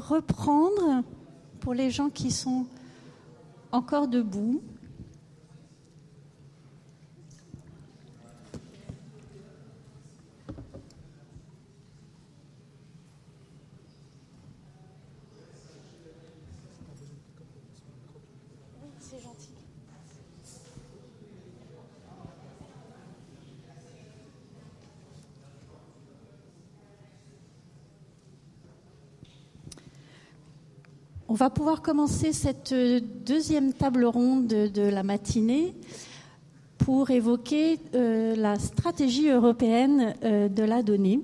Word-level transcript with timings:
reprendre 0.00 1.02
pour 1.60 1.74
les 1.74 1.90
gens 1.90 2.10
qui 2.10 2.30
sont 2.30 2.66
encore 3.72 4.08
debout. 4.08 4.62
On 31.32 31.34
va 31.34 31.48
pouvoir 31.48 31.80
commencer 31.80 32.32
cette 32.32 32.74
deuxième 33.24 33.72
table 33.72 34.04
ronde 34.04 34.48
de, 34.48 34.82
la 34.82 35.04
matinée 35.04 35.76
pour 36.76 37.12
évoquer 37.12 37.78
euh, 37.94 38.34
la 38.34 38.58
stratégie 38.58 39.28
européenne 39.28 40.16
euh, 40.24 40.48
de 40.48 40.64
la 40.64 40.82
donnée. 40.82 41.20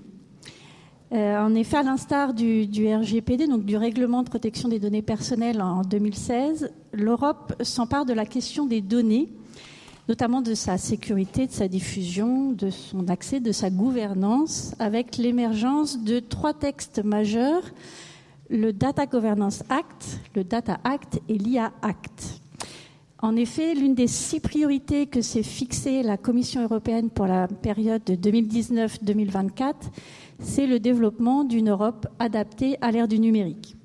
Euh, 1.11 1.41
en 1.41 1.57
effet, 1.57 1.79
à 1.79 1.83
l'instar 1.83 2.35
du, 2.35 2.69
du, 2.69 2.87
RGPD, 2.87 3.49
donc 3.49 3.65
du 3.65 3.77
Règlement 3.77 4.23
de 4.23 4.29
protection 4.29 4.69
des 4.69 4.79
données 4.79 5.03
personnelles 5.03 5.61
en 5.61 5.83
2016, 5.83 6.71
l'Europe 6.93 7.61
s'empare 7.65 8.07
de 8.07 8.13
la 8.13 8.27
question 8.27 8.65
des 8.65 8.83
données, 8.83 9.29
notamment 10.09 10.41
de 10.41 10.55
sa 10.55 10.79
sécurité, 10.79 11.49
de 11.49 11.53
sa 11.53 11.67
diffusion, 11.67 12.53
de 12.53 12.71
son 12.71 13.09
accès, 13.09 13.41
de 13.41 13.51
sa 13.51 13.71
gouvernance, 13.71 14.73
avec 14.79 15.17
l'émergence 15.17 15.99
de 16.01 16.21
trois 16.21 16.55
textes 16.55 17.03
majeurs 17.03 17.65
le 18.51 18.73
Data 18.73 19.07
Governance 19.07 19.63
Act, 19.69 20.21
le 20.35 20.45
Data 20.45 20.79
Act 20.85 21.21
et 21.29 21.39
l'IA 21.39 21.73
Act. 21.83 22.41
En 23.23 23.35
effet, 23.35 23.75
l'une 23.75 23.95
des 23.95 24.07
six 24.07 24.41
priorités 24.41 25.07
que 25.07 25.23
s'est 25.23 25.43
fixée 25.43 26.03
la 26.03 26.17
Commission 26.17 26.63
européenne 26.63 27.09
pour 27.09 27.27
la 27.27 27.49
période 27.49 28.05
de 28.05 28.15
2019-2024, 28.15 29.75
c'est 30.39 30.67
le 30.67 30.79
développement 30.79 31.45
d'une 31.45 31.71
Europe 31.71 32.07
adaptée 32.19 32.77
à 32.83 32.91
l'ère 32.91 33.09
du 33.09 33.19
numérique. 33.19 33.77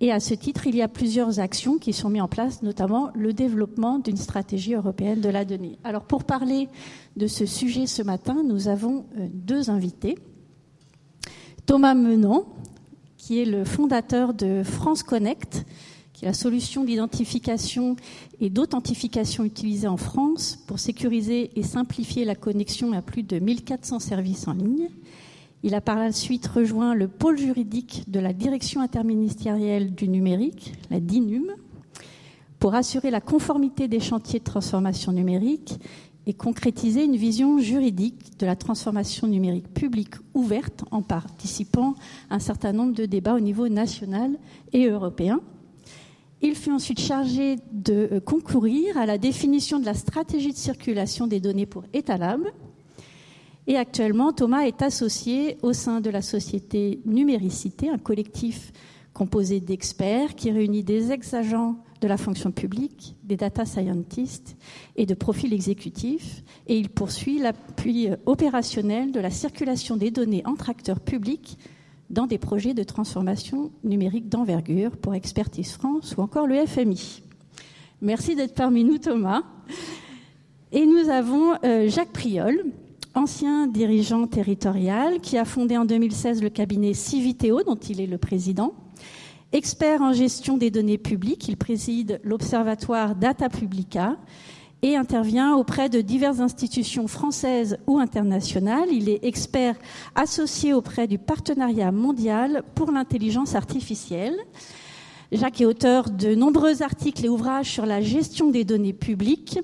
Et 0.00 0.12
à 0.12 0.20
ce 0.20 0.34
titre, 0.34 0.68
il 0.68 0.76
y 0.76 0.82
a 0.82 0.86
plusieurs 0.86 1.40
actions 1.40 1.78
qui 1.78 1.92
sont 1.92 2.08
mises 2.08 2.22
en 2.22 2.28
place, 2.28 2.62
notamment 2.62 3.10
le 3.16 3.32
développement 3.32 3.98
d'une 3.98 4.16
stratégie 4.16 4.74
européenne 4.74 5.20
de 5.20 5.28
la 5.28 5.44
donnée. 5.44 5.76
Alors 5.82 6.02
pour 6.02 6.22
parler 6.22 6.68
de 7.16 7.26
ce 7.26 7.46
sujet 7.46 7.86
ce 7.86 8.02
matin, 8.02 8.44
nous 8.44 8.68
avons 8.68 9.06
euh, 9.18 9.26
deux 9.32 9.70
invités. 9.70 10.16
Thomas 11.66 11.94
Menant, 11.94 12.46
qui 13.28 13.42
est 13.42 13.44
le 13.44 13.62
fondateur 13.62 14.32
de 14.32 14.62
France 14.62 15.02
Connect, 15.02 15.66
qui 16.14 16.24
est 16.24 16.28
la 16.28 16.32
solution 16.32 16.82
d'identification 16.82 17.94
et 18.40 18.48
d'authentification 18.48 19.44
utilisée 19.44 19.86
en 19.86 19.98
France 19.98 20.58
pour 20.66 20.78
sécuriser 20.78 21.50
et 21.54 21.62
simplifier 21.62 22.24
la 22.24 22.34
connexion 22.34 22.94
à 22.94 23.02
plus 23.02 23.24
de 23.24 23.38
1400 23.38 23.98
services 23.98 24.48
en 24.48 24.54
ligne. 24.54 24.88
Il 25.62 25.74
a 25.74 25.82
par 25.82 25.98
la 25.98 26.10
suite 26.10 26.46
rejoint 26.46 26.94
le 26.94 27.06
pôle 27.06 27.36
juridique 27.36 28.04
de 28.08 28.18
la 28.18 28.32
Direction 28.32 28.80
interministérielle 28.80 29.94
du 29.94 30.08
numérique, 30.08 30.72
la 30.90 30.98
DINUM, 30.98 31.52
pour 32.58 32.74
assurer 32.74 33.10
la 33.10 33.20
conformité 33.20 33.88
des 33.88 34.00
chantiers 34.00 34.38
de 34.38 34.44
transformation 34.44 35.12
numérique 35.12 35.74
et 36.28 36.34
concrétiser 36.34 37.04
une 37.04 37.16
vision 37.16 37.58
juridique 37.58 38.38
de 38.38 38.44
la 38.44 38.54
transformation 38.54 39.26
numérique 39.26 39.72
publique 39.72 40.14
ouverte 40.34 40.84
en 40.90 41.00
participant 41.00 41.94
à 42.28 42.34
un 42.34 42.38
certain 42.38 42.72
nombre 42.72 42.92
de 42.92 43.06
débats 43.06 43.34
au 43.34 43.40
niveau 43.40 43.68
national 43.70 44.38
et 44.74 44.84
européen. 44.88 45.40
Il 46.42 46.54
fut 46.54 46.70
ensuite 46.70 47.00
chargé 47.00 47.56
de 47.72 48.10
euh, 48.12 48.20
concourir 48.20 48.98
à 48.98 49.06
la 49.06 49.16
définition 49.16 49.80
de 49.80 49.86
la 49.86 49.94
stratégie 49.94 50.52
de 50.52 50.58
circulation 50.58 51.26
des 51.26 51.40
données 51.40 51.66
pour 51.66 51.84
Etalab. 51.94 52.42
Et 53.66 53.76
actuellement, 53.76 54.32
Thomas 54.34 54.66
est 54.66 54.82
associé 54.82 55.56
au 55.62 55.72
sein 55.72 56.02
de 56.02 56.10
la 56.10 56.20
société 56.20 57.00
Numéricité, 57.06 57.88
un 57.88 57.98
collectif 57.98 58.72
composé 59.14 59.60
d'experts 59.60 60.34
qui 60.34 60.50
réunit 60.50 60.84
des 60.84 61.10
ex-agents 61.10 61.76
de 62.00 62.08
la 62.08 62.16
fonction 62.16 62.50
publique, 62.50 63.16
des 63.24 63.36
data 63.36 63.64
scientists 63.64 64.56
et 64.96 65.06
de 65.06 65.14
profils 65.14 65.52
exécutifs, 65.52 66.42
et 66.66 66.78
il 66.78 66.88
poursuit 66.88 67.38
l'appui 67.38 68.08
opérationnel 68.26 69.12
de 69.12 69.20
la 69.20 69.30
circulation 69.30 69.96
des 69.96 70.10
données 70.10 70.42
entre 70.44 70.70
acteurs 70.70 71.00
publics 71.00 71.58
dans 72.10 72.26
des 72.26 72.38
projets 72.38 72.74
de 72.74 72.82
transformation 72.82 73.70
numérique 73.84 74.28
d'envergure 74.28 74.96
pour 74.96 75.14
Expertise 75.14 75.72
France 75.72 76.14
ou 76.16 76.22
encore 76.22 76.46
le 76.46 76.64
FMI. 76.66 77.22
Merci 78.00 78.34
d'être 78.34 78.54
parmi 78.54 78.84
nous, 78.84 78.98
Thomas. 78.98 79.42
Et 80.72 80.86
nous 80.86 81.08
avons 81.10 81.54
euh, 81.64 81.88
Jacques 81.88 82.12
Priol, 82.12 82.64
ancien 83.14 83.66
dirigeant 83.66 84.26
territorial, 84.26 85.20
qui 85.20 85.36
a 85.36 85.44
fondé 85.44 85.76
en 85.76 85.84
2016 85.84 86.42
le 86.42 86.50
cabinet 86.50 86.94
Civiteo, 86.94 87.62
dont 87.62 87.76
il 87.76 88.00
est 88.00 88.06
le 88.06 88.18
président 88.18 88.74
Expert 89.52 90.02
en 90.02 90.12
gestion 90.12 90.58
des 90.58 90.70
données 90.70 90.98
publiques, 90.98 91.48
il 91.48 91.56
préside 91.56 92.20
l'Observatoire 92.22 93.14
Data 93.14 93.48
Publica 93.48 94.18
et 94.82 94.94
intervient 94.94 95.54
auprès 95.54 95.88
de 95.88 96.02
diverses 96.02 96.40
institutions 96.40 97.08
françaises 97.08 97.78
ou 97.86 97.98
internationales. 97.98 98.88
Il 98.92 99.08
est 99.08 99.24
expert 99.24 99.76
associé 100.14 100.74
auprès 100.74 101.06
du 101.06 101.16
Partenariat 101.16 101.92
mondial 101.92 102.62
pour 102.74 102.92
l'intelligence 102.92 103.54
artificielle. 103.54 104.36
Jacques 105.30 105.60
est 105.60 105.66
auteur 105.66 106.08
de 106.10 106.34
nombreux 106.34 106.82
articles 106.82 107.26
et 107.26 107.28
ouvrages 107.28 107.70
sur 107.70 107.84
la 107.84 108.00
gestion 108.00 108.50
des 108.50 108.64
données 108.64 108.94
publiques. 108.94 109.60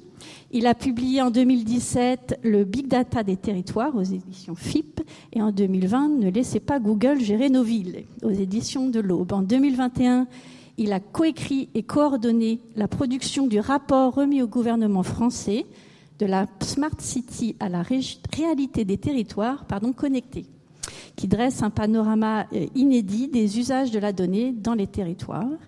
Il 0.50 0.66
a 0.66 0.74
publié 0.74 1.22
en 1.22 1.30
2017 1.30 2.40
le 2.42 2.64
Big 2.64 2.86
Data 2.86 3.22
des 3.22 3.36
territoires 3.36 3.96
aux 3.96 4.02
éditions 4.02 4.54
FIP 4.54 5.00
et 5.32 5.40
en 5.40 5.52
2020 5.52 6.08
Ne 6.20 6.30
laissez 6.30 6.60
pas 6.60 6.80
Google 6.80 7.18
gérer 7.18 7.48
nos 7.48 7.62
villes 7.62 8.04
aux 8.22 8.30
éditions 8.30 8.90
de 8.90 9.00
l'Aube. 9.00 9.32
En 9.32 9.40
2021, 9.40 10.26
il 10.76 10.92
a 10.92 11.00
coécrit 11.00 11.70
et 11.74 11.82
coordonné 11.82 12.60
la 12.76 12.86
production 12.86 13.46
du 13.46 13.58
rapport 13.58 14.14
remis 14.14 14.42
au 14.42 14.46
gouvernement 14.46 15.02
français 15.02 15.64
de 16.18 16.26
la 16.26 16.46
Smart 16.60 16.98
City 16.98 17.56
à 17.58 17.70
la 17.70 17.82
réalité 18.36 18.84
des 18.84 18.98
territoires 18.98 19.64
pardon, 19.64 19.94
connectés 19.94 20.44
qui 21.16 21.28
dresse 21.28 21.62
un 21.62 21.70
panorama 21.70 22.46
euh, 22.52 22.66
inédit 22.74 23.28
des 23.28 23.58
usages 23.58 23.90
de 23.90 23.98
la 23.98 24.12
donnée 24.12 24.52
dans 24.52 24.74
les 24.74 24.86
territoires. 24.86 25.58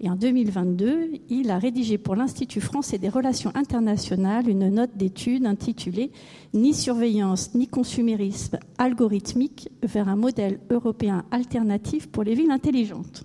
Et 0.00 0.08
en 0.08 0.14
2022, 0.14 1.10
il 1.28 1.50
a 1.50 1.58
rédigé 1.58 1.98
pour 1.98 2.14
l'Institut 2.14 2.60
français 2.60 2.98
des 2.98 3.08
relations 3.08 3.50
internationales 3.56 4.48
une 4.48 4.68
note 4.68 4.96
d'étude 4.96 5.44
intitulée 5.44 6.12
Ni 6.54 6.72
surveillance 6.72 7.54
ni 7.54 7.66
consumérisme 7.66 8.58
algorithmique 8.78 9.70
vers 9.82 10.08
un 10.08 10.16
modèle 10.16 10.60
européen 10.70 11.24
alternatif 11.32 12.08
pour 12.08 12.22
les 12.22 12.34
villes 12.34 12.52
intelligentes. 12.52 13.24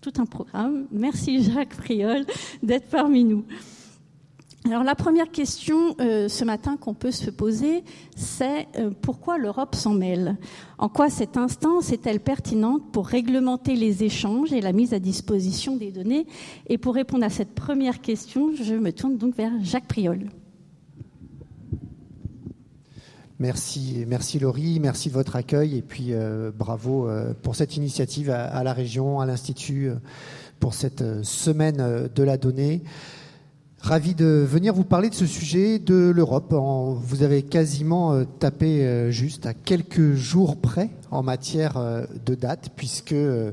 Tout 0.00 0.12
un 0.18 0.26
programme. 0.26 0.86
Merci 0.92 1.42
Jacques 1.42 1.74
Friol 1.74 2.24
d'être 2.62 2.88
parmi 2.88 3.24
nous. 3.24 3.44
Alors 4.64 4.84
la 4.84 4.94
première 4.94 5.32
question 5.32 5.96
euh, 6.00 6.28
ce 6.28 6.44
matin 6.44 6.76
qu'on 6.76 6.94
peut 6.94 7.10
se 7.10 7.30
poser, 7.30 7.82
c'est 8.14 8.68
euh, 8.78 8.90
pourquoi 9.02 9.36
l'Europe 9.36 9.74
s'en 9.74 9.92
mêle? 9.92 10.36
En 10.78 10.88
quoi 10.88 11.10
cette 11.10 11.36
instance 11.36 11.90
est-elle 11.92 12.20
pertinente 12.20 12.92
pour 12.92 13.08
réglementer 13.08 13.74
les 13.74 14.04
échanges 14.04 14.52
et 14.52 14.60
la 14.60 14.72
mise 14.72 14.94
à 14.94 15.00
disposition 15.00 15.76
des 15.76 15.90
données? 15.90 16.28
Et 16.68 16.78
pour 16.78 16.94
répondre 16.94 17.24
à 17.24 17.28
cette 17.28 17.56
première 17.56 18.00
question, 18.00 18.54
je 18.54 18.74
me 18.74 18.92
tourne 18.92 19.18
donc 19.18 19.34
vers 19.34 19.50
Jacques 19.62 19.88
Priol. 19.88 20.30
Merci, 23.40 24.04
merci 24.06 24.38
Laurie, 24.38 24.78
merci 24.78 25.08
de 25.08 25.14
votre 25.14 25.34
accueil 25.34 25.76
et 25.76 25.82
puis 25.82 26.10
euh, 26.10 26.52
bravo 26.56 27.08
pour 27.42 27.56
cette 27.56 27.76
initiative 27.76 28.30
à, 28.30 28.44
à 28.44 28.62
la 28.62 28.72
région, 28.72 29.18
à 29.18 29.26
l'Institut, 29.26 29.90
pour 30.60 30.72
cette 30.72 31.24
semaine 31.24 32.08
de 32.14 32.22
la 32.22 32.36
donnée. 32.36 32.84
Ravi 33.82 34.14
de 34.14 34.46
venir 34.48 34.72
vous 34.72 34.84
parler 34.84 35.10
de 35.10 35.14
ce 35.14 35.26
sujet 35.26 35.80
de 35.80 36.12
l'Europe. 36.14 36.54
Vous 36.54 37.24
avez 37.24 37.42
quasiment 37.42 38.12
euh, 38.12 38.22
tapé 38.38 38.86
euh, 38.86 39.10
juste 39.10 39.44
à 39.44 39.54
quelques 39.54 40.14
jours 40.14 40.56
près 40.56 40.90
en 41.10 41.24
matière 41.24 41.76
euh, 41.76 42.04
de 42.24 42.36
date, 42.36 42.70
puisque 42.76 43.10
le 43.10 43.52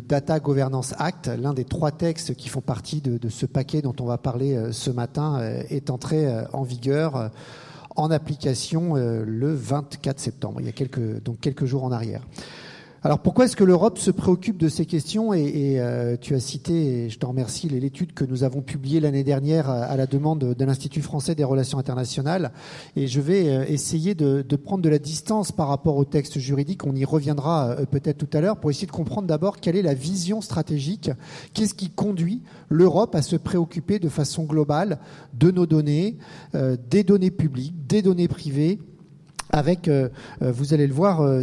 Data 0.00 0.40
Governance 0.40 0.94
Act, 0.96 1.26
l'un 1.38 1.52
des 1.52 1.66
trois 1.66 1.90
textes 1.90 2.34
qui 2.36 2.48
font 2.48 2.62
partie 2.62 3.02
de, 3.02 3.28
ce 3.28 3.44
paquet 3.44 3.82
dont 3.82 3.94
on 4.00 4.06
va 4.06 4.16
parler 4.16 4.58
ce 4.72 4.90
matin, 4.90 5.38
est 5.68 5.90
entré 5.90 6.26
en 6.54 6.62
vigueur 6.62 7.30
en 7.96 8.10
application 8.10 8.94
le 8.94 9.54
24 9.54 10.18
septembre, 10.18 10.60
il 10.60 10.66
y 10.66 10.70
a 10.70 10.72
quelques, 10.72 11.22
donc 11.22 11.38
quelques 11.40 11.66
jours 11.66 11.84
en 11.84 11.92
arrière. 11.92 12.22
Alors 13.02 13.20
pourquoi 13.20 13.46
est-ce 13.46 13.56
que 13.56 13.64
l'Europe 13.64 13.96
se 13.96 14.10
préoccupe 14.10 14.58
de 14.58 14.68
ces 14.68 14.84
questions 14.84 15.32
et, 15.32 15.80
euh, 15.80 16.18
tu 16.20 16.34
as 16.34 16.40
cité, 16.40 17.04
et 17.04 17.08
je 17.08 17.18
te 17.18 17.24
remercie, 17.24 17.66
l'étude 17.66 18.12
que 18.12 18.26
nous 18.26 18.44
avons 18.44 18.60
publiée 18.60 19.00
l'année 19.00 19.24
dernière 19.24 19.70
à, 19.70 19.96
la 19.96 20.06
demande 20.06 20.52
de 20.54 20.64
l'Institut 20.66 21.00
français 21.00 21.34
des 21.34 21.44
relations 21.44 21.78
internationales. 21.78 22.52
Et 22.96 23.06
je 23.06 23.22
vais 23.22 23.48
euh, 23.48 23.64
essayer 23.66 24.14
de, 24.14 24.42
prendre 24.56 24.82
de 24.82 24.90
la 24.90 24.98
distance 24.98 25.50
par 25.50 25.68
rapport 25.68 25.96
au 25.96 26.04
texte 26.04 26.38
juridique. 26.38 26.84
On 26.84 26.94
y 26.94 27.06
reviendra 27.06 27.70
euh, 27.70 27.86
peut-être 27.86 28.18
tout 28.18 28.36
à 28.36 28.42
l'heure 28.42 28.58
pour 28.58 28.70
essayer 28.70 28.86
de 28.86 28.92
comprendre 28.92 29.26
d'abord 29.26 29.60
quelle 29.60 29.76
est 29.76 29.82
la 29.82 29.94
vision 29.94 30.42
stratégique, 30.42 31.10
qu'est-ce 31.54 31.72
qui 31.72 31.88
conduit 31.88 32.42
l'Europe 32.68 33.14
à 33.14 33.22
se 33.22 33.36
préoccuper 33.36 33.98
de 33.98 34.10
façon 34.10 34.44
globale 34.44 34.98
de 35.32 35.50
nos 35.50 35.64
données, 35.64 36.18
des 36.90 37.02
données 37.02 37.30
publiques, 37.30 37.86
des 37.86 38.02
données 38.02 38.28
privées 38.28 38.78
avec, 39.52 39.88
euh, 39.88 40.08
euh, 40.42 40.52
vous 40.52 40.74
allez 40.74 40.86
le 40.86 40.94
voir, 40.94 41.20
euh, 41.20 41.42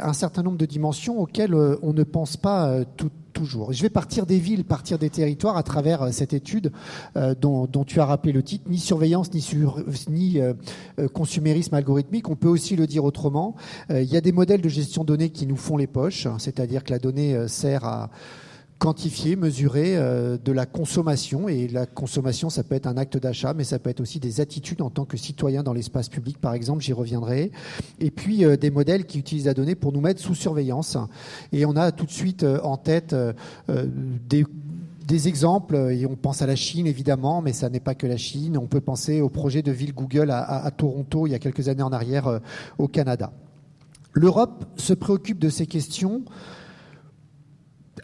un 0.00 0.12
certain 0.12 0.42
nombre 0.42 0.58
de 0.58 0.66
dimensions 0.66 1.20
auxquelles 1.20 1.54
on 1.54 1.92
ne 1.92 2.02
pense 2.02 2.36
pas 2.36 2.84
toujours. 3.32 3.72
Je 3.72 3.82
vais 3.82 3.90
partir 3.90 4.26
des 4.26 4.38
villes, 4.38 4.64
partir 4.64 4.98
des 4.98 5.10
territoires 5.10 5.56
à 5.56 5.62
travers 5.62 6.12
cette 6.12 6.32
étude 6.32 6.72
dont, 7.40 7.68
tu 7.86 8.00
as 8.00 8.06
rappelé 8.06 8.32
le 8.32 8.42
titre, 8.42 8.64
ni 8.68 8.78
surveillance, 8.78 9.32
ni, 9.32 9.44
ni 10.08 10.40
consumérisme 11.12 11.74
algorithmique. 11.74 12.28
On 12.28 12.36
peut 12.36 12.48
aussi 12.48 12.76
le 12.76 12.86
dire 12.86 13.04
autrement. 13.04 13.54
il 13.90 14.04
y 14.04 14.16
a 14.16 14.20
des 14.20 14.32
modèles 14.32 14.60
de 14.60 14.68
gestion 14.68 15.02
de 15.02 15.08
données 15.08 15.30
qui 15.30 15.46
nous 15.46 15.56
font 15.56 15.76
les 15.76 15.86
poches, 15.86 16.26
c'est-à-dire 16.38 16.84
que 16.84 16.90
la 16.90 16.98
donnée 16.98 17.48
sert 17.48 17.84
à 17.84 18.10
quantifier, 18.78 19.36
mesurer 19.36 19.96
euh, 19.96 20.38
de 20.42 20.52
la 20.52 20.66
consommation. 20.66 21.48
Et 21.48 21.68
la 21.68 21.86
consommation, 21.86 22.50
ça 22.50 22.62
peut 22.62 22.74
être 22.74 22.86
un 22.86 22.96
acte 22.96 23.16
d'achat, 23.16 23.54
mais 23.54 23.64
ça 23.64 23.78
peut 23.78 23.90
être 23.90 24.00
aussi 24.00 24.20
des 24.20 24.40
attitudes 24.40 24.82
en 24.82 24.90
tant 24.90 25.04
que 25.04 25.16
citoyen 25.16 25.62
dans 25.62 25.72
l'espace 25.72 26.08
public, 26.08 26.38
par 26.38 26.54
exemple, 26.54 26.82
j'y 26.82 26.92
reviendrai. 26.92 27.50
Et 28.00 28.10
puis 28.10 28.44
euh, 28.44 28.56
des 28.56 28.70
modèles 28.70 29.04
qui 29.06 29.18
utilisent 29.18 29.46
la 29.46 29.54
donnée 29.54 29.74
pour 29.74 29.92
nous 29.92 30.00
mettre 30.00 30.20
sous 30.20 30.34
surveillance. 30.34 30.96
Et 31.52 31.66
on 31.66 31.76
a 31.76 31.92
tout 31.92 32.06
de 32.06 32.10
suite 32.10 32.42
euh, 32.42 32.60
en 32.62 32.76
tête 32.76 33.14
des 34.28 34.44
des 35.06 35.26
exemples, 35.26 35.74
et 35.90 36.04
on 36.04 36.16
pense 36.16 36.42
à 36.42 36.46
la 36.46 36.54
Chine 36.54 36.86
évidemment, 36.86 37.40
mais 37.40 37.54
ça 37.54 37.70
n'est 37.70 37.80
pas 37.80 37.94
que 37.94 38.06
la 38.06 38.18
Chine. 38.18 38.58
On 38.58 38.66
peut 38.66 38.82
penser 38.82 39.22
au 39.22 39.30
projet 39.30 39.62
de 39.62 39.72
ville 39.72 39.94
Google 39.94 40.30
à, 40.30 40.66
à 40.66 40.70
Toronto 40.70 41.26
il 41.26 41.30
y 41.30 41.34
a 41.34 41.38
quelques 41.38 41.70
années 41.70 41.82
en 41.82 41.92
arrière 41.92 42.40
au 42.76 42.88
Canada. 42.88 43.32
L'Europe 44.12 44.66
se 44.76 44.92
préoccupe 44.92 45.38
de 45.38 45.48
ces 45.48 45.66
questions 45.66 46.24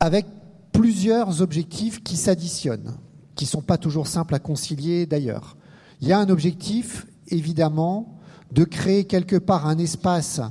avec 0.00 0.26
plusieurs 0.74 1.40
objectifs 1.40 2.02
qui 2.02 2.16
s'additionnent, 2.16 2.96
qui 3.34 3.44
ne 3.44 3.48
sont 3.48 3.62
pas 3.62 3.78
toujours 3.78 4.08
simples 4.08 4.34
à 4.34 4.38
concilier 4.38 5.06
d'ailleurs. 5.06 5.56
Il 6.02 6.08
y 6.08 6.12
a 6.12 6.18
un 6.18 6.28
objectif, 6.28 7.06
évidemment, 7.28 8.18
de 8.52 8.64
créer 8.64 9.04
quelque 9.04 9.36
part 9.36 9.66
un 9.66 9.78
espace 9.78 10.42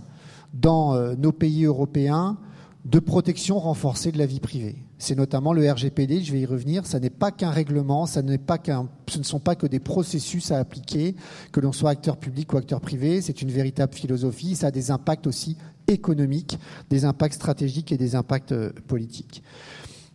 dans 0.54 0.96
euh, 0.96 1.16
nos 1.16 1.32
pays 1.32 1.66
européens 1.66 2.38
de 2.86 3.00
protection 3.00 3.60
renforcée 3.60 4.12
de 4.12 4.18
la 4.18 4.26
vie 4.26 4.40
privée. 4.40 4.78
C'est 4.98 5.16
notamment 5.16 5.52
le 5.52 5.70
RGPD, 5.70 6.22
je 6.22 6.32
vais 6.32 6.42
y 6.42 6.46
revenir, 6.46 6.86
ça 6.86 7.00
n'est 7.00 7.10
pas 7.10 7.32
qu'un 7.32 7.50
règlement, 7.50 8.06
ça 8.06 8.22
pas 8.46 8.58
qu'un, 8.58 8.88
ce 9.10 9.20
ne 9.20 9.24
sont 9.24 9.40
pas 9.40 9.56
que 9.56 9.68
des 9.68 9.80
processus 9.80 10.52
à 10.52 10.60
appliquer, 10.60 11.16
que 11.52 11.60
l'on 11.60 11.72
soit 11.74 11.90
acteur 11.90 12.18
public 12.18 12.54
ou 12.54 12.58
acteur 12.58 12.80
privé, 12.80 13.22
c'est 13.22 13.42
une 13.42 13.52
véritable 13.52 13.94
philosophie, 13.94 14.56
ça 14.56 14.68
a 14.68 14.72
des 14.72 14.92
impacts 14.92 15.28
aussi 15.28 15.58
économiques, 15.88 16.58
des 16.90 17.04
impacts 17.04 17.36
stratégiques 17.36 17.92
et 17.92 17.98
des 17.98 18.16
impacts 18.16 18.54
euh, 18.54 18.72
politiques 18.88 19.44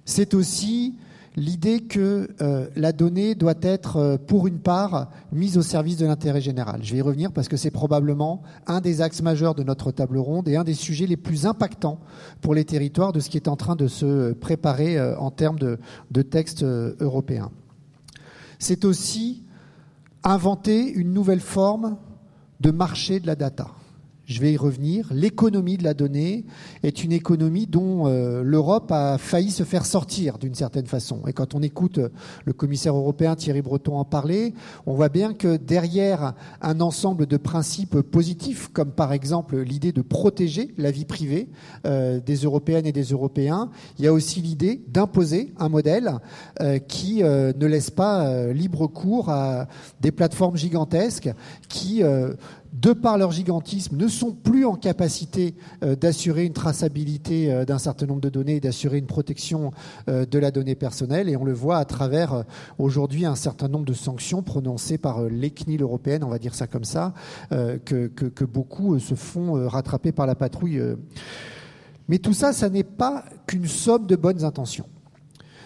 c'est 0.09 0.33
aussi 0.33 0.95
l'idée 1.37 1.81
que 1.81 2.31
euh, 2.41 2.67
la 2.77 2.93
donnée 2.93 3.35
doit 3.35 3.61
être, 3.61 3.97
euh, 3.99 4.17
pour 4.17 4.47
une 4.47 4.59
part, 4.59 5.11
mise 5.33 5.59
au 5.59 5.63
service 5.63 5.99
de 5.99 6.07
l'intérêt 6.07 6.41
général. 6.41 6.81
Je 6.83 6.93
vais 6.93 6.99
y 6.99 7.03
revenir 7.03 7.31
parce 7.31 7.47
que 7.47 7.59
c'est 7.59 7.71
probablement 7.71 8.43
un 8.67 8.81
des 8.81 9.03
axes 9.03 9.21
majeurs 9.21 9.55
de 9.55 9.63
notre 9.63 9.93
table 9.93 10.17
ronde 10.17 10.49
et 10.49 10.57
un 10.57 10.65
des 10.65 10.73
sujets 10.73 11.07
les 11.07 11.19
plus 11.19 11.45
impactants 11.45 12.01
pour 12.41 12.55
les 12.55 12.65
territoires 12.65 13.13
de 13.13 13.21
ce 13.21 13.29
qui 13.29 13.37
est 13.37 13.49
en 13.49 13.57
train 13.57 13.77
de 13.77 13.87
se 13.87 14.33
préparer 14.33 14.97
euh, 14.97 15.15
en 15.19 15.31
termes 15.31 15.59
de, 15.59 15.79
de 16.11 16.23
textes 16.23 16.65
européens. 16.65 17.51
C'est 18.59 18.87
aussi 18.87 19.45
inventer 20.25 20.91
une 20.91 21.13
nouvelle 21.13 21.41
forme 21.41 21.99
de 22.61 22.71
marché 22.71 23.21
de 23.21 23.27
la 23.27 23.37
data 23.37 23.69
je 24.29 24.41
vais 24.41 24.53
y 24.53 24.57
revenir. 24.57 25.09
L'économie 25.11 25.79
de 25.79 25.85
la 25.85 25.95
donnée 25.95 26.45
est 26.83 27.03
une 27.03 27.13
économie 27.13 27.67
dont 27.67 28.07
euh, 28.07 28.43
l'Europe 28.43 28.93
a 28.93 29.17
failli 29.17 29.51
se 29.51 29.63
faire 29.63 29.87
sortir 29.87 30.37
d'une 30.37 30.55
certaine 30.55 30.87
façon. 30.87 31.23
Et 31.27 31.33
quand 31.33 31.55
on 31.55 31.63
écoute 31.63 31.97
euh, 31.97 32.11
le 32.45 32.53
commissaire 32.53 32.95
européen 32.95 33.37
Thierry 33.37 33.63
Breton 33.63 33.97
en 33.97 34.05
parler, 34.05 34.53
on 34.85 34.95
voit 34.95 35.09
bien 35.09 35.33
que 35.33 35.57
derrière 35.57 36.35
un 36.61 36.81
ensemble 36.81 37.25
de 37.25 37.39
principes 37.39 38.03
positifs, 38.03 38.69
comme 38.69 38.93
par 38.93 39.15
exemple 39.15 39.57
l'idée 39.57 39.93
de 39.93 40.03
protéger 40.03 40.75
la 40.77 40.91
vie 40.91 41.07
privée 41.07 41.49
euh, 41.87 42.21
des 42.21 42.37
Européennes 42.37 42.87
et 42.87 42.93
des 42.93 43.05
Européens, 43.05 43.71
il 43.99 44.05
y 44.05 44.09
a 44.09 44.13
aussi 44.13 44.43
l'idée 44.43 44.83
d'imposer 44.89 45.55
un 45.59 45.71
modèle 45.71 46.19
qui 46.87 47.23
ne 47.23 47.67
laisse 47.67 47.91
pas 47.91 48.53
libre 48.53 48.87
cours 48.87 49.31
à 49.31 49.69
des 50.01 50.11
plateformes 50.11 50.57
gigantesques 50.57 51.31
qui 51.69 52.03
de 52.73 52.93
par 52.93 53.19
leur 53.19 53.33
gigantisme, 53.33 53.97
ne 53.97 54.09
sont 54.09 54.33
plus 54.33 54.65
en 54.65 54.75
capacité 54.75 55.55
euh, 55.83 55.97
d'assurer 55.97 56.45
une 56.45 56.53
traçabilité 56.53 57.53
euh, 57.53 57.65
d'un 57.65 57.79
certain 57.79 58.07
nombre 58.07 58.21
de 58.21 58.29
données 58.29 58.57
et 58.57 58.61
d'assurer 58.61 58.99
une 58.99 59.07
protection 59.07 59.73
euh, 60.09 60.27
de 60.27 60.39
la 60.39 60.51
donnée 60.51 60.75
personnelle. 60.75 61.29
Et 61.29 61.37
on 61.37 61.45
le 61.45 61.53
voit 61.53 61.79
à 61.79 61.85
travers 61.85 62.45
aujourd'hui 62.79 63.25
un 63.25 63.35
certain 63.35 63.69
nombre 63.69 63.87
de 63.87 63.95
sanctions 63.95 64.43
prononcées 64.43 64.99
par 64.99 65.23
l'ECNIL 65.23 65.83
européenne, 65.83 66.25
on 66.25 66.29
va 66.29 66.39
dire 66.39 66.55
ça 66.55 66.67
comme 66.67 66.85
ça, 66.85 67.15
que, 67.51 68.45
beaucoup 68.45 68.99
se 68.99 69.15
font 69.15 69.69
rattraper 69.69 70.13
par 70.13 70.27
la 70.27 70.35
patrouille. 70.35 70.81
Mais 72.09 72.19
tout 72.19 72.33
ça, 72.33 72.53
ça 72.53 72.69
n'est 72.69 72.85
pas 72.85 73.25
qu'une 73.47 73.67
somme 73.67 74.07
de 74.07 74.17
bonnes 74.17 74.45
intentions. 74.45 74.87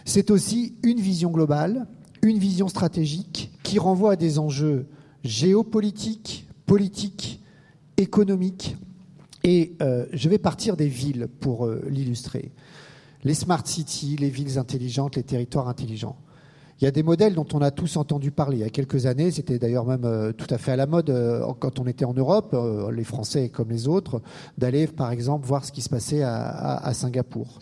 C'est 0.05 0.31
aussi 0.31 0.75
une 0.83 1.01
vision 1.01 1.31
globale, 1.31 1.87
une 2.23 2.39
vision 2.39 2.69
stratégique 2.69 3.53
qui 3.63 3.79
renvoie 3.79 4.13
à 4.13 4.17
des 4.17 4.39
enjeux 4.39 4.87
géopolitiques, 5.25 6.49
politique, 6.67 7.43
économique. 7.97 8.77
Et 9.45 9.75
euh, 9.83 10.07
je 10.13 10.29
vais 10.29 10.39
partir 10.39 10.77
des 10.77 10.89
villes 10.89 11.29
pour 11.41 11.67
euh, 11.67 11.83
l'illustrer. 11.89 12.53
Les 13.25 13.35
smart 13.35 13.63
cities, 13.65 14.17
les 14.17 14.31
villes 14.31 14.59
intelligentes, 14.59 15.17
les 15.17 15.23
territoires 15.23 15.69
intelligents. 15.69 16.17
Il 16.81 16.85
y 16.85 16.89
a 16.89 16.91
des 16.91 17.03
modèles 17.05 17.35
dont 17.35 17.47
on 17.53 17.61
a 17.61 17.71
tous 17.71 17.97
entendu 17.97 18.33
parler. 18.33 18.57
Il 18.57 18.61
y 18.61 18.65
a 18.65 18.71
quelques 18.71 19.07
années, 19.07 19.31
c'était 19.31 19.59
d'ailleurs 19.59 19.85
même 19.85 20.05
euh, 20.05 20.33
tout 20.33 20.49
à 20.51 20.59
fait 20.59 20.73
à 20.73 20.77
la 20.77 20.87
mode 20.87 21.13
quand 21.61 21.79
on 21.79 21.87
était 21.87 22.05
en 22.05 22.15
Europe, 22.15 22.57
les 22.93 23.05
Français 23.05 23.49
comme 23.49 23.71
les 23.71 23.87
autres, 23.87 24.21
d'aller 24.59 24.87
par 24.89 25.13
exemple 25.13 25.47
voir 25.47 25.65
ce 25.65 25.71
qui 25.71 25.83
se 25.83 25.89
passait 25.89 26.23
à, 26.23 26.91
Singapour. 26.95 27.61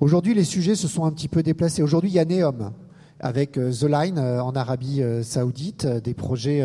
Aujourd'hui, 0.00 0.34
les 0.34 0.44
sujets 0.44 0.76
se 0.76 0.86
sont 0.86 1.04
un 1.04 1.10
petit 1.10 1.26
peu 1.26 1.42
déplacés. 1.42 1.82
Aujourd'hui, 1.82 2.10
il 2.10 2.14
y 2.14 2.20
a 2.20 2.24
Neom, 2.24 2.72
avec 3.20 3.58
euh, 3.58 3.72
The 3.72 3.84
Line 3.84 4.18
euh, 4.18 4.42
en 4.42 4.52
Arabie 4.52 5.02
euh, 5.02 5.22
Saoudite, 5.22 5.86
des 5.86 6.14
projets 6.14 6.64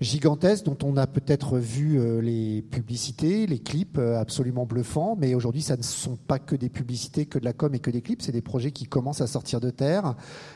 gigantesques 0.00 0.64
dont 0.64 0.76
on 0.84 0.96
a 0.96 1.06
peut-être 1.06 1.58
vu 1.58 2.00
les 2.20 2.62
publicités, 2.62 3.46
les 3.46 3.58
clips 3.58 3.98
absolument 3.98 4.66
bluffants, 4.66 5.16
mais 5.18 5.34
aujourd'hui, 5.34 5.62
ça 5.62 5.76
ne 5.76 5.82
sont 5.82 6.16
pas 6.16 6.38
que 6.38 6.56
des 6.56 6.68
publicités, 6.68 7.26
que 7.26 7.38
de 7.38 7.44
la 7.44 7.52
com 7.52 7.74
et 7.74 7.78
que 7.78 7.90
des 7.90 8.02
clips, 8.02 8.22
c'est 8.22 8.32
des 8.32 8.42
projets 8.42 8.70
qui 8.70 8.86
commencent 8.86 9.20
à 9.20 9.26
sortir 9.26 9.60
de 9.60 9.70
terre 9.70 10.14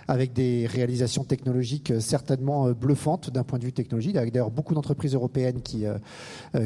avec 0.09 0.33
des 0.33 0.66
réalisations 0.66 1.25
technologiques 1.25 1.93
certainement 2.00 2.71
bluffantes 2.73 3.31
d'un 3.31 3.45
point 3.45 3.59
de 3.59 3.64
vue 3.64 3.73
technologique, 3.73 4.16
avec 4.16 4.33
d'ailleurs 4.33 4.50
beaucoup 4.50 4.75
d'entreprises 4.75 5.14
européennes 5.14 5.62
qui, 5.62 5.85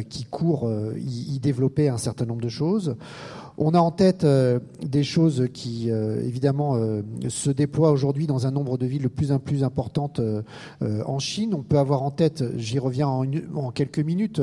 qui 0.09 0.25
courent 0.25 0.71
y, 0.97 1.35
y 1.35 1.39
développer 1.39 1.89
un 1.89 1.99
certain 1.99 2.27
nombre 2.27 2.43
de 2.43 2.49
choses. 2.49 2.97
On 3.59 3.73
a 3.73 3.79
en 3.79 3.91
tête 3.91 4.25
euh, 4.25 4.59
des 4.83 5.03
choses 5.03 5.49
qui, 5.53 5.91
euh, 5.91 6.21
évidemment, 6.23 6.77
euh, 6.77 7.03
se 7.29 7.51
déploient 7.51 7.91
aujourd'hui 7.91 8.27
dans 8.27 8.47
un 8.47 8.51
nombre 8.51 8.77
de 8.77 8.87
villes 8.87 9.03
de 9.03 9.09
plus 9.09 9.33
en 9.33 9.39
plus 9.39 9.65
importantes 9.65 10.21
en 10.81 11.19
Chine. 11.19 11.55
On 11.55 11.63
peut 11.63 11.79
avoir 11.79 12.03
en 12.03 12.11
tête, 12.11 12.45
j'y 12.57 12.79
reviens 12.79 13.09
en, 13.09 13.71
quelques 13.71 13.99
minutes, 13.99 14.41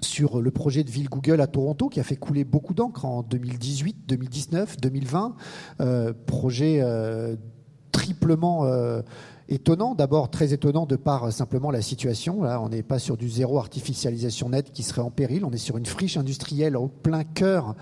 sur 0.00 0.40
le 0.40 0.50
projet 0.50 0.84
de 0.84 0.90
ville 0.90 1.08
Google 1.08 1.40
à 1.40 1.46
Toronto 1.46 1.88
qui 1.88 1.98
a 1.98 2.02
fait 2.02 2.16
couler 2.16 2.44
beaucoup 2.44 2.74
d'encre 2.74 3.06
en 3.06 3.22
2018, 3.22 3.96
2019, 4.06 4.76
2020. 4.80 5.34
projet 6.26 6.82
triplement 7.90 8.66
étonnant. 9.48 9.94
D'abord, 9.94 10.30
très 10.30 10.52
étonnant 10.52 10.86
de 10.86 10.96
par 10.96 11.32
simplement 11.32 11.70
la 11.70 11.82
situation. 11.82 12.42
Là, 12.42 12.60
on 12.60 12.68
n'est 12.68 12.82
pas 12.82 12.98
sur 12.98 13.16
du 13.16 13.28
zéro 13.28 13.58
artificialisation 13.58 14.48
nette 14.48 14.72
qui 14.72 14.82
serait 14.82 15.02
en 15.02 15.10
péril. 15.10 15.44
On 15.44 15.52
est 15.52 15.58
sur 15.58 15.76
une 15.76 15.86
friche 15.86 16.16
industrielle 16.16 16.76
au 16.76 16.88
plein 16.88 17.24
cœur 17.24 17.74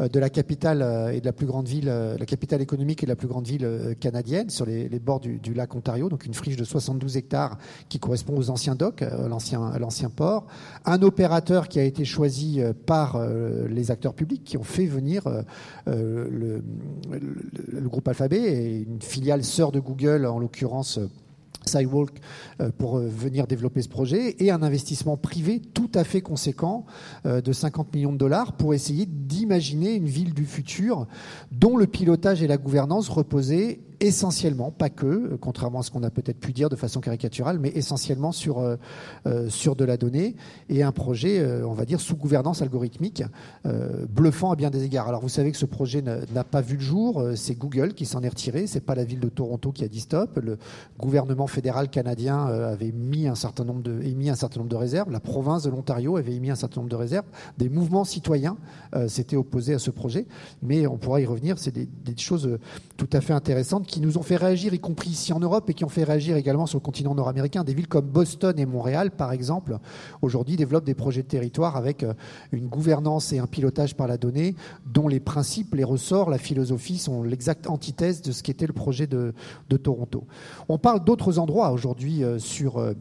euh, 0.00 0.08
de 0.08 0.18
la 0.18 0.30
capitale 0.30 0.82
euh, 0.82 1.12
et 1.12 1.20
de 1.20 1.26
la 1.26 1.32
plus 1.32 1.46
grande 1.46 1.68
ville, 1.68 1.88
euh, 1.88 2.16
la 2.18 2.26
capitale 2.26 2.60
économique 2.60 3.02
et 3.02 3.06
de 3.06 3.10
la 3.10 3.16
plus 3.16 3.28
grande 3.28 3.46
ville 3.46 3.94
canadienne, 4.00 4.50
sur 4.50 4.66
les, 4.66 4.88
bords 4.98 5.20
du, 5.20 5.54
lac 5.54 5.74
Ontario, 5.74 6.08
donc 6.08 6.26
une 6.26 6.34
friche 6.34 6.56
de 6.56 6.64
72 6.64 7.16
hectares 7.16 7.58
qui 7.88 7.98
correspond 7.98 8.36
aux 8.36 8.50
anciens 8.50 8.74
docks, 8.74 9.02
à 9.02 9.28
l'ancien 9.28 10.10
port. 10.10 10.46
Un 10.84 11.02
opérateur 11.02 11.68
qui 11.68 11.78
a 11.78 11.84
été 11.84 12.04
choisi 12.04 12.60
par 12.86 13.22
les 13.68 13.90
acteurs 13.90 14.14
publics 14.14 14.44
qui 14.44 14.56
ont 14.56 14.64
fait 14.64 14.86
venir 14.86 15.24
le, 15.86 16.62
groupe 17.82 18.08
Alphabet 18.08 18.40
et 18.40 18.82
une 18.82 19.02
filiale 19.02 19.44
sœur 19.44 19.72
de 19.72 19.80
Google, 19.80 20.26
en 20.26 20.38
l'occurrence 20.38 20.98
Sidewalk 21.68 22.10
euh, 22.60 22.70
pour 22.76 22.98
euh, 22.98 23.08
venir 23.08 23.46
développer 23.46 23.82
ce 23.82 23.88
projet 23.88 24.36
et 24.38 24.50
un 24.50 24.62
investissement 24.62 25.16
privé 25.16 25.60
tout 25.60 25.90
à 25.94 26.04
fait 26.04 26.20
conséquent 26.20 26.86
euh, 27.26 27.40
de 27.40 27.52
50 27.52 27.94
millions 27.94 28.12
de 28.12 28.18
dollars 28.18 28.52
pour 28.52 28.74
essayer 28.74 29.06
d'imaginer 29.06 29.94
une 29.94 30.06
ville 30.06 30.34
du 30.34 30.44
futur 30.44 31.06
dont 31.52 31.76
le 31.76 31.86
pilotage 31.86 32.42
et 32.42 32.46
la 32.46 32.56
gouvernance 32.56 33.08
reposaient 33.08 33.80
essentiellement, 34.00 34.70
pas 34.70 34.90
que, 34.90 35.06
euh, 35.06 35.38
contrairement 35.40 35.80
à 35.80 35.82
ce 35.82 35.90
qu'on 35.90 36.02
a 36.02 36.10
peut-être 36.10 36.38
pu 36.38 36.52
dire 36.52 36.68
de 36.68 36.76
façon 36.76 37.00
caricaturale, 37.00 37.58
mais 37.58 37.70
essentiellement 37.70 38.32
sur, 38.32 38.58
euh, 38.58 38.76
euh, 39.26 39.48
de 39.76 39.84
la 39.84 39.96
donnée 39.96 40.36
et 40.68 40.82
un 40.82 40.92
projet, 40.92 41.44
on 41.64 41.72
va 41.72 41.84
dire, 41.84 42.00
sous 42.00 42.16
gouvernance 42.16 42.60
algorithmique, 42.60 43.22
bluffant 44.10 44.52
à 44.52 44.56
bien 44.56 44.70
des 44.70 44.84
égards. 44.84 45.08
Alors 45.08 45.22
vous 45.22 45.30
savez 45.30 45.50
que 45.52 45.56
ce 45.56 45.64
projet 45.64 46.02
n'a 46.02 46.44
pas 46.44 46.60
vu 46.60 46.76
le 46.76 46.82
jour, 46.82 47.24
c'est 47.34 47.54
Google 47.54 47.94
qui 47.94 48.04
s'en 48.04 48.22
est 48.22 48.28
retiré, 48.28 48.66
c'est 48.66 48.82
pas 48.82 48.94
la 48.94 49.04
ville 49.04 49.20
de 49.20 49.28
Toronto 49.28 49.72
qui 49.72 49.84
a 49.84 49.88
dit 49.88 50.00
stop, 50.00 50.38
le 50.42 50.58
gouvernement 50.98 51.46
fédéral 51.46 51.88
canadien 51.88 52.44
avait 52.44 52.92
mis 52.92 53.26
un 53.26 53.34
certain 53.34 53.64
nombre 53.64 53.82
de, 53.82 54.02
émis 54.02 54.28
un 54.28 54.34
certain 54.34 54.60
nombre 54.60 54.70
de 54.70 54.76
réserves, 54.76 55.10
la 55.10 55.20
province 55.20 55.62
de 55.62 55.70
l'Ontario 55.70 56.16
avait 56.16 56.34
émis 56.34 56.50
un 56.50 56.56
certain 56.56 56.80
nombre 56.80 56.90
de 56.90 56.96
réserves, 56.96 57.26
des 57.56 57.70
mouvements 57.70 58.04
citoyens 58.04 58.56
s'étaient 59.08 59.36
opposés 59.36 59.74
à 59.74 59.78
ce 59.78 59.90
projet, 59.90 60.26
mais 60.62 60.86
on 60.86 60.98
pourra 60.98 61.20
y 61.20 61.26
revenir, 61.26 61.58
c'est 61.58 61.74
des 61.74 61.88
choses 62.18 62.58
tout 62.96 63.08
à 63.12 63.20
fait 63.20 63.32
intéressantes 63.32 63.83
qui 63.84 64.00
nous 64.00 64.18
ont 64.18 64.22
fait 64.22 64.36
réagir, 64.36 64.74
y 64.74 64.80
compris 64.80 65.10
ici 65.10 65.32
en 65.32 65.40
Europe, 65.40 65.70
et 65.70 65.74
qui 65.74 65.84
ont 65.84 65.88
fait 65.88 66.04
réagir 66.04 66.36
également 66.36 66.66
sur 66.66 66.78
le 66.78 66.82
continent 66.82 67.14
nord-américain. 67.14 67.64
Des 67.64 67.74
villes 67.74 67.88
comme 67.88 68.06
Boston 68.06 68.58
et 68.58 68.66
Montréal, 68.66 69.10
par 69.10 69.32
exemple, 69.32 69.78
aujourd'hui 70.22 70.56
développent 70.56 70.84
des 70.84 70.94
projets 70.94 71.22
de 71.22 71.28
territoire 71.28 71.76
avec 71.76 72.02
euh, 72.02 72.14
une 72.52 72.66
gouvernance 72.66 73.32
et 73.32 73.38
un 73.38 73.46
pilotage 73.46 73.94
par 73.94 74.06
la 74.06 74.16
donnée, 74.16 74.54
dont 74.86 75.08
les 75.08 75.20
principes, 75.20 75.74
les 75.74 75.84
ressorts, 75.84 76.30
la 76.30 76.38
philosophie 76.38 76.98
sont 76.98 77.22
l'exacte 77.22 77.68
antithèse 77.68 78.22
de 78.22 78.32
ce 78.32 78.42
qu'était 78.42 78.66
le 78.66 78.72
projet 78.72 79.06
de, 79.06 79.32
Toronto. 79.82 80.24
On 80.68 80.78
parle 80.78 81.04
d'autres 81.04 81.38
endroits 81.38 81.72
aujourd'hui 81.72 82.22
euh, 82.22 82.38
sur 82.38 82.78
euh, 82.78 82.94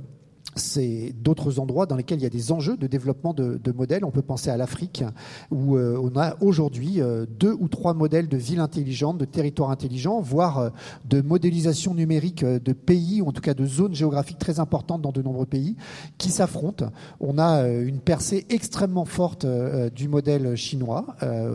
c'est 0.56 1.14
d'autres 1.22 1.60
endroits 1.60 1.86
dans 1.86 1.96
lesquels 1.96 2.20
il 2.20 2.24
y 2.24 2.28
a 2.28 2.30
des 2.30 2.52
enjeux 2.52 2.78
de 2.78 2.88
développement 2.88 3.34
de, 3.34 3.60
modèles. 3.74 4.06
On 4.06 4.12
peut 4.12 4.22
penser 4.22 4.50
à 4.50 4.58
l'Afrique, 4.58 5.04
où 5.52 5.78
euh, 5.78 6.00
on 6.02 6.18
a 6.20 6.36
aujourd'hui 6.42 7.02
euh, 7.02 7.26
deux 7.40 7.56
ou 7.60 7.68
trois 7.68 7.94
modèles 7.94 8.28
de 8.28 8.38
villes 8.38 8.60
intelligentes, 8.60 9.18
de 9.18 9.26
territoires 9.26 9.72
intelligents, 9.72 10.22
voire 10.22 10.60
euh, 10.60 10.70
de 11.10 11.22
modélisation 11.22 11.94
numérique 11.94 12.46
de 12.46 12.74
pays, 12.74 13.22
ou 13.22 13.28
en 13.28 13.32
tout 13.32 13.42
cas 13.42 13.54
de 13.54 13.66
zones 13.66 13.96
géographiques 13.96 14.38
très 14.38 14.60
importantes 14.60 15.02
dans 15.02 15.12
de 15.12 15.22
nombreux 15.22 15.46
pays, 15.46 15.76
qui 16.18 16.30
s'affrontent. 16.30 16.92
On 17.20 17.40
a 17.40 17.68
une 17.68 18.00
percée 18.00 18.46
extrêmement 18.50 19.06
forte 19.06 19.46
du 19.96 20.08
modèle 20.08 20.56
chinois 20.56 21.06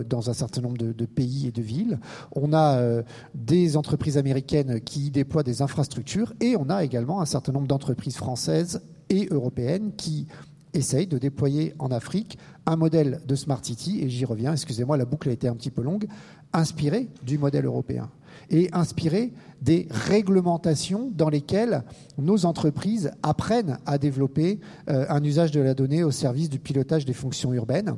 dans 0.08 0.30
un 0.30 0.32
certain 0.32 0.60
nombre 0.60 0.78
de, 0.78 1.04
pays 1.04 1.48
et 1.48 1.50
de 1.50 1.62
villes. 1.62 1.98
On 2.34 2.52
a 2.52 3.02
des 3.34 3.76
entreprises 3.76 4.18
américaines 4.18 4.80
qui 4.80 5.10
déploient 5.10 5.42
des 5.42 5.62
infrastructures, 5.62 6.32
et 6.40 6.56
on 6.56 6.68
a 6.70 6.84
également 6.84 7.20
un 7.20 7.26
certain 7.26 7.52
nombre 7.52 7.68
d'entreprises 7.68 8.16
françaises 8.16 8.80
et 9.10 9.28
européenne 9.30 9.92
qui 9.96 10.26
essaye 10.74 11.06
de 11.06 11.18
déployer 11.18 11.74
en 11.78 11.90
Afrique 11.90 12.38
un 12.66 12.76
modèle 12.76 13.20
de 13.26 13.34
Smart 13.34 13.64
City, 13.64 14.00
et 14.02 14.08
j'y 14.08 14.24
reviens, 14.24 14.52
excusez-moi, 14.52 14.96
la 14.96 15.04
boucle 15.04 15.28
a 15.28 15.32
été 15.32 15.48
un 15.48 15.54
petit 15.54 15.70
peu 15.70 15.82
longue, 15.82 16.06
inspiré 16.52 17.08
du 17.22 17.38
modèle 17.38 17.66
européen 17.66 18.10
et 18.50 18.68
inspiré 18.72 19.32
des 19.60 19.88
réglementations 19.90 21.10
dans 21.14 21.28
lesquelles 21.28 21.82
nos 22.18 22.46
entreprises 22.46 23.10
apprennent 23.22 23.78
à 23.86 23.98
développer 23.98 24.60
euh, 24.88 25.06
un 25.08 25.22
usage 25.24 25.50
de 25.50 25.60
la 25.60 25.74
donnée 25.74 26.04
au 26.04 26.10
service 26.10 26.48
du 26.48 26.58
pilotage 26.58 27.04
des 27.04 27.12
fonctions 27.12 27.52
urbaines. 27.52 27.96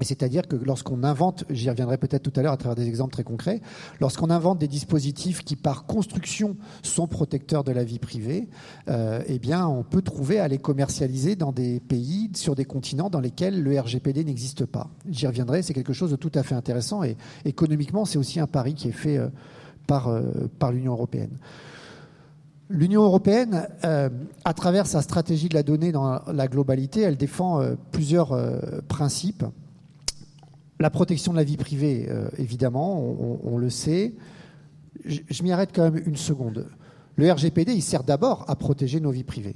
C'est-à-dire 0.00 0.48
que 0.48 0.56
lorsqu'on 0.56 1.04
invente, 1.04 1.44
j'y 1.50 1.68
reviendrai 1.68 1.98
peut-être 1.98 2.22
tout 2.22 2.32
à 2.36 2.42
l'heure 2.42 2.54
à 2.54 2.56
travers 2.56 2.74
des 2.74 2.88
exemples 2.88 3.12
très 3.12 3.24
concrets, 3.24 3.60
lorsqu'on 4.00 4.30
invente 4.30 4.58
des 4.58 4.68
dispositifs 4.68 5.44
qui 5.44 5.54
par 5.54 5.84
construction 5.84 6.56
sont 6.82 7.06
protecteurs 7.06 7.62
de 7.62 7.72
la 7.72 7.84
vie 7.84 7.98
privée, 7.98 8.48
euh, 8.88 9.22
eh 9.26 9.38
bien 9.38 9.66
on 9.66 9.84
peut 9.84 10.02
trouver 10.02 10.40
à 10.40 10.48
les 10.48 10.58
commercialiser 10.58 11.36
dans 11.36 11.52
des 11.52 11.78
pays, 11.80 12.30
sur 12.34 12.54
des 12.54 12.64
continents 12.64 13.10
dans 13.10 13.20
lesquels 13.20 13.62
le 13.62 13.78
RGPD 13.78 14.24
n'existe 14.24 14.64
pas. 14.64 14.88
J'y 15.10 15.26
reviendrai, 15.26 15.62
c'est 15.62 15.74
quelque 15.74 15.92
chose 15.92 16.10
de 16.10 16.16
tout 16.16 16.32
à 16.34 16.42
fait 16.42 16.54
intéressant 16.54 17.04
et 17.04 17.16
économiquement 17.44 18.04
c'est 18.04 18.18
aussi 18.18 18.40
un 18.40 18.46
pari 18.46 18.74
qui 18.74 18.88
est 18.88 18.92
fait 18.92 19.18
euh, 19.18 19.28
par, 19.86 20.08
euh, 20.08 20.22
par 20.58 20.72
l'Union 20.72 20.92
européenne. 20.92 21.36
L'Union 22.70 23.02
européenne, 23.02 23.68
à 23.82 24.54
travers 24.54 24.86
sa 24.86 25.02
stratégie 25.02 25.50
de 25.50 25.54
la 25.54 25.62
donnée 25.62 25.92
dans 25.92 26.22
la 26.32 26.48
globalité, 26.48 27.02
elle 27.02 27.18
défend 27.18 27.60
plusieurs 27.90 28.34
principes 28.88 29.44
la 30.82 30.90
protection 30.90 31.32
de 31.32 31.38
la 31.38 31.44
vie 31.44 31.56
privée, 31.56 32.06
euh, 32.10 32.28
évidemment, 32.38 33.00
on, 33.00 33.56
le 33.56 33.70
sait. 33.70 34.14
Je, 35.04 35.42
m'y 35.42 35.52
arrête 35.52 35.70
quand 35.72 35.90
même 35.90 36.02
une 36.04 36.16
seconde. 36.16 36.68
Le 37.14 37.30
RGPD, 37.30 37.72
il 37.72 37.82
sert 37.82 38.02
d'abord 38.02 38.44
à 38.48 38.56
protéger 38.56 38.98
nos 38.98 39.12
vies 39.12 39.22
privées. 39.22 39.54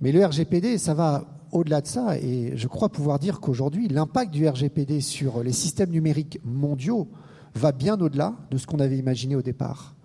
Mais 0.00 0.12
le 0.12 0.24
RGPD, 0.24 0.78
ça 0.78 0.94
va 0.94 1.24
au-delà 1.50 1.80
de 1.80 1.88
ça, 1.88 2.16
et 2.16 2.52
je 2.56 2.68
crois 2.68 2.90
pouvoir 2.90 3.18
dire 3.18 3.40
qu'aujourd'hui, 3.40 3.88
l'impact 3.88 4.32
du 4.32 4.48
RGPD 4.48 5.00
sur 5.00 5.42
les 5.42 5.52
systèmes 5.52 5.90
numériques 5.90 6.38
mondiaux 6.44 7.08
va 7.56 7.72
bien 7.72 8.00
au-delà 8.00 8.36
de 8.52 8.56
ce 8.56 8.68
qu'on 8.68 8.78
avait 8.78 8.98
imaginé 8.98 9.34
au 9.34 9.42
départ. 9.42 9.96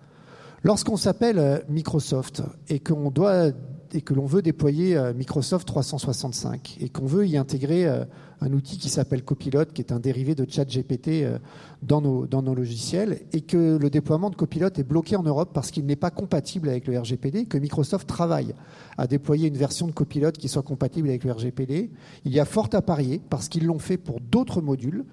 Lorsqu'on 0.64 0.96
s'appelle 0.96 1.38
euh, 1.38 1.58
Microsoft 1.68 2.42
et 2.68 2.80
qu'on 2.80 3.12
doit 3.12 3.52
et 3.92 4.00
que 4.00 4.14
l'on 4.14 4.26
veut 4.26 4.42
déployer 4.42 4.96
euh, 4.96 5.12
Microsoft 5.14 5.66
365 5.66 6.78
et 6.80 6.88
qu'on 6.88 7.06
veut 7.06 7.26
y 7.26 7.36
intégrer 7.36 7.86
euh, 7.86 8.04
un 8.40 8.52
outil 8.52 8.78
qui 8.78 8.88
s'appelle 8.88 9.22
Copilot, 9.22 9.66
qui 9.66 9.80
est 9.80 9.92
un 9.92 10.00
dérivé 10.00 10.34
de 10.34 10.46
ChatGPT 10.48 11.08
euh, 11.08 11.38
dans 11.82 12.00
nos, 12.00 12.26
dans 12.26 12.42
nos 12.42 12.54
logiciels, 12.54 13.20
et 13.32 13.40
que 13.40 13.76
le 13.76 13.90
déploiement 13.90 14.30
de 14.30 14.36
Copilot 14.36 14.68
est 14.76 14.82
bloqué 14.82 15.16
en 15.16 15.22
Europe 15.22 15.50
parce 15.52 15.70
qu'il 15.70 15.86
n'est 15.86 15.96
pas 15.96 16.10
compatible 16.10 16.68
avec 16.68 16.86
le 16.86 16.98
RGPD, 16.98 17.46
que 17.46 17.58
Microsoft 17.58 18.06
travaille 18.06 18.54
à 18.98 19.06
déployer 19.06 19.48
une 19.48 19.56
version 19.56 19.86
de 19.86 19.92
Copilot 19.92 20.32
qui 20.32 20.48
soit 20.48 20.62
compatible 20.62 21.08
avec 21.08 21.24
le 21.24 21.32
RGPD. 21.32 21.90
Il 22.24 22.32
y 22.32 22.40
a 22.40 22.44
fort 22.44 22.68
à 22.72 22.82
parier, 22.82 23.20
parce 23.30 23.48
qu'ils 23.48 23.66
l'ont 23.66 23.78
fait 23.78 23.96
pour 23.96 24.20
d'autres 24.20 24.60
modules, 24.60 25.04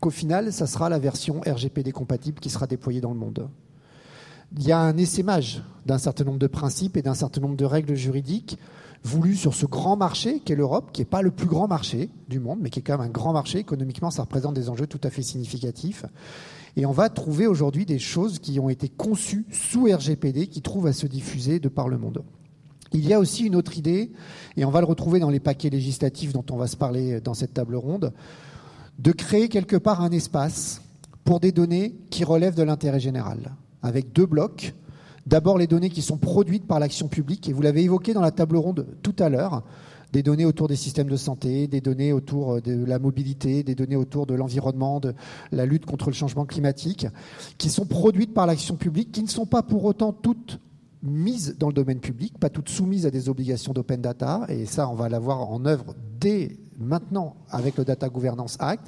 qu'au 0.00 0.10
final, 0.10 0.52
ça 0.52 0.66
sera 0.66 0.88
la 0.88 0.98
version 0.98 1.40
RGPD 1.46 1.92
compatible 1.92 2.40
qui 2.40 2.50
sera 2.50 2.66
déployée 2.66 3.00
dans 3.00 3.12
le 3.12 3.18
monde 3.18 3.48
il 4.56 4.66
y 4.66 4.72
a 4.72 4.78
un 4.78 4.96
essaimage 4.96 5.62
d'un 5.86 5.98
certain 5.98 6.24
nombre 6.24 6.38
de 6.38 6.46
principes 6.46 6.96
et 6.96 7.02
d'un 7.02 7.14
certain 7.14 7.40
nombre 7.40 7.56
de 7.56 7.64
règles 7.64 7.94
juridiques 7.94 8.58
voulues 9.04 9.36
sur 9.36 9.54
ce 9.54 9.66
grand 9.66 9.96
marché 9.96 10.40
qu'est 10.40 10.56
l'Europe, 10.56 10.90
qui 10.92 11.00
n'est 11.00 11.06
pas 11.06 11.22
le 11.22 11.30
plus 11.30 11.46
grand 11.46 11.68
marché 11.68 12.10
du 12.28 12.40
monde, 12.40 12.58
mais 12.60 12.70
qui 12.70 12.80
est 12.80 12.82
quand 12.82 12.98
même 12.98 13.06
un 13.06 13.10
grand 13.10 13.32
marché. 13.32 13.58
Économiquement, 13.58 14.10
ça 14.10 14.22
représente 14.22 14.54
des 14.54 14.68
enjeux 14.68 14.86
tout 14.86 15.00
à 15.04 15.10
fait 15.10 15.22
significatifs. 15.22 16.04
Et 16.76 16.86
on 16.86 16.92
va 16.92 17.08
trouver 17.08 17.46
aujourd'hui 17.46 17.86
des 17.86 17.98
choses 17.98 18.38
qui 18.38 18.58
ont 18.60 18.68
été 18.68 18.88
conçues 18.88 19.46
sous 19.50 19.84
RGPD, 19.84 20.48
qui 20.48 20.62
trouvent 20.62 20.86
à 20.86 20.92
se 20.92 21.06
diffuser 21.06 21.60
de 21.60 21.68
par 21.68 21.88
le 21.88 21.98
monde. 21.98 22.22
Il 22.92 23.06
y 23.06 23.12
a 23.12 23.18
aussi 23.18 23.44
une 23.44 23.56
autre 23.56 23.76
idée, 23.76 24.10
et 24.56 24.64
on 24.64 24.70
va 24.70 24.80
le 24.80 24.86
retrouver 24.86 25.20
dans 25.20 25.30
les 25.30 25.40
paquets 25.40 25.70
législatifs 25.70 26.32
dont 26.32 26.44
on 26.50 26.56
va 26.56 26.66
se 26.66 26.76
parler 26.76 27.20
dans 27.20 27.34
cette 27.34 27.54
table 27.54 27.76
ronde, 27.76 28.12
de 28.98 29.12
créer 29.12 29.48
quelque 29.48 29.76
part 29.76 30.00
un 30.00 30.10
espace 30.10 30.82
pour 31.24 31.38
des 31.38 31.52
données 31.52 31.94
qui 32.10 32.24
relèvent 32.24 32.56
de 32.56 32.62
l'intérêt 32.62 33.00
général 33.00 33.52
avec 33.82 34.12
deux 34.12 34.26
blocs. 34.26 34.74
D'abord 35.26 35.58
les 35.58 35.66
données 35.66 35.90
qui 35.90 36.02
sont 36.02 36.16
produites 36.16 36.66
par 36.66 36.80
l'action 36.80 37.08
publique, 37.08 37.48
et 37.48 37.52
vous 37.52 37.62
l'avez 37.62 37.82
évoqué 37.82 38.14
dans 38.14 38.22
la 38.22 38.30
table 38.30 38.56
ronde 38.56 38.86
tout 39.02 39.14
à 39.18 39.28
l'heure, 39.28 39.62
des 40.12 40.22
données 40.22 40.46
autour 40.46 40.68
des 40.68 40.76
systèmes 40.76 41.08
de 41.08 41.16
santé, 41.16 41.66
des 41.66 41.82
données 41.82 42.14
autour 42.14 42.62
de 42.62 42.84
la 42.84 42.98
mobilité, 42.98 43.62
des 43.62 43.74
données 43.74 43.96
autour 43.96 44.26
de 44.26 44.34
l'environnement, 44.34 45.00
de 45.00 45.14
la 45.52 45.66
lutte 45.66 45.84
contre 45.84 46.06
le 46.06 46.14
changement 46.14 46.46
climatique, 46.46 47.06
qui 47.58 47.68
sont 47.68 47.84
produites 47.84 48.32
par 48.32 48.46
l'action 48.46 48.76
publique, 48.76 49.12
qui 49.12 49.22
ne 49.22 49.28
sont 49.28 49.46
pas 49.46 49.62
pour 49.62 49.84
autant 49.84 50.12
toutes 50.12 50.60
mises 51.02 51.56
dans 51.58 51.68
le 51.68 51.74
domaine 51.74 52.00
public, 52.00 52.38
pas 52.38 52.48
toutes 52.48 52.70
soumises 52.70 53.06
à 53.06 53.10
des 53.10 53.28
obligations 53.28 53.72
d'open 53.72 54.00
data, 54.00 54.46
et 54.48 54.64
ça 54.64 54.88
on 54.88 54.94
va 54.94 55.08
l'avoir 55.08 55.50
en 55.50 55.64
œuvre 55.66 55.94
dès 56.18 56.56
maintenant 56.78 57.36
avec 57.50 57.76
le 57.76 57.84
Data 57.84 58.08
Governance 58.08 58.56
Act 58.60 58.86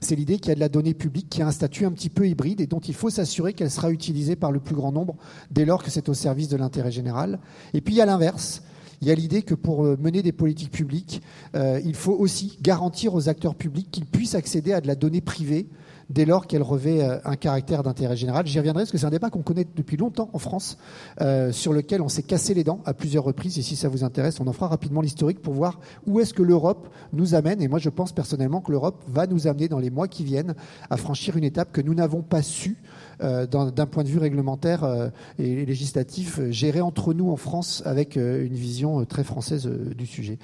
c'est 0.00 0.14
l'idée 0.14 0.38
qu'il 0.38 0.50
y 0.50 0.52
a 0.52 0.54
de 0.54 0.60
la 0.60 0.68
donnée 0.68 0.94
publique 0.94 1.28
qui 1.28 1.42
a 1.42 1.46
un 1.46 1.52
statut 1.52 1.84
un 1.84 1.90
petit 1.90 2.08
peu 2.08 2.28
hybride 2.28 2.60
et 2.60 2.66
dont 2.66 2.78
il 2.78 2.94
faut 2.94 3.10
s'assurer 3.10 3.52
qu'elle 3.52 3.70
sera 3.70 3.90
utilisée 3.90 4.36
par 4.36 4.52
le 4.52 4.60
plus 4.60 4.74
grand 4.74 4.92
nombre 4.92 5.16
dès 5.50 5.64
lors 5.64 5.82
que 5.82 5.90
c'est 5.90 6.08
au 6.08 6.14
service 6.14 6.48
de 6.48 6.56
l'intérêt 6.56 6.92
général. 6.92 7.40
Et 7.74 7.80
puis 7.80 7.94
il 7.94 7.96
y 7.98 8.00
a 8.00 8.06
l'inverse. 8.06 8.62
Il 9.00 9.08
y 9.08 9.10
a 9.10 9.14
l'idée 9.14 9.42
que 9.42 9.54
pour 9.54 9.84
euh, 9.84 9.96
mener 10.00 10.22
des 10.22 10.32
politiques 10.32 10.72
publiques, 10.72 11.22
euh, 11.54 11.80
il 11.84 11.94
faut 11.94 12.12
aussi 12.12 12.58
garantir 12.62 13.14
aux 13.14 13.28
acteurs 13.28 13.54
publics 13.54 13.90
qu'ils 13.90 14.06
puissent 14.06 14.34
accéder 14.34 14.72
à 14.72 14.80
de 14.80 14.86
la 14.86 14.96
donnée 14.96 15.20
privée 15.20 15.68
dès 16.10 16.24
lors 16.24 16.46
qu'elle 16.46 16.62
revêt 16.62 17.02
euh, 17.02 17.18
un 17.24 17.36
caractère 17.36 17.82
d'intérêt 17.82 18.16
général. 18.16 18.46
J'y 18.46 18.58
reviendrai 18.58 18.82
parce 18.82 18.90
que 18.90 18.98
c'est 18.98 19.06
un 19.06 19.10
débat 19.10 19.30
qu'on 19.30 19.42
connaît 19.42 19.66
depuis 19.76 19.96
longtemps 19.96 20.30
en 20.32 20.38
France, 20.38 20.78
euh, 21.20 21.52
sur 21.52 21.72
lequel 21.72 22.00
on 22.00 22.08
s'est 22.08 22.22
cassé 22.22 22.54
les 22.54 22.64
dents 22.64 22.80
à 22.84 22.94
plusieurs 22.94 23.24
reprises. 23.24 23.58
Et 23.58 23.62
si 23.62 23.76
ça 23.76 23.88
vous 23.88 24.04
intéresse, 24.04 24.40
on 24.40 24.46
en 24.46 24.52
fera 24.52 24.68
rapidement 24.68 25.00
l'historique 25.00 25.40
pour 25.40 25.54
voir 25.54 25.80
où 26.06 26.20
est-ce 26.20 26.34
que 26.34 26.42
l'Europe 26.42 26.88
nous 27.12 27.34
amène. 27.34 27.60
Et 27.60 27.68
moi, 27.68 27.78
je 27.78 27.90
pense 27.90 28.12
personnellement 28.12 28.60
que 28.60 28.70
l'Europe 28.70 29.04
va 29.08 29.26
nous 29.26 29.46
amener 29.46 29.68
dans 29.68 29.78
les 29.78 29.90
mois 29.90 30.08
qui 30.08 30.24
viennent 30.24 30.54
à 30.90 30.96
franchir 30.96 31.36
une 31.36 31.44
étape 31.44 31.72
que 31.72 31.80
nous 31.80 31.94
n'avons 31.94 32.22
pas 32.22 32.42
su 32.42 32.76
euh, 33.22 33.46
d'un 33.46 33.86
point 33.86 34.04
de 34.04 34.08
vue 34.08 34.18
réglementaire 34.18 35.10
et 35.38 35.66
législatif, 35.66 36.40
gérer 36.50 36.80
entre 36.80 37.12
nous 37.14 37.30
en 37.30 37.36
France 37.36 37.82
avec 37.84 38.16
une 38.16 38.54
vision 38.54 39.04
très 39.04 39.24
française 39.24 39.66
du 39.66 40.06
sujet. 40.06 40.38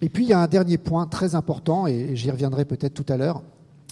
Et 0.00 0.08
puis 0.08 0.24
il 0.24 0.28
y 0.28 0.32
a 0.32 0.40
un 0.40 0.46
dernier 0.46 0.78
point 0.78 1.06
très 1.06 1.34
important, 1.34 1.86
et 1.86 2.14
j'y 2.14 2.30
reviendrai 2.30 2.64
peut-être 2.64 2.94
tout 2.94 3.10
à 3.12 3.16
l'heure, 3.16 3.42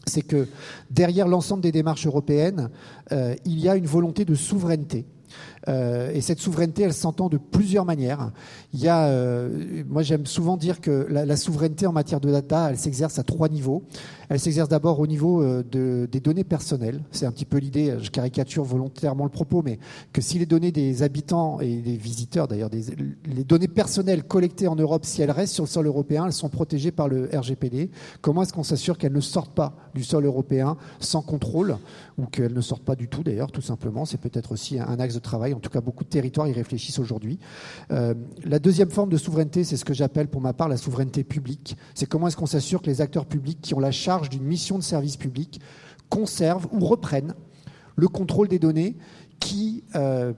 c'est 0.07 0.23
que 0.23 0.49
derrière 0.91 1.29
l'ensemble 1.29 1.63
des 1.63 1.73
démarches 1.73 2.07
européennes, 2.07 2.71
euh, 3.13 3.35
il 3.45 3.59
y 3.61 3.69
a 3.69 3.77
une 3.77 3.87
volonté 3.87 4.25
de 4.25 4.35
souveraineté. 4.35 5.07
Euh, 5.69 6.11
et 6.13 6.21
cette 6.21 6.41
souveraineté, 6.41 6.83
elle 6.83 6.93
s'entend 6.93 7.29
de 7.29 7.39
plusieurs 7.39 7.85
manières. 7.85 8.33
Il 8.73 8.81
y 8.81 8.89
a, 8.89 9.07
euh, 9.07 9.83
moi 9.89 10.03
j'aime 10.03 10.27
souvent 10.27 10.57
dire 10.57 10.81
que 10.81 11.07
la, 11.09 11.37
souveraineté 11.37 11.87
en 11.87 11.93
matière 11.93 12.21
de 12.21 12.31
data, 12.31 12.69
elle 12.71 12.79
s'exerce 12.79 13.19
à 13.19 13.23
trois 13.23 13.49
niveaux. 13.49 13.83
Elle 14.29 14.41
s'exerce 14.41 14.69
d'abord 14.69 15.01
au 15.01 15.07
niveau 15.07 15.43
euh, 15.43 15.63
de, 15.63 16.09
des 16.11 16.21
données 16.21 16.45
personnelles. 16.45 17.03
C'est 17.11 17.27
un 17.27 17.33
petit 17.33 17.45
peu 17.45 17.59
l'idée, 17.59 17.97
je 18.01 18.11
caricature 18.11 18.65
volontairement 18.65 19.25
le 19.25 19.31
propos, 19.31 19.63
mais 19.63 19.79
que 20.13 20.21
si 20.21 20.39
les 20.39 20.47
données 20.47 20.73
des 20.73 21.03
habitants 21.03 21.61
et 21.61 21.77
des 21.77 21.97
visiteurs, 21.97 22.49
d'ailleurs, 22.49 22.71
les 22.71 23.45
données 23.45 23.69
personnelles 23.69 24.25
collectées 24.25 24.69
en 24.69 24.77
Europe, 24.77 25.05
si 25.05 25.23
elles 25.23 25.31
restent 25.31 25.55
sur 25.55 25.65
le 25.65 25.69
sol 25.69 25.87
européen, 25.87 26.27
elles 26.27 26.33
sont 26.33 26.49
protégées 26.49 26.93
par 26.93 27.09
le 27.09 27.29
RGPD. 27.33 27.91
Comment 28.21 28.43
est-ce 28.43 28.53
qu'on 28.53 28.63
s'assure 28.63 28.99
qu'elles 28.99 29.13
ne 29.13 29.21
sortent 29.21 29.55
pas 29.55 29.75
du 29.95 30.05
sol 30.05 30.25
européen 30.25 30.77
sans 31.01 31.23
contrôle 31.23 31.77
ou 32.19 32.27
qu'elles 32.27 32.55
ne 32.55 32.61
sortent 32.61 32.85
pas 32.85 32.97
du 32.97 33.09
tout, 33.09 33.23
d'ailleurs, 33.23 33.53
tout 33.53 33.61
simplement? 33.63 34.05
C'est 34.05 34.21
peut-être 34.21 34.53
aussi 34.53 34.79
un 34.79 34.99
axe 34.99 35.15
de 35.15 35.21
travail. 35.21 35.54
En 35.55 35.61
tout 35.61 35.71
cas, 35.71 35.81
beaucoup 35.81 36.05
de 36.05 36.09
territoires 36.09 36.49
y 36.49 36.53
réfléchissent 36.53 36.99
aujourd'hui. 36.99 37.39
Euh, 37.91 38.15
la 38.45 38.59
deuxième 38.59 38.91
forme 38.91 39.11
de 39.11 39.17
souveraineté, 39.17 39.65
c'est 39.65 39.77
ce 39.77 39.85
que 39.85 39.95
j'appelle 39.95 40.29
pour 40.29 40.41
ma 40.41 40.53
part 40.53 40.69
la 40.69 40.77
souveraineté 40.77 41.25
publique. 41.25 41.77
C'est 41.95 42.07
comment 42.07 42.29
est-ce 42.29 42.37
qu'on 42.37 42.47
s'assure 42.47 42.83
que 42.83 42.87
les 42.87 43.01
acteurs 43.01 43.27
publics 43.27 43.61
qui 43.61 43.75
ont 43.75 43.81
la 43.81 43.93
charge 43.93 44.29
d'une 44.29 44.45
mission 44.45 44.79
de 44.79 44.83
service 44.83 45.17
public 45.17 45.61
conservent 46.09 46.69
ou 46.73 46.81
reprennent 46.81 47.35
le 47.97 48.09
contrôle 48.09 48.49
des 48.49 48.59
données 48.59 48.97
qui 49.41 49.85
euh, 49.95 50.33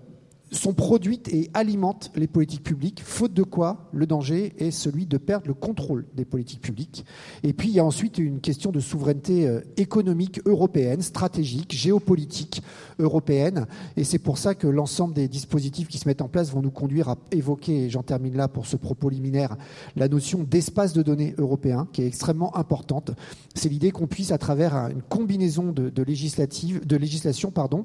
sont 0.53 0.75
produites 0.75 1.29
et 1.33 1.51
alimentent 1.55 2.13
les 2.15 2.29
politiques 2.29 2.63
publiques, 2.63 3.03
faute 3.03 3.35
de 3.35 3.43
quoi 3.43 3.89
le 3.93 4.07
danger 4.07 4.55
est 4.59 4.71
celui 4.71 5.07
de 5.07 5.19
perdre 5.19 5.49
le 5.49 5.55
contrôle 5.55 6.07
des 6.15 6.25
politiques 6.25 6.61
publiques. 6.61 7.05
Et 7.43 7.53
puis 7.53 7.69
il 7.69 7.75
y 7.75 7.81
a 7.81 7.85
ensuite 7.85 8.19
une 8.19 8.41
question 8.41 8.71
de 8.71 8.79
souveraineté 8.79 9.49
euh, 9.49 9.61
économique 9.77 10.41
européenne, 10.47 11.03
stratégique, 11.03 11.73
géopolitique 11.73 12.63
européenne, 12.99 13.67
et 13.97 14.05
c'est 14.05 14.19
pour 14.19 14.39
ça 14.39 14.55
que 14.55 14.69
l'ensemble 14.69 15.15
des 15.15 15.29
dispositifs 15.29 15.89
qui 15.89 15.99
se 15.99 16.09
mettent 16.09 16.23
en 16.23 16.29
place 16.29 16.53
vont 16.53 16.63
nous 16.63 16.71
conduire 16.71 17.09
à 17.09 17.17
évoquer, 17.33 17.85
et 17.85 17.91
j'en 17.91 18.03
termine 18.03 18.37
là 18.37 18.47
pour 18.47 18.67
ce 18.67 18.77
propos 18.77 19.09
liminaire, 19.09 19.57
la 19.97 20.09
notion 20.09 20.45
d'espace 20.45 20.93
de 20.93 21.03
données 21.03 21.35
européen, 21.39 21.89
qui 21.93 22.03
est 22.03 22.07
extrêmement 22.07 22.57
importante. 22.57 23.11
C'est 23.55 23.69
l'idée 23.69 23.91
qu'on 23.91 24.07
puisse, 24.07 24.31
à 24.31 24.39
travers 24.39 24.75
une 24.75 25.03
combinaison 25.03 25.73
de, 25.73 25.91
de, 25.91 26.05
de 26.05 26.97
législation, 26.97 27.51
pardon, 27.51 27.85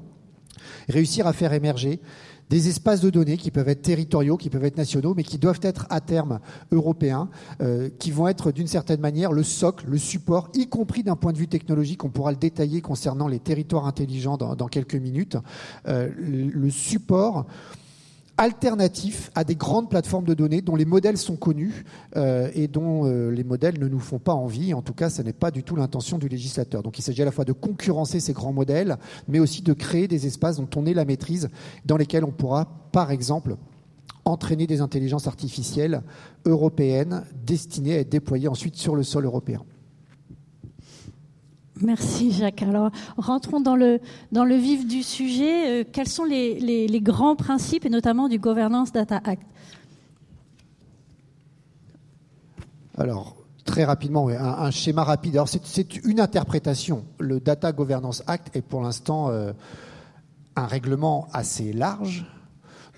réussir 0.88 1.26
à 1.26 1.32
faire 1.32 1.52
émerger 1.52 2.00
des 2.52 2.68
espaces 2.68 3.00
de 3.00 3.08
données 3.08 3.38
qui 3.38 3.50
peuvent 3.50 3.70
être 3.70 3.80
territoriaux, 3.80 4.36
qui 4.36 4.50
peuvent 4.50 4.66
être 4.66 4.76
nationaux, 4.76 5.14
mais 5.16 5.22
qui 5.22 5.38
doivent 5.38 5.60
être 5.62 5.86
à 5.88 6.02
terme 6.02 6.38
européens, 6.70 7.30
euh, 7.62 7.88
qui 7.98 8.10
vont 8.10 8.28
être 8.28 8.52
d'une 8.52 8.66
certaine 8.66 9.00
manière 9.00 9.32
le 9.32 9.42
socle, 9.42 9.86
le 9.88 9.96
support, 9.96 10.50
y 10.52 10.68
compris 10.68 11.02
d'un 11.02 11.16
point 11.16 11.32
de 11.32 11.38
vue 11.38 11.48
technologique. 11.48 12.04
On 12.04 12.10
pourra 12.10 12.30
le 12.30 12.36
détailler 12.36 12.82
concernant 12.82 13.26
les 13.26 13.38
territoires 13.38 13.86
intelligents 13.86 14.36
dans, 14.36 14.68
quelques 14.68 14.96
minutes. 14.96 15.38
Euh, 15.88 16.10
le 16.14 16.68
support 16.68 17.46
alternatif 18.42 19.30
à 19.36 19.44
des 19.44 19.54
grandes 19.54 19.88
plateformes 19.88 20.24
de 20.24 20.34
données 20.34 20.62
dont 20.62 20.74
les 20.74 20.84
modèles 20.84 21.16
sont 21.16 21.36
connus 21.36 21.84
euh, 22.16 22.50
et 22.54 22.66
dont 22.66 23.06
euh, 23.06 23.30
les 23.30 23.44
modèles 23.44 23.78
ne 23.78 23.86
nous 23.86 24.00
font 24.00 24.18
pas 24.18 24.32
envie. 24.32 24.74
En 24.74 24.82
tout 24.82 24.94
cas, 24.94 25.10
ce 25.10 25.22
n'est 25.22 25.32
pas 25.32 25.52
du 25.52 25.62
tout 25.62 25.76
l'intention 25.76 26.18
du 26.18 26.26
législateur. 26.26 26.82
Donc 26.82 26.98
il 26.98 27.02
s'agit 27.02 27.22
à 27.22 27.24
la 27.24 27.30
fois 27.30 27.44
de 27.44 27.52
concurrencer 27.52 28.18
ces 28.18 28.32
grands 28.32 28.52
modèles, 28.52 28.98
mais 29.28 29.38
aussi 29.38 29.62
de 29.62 29.72
créer 29.72 30.08
des 30.08 30.26
espaces 30.26 30.56
dont 30.56 30.68
on 30.74 30.86
ait 30.86 30.92
la 30.92 31.04
maîtrise, 31.04 31.50
dans 31.86 31.96
lesquels 31.96 32.24
on 32.24 32.32
pourra, 32.32 32.64
par 32.90 33.12
exemple, 33.12 33.54
entraîner 34.24 34.66
des 34.66 34.80
intelligences 34.80 35.28
artificielles 35.28 36.02
européennes 36.44 37.22
destinées 37.46 37.94
à 37.94 37.98
être 38.00 38.10
déployées 38.10 38.48
ensuite 38.48 38.74
sur 38.74 38.96
le 38.96 39.04
sol 39.04 39.24
européen. 39.24 39.62
Merci 41.82 42.32
Jacques. 42.32 42.62
Alors 42.62 42.90
rentrons 43.16 43.60
dans 43.60 43.76
le, 43.76 44.00
vif 44.56 44.86
du 44.86 45.02
sujet. 45.02 45.82
Euh, 45.82 45.84
quels 45.90 46.08
sont 46.08 46.24
les, 46.24 47.00
grands 47.02 47.36
principes 47.36 47.84
et 47.84 47.90
notamment 47.90 48.28
du 48.28 48.38
Governance 48.38 48.92
Data 48.92 49.20
Act? 49.24 49.42
Alors 52.96 53.36
très 53.64 53.84
rapidement, 53.84 54.28
un, 54.28 54.34
un 54.34 54.70
schéma 54.70 55.02
rapide. 55.04 55.34
Alors 55.34 55.48
c'est 55.48 55.96
une 56.04 56.20
interprétation. 56.20 57.04
Le 57.18 57.40
Data 57.40 57.72
Governance 57.72 58.22
Act 58.26 58.54
est 58.54 58.62
pour 58.62 58.82
l'instant 58.82 59.30
euh, 59.30 59.52
un 60.56 60.66
règlement 60.66 61.28
assez 61.32 61.72
large 61.72 62.26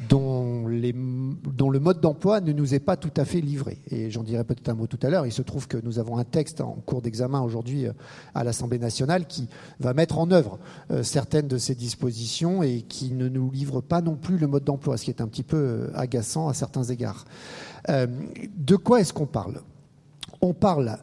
dont, 0.08 0.66
le 0.66 1.78
mode 1.78 2.00
d'emploi 2.00 2.40
ne 2.40 2.52
nous 2.52 2.74
est 2.74 2.80
pas 2.80 2.96
tout 2.96 3.12
à 3.16 3.24
fait 3.24 3.40
livré. 3.40 3.78
Et 3.90 4.10
j'en 4.10 4.22
dirai 4.22 4.44
peut-être 4.44 4.68
un 4.68 4.74
mot 4.74 4.86
tout 4.86 4.98
à 5.02 5.10
l'heure. 5.10 5.26
Il 5.26 5.32
se 5.32 5.42
trouve 5.42 5.68
que 5.68 5.76
nous 5.76 5.98
avons 5.98 6.18
un 6.18 6.24
texte 6.24 6.60
en 6.60 6.72
cours 6.86 7.00
d'examen 7.00 7.40
aujourd'hui 7.40 7.86
euh, 7.86 7.92
à 8.34 8.44
l'Assemblée 8.44 8.78
nationale 8.78 9.26
qui 9.26 9.48
va 9.80 9.94
mettre 9.94 10.18
en 10.18 10.30
œuvre 10.30 10.58
euh, 10.90 11.02
certaines 11.02 11.48
de 11.48 11.58
ces 11.58 11.74
dispositions 11.74 12.62
et 12.62 12.82
qui 12.82 13.12
ne 13.12 13.28
nous 13.28 13.50
livre 13.50 13.80
pas 13.80 14.00
non 14.00 14.16
plus 14.16 14.38
le 14.38 14.46
mode 14.46 14.64
d'emploi, 14.64 14.96
ce 14.96 15.04
qui 15.04 15.10
est 15.10 15.20
un 15.20 15.28
petit 15.28 15.44
peu 15.44 15.56
euh, 15.56 15.90
agaçant 15.94 16.48
à 16.48 16.54
certains 16.54 16.84
égards. 16.84 17.24
de 17.88 18.76
quoi 18.76 19.00
est-ce 19.00 19.12
qu'on 19.12 19.26
parle? 19.26 19.60
On 20.40 20.54
parle, 20.54 20.98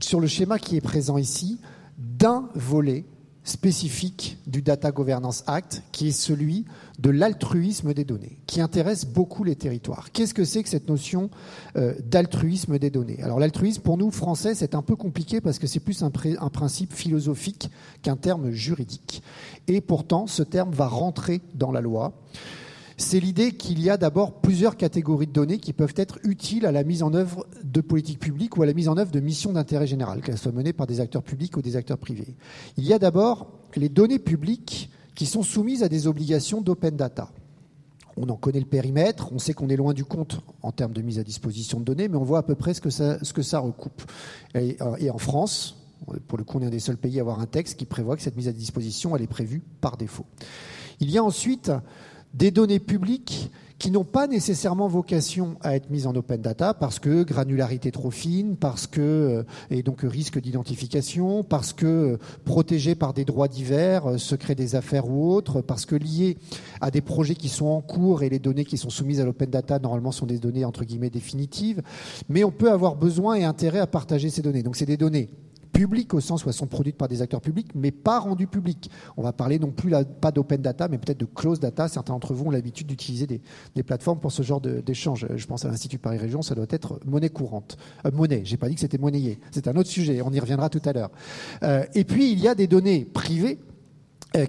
sur 0.00 0.20
le 0.20 0.26
schéma 0.26 0.58
qui 0.58 0.76
est 0.76 0.80
présent 0.80 1.18
ici, 1.18 1.60
d'un 1.98 2.48
volet 2.54 3.04
spécifique 3.44 4.38
du 4.46 4.62
Data 4.62 4.90
Governance 4.90 5.44
Act, 5.46 5.82
qui 5.92 6.08
est 6.08 6.12
celui 6.12 6.64
de 6.98 7.10
l'altruisme 7.10 7.92
des 7.92 8.04
données, 8.04 8.38
qui 8.46 8.60
intéresse 8.60 9.04
beaucoup 9.04 9.44
les 9.44 9.54
territoires. 9.54 10.10
Qu'est-ce 10.12 10.32
que 10.32 10.44
c'est 10.44 10.62
que 10.62 10.68
cette 10.68 10.88
notion 10.88 11.30
euh, 11.76 11.94
d'altruisme 12.04 12.78
des 12.78 12.90
données? 12.90 13.22
Alors 13.22 13.38
l'altruisme, 13.38 13.82
pour 13.82 13.98
nous, 13.98 14.10
Français, 14.10 14.54
c'est 14.54 14.74
un 14.74 14.82
peu 14.82 14.96
compliqué 14.96 15.42
parce 15.42 15.58
que 15.58 15.66
c'est 15.66 15.80
plus 15.80 16.02
un, 16.02 16.10
un, 16.38 16.48
principe 16.48 16.94
philosophique 16.94 17.68
qu'un 18.02 18.16
terme 18.16 18.50
juridique. 18.50 19.22
Et 19.68 19.82
pourtant, 19.82 20.26
ce 20.26 20.42
terme 20.42 20.72
va 20.72 20.88
rentrer 20.88 21.42
dans 21.54 21.70
la 21.70 21.82
loi 21.82 22.14
c'est 22.96 23.20
l'idée 23.20 23.52
qu'il 23.52 23.80
y 23.82 23.90
a 23.90 23.96
d'abord 23.96 24.40
plusieurs 24.40 24.76
catégories 24.76 25.26
de 25.26 25.32
données 25.32 25.58
qui 25.58 25.72
peuvent 25.72 25.94
être 25.96 26.18
utiles 26.22 26.66
à 26.66 26.72
la 26.72 26.84
mise 26.84 27.02
en 27.02 27.12
œuvre 27.12 27.46
de 27.64 27.80
politiques 27.80 28.20
publiques 28.20 28.56
ou 28.56 28.62
à 28.62 28.66
la 28.66 28.74
mise 28.74 28.88
en 28.88 28.96
œuvre 28.96 29.10
de 29.10 29.20
missions 29.20 29.52
d'intérêt 29.52 29.86
général, 29.86 30.20
qu'elles 30.20 30.38
soient 30.38 30.52
menées 30.52 30.72
par 30.72 30.86
des 30.86 31.00
acteurs 31.00 31.22
publics 31.22 31.56
ou 31.56 31.62
des 31.62 31.76
acteurs 31.76 31.98
privés. 31.98 32.36
Il 32.76 32.84
y 32.84 32.92
a 32.92 32.98
d'abord 32.98 33.50
les 33.74 33.88
données 33.88 34.18
publiques 34.20 34.90
qui 35.14 35.26
sont 35.26 35.42
soumises 35.42 35.82
à 35.82 35.88
des 35.88 36.06
obligations 36.06 36.60
d'open 36.60 36.96
data. 36.96 37.30
On 38.16 38.28
en 38.28 38.36
connaît 38.36 38.60
le 38.60 38.66
périmètre, 38.66 39.32
on 39.32 39.40
sait 39.40 39.54
qu'on 39.54 39.68
est 39.68 39.76
loin 39.76 39.92
du 39.92 40.04
compte 40.04 40.40
en 40.62 40.70
termes 40.70 40.92
de 40.92 41.02
mise 41.02 41.18
à 41.18 41.24
disposition 41.24 41.80
de 41.80 41.84
données, 41.84 42.06
mais 42.06 42.16
on 42.16 42.22
voit 42.22 42.38
à 42.38 42.42
peu 42.44 42.54
près 42.54 42.74
ce 42.74 42.80
que 42.80 42.90
ça, 42.90 43.58
recoupe. 43.58 44.02
Et, 44.54 44.76
et 44.98 45.10
en 45.10 45.18
France, 45.18 45.84
pour 46.28 46.38
le 46.38 46.44
coup, 46.44 46.58
on 46.58 46.62
est 46.62 46.66
un 46.66 46.70
des 46.70 46.78
seuls 46.78 46.96
pays 46.96 47.18
à 47.18 47.22
avoir 47.22 47.40
un 47.40 47.46
texte 47.46 47.76
qui 47.76 47.86
prévoit 47.86 48.16
que 48.16 48.22
cette 48.22 48.36
mise 48.36 48.46
à 48.46 48.52
disposition, 48.52 49.16
elle 49.16 49.22
est 49.22 49.26
prévue 49.26 49.62
par 49.80 49.96
défaut. 49.96 50.26
Il 51.00 51.10
y 51.10 51.18
a 51.18 51.24
ensuite 51.24 51.72
des 52.34 52.50
données 52.50 52.80
publiques 52.80 53.50
qui 53.78 53.90
n'ont 53.90 54.04
pas 54.04 54.26
nécessairement 54.26 54.88
vocation 54.88 55.56
à 55.60 55.74
être 55.74 55.90
mises 55.90 56.06
en 56.06 56.14
open 56.14 56.40
data 56.40 56.74
parce 56.74 56.98
que 56.98 57.22
granularité 57.22 57.90
trop 57.90 58.10
fine, 58.10 58.56
parce 58.56 58.86
que 58.86 59.00
euh, 59.00 59.42
et 59.70 59.82
donc 59.82 60.00
risque 60.02 60.40
d'identification, 60.40 61.42
parce 61.42 61.72
que 61.72 61.86
euh, 61.86 62.18
protégées 62.44 62.94
par 62.94 63.12
des 63.12 63.24
droits 63.24 63.48
divers, 63.48 64.12
euh, 64.12 64.18
secret 64.18 64.54
des 64.54 64.74
affaires 64.74 65.08
ou 65.08 65.32
autres, 65.32 65.60
parce 65.60 65.86
que 65.86 65.96
liées 65.96 66.38
à 66.80 66.90
des 66.90 67.00
projets 67.00 67.34
qui 67.34 67.48
sont 67.48 67.66
en 67.66 67.80
cours 67.80 68.22
et 68.22 68.28
les 68.28 68.38
données 68.38 68.64
qui 68.64 68.78
sont 68.78 68.90
soumises 68.90 69.20
à 69.20 69.24
l'open 69.24 69.50
data 69.50 69.78
normalement 69.78 70.12
sont 70.12 70.26
des 70.26 70.38
données 70.38 70.64
entre 70.64 70.84
guillemets 70.84 71.10
définitives, 71.10 71.82
mais 72.28 72.44
on 72.44 72.52
peut 72.52 72.70
avoir 72.70 72.94
besoin 72.94 73.34
et 73.34 73.44
intérêt 73.44 73.80
à 73.80 73.86
partager 73.86 74.30
ces 74.30 74.40
données. 74.40 74.62
Donc 74.62 74.76
c'est 74.76 74.86
des 74.86 74.96
données 74.96 75.30
publiques 75.74 76.14
au 76.14 76.20
sens 76.20 76.44
où 76.44 76.48
elles 76.48 76.54
sont 76.54 76.68
produites 76.68 76.96
par 76.96 77.08
des 77.08 77.20
acteurs 77.20 77.40
publics, 77.40 77.68
mais 77.74 77.90
pas 77.90 78.20
rendues 78.20 78.46
publiques. 78.46 78.90
On 79.16 79.22
va 79.22 79.32
parler 79.32 79.58
non 79.58 79.72
plus 79.72 79.92
pas 80.20 80.30
d'open 80.30 80.62
data, 80.62 80.88
mais 80.88 80.98
peut-être 80.98 81.18
de 81.18 81.26
close 81.26 81.60
data. 81.60 81.88
Certains 81.88 82.14
d'entre 82.14 82.32
vous 82.32 82.46
ont 82.46 82.50
l'habitude 82.50 82.86
d'utiliser 82.86 83.26
des, 83.26 83.82
plateformes 83.82 84.20
pour 84.20 84.32
ce 84.32 84.42
genre 84.42 84.60
d'échange. 84.60 85.26
Je 85.34 85.46
pense 85.46 85.64
à 85.64 85.68
l'Institut 85.68 85.98
Paris 85.98 86.16
Région, 86.16 86.40
ça 86.40 86.54
doit 86.54 86.66
être 86.70 87.00
monnaie 87.04 87.28
courante. 87.28 87.76
Euh, 88.06 88.10
monnaie, 88.12 88.42
j'ai 88.44 88.56
pas 88.56 88.68
dit 88.68 88.76
que 88.76 88.80
c'était 88.80 88.98
monnayé. 88.98 89.40
C'est 89.50 89.68
un 89.68 89.76
autre 89.76 89.90
sujet, 89.90 90.22
on 90.22 90.32
y 90.32 90.40
reviendra 90.40 90.70
tout 90.70 90.80
à 90.84 90.92
l'heure. 90.92 91.10
Euh, 91.62 91.84
et 91.94 92.04
puis, 92.04 92.32
il 92.32 92.40
y 92.40 92.48
a 92.48 92.54
des 92.54 92.68
données 92.68 93.04
privées 93.04 93.58
euh, 93.58 93.73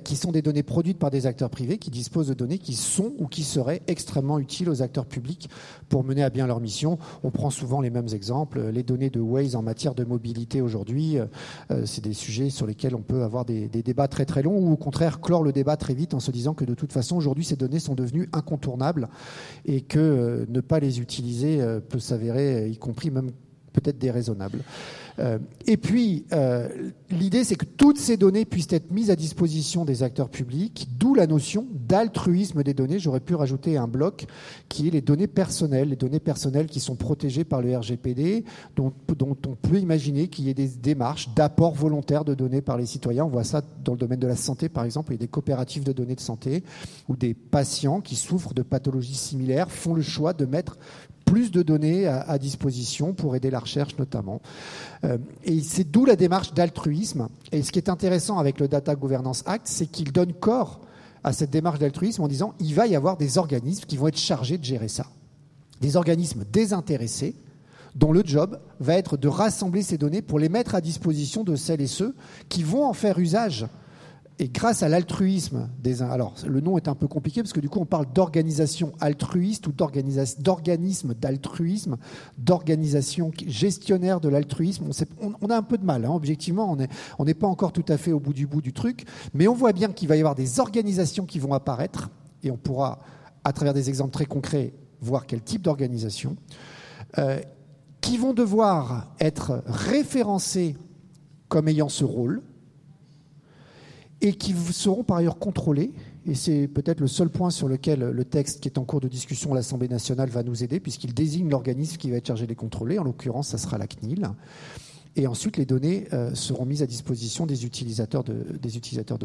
qui 0.03 0.15
sont 0.15 0.31
des 0.31 0.41
données 0.41 0.63
produites 0.63 0.97
par 0.97 1.11
des 1.11 1.27
acteurs 1.27 1.49
privés 1.49 1.77
qui 1.77 1.91
disposent 1.91 2.27
de 2.27 2.33
données 2.33 2.57
qui 2.57 2.73
sont 2.73 3.13
ou 3.19 3.27
qui 3.27 3.43
seraient 3.43 3.81
extrêmement 3.87 4.39
utiles 4.39 4.69
aux 4.69 4.81
acteurs 4.81 5.05
publics 5.05 5.49
pour 5.89 6.03
mener 6.03 6.23
à 6.23 6.29
bien 6.29 6.47
leur 6.47 6.59
mission. 6.59 6.97
On 7.23 7.29
prend 7.29 7.49
souvent 7.51 7.81
les 7.81 7.91
mêmes 7.91 8.07
exemples. 8.11 8.61
Les 8.73 8.83
données 8.83 9.09
de 9.09 9.19
Waze 9.19 9.55
en 9.55 9.61
matière 9.61 9.93
de 9.93 10.03
mobilité 10.03 10.61
aujourd'hui, 10.61 11.19
euh, 11.19 11.25
euh, 11.71 11.85
c'est 11.85 12.03
des 12.03 12.13
sujets 12.13 12.49
sur 12.49 12.65
lesquels 12.65 12.95
on 12.95 13.01
peut 13.01 13.23
avoir 13.23 13.45
des, 13.45 13.67
des, 13.67 13.83
débats 13.83 14.07
très 14.07 14.25
très 14.25 14.41
longs 14.41 14.57
ou 14.57 14.71
au 14.71 14.77
contraire 14.77 15.21
clore 15.21 15.43
le 15.43 15.51
débat 15.51 15.77
très 15.77 15.93
vite 15.93 16.13
en 16.13 16.19
se 16.19 16.31
disant 16.31 16.53
que 16.53 16.65
de 16.65 16.73
toute 16.73 16.91
façon 16.91 17.15
aujourd'hui 17.15 17.45
ces 17.45 17.55
données 17.55 17.79
sont 17.79 17.95
devenues 17.95 18.29
incontournables 18.33 19.09
et 19.65 19.81
que 19.81 20.45
ne 20.49 20.61
pas 20.61 20.79
les 20.79 20.99
utiliser 20.99 21.59
peut 21.89 21.99
s'avérer, 21.99 22.69
y 22.69 22.77
compris 22.77 23.11
même 23.11 23.31
peut-être 23.73 23.97
déraisonnable. 23.97 24.59
Euh, 25.19 25.39
et 25.65 25.77
puis, 25.77 26.25
euh, 26.33 26.67
l'idée, 27.09 27.43
c'est 27.43 27.55
que 27.55 27.65
toutes 27.65 27.97
ces 27.97 28.17
données 28.17 28.45
puissent 28.45 28.71
être 28.71 28.91
mises 28.91 29.09
à 29.11 29.15
disposition 29.15 29.85
des 29.85 30.03
acteurs 30.03 30.29
publics, 30.29 30.87
d'où 30.97 31.13
la 31.13 31.27
notion 31.27 31.67
d'altruisme 31.71 32.63
des 32.63 32.73
données. 32.73 32.99
J'aurais 32.99 33.19
pu 33.19 33.35
rajouter 33.35 33.77
un 33.77 33.87
bloc 33.87 34.25
qui 34.69 34.87
est 34.87 34.91
les 34.91 35.01
données 35.01 35.27
personnelles, 35.27 35.89
les 35.89 35.95
données 35.95 36.19
personnelles 36.19 36.67
qui 36.67 36.79
sont 36.79 36.95
protégées 36.95 37.43
par 37.43 37.61
le 37.61 37.77
RGPD, 37.77 38.43
dont, 38.75 38.93
on 39.21 39.55
peut 39.55 39.79
imaginer 39.79 40.27
qu'il 40.27 40.45
y 40.45 40.49
ait 40.49 40.53
des 40.53 40.67
démarches 40.67 41.29
d'apport 41.33 41.73
volontaire 41.73 42.25
de 42.25 42.33
données 42.33 42.61
par 42.61 42.77
les 42.77 42.85
citoyens. 42.85 43.25
On 43.25 43.29
voit 43.29 43.43
ça 43.43 43.61
dans 43.83 43.93
le 43.93 43.97
domaine 43.97 44.19
de 44.19 44.27
la 44.27 44.35
santé, 44.35 44.69
par 44.69 44.83
exemple. 44.83 45.11
Il 45.11 45.15
y 45.15 45.19
a 45.19 45.25
des 45.25 45.27
coopératives 45.27 45.83
de 45.83 45.91
données 45.91 46.15
de 46.15 46.19
santé 46.19 46.63
où 47.07 47.15
des 47.15 47.33
patients 47.33 48.01
qui 48.01 48.15
souffrent 48.15 48.53
de 48.53 48.61
pathologies 48.61 49.15
similaires 49.15 49.71
font 49.71 49.93
le 49.93 50.01
choix 50.01 50.33
de 50.33 50.45
mettre 50.45 50.77
plus 51.25 51.51
de 51.51 51.63
données 51.63 52.07
à, 52.07 52.37
disposition 52.37 53.13
pour 53.13 53.35
aider 53.35 53.49
la 53.49 53.59
recherche 53.59 53.97
notamment. 53.97 54.41
Euh, 55.03 55.17
et 55.43 55.59
c'est 55.61 55.83
d'où 55.83 56.05
la 56.05 56.15
démarche 56.15 56.53
d'altruisme. 56.53 57.27
Et 57.51 57.63
ce 57.63 57.71
qui 57.71 57.79
est 57.79 57.89
intéressant 57.89 58.37
avec 58.37 58.59
le 58.59 58.67
Data 58.67 58.95
Governance 58.95 59.43
Act, 59.45 59.67
c'est 59.67 59.87
qu'il 59.87 60.11
donne 60.11 60.33
corps 60.33 60.81
à 61.23 61.33
cette 61.33 61.49
démarche 61.49 61.79
d'altruisme 61.79 62.21
en 62.21 62.27
disant 62.27 62.53
il 62.59 62.75
va 62.75 62.87
y 62.87 62.95
avoir 62.95 63.17
des 63.17 63.37
organismes 63.37 63.85
qui 63.85 63.97
vont 63.97 64.07
être 64.07 64.17
chargés 64.19 64.57
de 64.57 64.63
gérer 64.63 64.87
ça. 64.87 65.07
Des 65.81 65.97
organismes 65.97 66.43
désintéressés 66.51 67.35
dont 67.95 68.11
le 68.11 68.21
job 68.23 68.59
va 68.79 68.95
être 68.95 69.17
de 69.17 69.27
rassembler 69.27 69.81
ces 69.81 69.97
données 69.97 70.21
pour 70.21 70.37
les 70.37 70.49
mettre 70.49 70.75
à 70.75 70.81
disposition 70.81 71.43
de 71.43 71.55
celles 71.55 71.81
et 71.81 71.87
ceux 71.87 72.15
qui 72.49 72.61
vont 72.61 72.85
en 72.85 72.93
faire 72.93 73.19
usage 73.19 73.65
et 74.37 74.49
grâce 74.49 74.83
à 74.83 74.89
l'altruisme 74.89 75.69
des 75.81 76.01
alors 76.01 76.35
le 76.45 76.59
nom 76.59 76.77
est 76.77 76.89
un 76.89 76.95
peu 76.95 77.07
compliqué 77.07 77.41
parce 77.41 77.53
que 77.53 77.61
du 77.61 77.69
coup 77.69 77.79
on 77.79 77.85
parle 77.85 78.05
d'organisation 78.13 78.91
altruiste 78.99 79.67
ou 79.67 79.71
d'organisme 79.71 81.13
d'altruisme, 81.13 81.95
d'organisation 82.37 83.31
gestionnaire 83.47 84.19
de 84.19 84.27
l'altruisme. 84.27 84.89
On, 85.41 85.49
a 85.49 85.55
un 85.55 85.63
peu 85.63 85.77
de 85.77 85.85
mal, 85.85 86.03
hein. 86.03 86.11
objectivement, 86.11 86.75
on 87.17 87.25
n'est 87.25 87.33
pas 87.33 87.47
encore 87.47 87.71
tout 87.71 87.85
à 87.87 87.97
fait 87.97 88.11
au 88.11 88.19
bout 88.19 88.33
du 88.33 88.45
bout 88.45 88.61
du 88.61 88.73
truc, 88.73 89.05
mais 89.33 89.47
on 89.47 89.53
voit 89.53 89.71
bien 89.71 89.91
qu'il 89.93 90.09
va 90.09 90.17
y 90.17 90.19
avoir 90.19 90.35
des 90.35 90.59
organisations 90.59 91.25
qui 91.25 91.39
vont 91.39 91.53
apparaître 91.53 92.09
et 92.43 92.51
on 92.51 92.57
pourra, 92.57 92.99
à 93.45 93.53
travers 93.53 93.73
des 93.73 93.87
exemples 93.87 94.11
très 94.11 94.25
concrets, 94.25 94.73
voir 94.99 95.27
quel 95.27 95.41
type 95.41 95.61
d'organisation, 95.61 96.35
euh, 97.19 97.39
qui 98.01 98.17
vont 98.17 98.33
devoir 98.33 99.13
être 99.19 99.63
référencées 99.65 100.75
comme 101.47 101.69
ayant 101.69 101.89
ce 101.89 102.03
rôle 102.03 102.41
et 104.21 104.33
qui 104.33 104.53
seront 104.53 105.03
par 105.03 105.17
ailleurs 105.17 105.37
contrôlés. 105.37 105.93
Et 106.25 106.33
c'est 106.33 106.67
peut-être 106.67 106.99
le 106.99 107.07
seul 107.07 107.29
point 107.29 107.49
sur 107.51 107.67
lequel 107.67 107.99
le 107.99 108.25
texte 108.25 108.59
qui 108.59 108.67
est 108.67 108.79
en 108.79 108.83
cours 108.83 108.99
de 108.99 109.07
discussion 109.07 109.51
à 109.51 109.55
l'Assemblée 109.55 109.87
nationale 109.87 110.29
va 110.29 110.41
nous 110.41 110.63
aider, 110.63 110.79
puisqu'il 110.79 111.13
désigne 111.13 111.49
l'organisme 111.49 111.97
qui 111.97 112.09
va 112.09 112.17
être 112.17 112.27
chargé 112.27 112.45
de 112.45 112.49
les 112.49 112.55
contrôler. 112.55 112.97
En 112.97 113.03
l'occurrence, 113.03 113.49
ça 113.49 113.57
sera 113.57 113.77
la 113.77 113.87
CNIL. 113.87 114.27
Et 115.15 115.27
ensuite, 115.27 115.57
les 115.57 115.65
données 115.65 116.07
euh, 116.13 116.33
seront 116.33 116.65
mises 116.65 116.81
à 116.81 116.87
disposition 116.87 117.45
des 117.45 117.65
utilisateurs 117.65 118.23
de, 118.23 118.33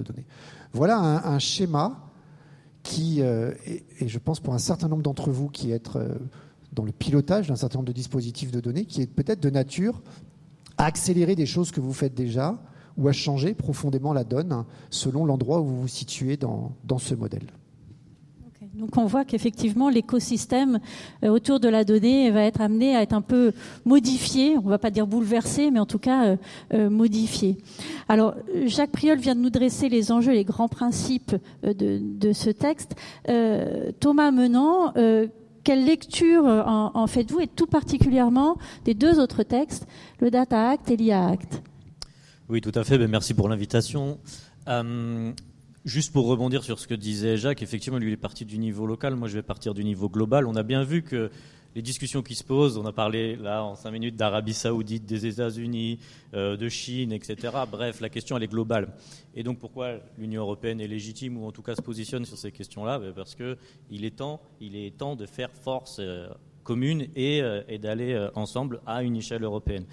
données. 0.02 0.26
Voilà 0.72 0.98
un, 0.98 1.38
schéma 1.38 2.10
qui, 2.82 3.22
euh, 3.22 3.52
et, 3.66 3.84
je 4.06 4.18
pense 4.18 4.40
pour 4.40 4.54
un 4.54 4.58
certain 4.58 4.88
nombre 4.88 5.02
d'entre 5.02 5.30
vous 5.30 5.48
qui 5.48 5.72
est 5.72 5.96
euh, 5.96 6.14
dans 6.72 6.84
le 6.84 6.92
pilotage 6.92 7.48
d'un 7.48 7.56
certain 7.56 7.78
nombre 7.78 7.88
de 7.88 7.92
dispositifs 7.92 8.52
de 8.52 8.60
données, 8.60 8.84
qui 8.84 9.02
est 9.02 9.06
peut-être 9.06 9.40
de 9.40 9.50
nature 9.50 10.00
à 10.78 10.84
accélérer 10.84 11.34
des 11.34 11.46
choses 11.46 11.72
que 11.72 11.80
vous 11.80 11.92
faites 11.92 12.14
déjà, 12.14 12.62
ou 12.96 13.08
à 13.08 13.12
changer 13.12 13.54
profondément 13.54 14.12
la 14.12 14.24
donne 14.24 14.64
selon 14.90 15.24
l'endroit 15.24 15.60
où 15.60 15.64
vous 15.64 15.80
vous 15.82 15.88
situez 15.88 16.36
dans, 16.36 16.72
dans 16.84 16.98
ce 16.98 17.14
modèle. 17.14 17.46
Donc 18.74 18.96
on 18.96 19.04
voit 19.04 19.24
qu'effectivement 19.24 19.88
l'écosystème 19.88 20.80
euh, 21.24 21.28
autour 21.28 21.60
de 21.60 21.68
la 21.68 21.84
donnée 21.84 22.30
va 22.30 22.44
être 22.44 22.60
amené 22.60 22.96
à 22.96 23.02
être 23.02 23.12
un 23.12 23.20
peu 23.20 23.52
modifié, 23.84 24.56
on 24.56 24.62
ne 24.62 24.70
va 24.70 24.78
pas 24.78 24.90
dire 24.90 25.06
bouleversé, 25.06 25.70
mais 25.70 25.80
en 25.80 25.86
tout 25.86 25.98
cas 25.98 26.24
euh, 26.24 26.36
euh, 26.74 26.90
modifié. 26.90 27.58
Alors 28.08 28.34
Jacques 28.66 28.92
Priol 28.92 29.18
vient 29.18 29.34
de 29.34 29.40
nous 29.40 29.50
dresser 29.50 29.88
les 29.88 30.12
enjeux, 30.12 30.32
les 30.32 30.44
grands 30.44 30.68
principes 30.68 31.34
de, 31.62 32.00
de 32.00 32.32
ce 32.32 32.50
texte. 32.50 32.96
Thomas 34.00 34.30
Menant, 34.30 34.92
quelle 35.64 35.84
lecture 35.84 36.44
en 36.44 37.06
faites-vous 37.06 37.40
et 37.40 37.46
tout 37.46 37.66
particulièrement 37.66 38.56
des 38.84 38.94
deux 38.94 39.20
autres 39.20 39.42
textes, 39.42 39.86
le 40.20 40.30
Data 40.30 40.70
Act 40.70 40.90
et 40.90 40.96
l'IA 40.96 41.28
Act? 41.28 41.62
Oui, 42.50 42.60
tout 42.60 42.72
à 42.74 42.82
fait. 42.82 42.98
Ben, 42.98 43.08
merci 43.08 43.32
pour 43.32 43.48
l'invitation. 43.48 44.18
Euh, 44.66 45.32
juste 45.84 46.12
pour 46.12 46.26
rebondir 46.26 46.64
sur 46.64 46.80
ce 46.80 46.88
que 46.88 46.94
disait 46.94 47.36
Jacques, 47.36 47.62
effectivement, 47.62 47.98
lui, 47.98 48.10
il 48.10 48.12
est 48.14 48.16
parti 48.16 48.44
du 48.44 48.58
niveau 48.58 48.86
local. 48.86 49.14
Moi, 49.14 49.28
je 49.28 49.34
vais 49.34 49.42
partir 49.42 49.72
du 49.72 49.84
niveau 49.84 50.08
global. 50.08 50.46
On 50.48 50.56
a 50.56 50.64
bien 50.64 50.82
vu 50.82 51.02
que 51.02 51.30
les 51.76 51.82
discussions 51.82 52.22
qui 52.22 52.34
se 52.34 52.42
posent, 52.42 52.76
on 52.76 52.84
a 52.86 52.92
parlé 52.92 53.36
là 53.36 53.62
en 53.62 53.76
cinq 53.76 53.92
minutes 53.92 54.16
d'Arabie 54.16 54.54
Saoudite, 54.54 55.06
des 55.06 55.26
États-Unis, 55.26 56.00
euh, 56.34 56.56
de 56.56 56.68
Chine, 56.68 57.12
etc. 57.12 57.56
Bref, 57.70 58.00
la 58.00 58.08
question 58.08 58.36
elle 58.36 58.42
est 58.42 58.48
globale. 58.48 58.88
Et 59.36 59.44
donc 59.44 59.60
pourquoi 59.60 59.98
l'Union 60.18 60.42
européenne 60.42 60.80
est 60.80 60.88
légitime 60.88 61.40
ou 61.40 61.46
en 61.46 61.52
tout 61.52 61.62
cas 61.62 61.76
se 61.76 61.82
positionne 61.82 62.24
sur 62.24 62.36
ces 62.36 62.50
questions-là? 62.50 62.98
Ben, 62.98 63.12
Parce 63.12 63.36
que 63.36 63.56
il 63.92 64.04
est 64.04 64.16
temps, 64.16 64.40
de 64.58 65.26
faire 65.26 65.52
force 65.52 65.98
euh, 66.00 66.26
commune 66.64 67.06
et 67.14 67.42
d'aller 67.80 68.28
ensemble 68.34 68.80
à 68.86 69.02
une 69.02 69.16
échelle 69.16 69.44
européenne. 69.44 69.86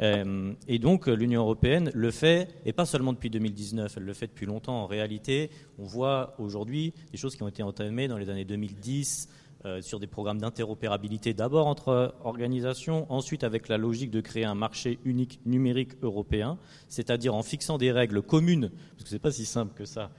Euh, 0.00 0.52
et 0.66 0.78
donc 0.78 1.06
l'Union 1.06 1.42
européenne 1.42 1.90
le 1.94 2.10
fait, 2.10 2.48
et 2.64 2.72
pas 2.72 2.86
seulement 2.86 3.12
depuis 3.12 3.30
2019, 3.30 3.94
elle 3.96 4.02
le 4.02 4.12
fait 4.12 4.26
depuis 4.26 4.46
longtemps. 4.46 4.82
En 4.82 4.86
réalité, 4.86 5.50
on 5.78 5.84
voit 5.84 6.34
aujourd'hui 6.38 6.92
des 7.12 7.18
choses 7.18 7.36
qui 7.36 7.42
ont 7.42 7.48
été 7.48 7.62
entamées 7.62 8.08
dans 8.08 8.18
les 8.18 8.30
années 8.30 8.44
2010 8.44 9.28
euh, 9.66 9.80
sur 9.80 9.98
des 9.98 10.06
programmes 10.06 10.40
d'interopérabilité, 10.40 11.32
d'abord 11.32 11.68
entre 11.68 12.14
organisations, 12.22 13.10
ensuite 13.10 13.44
avec 13.44 13.68
la 13.68 13.78
logique 13.78 14.10
de 14.10 14.20
créer 14.20 14.44
un 14.44 14.54
marché 14.54 14.98
unique 15.04 15.40
numérique 15.46 15.92
européen, 16.02 16.58
c'est-à-dire 16.88 17.34
en 17.34 17.42
fixant 17.42 17.78
des 17.78 17.90
règles 17.90 18.20
communes, 18.20 18.70
parce 18.90 19.04
que 19.04 19.08
c'est 19.08 19.18
pas 19.18 19.32
si 19.32 19.46
simple 19.46 19.72
que 19.74 19.86
ça, 19.86 20.10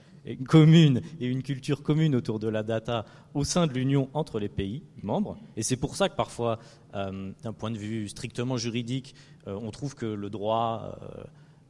commune 0.47 1.01
et 1.19 1.27
une 1.27 1.43
culture 1.43 1.83
commune 1.83 2.15
autour 2.15 2.39
de 2.39 2.47
la 2.47 2.63
data 2.63 3.05
au 3.33 3.43
sein 3.43 3.67
de 3.67 3.73
l'Union 3.73 4.09
entre 4.13 4.39
les 4.39 4.49
pays 4.49 4.83
membres. 5.03 5.37
Et 5.55 5.63
c'est 5.63 5.75
pour 5.75 5.95
ça 5.95 6.09
que 6.09 6.15
parfois, 6.15 6.59
euh, 6.95 7.31
d'un 7.43 7.53
point 7.53 7.71
de 7.71 7.77
vue 7.77 8.07
strictement 8.07 8.57
juridique, 8.57 9.15
euh, 9.47 9.57
on 9.61 9.71
trouve 9.71 9.95
que 9.95 10.05
le 10.05 10.29
droit 10.29 10.97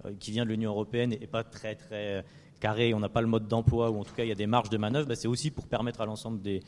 euh, 0.06 0.12
qui 0.20 0.32
vient 0.32 0.46
de 0.46 0.50
l'Union 0.50 0.72
européenne 0.72 1.10
n'est 1.10 1.28
pas 1.28 1.44
très 1.44 1.76
très 1.76 2.24
carré, 2.60 2.94
on 2.94 3.00
n'a 3.00 3.10
pas 3.10 3.22
le 3.22 3.28
mode 3.28 3.48
d'emploi, 3.48 3.92
ou 3.92 4.00
en 4.00 4.04
tout 4.04 4.14
cas 4.14 4.24
il 4.24 4.30
y 4.30 4.32
a 4.32 4.36
des 4.36 4.48
marges 4.48 4.70
de 4.70 4.78
manœuvre, 4.78 5.08
bah, 5.08 5.16
c'est 5.16 5.28
aussi 5.28 5.52
pour 5.52 5.68
permettre 5.68 6.02
à 6.02 6.06
l'ensemble 6.06 6.42
des, 6.42 6.62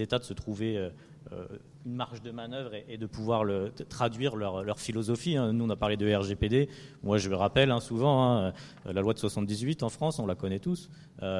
États 0.00 0.18
de 0.18 0.24
se 0.24 0.34
trouver 0.34 0.90
une 1.84 1.94
marge 1.94 2.22
de 2.22 2.30
manœuvre 2.30 2.70
et, 2.88 2.96
de 2.96 3.06
pouvoir 3.06 3.44
traduire 3.88 4.36
leur, 4.36 4.78
philosophie. 4.78 5.36
Hein. 5.36 5.52
Nous, 5.52 5.64
on 5.64 5.70
a 5.70 5.76
parlé 5.76 5.96
de 5.96 6.12
RGPD. 6.12 6.68
Moi, 7.02 7.18
je 7.18 7.28
le 7.28 7.36
rappelle 7.36 7.70
hein, 7.70 7.80
souvent, 7.80 8.46
hein, 8.46 8.52
la 8.84 9.00
loi 9.00 9.14
de 9.14 9.18
78 9.18 9.82
en 9.82 9.88
France, 9.88 10.18
on 10.18 10.26
la 10.26 10.34
connaît 10.34 10.58
tous. 10.58 10.90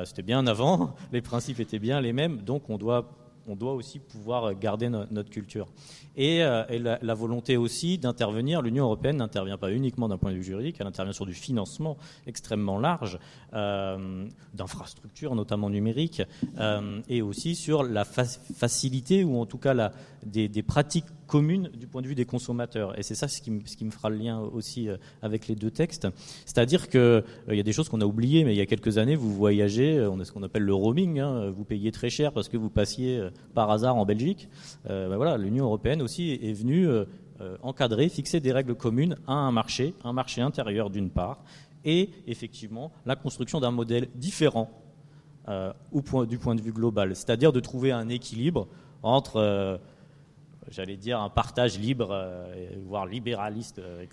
C'était 0.05 0.23
bien 0.23 0.47
avant, 0.47 0.95
les 1.13 1.23
principes 1.23 1.61
étaient 1.61 1.79
bien 1.79 2.01
les 2.01 2.13
mêmes, 2.13 2.43
donc 2.43 2.69
on 2.71 2.79
doit 2.79 3.09
on 3.49 3.57
doit 3.57 3.73
aussi 3.73 3.99
pouvoir 3.99 4.55
garder 4.55 4.89
notre 4.89 5.31
culture. 5.31 5.69
Et, 6.17 6.43
euh, 6.43 6.65
la, 7.03 7.15
volonté 7.15 7.57
aussi 7.57 7.99
d'intervenir, 7.99 8.63
l'Union 8.63 8.85
européenne 8.85 9.17
n'intervient 9.17 9.57
pas 9.57 9.73
uniquement 9.73 10.09
d'un 10.09 10.19
point 10.19 10.31
de 10.33 10.37
vue 10.37 10.45
juridique, 10.45 10.77
elle 10.81 10.87
intervient 10.87 11.13
sur 11.13 11.27
du 11.27 11.35
financement 11.35 11.97
extrêmement 12.27 12.79
large, 12.79 13.19
euh, 13.55 14.27
d'infrastructures 14.55 15.35
notamment 15.35 15.71
numériques, 15.71 16.23
euh, 16.59 17.01
et 17.09 17.23
aussi 17.23 17.55
sur 17.55 17.83
la 17.83 18.05
facilité, 18.05 19.25
ou 19.25 19.41
en 19.41 19.47
tout 19.47 19.59
cas 19.59 19.93
des 20.25 20.63
pratiques 20.63 21.07
commune 21.29 21.71
du 21.79 21.87
point 21.87 22.03
de 22.03 22.09
vue 22.09 22.17
des 22.17 22.25
consommateurs. 22.25 22.99
Et 22.99 23.05
c'est 23.05 23.15
ça 23.15 23.29
ce 23.29 23.41
qui, 23.41 23.53
me 23.53 23.91
fera 23.93 24.11
le 24.11 24.17
lien 24.17 24.41
aussi 24.41 24.89
euh, 24.89 24.97
avec 25.23 25.47
les 25.47 25.55
deux 25.55 25.71
textes. 25.71 26.09
C'est-à-dire 26.45 26.89
qu'il 26.89 26.99
euh, 26.99 27.23
y 27.51 27.61
a 27.61 27.63
des 27.63 27.73
choses 27.73 27.89
qu'on 27.89 28.01
a 28.01 28.05
oubliées, 28.05 28.43
mais 28.43 28.55
il 28.55 28.59
y 28.59 28.61
a 28.61 28.67
quelques 28.67 28.99
années, 28.99 29.15
vous 29.15 29.33
voyagez, 29.33 29.99
euh, 29.99 30.11
on 30.11 30.19
a 30.19 30.25
ce 30.25 30.33
qu'on 30.33 30.43
appelle 30.43 30.65
le 30.65 30.75
roaming, 30.75 31.21
hein, 31.21 31.51
vous 31.51 31.65
payez 31.65 31.93
très 31.93 32.11
cher 32.11 32.33
parce 32.33 32.49
que 32.49 32.57
vous 32.57 32.71
passiez 32.71 33.23
par 33.55 33.71
hasard 33.71 33.97
en 33.97 34.07
Belgique. 34.07 34.49
Ben 34.87 35.17
voilà, 35.17 35.37
L'Union 35.37 35.67
européenne 35.67 36.01
aussi 36.01 36.31
est 36.31 36.55
venue 36.55 36.89
encadrer, 37.63 38.09
fixer 38.09 38.41
des 38.41 38.53
règles 38.53 38.75
communes 38.75 39.17
à 39.27 39.35
un 39.35 39.53
marché, 39.53 39.95
un 40.03 40.15
marché 40.15 40.41
intérieur 40.41 40.89
d'une 40.89 41.11
part, 41.11 41.45
et 41.85 42.11
effectivement 42.27 42.91
la 43.05 43.17
construction 43.17 43.61
d'un 43.61 43.71
modèle 43.71 44.09
différent 44.15 44.71
au 45.93 46.01
point, 46.01 46.25
du 46.27 46.39
point 46.39 46.55
de 46.55 46.63
vue 46.63 46.73
global, 46.73 47.15
c'est-à-dire 47.15 47.53
de 47.53 47.61
trouver 47.61 47.93
un 47.93 48.09
équilibre 48.09 48.67
entre 49.03 49.79
j'allais 50.71 50.97
dire, 50.97 51.21
un 51.21 51.31
partage 51.31 51.79
libre, 51.79 52.09
euh, 52.11 52.47
voire 52.87 53.07
libéraliste 53.07 53.79
euh, 53.79 54.05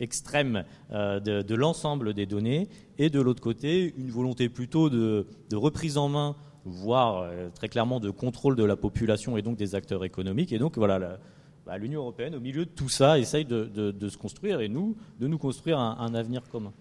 extrême 0.00 0.64
euh, 0.92 1.20
de, 1.20 1.54
l'ensemble 1.54 2.14
des 2.14 2.26
données, 2.26 2.68
et 2.98 3.10
de 3.10 3.20
l'autre 3.20 3.42
côté, 3.42 3.94
une 3.96 4.10
volonté 4.10 4.48
plutôt 4.48 4.90
de, 4.90 5.26
reprise 5.52 5.98
en 5.98 6.08
main, 6.08 6.36
voire 6.64 7.30
très 7.54 7.68
clairement 7.68 8.00
de 8.00 8.10
contrôle 8.10 8.56
de 8.56 8.64
la 8.64 8.76
population 8.76 9.36
et 9.36 9.42
donc 9.42 9.56
des 9.56 9.74
acteurs 9.74 10.04
économiques. 10.04 10.52
Et 10.52 10.58
donc 10.58 10.76
voilà, 10.76 11.18
bah, 11.64 11.78
l'Union 11.78 12.00
européenne, 12.00 12.34
au 12.34 12.40
milieu 12.40 12.66
de 12.66 12.70
tout 12.70 12.88
ça, 12.88 13.18
essaye 13.18 13.44
de, 13.44 13.94
se 14.08 14.16
construire, 14.18 14.60
et 14.60 14.68
nous, 14.68 14.96
de 15.18 15.26
nous 15.28 15.38
construire 15.38 15.78
un 15.78 16.14
avenir 16.14 16.42
commun 16.48 16.72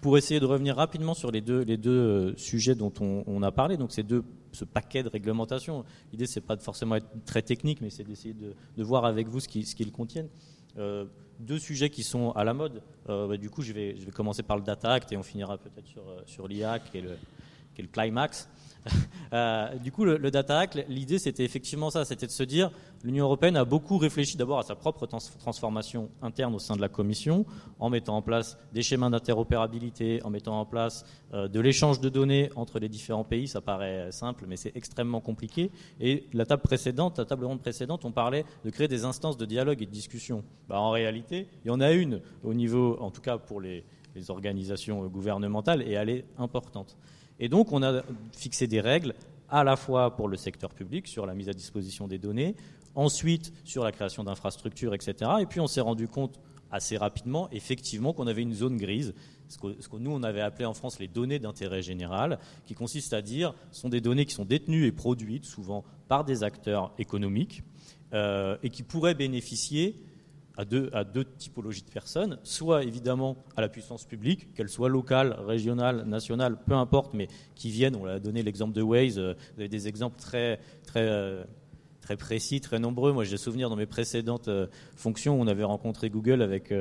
pour 0.00 0.16
essayer 0.16 0.40
de 0.40 0.46
revenir 0.46 0.76
rapidement 0.76 1.14
sur 1.14 1.30
les 1.30 1.40
deux, 1.40 1.60
les 1.60 1.76
deux 1.76 1.90
euh, 1.90 2.36
sujets 2.36 2.74
dont 2.74 2.92
on, 3.00 3.42
a 3.42 3.52
parlé, 3.52 3.76
donc 3.76 3.92
ces 3.92 4.02
deux, 4.02 4.24
ce 4.52 4.64
paquet 4.64 5.02
de 5.02 5.08
réglementations, 5.08 5.84
l'idée 6.12 6.26
c'est 6.26 6.40
pas 6.40 6.56
de 6.56 6.62
forcément 6.62 6.96
être 6.96 7.08
très 7.26 7.42
technique, 7.42 7.80
mais 7.80 7.90
c'est 7.90 8.04
d'essayer 8.04 8.34
de, 8.34 8.82
voir 8.82 9.04
avec 9.04 9.28
vous 9.28 9.40
ce 9.40 9.48
qu'ils 9.48 9.66
ce 9.66 9.76
contiennent. 9.84 10.28
Euh, 10.78 11.04
deux 11.38 11.58
sujets 11.58 11.90
qui 11.90 12.02
sont 12.02 12.32
à 12.32 12.44
la 12.44 12.52
mode. 12.52 12.82
Bah, 13.06 13.36
du 13.38 13.48
coup, 13.48 13.62
je 13.62 13.72
vais, 13.72 13.96
je 13.96 14.04
vais 14.04 14.12
commencer 14.12 14.42
par 14.42 14.56
le 14.56 14.62
Data 14.62 14.92
Act 14.92 15.10
et 15.10 15.16
on 15.16 15.22
finira 15.22 15.56
peut-être 15.56 15.86
sur, 15.86 16.02
sur 16.26 16.46
l'IA 16.46 16.78
qui 16.78 16.90
qui 16.90 16.98
est 16.98 17.82
le 17.82 17.88
climax. 17.88 18.48
Euh, 19.32 19.76
du 19.76 19.92
coup, 19.92 20.04
le, 20.04 20.30
Data 20.32 20.58
Act, 20.58 20.84
l'idée 20.88 21.20
c'était 21.20 21.44
effectivement 21.44 21.90
ça, 21.90 22.04
c'était 22.04 22.26
de 22.26 22.32
se 22.32 22.42
dire, 22.42 22.72
l'Union 23.04 23.26
européenne 23.26 23.56
a 23.56 23.64
beaucoup 23.64 23.96
réfléchi 23.96 24.36
d'abord 24.36 24.58
à 24.58 24.64
sa 24.64 24.74
propre 24.74 25.06
transformation 25.06 26.10
interne 26.20 26.52
au 26.52 26.58
sein 26.58 26.74
de 26.74 26.80
la 26.80 26.88
Commission, 26.88 27.46
en 27.78 27.90
mettant 27.90 28.16
en 28.16 28.22
place 28.22 28.58
des 28.72 28.82
schémas 28.82 29.08
d'interopérabilité, 29.08 30.20
en 30.24 30.30
mettant 30.30 30.58
en 30.58 30.66
place 30.66 31.04
euh, 31.32 31.46
de 31.46 31.60
l'échange 31.60 32.00
de 32.00 32.08
données 32.08 32.50
entre 32.56 32.80
les 32.80 32.88
différents 32.88 33.22
pays. 33.22 33.46
Ça 33.46 33.60
paraît 33.60 34.10
simple, 34.10 34.46
mais 34.48 34.56
c'est 34.56 34.76
extrêmement 34.76 35.20
compliqué. 35.20 35.70
Et 36.00 36.26
la 36.32 36.44
table 36.44 36.62
précédente, 36.62 37.18
la 37.18 37.24
table 37.24 37.44
ronde 37.44 37.60
précédente, 37.60 38.04
on 38.04 38.10
parlait 38.10 38.44
de 38.64 38.70
créer 38.70 38.88
des 38.88 39.04
instances 39.04 39.36
de 39.36 39.46
dialogue 39.46 39.80
et 39.80 39.86
de 39.86 39.92
discussion. 39.92 40.42
Bah, 40.68 40.80
en 40.80 40.90
réalité, 40.90 41.46
il 41.64 41.68
y 41.68 41.70
en 41.70 41.80
a 41.80 41.92
une 41.92 42.20
au 42.42 42.52
niveau, 42.52 42.96
en 43.00 43.12
tout 43.12 43.20
cas 43.20 43.38
pour 43.38 43.60
les 43.60 43.84
organisations 44.28 45.06
gouvernementales, 45.06 45.82
et 45.82 45.92
elle 45.92 46.10
est 46.10 46.24
importante. 46.36 46.96
Et 47.40 47.48
donc, 47.48 47.72
on 47.72 47.82
a 47.82 48.02
fixé 48.32 48.66
des 48.66 48.80
règles 48.80 49.14
à 49.48 49.64
la 49.64 49.76
fois 49.76 50.14
pour 50.14 50.28
le 50.28 50.36
secteur 50.36 50.72
public 50.72 51.08
sur 51.08 51.26
la 51.26 51.34
mise 51.34 51.48
à 51.48 51.52
disposition 51.52 52.06
des 52.06 52.18
données, 52.18 52.54
ensuite 52.94 53.52
sur 53.64 53.82
la 53.82 53.90
création 53.90 54.22
d'infrastructures, 54.22 54.94
etc. 54.94 55.30
Et 55.40 55.46
puis, 55.46 55.58
on 55.58 55.66
s'est 55.66 55.80
rendu 55.80 56.06
compte 56.06 56.38
assez 56.70 56.96
rapidement, 56.96 57.48
effectivement, 57.50 58.12
qu'on 58.12 58.26
avait 58.26 58.42
une 58.42 58.54
zone 58.54 58.76
grise, 58.76 59.14
ce 59.48 59.58
que, 59.58 59.96
nous, 59.96 60.12
on 60.12 60.22
avait 60.22 60.40
appelé 60.40 60.64
en 60.64 60.74
France 60.74 61.00
les 61.00 61.08
données 61.08 61.40
d'intérêt 61.40 61.82
général, 61.82 62.38
qui 62.66 62.74
consiste 62.74 63.12
à 63.12 63.22
dire 63.22 63.54
sont 63.72 63.88
des 63.88 64.00
données 64.00 64.24
qui 64.24 64.34
sont 64.34 64.44
détenues 64.44 64.86
et 64.86 64.92
produites 64.92 65.44
souvent 65.44 65.84
par 66.06 66.24
des 66.24 66.44
acteurs 66.44 66.92
économiques 66.98 67.64
euh, 68.12 68.56
et 68.62 68.70
qui 68.70 68.84
pourraient 68.84 69.14
bénéficier 69.14 70.00
à 70.56 70.64
deux, 70.64 70.90
à 70.92 71.04
deux 71.04 71.24
typologies 71.24 71.82
de 71.82 71.90
personnes, 71.90 72.38
soit 72.42 72.84
évidemment 72.84 73.36
à 73.56 73.60
la 73.60 73.68
puissance 73.68 74.04
publique, 74.04 74.52
qu'elle 74.54 74.68
soit 74.68 74.88
locale, 74.88 75.36
régionale, 75.46 76.04
nationale, 76.04 76.58
peu 76.66 76.74
importe, 76.74 77.14
mais 77.14 77.28
qui 77.54 77.70
viennent, 77.70 77.96
on 77.96 78.06
a 78.06 78.18
donné 78.18 78.42
l'exemple 78.42 78.74
de 78.74 78.82
Waze, 78.82 79.18
euh, 79.18 79.34
vous 79.54 79.60
avez 79.60 79.68
des 79.68 79.88
exemples 79.88 80.18
très, 80.18 80.58
très, 80.84 81.06
euh, 81.08 81.44
très 82.00 82.16
précis, 82.16 82.60
très 82.60 82.78
nombreux. 82.78 83.12
Moi 83.12 83.24
j'ai 83.24 83.36
souvenir 83.36 83.70
dans 83.70 83.76
mes 83.76 83.86
précédentes 83.86 84.48
euh, 84.48 84.66
fonctions, 84.96 85.40
on 85.40 85.46
avait 85.46 85.64
rencontré 85.64 86.10
Google 86.10 86.42
avec, 86.42 86.74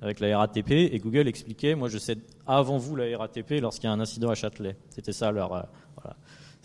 avec 0.00 0.20
la 0.20 0.38
RATP, 0.38 0.70
et 0.70 0.98
Google 0.98 1.28
expliquait, 1.28 1.74
moi 1.74 1.88
je 1.88 1.98
sais 1.98 2.16
avant 2.46 2.78
vous 2.78 2.96
la 2.96 3.18
RATP 3.18 3.60
lorsqu'il 3.60 3.88
y 3.88 3.90
a 3.90 3.92
un 3.92 4.00
incident 4.00 4.30
à 4.30 4.34
Châtelet. 4.34 4.76
C'était 4.90 5.12
ça 5.12 5.30
leur... 5.32 5.68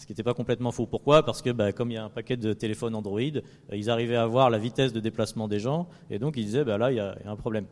ce 0.01 0.07
qui 0.07 0.13
n'était 0.13 0.23
pas 0.23 0.33
complètement 0.33 0.71
faux. 0.71 0.87
Pourquoi? 0.87 1.23
Parce 1.23 1.43
que 1.43 1.51
bah, 1.51 1.71
comme 1.71 1.91
il 1.91 1.93
y 1.93 1.97
a 1.97 2.03
un 2.03 2.09
paquet 2.09 2.35
de 2.35 2.53
téléphones 2.53 2.95
Android, 2.95 3.19
euh, 3.21 3.39
ils 3.73 3.87
arrivaient 3.91 4.15
à 4.15 4.25
voir 4.25 4.49
la 4.49 4.57
vitesse 4.57 4.93
de 4.93 4.99
déplacement 4.99 5.47
des 5.47 5.59
gens, 5.59 5.87
et 6.09 6.17
donc 6.17 6.37
ils 6.37 6.45
disaient, 6.45 6.63
bah, 6.63 6.79
là, 6.79 6.91
il 6.91 6.95
y, 6.95 6.99
a, 6.99 7.15
un 7.23 7.35
problème. 7.35 7.65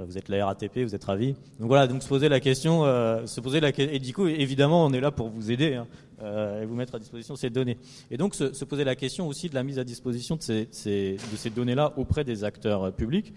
Vous 0.00 0.18
êtes 0.18 0.28
la 0.28 0.46
RATP, 0.46 0.78
vous 0.78 0.94
êtes 0.94 1.04
ravi. 1.04 1.34
Donc 1.58 1.68
voilà, 1.68 1.86
donc 1.86 2.02
se 2.02 2.08
poser 2.08 2.28
la 2.28 2.40
question, 2.40 2.84
euh, 2.84 3.26
se 3.26 3.40
poser 3.40 3.60
la 3.60 3.70
et 3.76 3.98
du 3.98 4.12
coup, 4.12 4.26
évidemment, 4.26 4.84
on 4.86 4.92
est 4.92 5.00
là 5.00 5.10
pour 5.10 5.28
vous 5.28 5.50
aider 5.50 5.74
hein, 5.74 5.86
euh, 6.22 6.62
et 6.62 6.66
vous 6.66 6.76
mettre 6.76 6.94
à 6.96 6.98
disposition 7.00 7.34
ces 7.34 7.50
données. 7.50 7.78
Et 8.10 8.16
donc 8.16 8.34
se, 8.36 8.64
poser 8.64 8.84
la 8.84 8.94
question 8.94 9.26
aussi 9.26 9.48
de 9.48 9.54
la 9.56 9.64
mise 9.64 9.78
à 9.80 9.84
disposition 9.84 10.36
de 10.36 10.66
ces 10.70 11.50
données-là 11.54 11.94
auprès 11.96 12.22
des 12.22 12.44
acteurs 12.44 12.92
publics 12.92 13.34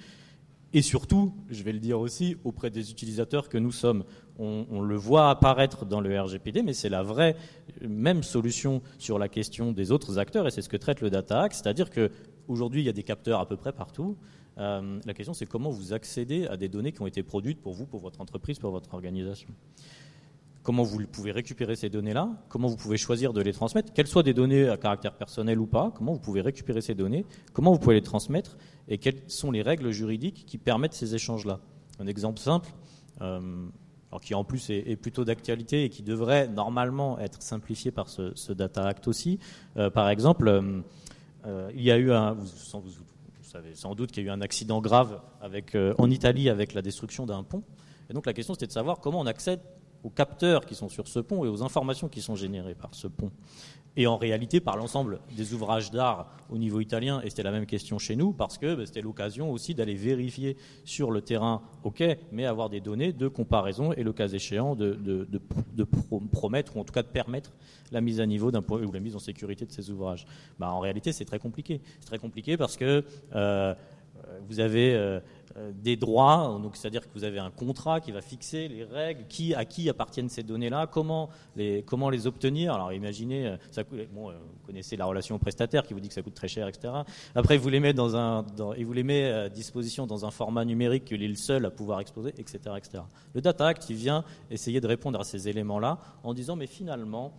et 0.74 0.82
surtout, 0.82 1.34
je 1.50 1.64
vais 1.64 1.74
le 1.74 1.80
dire 1.80 2.00
aussi, 2.00 2.38
auprès 2.46 2.70
des 2.70 2.92
utilisateurs 2.92 3.50
que 3.50 3.58
nous 3.58 3.74
sommes. 3.74 4.06
On, 4.44 4.82
le 4.82 4.96
voit 4.96 5.30
apparaître 5.30 5.86
dans 5.86 6.02
le 6.02 6.20
RGPD, 6.20 6.64
mais 6.64 6.74
c'est 6.74 6.90
la 6.90 7.04
vraie 7.04 7.36
même 7.88 8.24
solution 8.24 8.82
sur 8.98 9.20
la 9.20 9.30
question 9.30 9.72
des 9.72 9.92
autres 9.92 10.18
acteurs, 10.18 10.48
et 10.48 10.52
c'est 10.52 10.64
ce 10.64 10.70
que 10.70 10.78
traite 10.78 11.00
le 11.02 11.12
Data 11.12 11.42
Act, 11.42 11.54
c'est-à-dire 11.54 11.92
qu'aujourd'hui, 11.92 12.82
il 12.82 12.86
y 12.86 12.90
a 12.90 12.94
des 12.94 13.04
capteurs 13.04 13.40
à 13.40 13.48
peu 13.48 13.56
près 13.56 13.72
partout. 13.72 14.18
Euh, 14.58 15.00
la 15.06 15.14
question, 15.14 15.36
c'est 15.36 15.46
comment 15.46 15.70
vous 15.70 15.94
accédez 15.94 16.48
à 16.48 16.58
des 16.58 16.70
données 16.70 16.92
qui 16.92 17.04
ont 17.04 17.08
été 17.08 17.22
produites 17.22 17.62
pour 17.62 17.74
vous, 17.74 17.86
pour 17.86 18.00
votre 18.00 18.20
entreprise, 18.20 18.58
pour 18.58 18.72
votre 18.72 18.92
organisation. 18.96 19.50
Comment 20.64 20.84
vous 20.84 21.06
pouvez 21.06 21.32
récupérer 21.32 21.76
ces 21.76 21.90
données-là, 21.90 22.30
comment 22.50 22.68
vous 22.68 22.78
pouvez 22.78 22.98
choisir 22.98 23.34
de 23.34 23.42
les 23.42 23.54
transmettre, 23.54 23.94
qu'elles 23.94 24.08
soient 24.08 24.24
des 24.24 24.34
données 24.34 24.70
à 24.70 24.78
caractère 24.78 25.14
personnel 25.14 25.60
ou 25.60 25.68
pas, 25.68 25.92
comment 25.96 26.14
vous 26.14 26.20
pouvez 26.20 26.42
récupérer 26.42 26.82
ces 26.82 26.96
données, 26.96 27.26
comment 27.54 27.72
vous 27.72 27.80
pouvez 27.80 27.96
les 27.96 28.02
transmettre? 28.02 28.58
Et 28.88 28.98
quelles 28.98 29.22
sont 29.28 29.52
les 29.52 29.62
règles 29.62 29.92
juridiques 29.92 30.46
qui 30.48 30.58
permettent 30.58 30.94
ces 30.94 31.14
échanges-là? 31.14 31.60
Un 32.00 32.08
exemple 32.08 32.40
simple, 32.40 32.70
euh, 33.22 33.68
qui 34.20 34.36
en 34.36 34.44
plus 34.44 34.70
est, 34.70 34.96
plutôt 34.96 35.24
d'actualité 35.24 35.86
et 35.86 35.90
qui 35.90 36.04
devrait 36.04 36.48
normalement 36.48 37.20
être 37.20 37.42
simplifié 37.42 37.92
par 37.92 38.10
ce, 38.10 38.52
Data 38.52 38.86
Act 38.86 39.08
aussi. 39.08 39.40
Euh, 39.78 39.90
par 39.90 40.10
exemple, 40.10 40.50
euh, 41.46 41.72
il 41.74 41.82
y 41.82 41.92
a 41.92 41.98
eu 41.98 42.12
un, 42.12 42.34
vous, 42.34 42.46
savez 43.44 43.76
sans 43.76 43.96
doute 43.96 44.12
qu'il 44.12 44.24
y 44.24 44.28
a 44.28 44.30
eu 44.30 44.34
un 44.34 44.42
accident 44.42 44.82
grave 44.82 45.22
en 45.98 46.10
Italie 46.10 46.50
avec 46.50 46.74
la 46.74 46.82
destruction 46.82 47.26
d'un 47.26 47.44
pont. 47.44 47.64
Et 48.10 48.14
donc 48.14 48.26
la 48.26 48.34
question 48.34 48.54
c'était 48.54 48.68
de 48.68 48.72
savoir 48.72 49.00
comment 49.00 49.20
on 49.20 49.26
accède 49.26 49.62
aux 50.04 50.10
capteurs 50.10 50.66
qui 50.66 50.76
sont 50.76 50.90
sur 50.90 51.08
ce 51.08 51.20
pont 51.20 51.46
et 51.46 51.48
aux 51.48 51.64
informations 51.64 52.10
qui 52.10 52.22
sont 52.22 52.36
générées 52.36 52.76
par 52.76 52.94
ce 52.94 53.08
pont. 53.08 53.32
Et 53.98 54.08
en 54.08 54.16
réalité, 54.16 54.62
par 54.62 54.78
l'ensemble 54.78 55.20
des 55.36 55.54
ouvrages 55.54 55.92
d'art 55.92 56.34
au 56.50 56.58
niveau 56.58 56.80
italien, 56.80 57.22
et 57.22 57.30
c'était 57.30 57.44
la 57.44 57.52
même 57.52 57.66
question 57.66 58.00
chez 58.00 58.16
nous, 58.16 58.32
parce 58.32 58.58
que 58.58 58.76
bah, 58.76 58.86
c'était 58.86 59.02
l'occasion 59.02 59.52
aussi 59.52 59.76
d'aller 59.76 59.96
vérifier 59.96 60.56
sur 60.86 61.12
le 61.12 61.22
terrain, 61.22 61.62
ok, 61.84 62.04
mais 62.32 62.46
avoir 62.46 62.70
des 62.70 62.80
données 62.80 63.12
de 63.12 63.28
comparaison 63.28 63.92
et 63.92 64.04
le 64.04 64.14
cas 64.14 64.30
échéant 64.30 64.76
de, 64.76 64.98
promettre, 66.32 66.78
ou 66.78 66.80
en 66.80 66.84
tout 66.86 66.94
cas 66.94 67.04
de 67.04 67.08
permettre 67.08 67.52
la 67.92 68.00
mise 68.00 68.22
à 68.22 68.26
niveau 68.26 68.50
d'un 68.50 68.64
ou 68.70 68.92
la 68.92 69.00
mise 69.02 69.16
en 69.16 69.20
sécurité 69.20 69.66
de 69.66 69.72
ces 69.72 69.92
ouvrages. 69.92 70.26
Bah, 70.58 70.72
en 70.72 70.80
réalité, 70.80 71.12
c'est 71.12 71.26
très 71.26 71.40
compliqué. 71.40 71.82
C'est 72.00 72.08
très 72.08 72.20
compliqué 72.20 72.56
parce 72.56 72.78
que 72.78 73.04
euh, 73.36 73.74
vous 74.48 74.60
avez 74.62 74.94
euh, 74.94 75.20
des 75.74 75.96
droits, 75.96 76.60
donc 76.62 76.76
c'est-à-dire 76.76 77.02
que 77.02 77.14
vous 77.14 77.24
avez 77.24 77.40
un 77.40 77.52
contrat 77.52 78.00
qui 78.00 78.12
va 78.12 78.22
fixer 78.22 78.68
les 78.68 78.84
règles, 78.84 79.26
qui, 79.28 79.54
à 79.54 79.66
qui 79.66 79.90
appartiennent 79.90 80.30
ces 80.30 80.44
données-là, 80.44 80.88
comment 80.88 81.30
les, 81.56 81.84
comment 81.84 82.10
les 82.10 82.28
obtenir. 82.28 82.74
Alors 82.74 82.94
imaginez, 82.94 83.48
euh, 83.48 83.58
euh, 83.78 84.06
vous 84.14 84.32
connaissez 84.66 84.98
la 84.98 85.06
relation 85.06 85.36
au 85.36 85.40
prestataire 85.40 85.84
qui 85.84 85.94
vous 85.94 86.00
dit 86.00 86.08
que 86.08 86.14
ça 86.14 86.22
coûte 86.22 86.34
très 86.34 86.48
cher, 86.48 86.68
etc. 86.68 86.94
Après, 87.36 87.58
vous 87.58 87.70
les 87.70 87.80
met 87.80 87.94
dans 87.94 88.16
un, 88.16 88.46
il 88.78 88.86
vous 88.86 88.94
les 88.94 89.04
met 89.04 89.26
à 89.32 89.50
disposition 89.50 90.08
dans 90.08 90.26
un 90.26 90.32
format 90.32 90.66
numérique 90.66 91.06
qu'il 91.06 91.24
est 91.24 91.28
le 91.28 91.36
seul 91.36 91.66
à 91.66 91.72
pouvoir 91.72 92.00
exposer, 92.00 92.34
etc., 92.38 92.60
etc. 92.78 93.04
Le 93.34 93.42
Data 93.42 93.68
Act, 93.68 93.90
il 93.90 93.96
vient 93.96 94.24
essayer 94.50 94.82
de 94.82 94.88
répondre 94.88 95.20
à 95.20 95.24
ces 95.24 95.48
éléments-là 95.48 96.00
en 96.24 96.34
disant, 96.34 96.56
mais 96.56 96.68
finalement, 96.68 97.34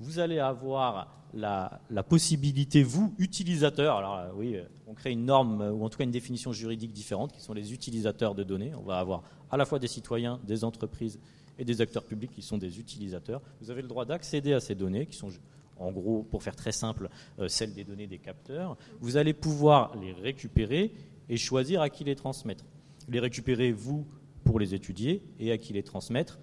vous 0.00 0.18
allez 0.18 0.38
avoir 0.38 1.18
la, 1.34 1.80
possibilité, 2.08 2.82
vous, 2.82 3.14
utilisateurs, 3.18 3.96
alors 3.96 4.16
euh, 4.16 4.30
oui, 4.34 4.56
euh, 4.56 4.64
on 4.86 4.94
crée 4.94 5.10
une 5.10 5.24
norme 5.24 5.60
euh, 5.60 5.72
ou 5.72 5.84
en 5.84 5.88
tout 5.88 5.98
cas 5.98 6.04
une 6.04 6.10
définition 6.10 6.52
juridique 6.52 6.92
différente, 6.92 7.32
qui 7.32 7.40
sont 7.40 7.52
les 7.52 7.72
utilisateurs 7.72 8.34
de 8.34 8.42
données. 8.42 8.72
On 8.74 8.82
va 8.82 8.98
avoir 8.98 9.22
à 9.50 9.56
la 9.56 9.64
fois 9.64 9.78
des 9.78 9.88
citoyens, 9.88 10.40
des 10.46 10.64
entreprises 10.64 11.18
et 11.58 11.64
des 11.64 11.80
acteurs 11.80 12.04
publics 12.04 12.30
qui 12.30 12.42
sont 12.42 12.58
des 12.58 12.78
utilisateurs. 12.78 13.42
Vous 13.60 13.70
avez 13.70 13.82
le 13.82 13.88
droit 13.88 14.04
d'accéder 14.04 14.52
à 14.52 14.60
ces 14.60 14.74
données, 14.74 15.06
qui 15.06 15.16
sont 15.16 15.30
en 15.80 15.92
gros, 15.92 16.22
pour 16.24 16.42
faire 16.42 16.56
très 16.56 16.72
simple, 16.72 17.08
celles 17.46 17.72
des 17.72 17.84
données 17.84 18.08
des 18.08 18.18
capteurs. 18.18 18.76
Vous 19.00 19.16
allez 19.16 19.32
pouvoir 19.32 19.96
les 19.96 20.12
récupérer 20.12 20.92
et 21.28 21.36
choisir 21.36 21.80
à 21.82 21.88
qui 21.88 22.02
les 22.02 22.16
transmettre. 22.16 22.64
Les 23.08 23.20
récupérer, 23.20 23.70
vous, 23.70 24.04
pour 24.44 24.58
les 24.58 24.74
étudier, 24.74 25.22
et 25.38 25.52
à 25.52 25.58
qui 25.58 25.72
les 25.72 25.84
transmettre 25.84 26.40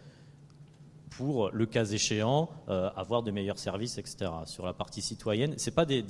pour, 1.09 1.49
le 1.51 1.65
cas 1.65 1.85
échéant, 1.85 2.49
euh, 2.69 2.89
avoir 2.95 3.23
de 3.23 3.31
meilleurs 3.31 3.59
services, 3.59 3.97
etc. 3.97 4.31
Sur 4.45 4.65
la 4.65 4.73
partie 4.73 5.01
citoyenne, 5.01 5.57
ce 5.57 5.69
pas 5.69 5.85
des, 5.85 6.03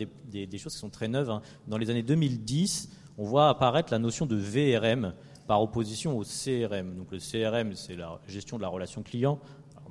choses 0.57 0.73
qui 0.73 0.79
sont 0.79 0.89
très 0.89 1.07
neuves. 1.07 1.29
Hein. 1.29 1.41
Dans 1.67 1.77
les 1.77 1.89
années 1.89 2.03
2010, 2.03 2.89
on 3.17 3.23
voit 3.23 3.49
apparaître 3.49 3.91
la 3.91 3.99
notion 3.99 4.25
de 4.25 4.35
VRM 4.35 5.13
par 5.47 5.61
opposition 5.61 6.17
au 6.17 6.23
CRM. 6.23 6.95
Donc 6.95 7.11
le 7.11 7.19
CRM, 7.19 7.75
c'est 7.75 7.95
la 7.95 8.19
gestion 8.27 8.57
de 8.57 8.63
la 8.63 8.67
relation 8.67 9.03
client. 9.03 9.39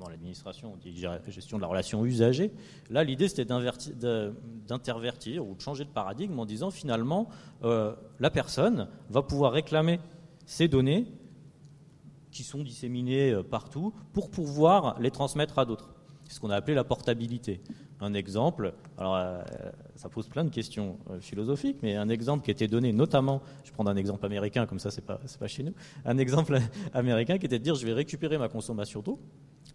dans 0.00 0.08
l'administration, 0.08 0.72
on 0.74 0.76
dit 0.76 1.06
gestion 1.28 1.58
de 1.58 1.62
la 1.62 1.68
relation 1.68 2.04
usager. 2.04 2.50
Là, 2.90 3.04
l'idée, 3.04 3.28
c'était 3.28 3.44
d'intervertir 3.44 5.46
ou 5.46 5.54
de 5.54 5.60
changer 5.60 5.84
de 5.84 5.90
paradigme 5.90 6.38
en 6.38 6.46
disant 6.46 6.70
finalement, 6.70 7.28
euh, 7.62 7.94
la 8.18 8.30
personne 8.30 8.88
va 9.10 9.22
pouvoir 9.22 9.52
réclamer 9.52 10.00
ses 10.46 10.68
données 10.68 11.06
qui 12.34 12.42
sont 12.42 12.62
disséminés 12.62 13.30
euh, 13.30 13.42
partout 13.42 13.94
pour 14.12 14.30
pouvoir 14.30 15.00
les 15.00 15.10
transmettre 15.10 15.58
à 15.58 15.64
d'autres. 15.64 15.94
C'est 16.24 16.34
ce 16.34 16.40
qu'on 16.40 16.50
a 16.50 16.56
appelé 16.56 16.74
la 16.74 16.84
portabilité. 16.84 17.60
Un 18.00 18.12
exemple, 18.12 18.74
alors 18.98 19.14
euh, 19.16 19.40
ça 19.94 20.08
pose 20.08 20.28
plein 20.28 20.44
de 20.44 20.50
questions 20.50 20.98
euh, 21.10 21.20
philosophiques, 21.20 21.78
mais 21.82 21.94
un 21.94 22.08
exemple 22.08 22.44
qui 22.44 22.50
été 22.50 22.66
donné 22.66 22.92
notamment, 22.92 23.40
je 23.64 23.72
prends 23.72 23.86
un 23.86 23.96
exemple 23.96 24.26
américain, 24.26 24.66
comme 24.66 24.80
ça 24.80 24.90
c'est 24.90 25.04
pas, 25.04 25.20
pas 25.38 25.46
chez 25.46 25.62
nous, 25.62 25.72
un 26.04 26.18
exemple 26.18 26.58
américain 26.92 27.38
qui 27.38 27.46
était 27.46 27.58
de 27.58 27.64
dire 27.64 27.76
je 27.76 27.86
vais 27.86 27.92
récupérer 27.92 28.36
ma 28.36 28.48
consommation 28.48 29.00
d'eau, 29.00 29.20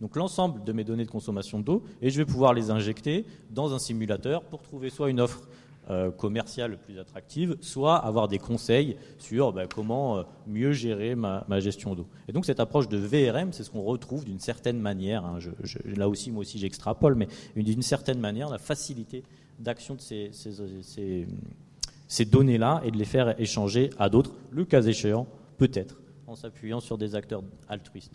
donc 0.01 0.15
l'ensemble 0.17 0.63
de 0.63 0.73
mes 0.73 0.83
données 0.83 1.05
de 1.05 1.11
consommation 1.11 1.59
d'eau, 1.59 1.83
et 2.01 2.09
je 2.09 2.17
vais 2.17 2.25
pouvoir 2.25 2.53
les 2.53 2.71
injecter 2.71 3.25
dans 3.49 3.73
un 3.73 3.79
simulateur 3.79 4.43
pour 4.43 4.61
trouver 4.61 4.89
soit 4.89 5.09
une 5.09 5.21
offre 5.21 5.47
euh, 5.89 6.11
commerciale 6.11 6.77
plus 6.77 6.99
attractive, 6.99 7.57
soit 7.61 7.97
avoir 7.97 8.27
des 8.27 8.37
conseils 8.37 8.95
sur 9.17 9.53
bah, 9.53 9.65
comment 9.67 10.17
euh, 10.17 10.23
mieux 10.45 10.71
gérer 10.71 11.15
ma, 11.15 11.43
gestion 11.59 11.95
d'eau. 11.95 12.07
Et 12.27 12.31
donc 12.31 12.45
cette 12.45 12.59
approche 12.59 12.87
de 12.87 12.97
VRM, 12.97 13.53
c'est 13.53 13.63
ce 13.63 13.71
qu'on 13.71 13.81
retrouve 13.81 14.23
d'une 14.23 14.39
certaine 14.39 14.79
manière, 14.79 15.25
hein, 15.25 15.39
là 15.85 16.07
aussi 16.07 16.31
moi 16.31 16.41
aussi 16.41 16.59
j'extrapole, 16.59 17.15
mais 17.15 17.27
d'une 17.55 17.81
certaine 17.81 18.19
manière 18.19 18.49
la 18.49 18.59
facilité 18.59 19.23
d'action 19.59 19.95
de 19.95 20.01
ces, 20.01 20.31
ces 22.07 22.25
données-là 22.25 22.81
et 22.85 22.91
de 22.91 22.97
les 22.97 23.05
faire 23.05 23.39
échanger 23.39 23.89
à 23.97 24.09
d'autres, 24.09 24.33
le 24.51 24.65
cas 24.65 24.81
échéant, 24.81 25.27
peut-être, 25.57 26.01
en 26.27 26.35
s'appuyant 26.35 26.79
sur 26.79 26.97
des 26.97 27.15
acteurs 27.15 27.43
altruistes. 27.67 28.11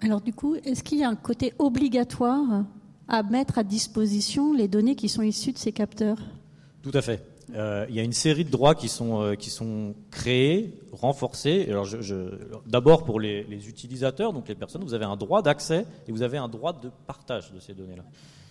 Alors 0.00 0.20
du 0.20 0.32
coup, 0.32 0.54
est-ce 0.54 0.82
qu'il 0.82 0.98
y 0.98 1.04
a 1.04 1.08
un 1.08 1.16
côté 1.16 1.52
obligatoire 1.58 2.64
à 3.08 3.22
mettre 3.22 3.58
à 3.58 3.64
disposition 3.64 4.52
les 4.52 4.68
données 4.68 4.94
qui 4.94 5.08
sont 5.08 5.22
issues 5.22 5.52
de 5.52 5.58
ces 5.58 5.72
capteurs? 5.72 6.18
Tout 6.82 6.92
à 6.94 7.02
fait. 7.02 7.22
Euh, 7.54 7.86
il 7.88 7.94
y 7.94 8.00
a 8.00 8.02
une 8.02 8.12
série 8.12 8.44
de 8.44 8.50
droits 8.50 8.74
qui 8.74 8.88
sont, 8.88 9.22
euh, 9.22 9.34
qui 9.34 9.50
sont 9.50 9.94
créés, 10.10 10.74
renforcés. 10.92 11.66
Alors 11.68 11.86
D'abord 12.66 13.04
pour 13.04 13.20
les, 13.20 13.68
utilisateurs, 13.68 14.32
donc 14.32 14.48
les 14.48 14.54
personnes, 14.54 14.84
vous 14.84 14.94
avez 14.94 15.04
un 15.04 15.16
droit 15.16 15.42
d'accès 15.42 15.86
et 16.06 16.12
vous 16.12 16.22
avez 16.22 16.38
un 16.38 16.48
droit 16.48 16.72
de 16.72 16.90
partage 17.06 17.52
de 17.52 17.60
ces 17.60 17.74
données-là. 17.74 18.04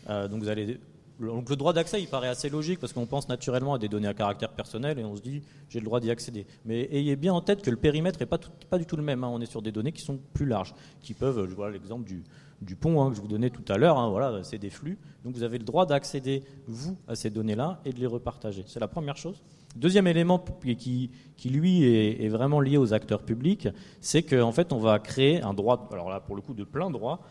Euh, 0.10 0.28
donc 0.28 1.50
le 1.50 1.56
droit 1.56 1.74
d'accès, 1.74 2.02
il 2.02 2.08
paraît 2.08 2.28
assez 2.28 2.50
logique 2.50 2.80
parce 2.80 2.94
qu'on 2.94 3.06
pense 3.06 3.30
naturellement 3.30 3.76
à 3.76 3.80
des 3.80 3.88
données 3.88 4.08
à 4.08 4.14
caractère 4.14 4.52
personnel 4.52 5.00
et 5.00 5.06
on 5.06 5.16
se 5.16 5.22
dit 5.22 5.44
j'ai 5.70 5.80
le 5.80 5.86
droit 5.86 6.00
d'y 6.00 6.10
accéder. 6.10 6.48
Mais 6.66 6.88
ayez 6.92 7.16
bien 7.16 7.34
en 7.34 7.42
tête 7.42 7.62
que 7.62 7.70
le 7.70 7.78
périmètre 7.78 8.20
n'est 8.20 8.26
pas, 8.26 8.40
pas 8.70 8.78
du 8.78 8.86
tout 8.86 8.98
le 8.98 9.04
même. 9.04 9.24
Hein. 9.24 9.30
On 9.32 9.42
est 9.42 9.48
sur 9.48 9.62
des 9.62 9.72
données 9.72 9.92
qui 9.92 10.02
sont 10.02 10.20
plus 10.34 10.46
larges, 10.46 10.74
qui 11.02 11.14
peuvent, 11.14 11.48
je 11.48 11.56
vois 11.56 11.70
l'exemple 11.70 12.06
du, 12.06 12.24
du 12.62 12.76
pont 12.76 13.02
hein, 13.02 13.10
que 13.10 13.16
je 13.16 13.22
vous 13.22 13.28
donnais 13.28 13.50
tout 13.50 13.64
à 13.72 13.78
l'heure, 13.78 13.98
hein, 13.98 14.10
voilà, 14.10 14.44
c'est 14.44 14.58
des 14.58 14.70
flux. 14.70 14.98
Donc 15.24 15.36
vous 15.36 15.44
avez 15.44 15.58
le 15.58 15.64
droit 15.64 15.86
d'accéder, 15.86 16.44
vous, 16.68 16.98
à 17.08 17.16
ces 17.16 17.30
données-là 17.30 17.82
et 17.86 17.92
de 17.92 18.00
les 18.00 18.08
repartager. 18.08 18.64
C'est 18.68 18.80
la 18.80 18.88
première 18.88 19.18
chose. 19.18 19.44
Deuxième 19.76 20.08
élément 20.08 20.44
qui, 20.78 21.12
lui, 21.46 21.84
est, 21.84 22.30
vraiment 22.30 22.60
lié 22.60 22.78
aux 22.78 22.94
acteurs 22.94 23.22
publics, 23.22 23.68
c'est 24.02 24.24
qu'en 24.24 24.52
fait, 24.52 24.74
on 24.74 24.80
va 24.80 24.98
créer 24.98 25.42
un 25.44 25.54
droit, 25.54 25.88
alors 25.92 26.10
là, 26.10 26.20
pour 26.20 26.36
le 26.36 26.42
coup, 26.42 26.54
de 26.54 26.64
plein 26.64 26.90
droit, 26.90 27.22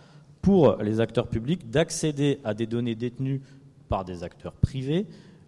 pour 0.43 0.77
les 0.77 1.01
acteurs 1.01 1.27
publics 1.27 1.71
d'accéder 1.71 2.39
à 2.45 2.55
des 2.55 2.67
données 2.67 2.95
détenues 2.95 3.43
par 3.89 4.05
des 4.05 4.23
acteurs 4.23 4.53
privés 4.53 5.07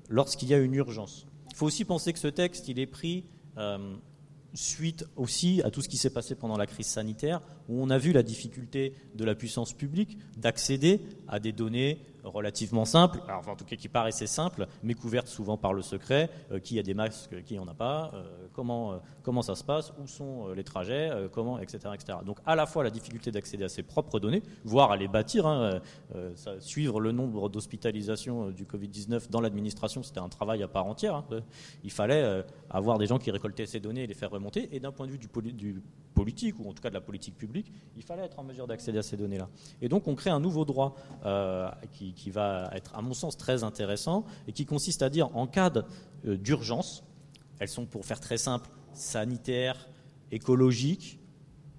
lorsqu'il 0.09 0.49
y 0.49 0.55
a 0.55 0.59
une 0.59 0.75
urgence. 0.75 1.27
Il 1.51 1.57
faut 1.57 1.67
aussi 1.67 1.85
penser 1.85 2.13
que 2.13 2.19
ce 2.19 2.29
texte, 2.29 2.69
il 2.69 2.81
est 2.81 2.87
pris 2.87 3.25
euh, 3.59 3.95
suite 4.55 5.05
aussi 5.17 5.63
à 5.63 5.71
tout 5.71 5.83
ce 5.83 5.89
qui 5.89 5.97
s'est 5.97 6.11
passé 6.11 6.35
pendant 6.35 6.57
la 6.57 6.67
crise 6.67 6.87
sanitaire, 6.87 7.41
où 7.69 7.83
on 7.83 7.91
a 7.91 7.99
vu 7.99 8.13
la 8.13 8.23
difficulté 8.23 8.95
de 9.15 9.25
la 9.25 9.35
puissance 9.35 9.73
publique 9.73 10.19
d'accéder 10.37 11.01
à 11.27 11.39
des 11.41 11.53
données 11.53 12.01
relativement 12.31 12.85
simples, 12.85 13.21
alors, 13.29 13.49
en 13.49 13.57
tout 13.57 13.65
cas 13.65 13.77
qui 13.77 13.89
paraissaient 13.89 14.27
simples, 14.27 14.67
mais 14.83 14.95
couvertes 14.95 15.29
souvent 15.29 15.57
par 15.57 15.73
le 15.73 15.83
secret, 15.83 16.31
euh, 16.53 16.59
qui 16.59 16.79
a 16.79 16.83
des 16.83 16.95
masques, 16.95 17.43
qui 17.45 17.57
n'en 17.57 17.67
a 17.69 17.75
pas, 17.75 18.11
euh, 18.15 18.49
comment, 18.53 18.93
euh, 18.93 18.97
comment 19.23 19.43
ça 19.43 19.55
se 19.55 19.65
passe, 19.65 19.93
où 20.03 20.07
sont 20.07 20.49
les 20.49 20.65
trajets, 20.65 21.11
comment, 21.33 21.59
etc., 21.59 21.91
etc. 21.95 22.19
Donc 22.25 22.39
à 22.47 22.55
la 22.55 22.67
fois 22.67 22.85
la 22.85 22.91
difficulté 22.91 23.31
d'accéder 23.31 23.65
à 23.65 23.69
ses 23.69 23.83
propres 23.83 24.19
données, 24.21 24.43
voire 24.65 24.91
à 24.91 24.97
les 24.97 25.09
bâtir, 25.09 25.47
hein, 25.47 25.81
suivre 26.61 27.01
le 27.01 27.13
nombre 27.13 27.49
d'hospitalisations 27.49 28.51
du 28.51 28.65
Covid-19 28.65 29.31
dans 29.31 29.41
l'administration, 29.41 30.03
c'était 30.03 30.21
un 30.21 30.29
travail 30.29 30.63
à 30.63 30.69
part 30.69 30.87
entière. 30.87 31.15
Hein. 31.15 31.25
Il 31.85 31.91
fallait 31.91 32.45
avoir 32.71 32.99
des 32.99 33.07
gens 33.07 33.19
qui 33.19 33.31
récoltaient 33.31 33.67
ces 33.67 33.81
données 33.81 34.05
et 34.05 34.07
les 34.07 34.15
faire 34.15 34.31
remonter, 34.31 34.69
et 34.75 34.81
d'un 34.81 34.93
point 34.93 35.07
de 35.07 35.13
vue 35.13 35.19
du 35.19 35.29
politique, 36.15 36.59
ou 36.59 36.69
en 36.69 36.73
tout 36.73 36.83
cas 36.83 36.89
de 36.89 36.95
la 36.95 37.01
politique 37.01 37.37
publique, 37.37 37.73
il 37.97 38.03
fallait 38.03 38.25
être 38.25 38.39
en 38.39 38.45
mesure 38.45 38.67
d'accéder 38.67 38.99
à 38.99 39.03
ces 39.03 39.17
données-là. 39.17 39.49
Et 39.83 39.89
donc 39.89 40.09
on 40.09 40.15
crée 40.15 40.31
un 40.31 40.41
nouveau 40.41 40.65
droit 40.65 40.97
qui, 41.93 42.15
qui 42.19 42.31
va 42.31 42.69
être, 42.75 42.95
à 42.95 43.01
mon 43.01 43.15
sens, 43.15 43.37
très 43.37 43.65
intéressant 43.65 44.25
et 44.47 44.53
qui 44.53 44.67
consiste 44.67 45.03
à 45.03 45.09
dire 45.09 45.35
en 45.37 45.47
cas 45.47 45.73
euh, 46.27 46.37
d'urgence, 46.37 47.05
elles 47.61 47.69
sont 47.69 47.87
pour 47.87 48.05
faire 48.05 48.21
très 48.21 48.37
simple, 48.37 48.69
sanitaires, 48.93 49.89
écologiques, 50.31 51.19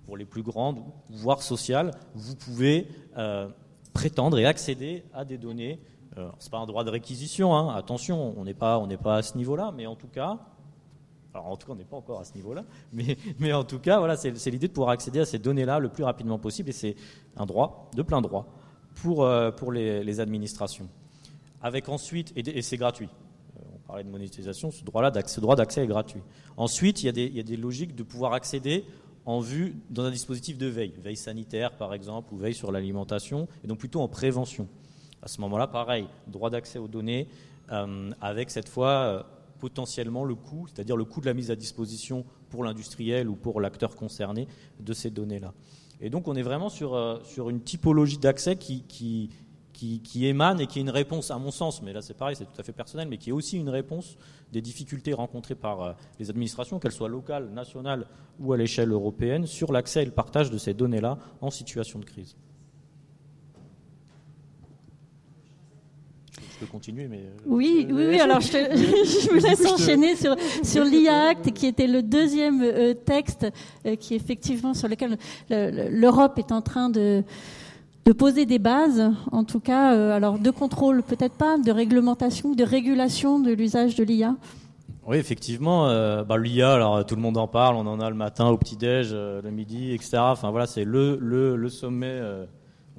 pour 0.06 0.18
les 0.18 0.26
plus 0.26 0.42
grandes, 0.42 0.80
voire 1.10 1.44
sociales, 1.44 1.92
vous 2.16 2.36
pouvez 2.36 2.88
euh, 3.18 3.48
prétendre 3.94 4.40
et 4.40 4.46
accéder 4.46 5.04
à 5.14 5.24
des 5.24 5.38
données. 5.38 5.80
Euh, 6.18 6.30
Ce 6.40 6.46
n'est 6.46 6.52
pas 6.52 6.58
un 6.58 6.66
droit 6.66 6.84
de 6.84 6.90
réquisition, 6.90 7.56
hein, 7.56 7.76
attention, 7.76 8.34
on 8.36 8.44
n'est 8.44 8.56
pas, 8.56 8.84
pas 9.04 9.18
à 9.18 9.22
ce 9.22 9.38
niveau-là, 9.38 9.72
mais 9.76 9.86
en 9.86 9.96
tout 9.96 10.08
cas, 10.08 10.40
alors 11.34 11.48
en 11.48 11.58
tout 11.58 11.68
cas 11.68 11.74
on 11.74 11.76
n'est 11.76 11.84
pas 11.84 11.98
encore 11.98 12.22
à 12.22 12.24
ce 12.24 12.34
niveau-là, 12.34 12.64
mais 13.40 13.54
en 13.54 13.64
tout 13.66 13.78
cas, 13.80 14.00
voilà, 14.00 14.16
c'est 14.18 14.50
l'idée 14.50 14.70
de 14.70 14.74
pouvoir 14.74 14.92
accéder 14.92 15.20
à 15.20 15.26
ces 15.26 15.38
données-là 15.38 15.80
le 15.80 15.90
plus 15.90 16.06
rapidement 16.06 16.40
possible, 16.40 16.70
et 16.70 16.74
c'est 16.74 16.96
un 17.36 17.46
droit 17.46 17.92
de 17.94 18.02
plein 18.02 18.22
droit 18.22 18.48
pour, 18.96 19.24
euh, 19.24 19.52
pour 19.52 19.72
les, 19.72 20.20
administrations. 20.20 20.90
Avec 21.62 21.90
ensuite, 21.90 22.34
et, 22.36 22.62
c'est 22.62 22.78
gratuit. 22.78 23.10
Euh, 23.58 23.62
on 23.76 23.88
parlait 23.88 24.04
de 24.04 24.10
monétisation, 24.10 24.72
ce 24.72 24.84
droit-là, 24.84 25.12
ce 25.26 25.40
droit 25.40 25.56
d'accès 25.56 25.84
est 25.84 25.88
gratuit. 25.88 26.22
Ensuite, 26.58 27.04
il 27.04 27.08
y, 27.08 27.10
a 27.10 27.12
des, 27.12 27.26
il 27.26 27.36
y 27.36 27.40
a 27.40 27.44
des 27.44 27.58
logiques 27.58 27.96
de 27.96 28.04
pouvoir 28.04 28.34
accéder 28.34 28.86
en 29.26 29.40
vue 29.40 29.76
dans 29.90 30.06
un 30.06 30.12
dispositif 30.12 30.58
de 30.58 30.68
veille, 30.68 30.94
veille 31.04 31.16
sanitaire 31.16 31.76
par 31.78 31.94
exemple, 31.94 32.34
ou 32.34 32.38
veille 32.38 32.54
sur 32.54 32.72
l'alimentation, 32.72 33.48
et 33.64 33.68
donc 33.68 33.80
plutôt 33.80 34.02
en 34.02 34.08
prévention. 34.08 34.68
À 35.22 35.28
ce 35.28 35.42
moment-là, 35.42 35.68
pareil, 35.68 36.08
droit 36.28 36.50
d'accès 36.50 36.80
aux 36.80 36.88
données, 36.88 37.28
euh, 37.72 38.10
avec 38.22 38.50
cette 38.50 38.70
fois 38.70 39.28
potentiellement 39.60 40.24
le 40.24 40.36
coût, 40.36 40.66
c'est-à-dire 40.68 40.96
le 40.96 41.06
coût 41.06 41.22
de 41.22 41.26
la 41.26 41.34
mise 41.34 41.52
à 41.52 41.56
disposition 41.56 42.26
pour 42.50 42.64
l'industriel 42.64 43.30
ou 43.30 43.36
pour 43.36 43.62
l'acteur 43.62 43.96
concerné 43.96 44.48
de 44.80 44.94
ces 44.94 45.10
données-là. 45.10 45.54
Et 46.02 46.10
donc 46.10 46.28
on 46.28 46.36
est 46.36 46.42
vraiment 46.42 46.70
sur, 46.70 46.96
euh, 46.96 47.20
une 47.50 47.62
typologie 47.62 48.18
d'accès 48.18 48.56
qui, 48.56 49.30
émane 50.16 50.62
et 50.62 50.68
qui 50.68 50.80
est 50.80 50.82
une 50.82 50.90
réponse, 50.90 51.32
à 51.32 51.38
mon 51.38 51.52
sens, 51.52 51.82
mais 51.82 51.94
là 51.94 52.02
c'est 52.02 52.14
pareil, 52.14 52.36
c'est 52.36 52.46
tout 52.46 52.60
à 52.60 52.64
fait 52.64 52.72
personnel, 52.72 53.08
mais 53.10 53.18
qui 53.18 53.30
est 53.30 53.34
aussi 53.34 53.58
une 53.58 53.70
réponse 53.70 54.18
des 54.52 54.62
difficultés 54.62 55.14
rencontrées 55.14 55.56
par 55.56 55.82
euh, 55.82 55.94
les 56.20 56.30
administrations, 56.30 56.80
qu'elles 56.80 56.92
soient 56.92 57.10
locales, 57.10 57.50
nationales 57.50 58.06
ou 58.40 58.54
à 58.54 58.58
l'échelle 58.58 58.92
européenne, 58.92 59.46
sur 59.46 59.72
l'accès 59.72 60.04
et 60.04 60.06
le 60.06 60.12
partage 60.12 60.50
de 60.50 60.58
ces 60.58 60.74
données-là 60.74 61.18
en 61.42 61.50
situation 61.50 62.00
de 62.00 62.06
crise. 62.06 62.36
Continuer, 66.66 67.08
mais... 67.08 67.18
Euh, 67.18 67.42
oui, 67.46 67.88
oui, 67.90 68.06
oui, 68.10 68.20
alors 68.20 68.42
je, 68.42 68.48
je 68.52 69.30
vous 69.30 69.46
laisse 69.46 69.66
enchaîner 69.66 70.16
sur, 70.16 70.36
sur 70.64 70.84
l'IACT, 70.84 71.52
qui 71.54 71.68
était 71.68 71.88
le 71.88 72.04
deuxième 72.04 72.62
euh, 72.62 72.94
texte 72.94 73.48
euh, 73.86 73.96
qui 73.96 74.16
effectivement 74.16 74.74
sur 74.74 74.88
lequel 74.88 75.18
l'Europe 75.50 76.38
est 76.38 76.52
en 76.52 76.62
train 76.62 76.90
de, 76.90 77.24
de 78.06 78.12
poser 78.14 78.46
des 78.46 78.60
bases, 78.60 79.12
en 79.32 79.44
tout 79.44 79.60
cas, 79.60 80.14
alors 80.14 80.40
de 80.40 80.52
contrôle 80.52 81.04
peut-être 81.04 81.36
pas, 81.36 81.58
de 81.58 81.72
réglementation, 81.72 82.54
de 82.54 82.64
régulation 82.64 83.40
de 83.40 83.52
l'usage 83.52 83.96
de 83.96 84.04
l'IA. 84.04 84.36
Oui, 85.08 85.18
effectivement, 85.18 85.88
bah, 86.24 86.38
l'IA, 86.38 86.74
alors 86.74 87.06
tout 87.06 87.16
le 87.16 87.22
monde 87.22 87.38
en 87.38 87.48
parle, 87.48 87.76
on 87.76 87.88
en 87.88 88.00
a 88.00 88.10
le 88.10 88.16
matin 88.16 88.48
au 88.50 88.58
petit-déj, 88.58 89.12
le 89.12 89.50
midi, 89.50 89.94
etc. 89.94 90.18
Enfin 90.20 90.52
voilà, 90.52 90.68
c'est 90.68 90.86
le, 90.86 91.18
le, 91.20 91.56
le 91.56 91.70
sommet 91.70 92.22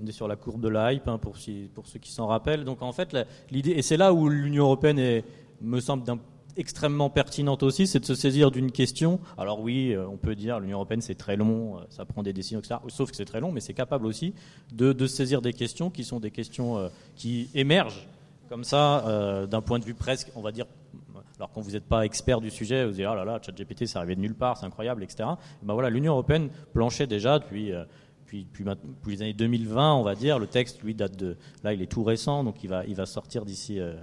on 0.02 0.06
est 0.06 0.12
sur 0.12 0.28
la 0.28 0.36
courbe 0.36 0.60
de 0.60 0.68
la 0.68 0.92
hype, 0.92 1.08
hein, 1.08 1.18
pour, 1.18 1.36
ceux 1.36 1.98
qui 2.00 2.12
s'en 2.12 2.26
rappellent. 2.26 2.64
Donc 2.64 2.82
en 2.82 2.92
fait, 2.92 3.16
l'idée, 3.50 3.72
et 3.72 3.82
c'est 3.82 3.96
là 3.96 4.12
où 4.12 4.28
l'Union 4.28 4.64
européenne 4.64 4.98
est, 4.98 5.24
me 5.60 5.80
semble 5.80 6.04
extrêmement 6.56 7.10
pertinente 7.10 7.62
aussi, 7.62 7.86
c'est 7.86 8.00
de 8.00 8.04
se 8.04 8.14
saisir 8.14 8.50
d'une 8.50 8.72
question. 8.72 9.20
Alors 9.38 9.60
oui, 9.60 9.92
euh, 9.92 10.06
on 10.06 10.16
peut 10.16 10.34
dire 10.34 10.60
l'Union 10.60 10.78
européenne 10.78 11.00
c'est 11.00 11.14
très 11.14 11.36
long, 11.36 11.76
euh, 11.76 11.80
ça 11.90 12.04
prend 12.04 12.22
des 12.22 12.32
décisions, 12.32 12.58
etc. 12.60 12.76
Sauf 12.88 13.10
que 13.10 13.16
c'est 13.16 13.24
très 13.24 13.40
long, 13.40 13.52
mais 13.52 13.60
c'est 13.60 13.74
capable 13.74 14.06
aussi 14.06 14.34
de, 14.72 15.06
saisir 15.06 15.42
des 15.42 15.52
questions 15.52 15.90
qui 15.90 16.04
sont 16.04 16.20
des 16.20 16.30
questions 16.30 16.78
euh, 16.78 16.88
qui 17.16 17.48
émergent 17.54 18.06
comme 18.48 18.64
ça 18.64 19.46
d'un 19.48 19.60
point 19.60 19.78
de 19.78 19.84
vue 19.84 19.94
presque, 19.94 20.28
on 20.34 20.40
va 20.40 20.50
dire. 20.50 20.66
Alors 21.36 21.52
quand 21.52 21.60
vous 21.60 21.70
n'êtes 21.70 21.84
pas 21.84 22.04
expert 22.04 22.40
du 22.40 22.50
sujet, 22.50 22.84
vous 22.84 22.90
dites 22.90 23.06
oh 23.08 23.14
là 23.14 23.24
là, 23.24 23.38
ChatGPT 23.40 23.86
c'est 23.86 23.96
arrivé 23.96 24.16
de 24.16 24.20
nulle 24.20 24.34
part, 24.34 24.56
c'est 24.56 24.66
incroyable, 24.66 25.04
etc. 25.04 25.28
ben 25.62 25.74
voilà, 25.74 25.88
l'Union 25.88 26.14
européenne 26.14 26.50
planchait 26.72 27.06
déjà 27.06 27.38
depuis 27.38 27.72
depuis, 28.38 29.12
les 29.14 29.22
années 29.22 29.32
2020, 29.32 29.94
on 29.94 30.02
va 30.02 30.14
dire. 30.14 30.38
Le 30.38 30.46
texte, 30.46 30.82
lui, 30.82 30.94
date 30.94 31.16
de. 31.16 31.36
Là, 31.64 31.72
il 31.72 31.82
est 31.82 31.86
tout 31.86 32.04
récent, 32.04 32.44
donc 32.44 32.62
il 32.62 32.68
va, 32.68 32.84
il 32.86 32.94
va 32.94 33.06
sortir 33.06 33.44
d'ici 33.44 33.80
euh, 33.80 33.94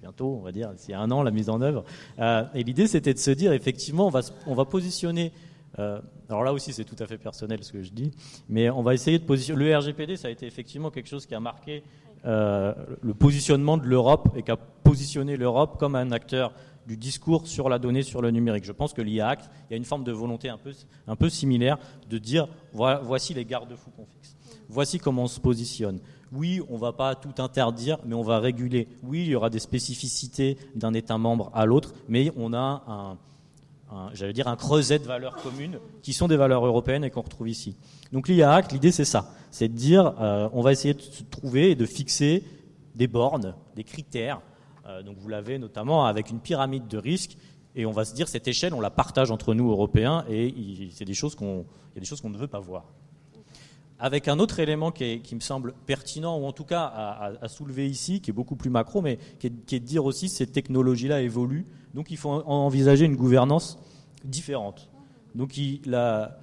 bientôt, 0.00 0.36
on 0.38 0.42
va 0.42 0.52
dire, 0.52 0.72
d'ici 0.72 0.92
un 0.92 1.10
an, 1.10 1.22
la 1.22 1.30
mise 1.30 1.50
en 1.50 1.60
œuvre. 1.60 1.84
Euh, 2.18 2.44
et 2.54 2.62
l'idée, 2.62 2.86
c'était 2.86 3.14
de 3.14 3.18
se 3.18 3.30
dire, 3.30 3.52
effectivement, 3.52 4.06
on 4.06 4.10
va, 4.10 4.20
on 4.46 4.54
va 4.54 4.64
positionner. 4.64 5.32
Euh, 5.78 6.00
alors 6.28 6.42
là 6.42 6.52
aussi, 6.52 6.72
c'est 6.72 6.84
tout 6.84 6.96
à 6.98 7.06
fait 7.06 7.18
personnel 7.18 7.62
ce 7.62 7.72
que 7.72 7.82
je 7.82 7.92
dis, 7.92 8.10
mais 8.48 8.70
on 8.70 8.82
va 8.82 8.94
essayer 8.94 9.18
de 9.18 9.24
positionner. 9.24 9.64
Le 9.64 9.76
RGPD, 9.76 10.16
ça 10.16 10.28
a 10.28 10.30
été 10.30 10.46
effectivement 10.46 10.90
quelque 10.90 11.08
chose 11.08 11.26
qui 11.26 11.34
a 11.34 11.40
marqué 11.40 11.82
le 12.22 13.14
positionnement 13.18 13.78
de 13.78 13.86
l'Europe 13.86 14.28
et 14.36 14.42
qui 14.42 14.50
a 14.50 14.56
positionné 14.56 15.38
l'Europe 15.38 15.78
comme 15.78 15.94
un 15.94 16.12
acteur 16.12 16.52
du 16.90 16.96
discours 16.96 17.46
sur 17.46 17.68
la 17.68 17.78
donnée, 17.78 18.02
sur 18.02 18.20
le 18.20 18.32
numérique. 18.32 18.64
Je 18.64 18.72
pense 18.72 18.92
que 18.92 19.00
l'IAC, 19.00 19.44
il 19.68 19.70
y 19.70 19.74
a 19.74 19.76
une 19.76 19.84
forme 19.84 20.02
de 20.02 20.10
volonté 20.10 20.48
un 20.48 20.58
peu, 20.58 20.72
un 21.06 21.14
peu 21.14 21.28
similaire 21.28 21.78
de 22.08 22.18
dire 22.18 22.48
voici 22.72 23.32
les 23.32 23.44
garde-fous 23.44 23.90
qu'on 23.90 24.06
fixe. 24.06 24.34
Voici 24.68 24.98
comment 24.98 25.22
on 25.22 25.28
se 25.28 25.38
positionne. 25.38 26.00
Oui, 26.32 26.60
on 26.68 26.74
ne 26.74 26.80
va 26.80 26.92
pas 26.92 27.14
tout 27.14 27.40
interdire, 27.40 27.98
mais 28.04 28.16
on 28.16 28.24
va 28.24 28.40
réguler. 28.40 28.88
Oui, 29.04 29.20
il 29.20 29.28
y 29.28 29.36
aura 29.36 29.50
des 29.50 29.60
spécificités 29.60 30.58
d'un 30.74 30.92
État 30.92 31.16
membre 31.16 31.52
à 31.54 31.64
l'autre, 31.64 31.94
mais 32.08 32.32
on 32.36 32.52
a 32.54 32.82
un, 33.92 34.10
j'allais 34.12 34.32
dire 34.32 34.48
un 34.48 34.56
creuset 34.56 34.98
de 34.98 35.04
valeurs 35.04 35.36
communes 35.36 35.78
qui 36.02 36.12
sont 36.12 36.26
des 36.26 36.36
valeurs 36.36 36.66
européennes 36.66 37.04
et 37.04 37.10
qu'on 37.10 37.22
retrouve 37.22 37.48
ici. 37.48 37.76
Donc 38.10 38.26
l'IAC, 38.26 38.72
l'idée 38.72 38.90
c'est 38.90 39.04
ça, 39.04 39.32
c'est 39.52 39.68
de 39.68 39.74
dire 39.74 40.12
euh, 40.20 40.48
on 40.52 40.60
va 40.60 40.72
essayer 40.72 40.94
de 40.94 41.02
trouver 41.30 41.70
et 41.70 41.76
de 41.76 41.86
fixer 41.86 42.42
des 42.96 43.06
bornes, 43.06 43.54
des 43.76 43.84
critères 43.84 44.40
donc 45.04 45.18
vous 45.18 45.28
l'avez 45.28 45.58
notamment 45.58 46.06
avec 46.06 46.30
une 46.30 46.40
pyramide 46.40 46.88
de 46.88 46.98
risques. 46.98 47.36
Et 47.76 47.86
on 47.86 47.92
va 47.92 48.04
se 48.04 48.14
dire 48.14 48.28
cette 48.28 48.48
échelle, 48.48 48.74
on 48.74 48.80
la 48.80 48.90
partage 48.90 49.30
entre 49.30 49.54
nous 49.54 49.70
Européens, 49.70 50.24
et 50.28 50.88
c'est 50.92 51.04
des 51.04 51.14
choses 51.14 51.34
qu'on, 51.34 51.64
il 51.92 51.94
y 51.94 51.98
a 51.98 52.00
des 52.00 52.06
choses 52.06 52.20
qu'on 52.20 52.30
ne 52.30 52.38
veut 52.38 52.48
pas 52.48 52.58
voir. 52.58 52.84
avec 54.00 54.28
un 54.28 54.38
autre 54.38 54.58
élément 54.58 54.90
qui, 54.90 55.34
me 55.34 55.40
semble 55.40 55.74
pertinent, 55.86 56.38
ou 56.38 56.46
en 56.46 56.52
tout 56.52 56.64
cas 56.64 56.82
à, 57.40 57.48
soulever 57.48 57.86
ici, 57.86 58.20
qui 58.20 58.30
est 58.30 58.34
beaucoup 58.34 58.56
plus 58.56 58.70
macro, 58.70 59.02
mais 59.02 59.18
qui 59.38 59.46
est, 59.46 59.80
de 59.80 59.84
dire 59.84 60.04
aussi 60.04 60.28
ces 60.28 60.46
technologies-là 60.46 61.20
évoluent, 61.20 61.66
donc 61.94 62.10
il 62.10 62.16
faut 62.16 62.30
envisager 62.30 63.04
une 63.04 63.16
gouvernance 63.16 63.78
différente. 64.24 64.90
Donc 65.34 65.56
il, 65.56 65.94
a, 65.94 66.39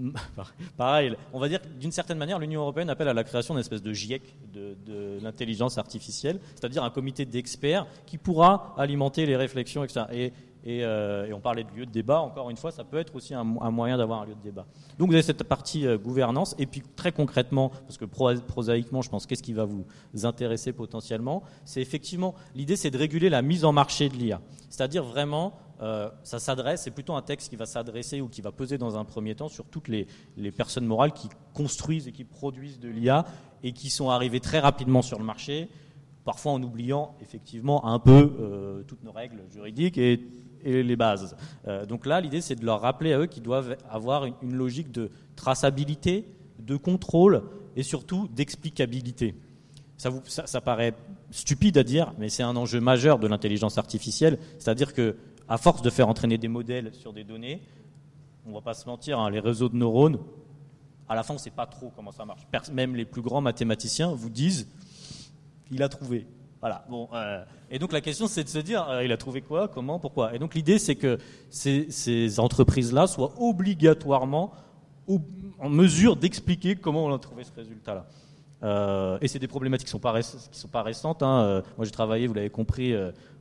pareil, 0.76 1.14
on 1.32 1.38
va 1.38 1.48
dire 1.48 1.60
d'une 1.78 1.92
certaine 1.92 2.18
manière, 2.18 2.38
l'Union 2.38 2.62
européenne 2.62 2.90
appelle 2.90 3.08
à 3.08 3.14
la 3.14 3.24
création 3.24 3.54
d'une 3.54 3.60
espèce 3.60 3.82
de 3.82 3.92
GIEC 3.92 4.22
de, 4.52 5.18
l'intelligence 5.22 5.78
artificielle, 5.78 6.40
c'est-à-dire 6.54 6.82
un 6.82 6.90
comité 6.90 7.24
d'experts 7.24 7.86
qui 8.06 8.18
pourra 8.18 8.74
alimenter 8.78 9.26
les 9.26 9.36
réflexions, 9.36 9.84
etc. 9.84 10.06
Et 10.12 10.32
euh, 10.66 11.26
et, 11.26 11.32
on 11.32 11.40
parlait 11.40 11.64
de 11.64 11.70
lieu 11.70 11.86
de 11.86 11.90
débat, 11.90 12.20
encore 12.20 12.50
une 12.50 12.56
fois, 12.56 12.70
ça 12.70 12.84
peut 12.84 12.98
être 12.98 13.14
aussi 13.16 13.34
un, 13.34 13.44
moyen 13.44 13.96
d'avoir 13.96 14.22
un 14.22 14.26
lieu 14.26 14.34
de 14.34 14.42
débat. 14.42 14.66
Donc 14.98 15.08
vous 15.08 15.14
avez 15.14 15.22
cette 15.22 15.42
partie 15.44 15.86
euh, 15.86 15.96
gouvernance, 15.96 16.54
et 16.58 16.66
puis 16.66 16.82
très 16.96 17.12
concrètement, 17.12 17.70
parce 17.86 17.96
que 17.96 18.04
prosaïquement, 18.04 19.02
je 19.02 19.10
pense, 19.10 19.26
qu'est-ce 19.26 19.42
qui 19.42 19.52
va 19.52 19.64
vous 19.64 19.86
intéresser 20.24 20.72
potentiellement? 20.72 21.42
C'est 21.64 21.80
effectivement, 21.80 22.34
l'idée 22.54 22.76
c'est 22.76 22.90
de 22.90 22.98
réguler 22.98 23.30
la 23.30 23.42
mise 23.42 23.64
en 23.64 23.72
marché 23.72 24.08
de 24.08 24.16
l'IA. 24.16 24.40
C'est-à-dire 24.68 25.04
vraiment, 25.04 25.54
euh, 25.80 26.10
ça 26.22 26.38
s'adresse, 26.38 26.82
c'est 26.82 26.90
plutôt 26.90 27.14
un 27.14 27.22
texte 27.22 27.48
qui 27.48 27.56
va 27.56 27.66
s'adresser 27.66 28.20
ou 28.20 28.28
qui 28.28 28.42
va 28.42 28.52
peser 28.52 28.78
dans 28.78 28.98
un 28.98 29.04
premier 29.04 29.34
temps 29.34 29.48
sur 29.48 29.64
toutes 29.64 29.88
les, 29.88 30.06
personnes 30.56 30.86
morales 30.86 31.12
qui 31.12 31.28
construisent 31.54 32.08
et 32.08 32.12
qui 32.12 32.24
produisent 32.24 32.80
de 32.80 32.88
l'IA 32.88 33.24
et 33.62 33.72
qui 33.72 33.90
sont 33.90 34.10
arrivées 34.10 34.40
très 34.40 34.58
rapidement 34.58 35.02
sur 35.02 35.18
le 35.18 35.24
marché, 35.24 35.68
parfois 36.24 36.52
en 36.52 36.62
oubliant 36.62 37.14
effectivement 37.22 37.86
un 37.86 37.98
peu 37.98 38.84
toutes 38.86 39.02
nos 39.04 39.12
règles 39.12 39.40
juridiques 39.50 39.98
et 39.98 40.20
les 40.64 40.96
bases. 40.96 41.36
Euh, 41.66 41.86
donc 41.86 42.06
là, 42.06 42.20
l'idée, 42.20 42.40
c'est 42.40 42.54
de 42.54 42.64
leur 42.64 42.80
rappeler 42.80 43.12
à 43.12 43.18
eux 43.20 43.26
qu'ils 43.26 43.42
doivent 43.42 43.76
avoir 43.88 44.24
une, 44.24 44.54
logique 44.54 44.90
de 44.92 45.10
traçabilité, 45.36 46.26
de 46.58 46.76
contrôle 46.76 47.42
et 47.76 47.82
surtout 47.82 48.28
d'explicabilité. 48.28 49.34
Ça, 49.96 50.10
ça, 50.24 50.60
paraît 50.60 50.94
stupide 51.30 51.76
à 51.76 51.82
dire, 51.82 52.14
mais 52.18 52.30
c'est 52.30 52.42
un 52.42 52.56
enjeu 52.56 52.80
majeur 52.80 53.18
de 53.18 53.26
l'intelligence 53.26 53.76
artificielle. 53.76 54.38
C'est-à-dire 54.58 54.94
que, 54.94 55.16
à 55.50 55.58
force 55.58 55.82
de 55.82 55.90
faire 55.90 56.08
entraîner 56.08 56.38
des 56.38 56.48
modèles 56.48 56.94
sur 56.94 57.12
des 57.12 57.24
données, 57.24 57.60
on 58.46 58.52
va 58.52 58.60
pas 58.60 58.72
se 58.72 58.86
mentir, 58.86 59.18
hein, 59.18 59.28
les 59.30 59.40
réseaux 59.40 59.68
de 59.68 59.76
neurones, 59.76 60.18
à 61.08 61.16
la 61.16 61.24
fin, 61.24 61.34
on 61.34 61.36
ne 61.36 61.40
sait 61.40 61.50
pas 61.50 61.66
trop 61.66 61.92
comment 61.94 62.12
ça 62.12 62.24
marche. 62.24 62.46
Même 62.72 62.94
les 62.94 63.04
plus 63.04 63.20
grands 63.20 63.40
mathématiciens 63.40 64.12
vous 64.12 64.30
disent, 64.30 64.68
il 65.72 65.82
a 65.82 65.88
trouvé. 65.88 66.28
Voilà. 66.60 66.84
Bon, 66.88 67.08
euh, 67.14 67.44
et 67.68 67.80
donc 67.80 67.90
la 67.90 68.00
question, 68.00 68.28
c'est 68.28 68.44
de 68.44 68.48
se 68.48 68.60
dire, 68.60 68.88
euh, 68.88 69.04
il 69.04 69.10
a 69.10 69.16
trouvé 69.16 69.42
quoi, 69.42 69.66
comment, 69.66 69.98
pourquoi? 69.98 70.36
Et 70.36 70.38
donc 70.38 70.54
l'idée, 70.54 70.78
c'est 70.78 70.94
que 70.94 71.18
ces, 71.50 72.38
entreprises-là 72.38 73.08
soient 73.08 73.32
obligatoirement 73.40 74.52
en 75.58 75.68
mesure 75.68 76.14
d'expliquer 76.14 76.76
comment 76.76 77.06
on 77.06 77.12
a 77.12 77.18
trouvé 77.18 77.42
ce 77.42 77.52
résultat-là. 77.56 78.06
Euh, 78.62 79.18
et 79.20 79.28
c'est 79.28 79.38
des 79.38 79.48
problématiques 79.48 79.88
qui 79.88 79.94
ne 79.96 80.00
sont, 80.52 80.68
pas 80.68 80.82
récentes. 80.82 81.22
Hein. 81.22 81.62
moi, 81.76 81.84
j'ai 81.84 81.90
travaillé, 81.90 82.26
vous 82.26 82.34
l'avez 82.34 82.50
compris, 82.50 82.94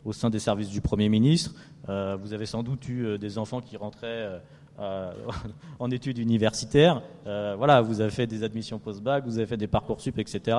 au 0.05 0.13
sein 0.13 0.29
des 0.29 0.39
services 0.39 0.69
du 0.69 0.81
Premier 0.81 1.09
ministre. 1.09 1.51
vous 1.87 2.33
avez 2.33 2.45
sans 2.45 2.63
doute 2.63 2.87
eu 2.87 3.17
des 3.17 3.37
enfants 3.37 3.61
qui 3.61 3.77
rentraient 3.77 4.41
en 5.79 5.91
études 5.91 6.19
universitaires. 6.19 7.01
voilà, 7.25 7.81
vous 7.81 7.99
avez 7.99 8.11
fait 8.11 8.27
des 8.27 8.43
admissions 8.43 8.79
post-bac, 8.79 9.25
vous 9.25 9.37
avez 9.37 9.47
fait 9.47 9.57
des 9.57 9.67
parcours 9.67 9.99
sup, 9.99 10.17
etc. 10.19 10.57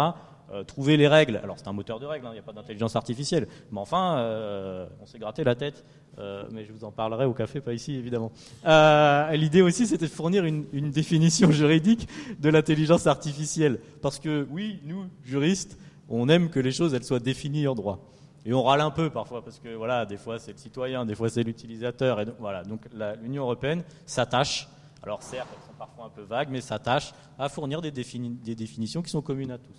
Euh, 0.53 0.65
trouver 0.65 0.97
les 0.97 1.07
règles. 1.07 1.37
Alors 1.45 1.57
c'est 1.61 1.69
un 1.69 1.73
moteur 1.73 2.01
de 2.01 2.07
règles, 2.07 2.27
hein, 2.27 2.31
il 2.33 2.35
n'y 2.35 2.41
a 2.41 2.43
pas 2.43 2.53
d'intelligence 2.53 2.97
artificielle. 2.97 3.47
Mais 3.71 3.79
enfin, 3.79 4.19
euh, 4.19 4.85
on 5.01 5.07
s'est 5.07 5.21
gratté 5.21 5.45
la 5.45 5.55
tête. 5.55 5.85
Euh, 6.19 6.43
mais 6.51 6.65
je 6.65 6.73
vous 6.73 6.83
en 6.83 6.91
parlerai 6.91 7.25
au 7.25 7.33
café, 7.33 7.61
pas 7.61 7.73
ici 7.73 7.95
évidemment. 7.95 8.33
L'idée 9.33 9.63
aussi, 9.63 9.87
c'était 9.87 10.07
de 10.07 10.11
fournir 10.11 10.45
une, 10.45 10.91
définition 10.91 11.51
juridique 11.53 12.09
de 12.41 12.49
l'intelligence 12.49 13.07
artificielle. 13.07 13.79
Parce 14.03 14.19
que 14.19 14.45
oui, 14.51 14.81
nous, 14.85 15.05
juristes, 15.23 15.79
on 16.09 16.29
aime 16.29 16.51
que 16.51 16.59
les 16.59 16.73
choses 16.73 16.95
elles 16.95 17.05
soient 17.05 17.21
définies 17.21 17.69
en 17.69 17.77
droit. 17.77 18.01
Et 18.45 18.53
on 18.53 18.65
râle 18.65 18.81
un 18.81 18.91
peu 18.91 19.09
parfois 19.09 19.45
parce 19.45 19.61
que 19.61 19.73
voilà, 19.77 20.05
des 20.05 20.17
fois 20.17 20.41
c'est 20.41 20.53
le 20.53 20.59
citoyen, 20.59 21.07
des 21.07 21.15
fois 21.15 21.29
c'est 21.29 21.45
l'utilisateur. 21.45 22.21
Et 22.21 22.25
donc, 22.25 22.35
voilà, 22.41 22.65
donc 22.65 22.81
l'Union 23.23 23.45
européenne 23.45 23.85
s'attache. 24.05 24.67
Alors 25.05 25.23
certes, 25.23 25.49
elles 25.53 25.67
sont 25.69 25.79
parfois 25.79 26.07
un 26.07 26.11
peu 26.11 26.23
vagues, 26.23 26.49
mais 26.51 26.61
s'attache 26.61 27.13
à 27.39 27.49
fournir 27.49 27.81
des 27.81 27.93
définitions 27.93 29.01
qui 29.01 29.11
sont 29.11 29.23
communes 29.23 29.53
à 29.53 29.59
tous. 29.59 29.77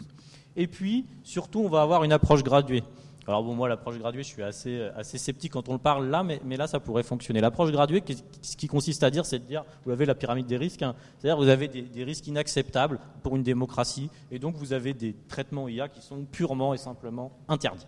Et 0.55 0.67
puis, 0.67 1.05
surtout, 1.23 1.61
on 1.61 1.69
va 1.69 1.81
avoir 1.81 2.03
une 2.03 2.13
approche 2.13 2.43
graduée. 2.43 2.83
Alors 3.27 3.43
bon, 3.43 3.53
moi, 3.53 3.69
l'approche 3.69 3.97
graduée, 3.97 4.23
je 4.23 4.27
suis 4.29 4.43
assez, 4.43 4.89
sceptique 5.17 5.53
quand 5.53 5.69
on 5.69 5.73
le 5.73 5.79
parle 5.79 6.09
là, 6.09 6.23
mais, 6.23 6.57
là, 6.57 6.67
ça 6.67 6.79
pourrait 6.79 7.03
fonctionner. 7.03 7.39
L'approche 7.39 7.71
graduée, 7.71 8.03
ce 8.41 8.57
qui 8.57 8.67
consiste 8.67 9.03
à 9.03 9.11
dire, 9.11 9.25
c'est 9.25 9.39
de 9.39 9.45
dire, 9.45 9.63
vous 9.85 9.91
avez 9.91 10.05
la 10.05 10.15
pyramide 10.15 10.47
des 10.47 10.57
risques, 10.57 10.81
hein. 10.81 10.95
c'est-à-dire 11.17 11.37
vous 11.37 11.49
avez 11.49 11.67
des, 11.67 12.03
risques 12.03 12.27
inacceptables 12.27 12.99
pour 13.21 13.35
une 13.35 13.43
démocratie, 13.43 14.09
et 14.31 14.39
donc 14.39 14.55
vous 14.55 14.73
avez 14.73 14.93
des 14.93 15.15
traitements 15.29 15.67
IA 15.67 15.87
qui 15.87 16.01
sont 16.01 16.25
purement 16.31 16.73
et 16.73 16.77
simplement 16.77 17.31
interdits. 17.47 17.87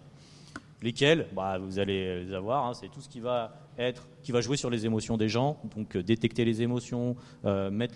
Lesquels, 0.84 1.28
bah, 1.34 1.58
vous 1.58 1.80
allez 1.80 2.26
les 2.26 2.34
avoir, 2.34 2.66
hein. 2.66 2.74
c'est 2.74 2.90
tout 2.90 3.00
ce 3.00 3.08
qui 3.08 3.22
va 3.22 3.56
être, 3.78 4.06
qui 4.22 4.34
va 4.34 4.42
jouer 4.42 4.58
sur 4.58 4.70
les 4.70 4.86
émotions 4.86 5.16
des 5.16 5.30
gens, 5.30 5.58
donc 5.78 5.96
euh, 5.96 6.04
détecter 6.04 6.44
les 6.44 6.62
émotions, 6.62 7.16
euh, 7.46 7.72
mettre 7.72 7.96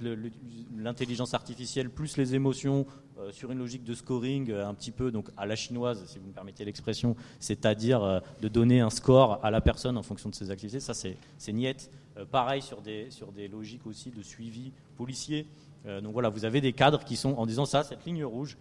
l'intelligence 0.73 1.33
artificielle 1.33 1.89
plus 1.89 2.15
les 2.15 2.33
émotions 2.33 2.85
euh, 3.19 3.29
sur 3.33 3.51
une 3.51 3.59
logique 3.59 3.83
de 3.83 3.93
scoring 3.93 4.53
un 4.53 4.73
petit 4.73 4.91
peu 4.91 5.11
donc 5.11 5.27
à 5.35 5.45
la 5.45 5.57
chinoise, 5.57 6.05
si 6.05 6.17
vous 6.17 6.27
me 6.27 6.31
permettez 6.31 6.63
l'expression, 6.63 7.17
c'est-à-dire 7.41 8.21
de 8.41 8.47
donner 8.47 8.79
un 8.79 8.89
score 8.89 9.41
à 9.43 9.51
la 9.51 9.59
personne 9.59 9.97
en 9.97 10.03
fonction 10.03 10.29
de 10.29 10.35
ses 10.35 10.49
activités. 10.49 10.79
Ça, 10.79 10.93
c'est 10.93 11.17
niette. 11.51 11.91
pareil 12.31 12.61
sur 12.61 12.81
des, 12.81 13.11
sur 13.11 13.33
des 13.33 13.49
logiques 13.49 13.85
aussi 13.85 14.11
de 14.11 14.23
suivi 14.23 14.71
policier. 14.95 15.45
donc 15.85 16.13
voilà, 16.13 16.29
vous 16.29 16.45
avez 16.45 16.61
des 16.61 16.71
cadres 16.71 17.03
qui 17.03 17.17
sont 17.17 17.33
en 17.33 17.45
disant 17.45 17.65
ça, 17.65 17.83
cette 17.83 18.05
ligne 18.05 18.23
rouge, 18.23 18.57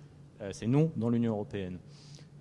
c'est 0.51 0.67
non 0.67 0.91
dans 0.97 1.11
l'Union 1.11 1.33
européenne. 1.33 1.79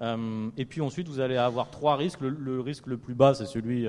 Et 0.02 0.66
puis 0.66 0.82
ensuite, 0.82 1.08
vous 1.08 1.20
allez 1.20 1.38
avoir 1.38 1.70
trois 1.70 1.96
risques. 1.96 2.22
Le, 2.22 2.60
risque 2.60 2.88
le 2.88 2.98
plus 2.98 3.16
bas, 3.16 3.34
c'est 3.34 3.46
celui 3.46 3.88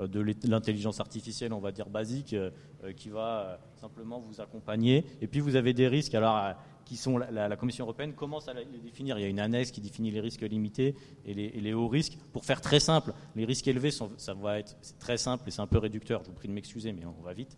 euh, 0.00 0.06
de 0.06 0.48
l'intelligence 0.48 1.00
artificielle, 1.00 1.52
on 1.52 1.58
va 1.58 1.72
dire 1.72 1.88
basique, 1.88 2.32
euh, 2.32 2.50
euh, 2.84 2.92
qui 2.92 3.08
va 3.08 3.58
simplement 3.80 4.20
vous 4.20 4.40
accompagner. 4.40 5.04
Et 5.20 5.26
puis 5.26 5.40
vous 5.40 5.56
avez 5.56 5.72
des 5.72 5.88
risques, 5.88 6.14
alors 6.14 6.54
qui 6.84 6.96
sont 6.96 7.18
la, 7.18 7.56
Commission 7.56 7.84
européenne 7.84 8.14
commence 8.14 8.48
à 8.48 8.54
les 8.54 8.64
définir. 8.82 9.18
Il 9.18 9.22
y 9.22 9.24
a 9.24 9.28
une 9.28 9.40
annexe 9.40 9.70
qui 9.70 9.80
définit 9.80 10.10
les 10.10 10.20
risques 10.20 10.42
limités 10.42 10.94
et 11.26 11.34
les, 11.34 11.74
hauts 11.74 11.88
risques. 11.88 12.16
Pour 12.32 12.44
faire 12.44 12.60
très 12.60 12.80
simple, 12.80 13.12
les 13.36 13.44
risques 13.44 13.68
élevés, 13.68 13.90
ça 13.90 14.34
va 14.34 14.58
être 14.58 14.76
très 14.98 15.18
simple 15.18 15.44
et 15.48 15.50
c'est 15.50 15.60
un 15.60 15.66
peu 15.66 15.78
réducteur. 15.78 16.22
Je 16.22 16.28
vous 16.28 16.34
prie 16.34 16.48
de 16.48 16.54
m'excuser, 16.54 16.92
mais 16.92 17.04
on 17.04 17.22
va 17.22 17.34
vite. 17.34 17.56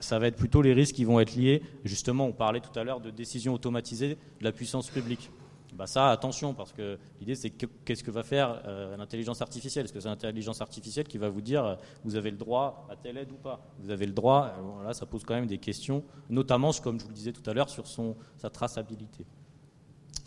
ça 0.00 0.18
va 0.18 0.28
être 0.28 0.36
plutôt 0.36 0.62
les 0.62 0.72
risques 0.72 0.94
qui 0.94 1.04
vont 1.04 1.20
être 1.20 1.34
liés. 1.34 1.62
Justement, 1.84 2.26
on 2.26 2.32
parlait 2.32 2.60
tout 2.60 2.76
à 2.78 2.84
l'heure 2.84 3.00
de 3.00 3.10
décisions 3.10 3.52
automatisées 3.52 4.16
de 4.38 4.44
la 4.44 4.52
puissance 4.52 4.88
publique. 4.88 5.30
Bah 5.72 5.86
ça, 5.86 6.10
attention, 6.10 6.52
parce 6.52 6.72
que 6.72 6.98
l'idée, 7.18 7.34
c'est 7.34 7.48
qu'est-ce 7.48 8.04
que 8.04 8.10
va 8.10 8.22
faire 8.22 8.62
euh, 8.66 8.94
l'intelligence 8.98 9.40
artificielle? 9.40 9.86
Est-ce 9.86 9.92
que 9.92 10.00
c'est 10.00 10.08
l'intelligence 10.08 10.60
artificielle 10.60 11.08
qui 11.08 11.16
va 11.16 11.30
vous 11.30 11.40
dire 11.40 11.64
euh, 11.64 11.76
vous 12.04 12.16
avez 12.16 12.30
le 12.30 12.36
droit 12.36 12.86
à 12.90 12.96
telle 12.96 13.16
aide 13.16 13.32
ou 13.32 13.36
pas? 13.36 13.64
Vous 13.78 13.90
avez 13.90 14.04
le 14.04 14.12
droit 14.12 14.52
euh, 14.58 14.84
Là, 14.84 14.92
ça 14.92 15.06
pose 15.06 15.24
quand 15.24 15.34
même 15.34 15.46
des 15.46 15.56
questions, 15.56 16.04
notamment, 16.28 16.72
comme 16.72 16.98
je 16.98 17.04
vous 17.04 17.10
le 17.10 17.14
disais 17.14 17.32
tout 17.32 17.48
à 17.48 17.54
l'heure, 17.54 17.70
sur 17.70 17.86
son, 17.86 18.16
sa 18.36 18.50
traçabilité. 18.50 19.24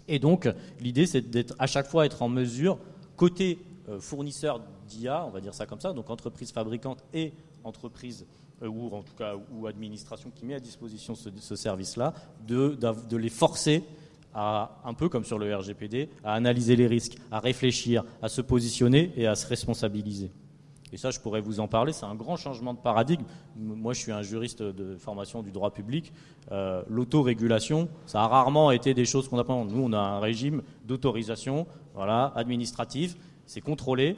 Et 0.07 0.17
donc, 0.17 0.49
l'idée, 0.79 1.05
c'est 1.05 1.21
d'être 1.21 1.53
à 1.59 1.67
chaque 1.67 1.87
fois 1.87 2.07
être 2.07 2.23
en 2.23 2.29
mesure, 2.29 2.79
côté 3.15 3.59
fournisseur 3.99 4.61
d'IA, 4.87 5.25
on 5.25 5.29
va 5.29 5.41
dire 5.41 5.53
ça 5.53 5.67
comme 5.67 5.79
ça, 5.79 5.93
donc 5.93 6.09
entreprise 6.09 6.51
fabricante 6.51 7.03
et 7.13 7.33
entreprise 7.63 8.25
ou 8.63 8.95
en 8.95 9.03
tout 9.03 9.13
cas 9.15 9.35
ou 9.51 9.67
administration 9.67 10.31
qui 10.31 10.45
met 10.45 10.55
à 10.55 10.59
disposition 10.59 11.15
ce, 11.15 11.29
ce 11.39 11.55
service-là, 11.55 12.13
de, 12.47 12.77
de 13.09 13.17
les 13.17 13.29
forcer 13.29 13.83
un 14.35 14.93
peu 14.93 15.09
comme 15.09 15.23
sur 15.23 15.39
le 15.39 15.55
RGPD, 15.55 16.09
à 16.23 16.33
analyser 16.33 16.75
les 16.75 16.87
risques, 16.87 17.17
à 17.31 17.39
réfléchir, 17.39 18.03
à 18.21 18.27
se 18.27 18.41
positionner 18.41 19.11
et 19.15 19.27
à 19.27 19.35
se 19.35 19.47
responsabiliser. 19.47 20.31
Et 20.95 20.97
ça, 20.97 21.11
je 21.11 21.19
pourrais 21.19 21.41
vous 21.41 21.59
en 21.59 21.67
parler, 21.67 21.91
c'est 21.91 22.05
un 22.05 22.15
grand 22.15 22.37
changement 22.37 22.73
de 22.73 22.79
paradigme. 22.79 23.25
Moi, 23.57 23.93
je 23.93 23.99
suis 23.99 24.11
un 24.11 24.21
juriste 24.21 24.61
de 24.63 24.95
formation 24.95 25.41
du 25.41 25.51
droit 25.51 25.71
public. 25.71 26.13
Euh, 26.51 26.83
l'autorégulation, 26.87 27.89
ça 28.05 28.21
a 28.21 28.27
rarement 28.27 28.71
été 28.71 28.93
des 28.93 29.03
choses 29.03 29.27
qu'on 29.27 29.39
apprend. 29.39 29.65
Nous, 29.65 29.81
on 29.81 29.91
a 29.93 29.99
un 29.99 30.19
régime 30.19 30.61
d'autorisation 30.85 31.67
voilà, 31.95 32.31
administrative, 32.35 33.15
c'est 33.45 33.61
contrôlé, 33.61 34.15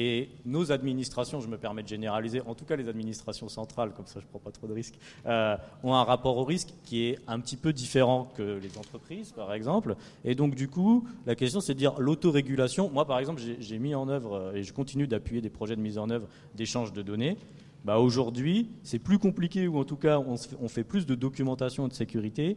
et 0.00 0.28
nos 0.44 0.70
administrations, 0.70 1.40
je 1.40 1.48
me 1.48 1.58
permets 1.58 1.82
de 1.82 1.88
généraliser, 1.88 2.40
en 2.42 2.54
tout 2.54 2.64
cas 2.64 2.76
les 2.76 2.88
administrations 2.88 3.48
centrales, 3.48 3.92
comme 3.94 4.06
ça 4.06 4.20
je 4.20 4.26
ne 4.26 4.30
prends 4.30 4.38
pas 4.38 4.52
trop 4.52 4.68
de 4.68 4.72
risques, 4.72 4.96
euh, 5.26 5.56
ont 5.82 5.92
un 5.92 6.04
rapport 6.04 6.36
au 6.36 6.44
risque 6.44 6.68
qui 6.84 7.06
est 7.06 7.18
un 7.26 7.40
petit 7.40 7.56
peu 7.56 7.72
différent 7.72 8.30
que 8.36 8.60
les 8.62 8.78
entreprises, 8.78 9.32
par 9.32 9.52
exemple. 9.52 9.96
Et 10.24 10.36
donc 10.36 10.54
du 10.54 10.68
coup, 10.68 11.04
la 11.26 11.34
question 11.34 11.60
c'est 11.60 11.74
de 11.74 11.80
dire 11.80 11.98
l'autorégulation. 11.98 12.88
Moi, 12.90 13.06
par 13.06 13.18
exemple, 13.18 13.42
j'ai 13.58 13.78
mis 13.80 13.96
en 13.96 14.08
œuvre, 14.08 14.34
euh, 14.34 14.54
et 14.54 14.62
je 14.62 14.72
continue 14.72 15.08
d'appuyer 15.08 15.40
des 15.40 15.50
projets 15.50 15.74
de 15.74 15.80
mise 15.80 15.98
en 15.98 16.10
œuvre 16.10 16.28
d'échange 16.54 16.92
de 16.92 17.02
données. 17.02 17.36
Bah, 17.84 17.98
Aujourd'hui, 17.98 18.68
c'est 18.84 19.00
plus 19.00 19.18
compliqué, 19.18 19.66
ou 19.66 19.78
en 19.78 19.84
tout 19.84 19.96
cas, 19.96 20.20
on 20.20 20.68
fait 20.68 20.84
plus 20.84 21.06
de 21.06 21.16
documentation 21.16 21.86
et 21.86 21.88
de 21.88 21.94
sécurité, 21.94 22.56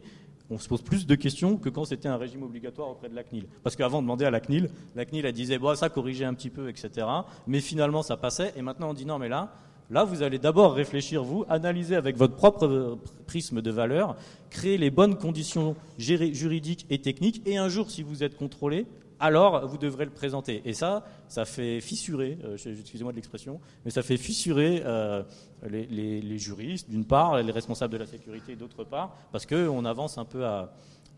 on 0.52 0.58
se 0.58 0.68
pose 0.68 0.82
plus 0.82 1.06
de 1.06 1.14
questions 1.14 1.56
que 1.56 1.68
quand 1.68 1.84
c'était 1.84 2.08
un 2.08 2.16
régime 2.16 2.42
obligatoire 2.42 2.90
auprès 2.90 3.08
de 3.08 3.14
la 3.14 3.24
CNIL. 3.24 3.46
Parce 3.62 3.74
qu'avant, 3.74 3.98
on 3.98 4.02
demandait 4.02 4.26
à 4.26 4.30
la 4.30 4.40
CNIL, 4.40 4.68
la 4.94 5.04
CNIL, 5.04 5.24
elle 5.24 5.32
disait, 5.32 5.58
bon, 5.58 5.74
ça 5.74 5.88
corrigeait 5.88 6.24
un 6.24 6.34
petit 6.34 6.50
peu, 6.50 6.68
etc. 6.68 7.06
Mais 7.46 7.60
finalement, 7.60 8.02
ça 8.02 8.16
passait. 8.16 8.52
Et 8.56 8.62
maintenant, 8.62 8.90
on 8.90 8.94
dit, 8.94 9.06
non, 9.06 9.18
mais 9.18 9.28
là, 9.28 9.52
Là, 9.90 10.04
vous 10.04 10.22
allez 10.22 10.38
d'abord 10.38 10.72
réfléchir, 10.72 11.22
vous, 11.22 11.44
analyser 11.50 11.96
avec 11.96 12.16
votre 12.16 12.34
propre 12.34 12.98
prisme 13.26 13.60
de 13.60 13.70
valeur, 13.70 14.16
créer 14.48 14.78
les 14.78 14.90
bonnes 14.90 15.18
conditions 15.18 15.76
juridiques 15.98 16.86
et 16.88 16.98
techniques, 16.98 17.42
et 17.44 17.58
un 17.58 17.68
jour, 17.68 17.90
si 17.90 18.02
vous 18.02 18.24
êtes 18.24 18.34
contrôlé, 18.34 18.86
alors 19.22 19.66
vous 19.68 19.78
devrez 19.78 20.04
le 20.04 20.10
présenter. 20.10 20.60
Et 20.64 20.74
ça, 20.74 21.04
ça 21.28 21.44
fait 21.44 21.80
fissurer, 21.80 22.38
euh, 22.44 22.56
excusez-moi 22.56 23.12
de 23.12 23.16
l'expression, 23.16 23.60
mais 23.84 23.92
ça 23.92 24.02
fait 24.02 24.16
fissurer 24.16 24.82
euh, 24.84 25.22
les, 25.70 26.38
juristes, 26.38 26.90
d'une 26.90 27.04
part, 27.04 27.40
les 27.40 27.52
responsables 27.52 27.92
de 27.92 27.98
la 27.98 28.06
sécurité, 28.06 28.56
d'autre 28.56 28.82
part, 28.82 29.14
parce 29.30 29.46
qu'on 29.46 29.84
avance 29.84 30.18
un 30.18 30.24
peu 30.24 30.44
à, 30.44 30.72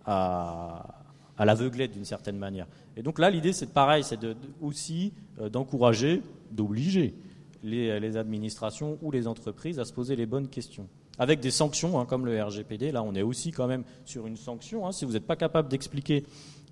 à, 0.04 1.44
l'aveuglette 1.44 1.92
d'une 1.92 2.04
certaine 2.04 2.36
manière. 2.36 2.66
Et 2.94 3.02
donc 3.02 3.18
là, 3.18 3.30
l'idée, 3.30 3.54
c'est 3.54 3.72
pareil, 3.72 4.04
c'est 4.04 4.20
aussi 4.60 5.14
euh, 5.40 5.48
d'encourager, 5.48 6.22
d'obliger 6.52 7.14
les, 7.62 8.18
administrations 8.18 8.98
ou 9.00 9.10
les 9.10 9.26
entreprises 9.26 9.78
à 9.78 9.86
se 9.86 9.94
poser 9.94 10.14
les 10.14 10.26
bonnes 10.26 10.48
questions. 10.48 10.88
Avec 11.18 11.40
des 11.40 11.50
sanctions, 11.50 11.98
hein, 11.98 12.04
comme 12.04 12.26
le 12.26 12.42
RGPD, 12.42 12.92
là 12.92 13.02
on 13.02 13.14
est 13.14 13.22
aussi 13.22 13.50
quand 13.50 13.66
même 13.66 13.84
sur 14.04 14.26
une 14.26 14.36
sanction. 14.36 14.86
Hein. 14.86 14.92
si 14.92 15.06
vous 15.06 15.12
n'êtes 15.12 15.26
pas 15.26 15.36
capable 15.36 15.68
d'expliquer 15.68 16.24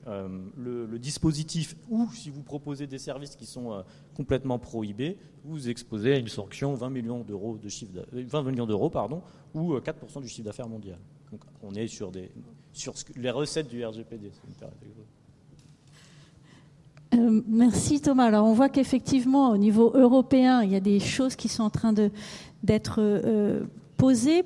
euh, 0.09 0.28
le, 0.57 0.98
dispositif 0.98 1.76
ou 1.88 2.09
si 2.12 2.28
vous 2.28 2.42
proposez 2.42 2.88
des 2.88 2.98
services 2.98 3.36
qui 3.36 3.46
sont 3.46 3.72
euh, 3.72 3.82
complètement 4.16 4.59
prohibés, 4.59 5.16
vous 5.44 5.53
vous 5.53 5.68
exposez 5.68 6.14
à 6.14 6.18
une 6.18 6.26
sanction 6.26 6.74
20 6.74 6.90
millions 6.90 7.20
d'euros 7.20 7.57
de 7.57 7.68
chiffre 7.68 7.92
20 8.12 8.38
euh, 8.38 8.50
millions 8.50 8.66
d'euros 8.66 8.90
pardon 8.90 9.22
ou 9.55 9.74
4% 9.76 10.20
du 10.20 10.28
chiffre 10.28 10.44
d'affaires 10.44 10.68
mondial. 10.68 10.98
Donc 11.30 11.40
on 11.62 11.72
est 11.74 11.86
sur 11.86 12.11
des 12.11 12.32
sur 12.72 12.94
les 13.16 13.30
recettes 13.30 13.68
du 13.68 13.84
RGPD. 13.84 14.32
merci 17.46 18.00
Thomas. 18.00 18.24
Alors 18.24 18.46
on 18.46 18.55
voit 18.55 18.70
qu'effectivement 18.70 19.50
au 19.50 19.57
niveau 19.57 19.92
européen, 19.94 20.62
il 20.62 20.72
y 20.72 20.76
a 20.76 20.80
des 20.80 20.98
choses 20.98 21.36
qui 21.36 21.48
sont 21.48 21.62
en 21.62 21.70
train 21.70 21.94
d'être 22.64 23.00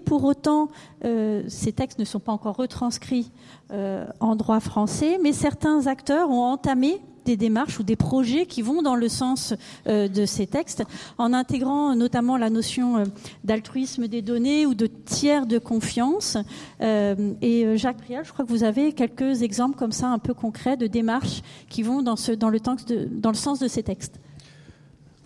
pour 0.05 0.25
autant, 0.25 0.69
euh, 1.05 1.43
ces 1.49 1.73
textes 1.73 1.99
ne 1.99 2.05
sont 2.05 2.21
pas 2.21 2.33
encore 2.33 2.57
retranscrits 2.57 3.31
euh, 3.73 4.07
en 4.21 4.37
droit 4.37 4.61
français, 4.61 5.19
mais 5.23 5.33
certains 5.33 5.87
acteurs 5.87 6.31
ont 6.31 6.45
entamé 6.45 7.01
des 7.25 7.39
démarches 7.39 7.81
ou 7.81 7.83
des 7.83 7.97
projets 7.97 8.47
qui 8.47 8.63
vont 8.63 8.83
dans 8.83 8.95
le 8.95 9.09
sens 9.09 9.55
euh, 9.89 10.09
de 10.09 10.27
ces 10.27 10.47
textes, 10.47 10.85
en 11.19 11.33
intégrant 11.33 11.97
notamment 11.97 12.37
la 12.37 12.51
notion 12.51 13.05
d'altruisme 13.45 14.09
des 14.09 14.23
données 14.23 14.67
ou 14.67 14.75
de 14.75 14.87
tiers 14.87 15.47
de 15.47 15.59
confiance. 15.59 16.37
et 16.81 17.77
Jacques 17.77 18.03
Prial, 18.03 18.25
je 18.25 18.33
crois 18.33 18.45
que 18.45 18.51
vous 18.51 18.63
avez 18.63 18.93
quelques 18.93 19.43
exemples 19.43 19.77
comme 19.77 19.93
ça 19.93 20.09
un 20.09 20.19
peu 20.19 20.35
concrets 20.35 20.77
de 20.77 20.87
démarches 20.87 21.43
qui 21.69 21.83
vont 21.83 22.03
dans, 22.03 22.15
le 22.15 23.35
sens 23.35 23.59
de 23.59 23.69
ces 23.69 23.83
textes. 23.83 24.21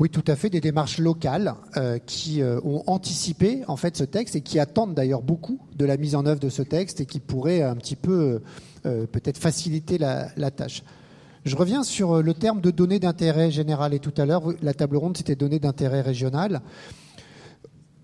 Oui, 0.01 0.09
tout 0.09 0.25
à 0.29 0.35
fait, 0.35 0.49
des 0.49 0.63
démarches 0.63 0.97
locales 0.97 1.55
euh, 1.77 1.99
qui 1.99 2.41
euh, 2.41 2.59
ont 2.65 2.83
anticipé 2.87 3.61
en 3.69 3.77
fait 3.77 3.99
ce 3.99 4.05
texte 4.05 4.35
et 4.35 4.41
qui 4.41 4.59
attendent 4.59 4.95
d'ailleurs 4.95 5.21
beaucoup 5.21 5.61
de 5.77 5.85
la 5.85 5.99
mise 5.99 6.15
en 6.15 6.25
œuvre 6.25 6.41
de 6.41 6.49
ce 6.49 6.63
texte 6.63 7.03
et 7.03 7.07
qui 7.07 7.21
pourraient 7.21 7.61
un 7.61 7.77
petit 7.77 7.97
peu 7.97 8.41
euh, 8.87 9.07
peut-être 9.07 9.37
faciliter 9.37 9.99
la, 9.99 10.29
la, 10.39 10.51
tâche. 10.51 10.85
Je 11.45 11.55
reviens 11.55 11.83
sur 11.83 12.23
le 12.23 12.33
terme 12.33 12.63
de 12.63 12.71
données 12.71 12.99
d'intérêt 12.99 13.51
général 13.51 13.93
et 13.93 13.99
tout 13.99 14.15
à 14.17 14.25
l'heure, 14.25 14.45
la 14.63 14.73
table 14.73 14.97
ronde 14.97 15.19
c'était 15.19 15.37
données 15.37 15.59
d'intérêt 15.59 16.01
régional. 16.01 16.63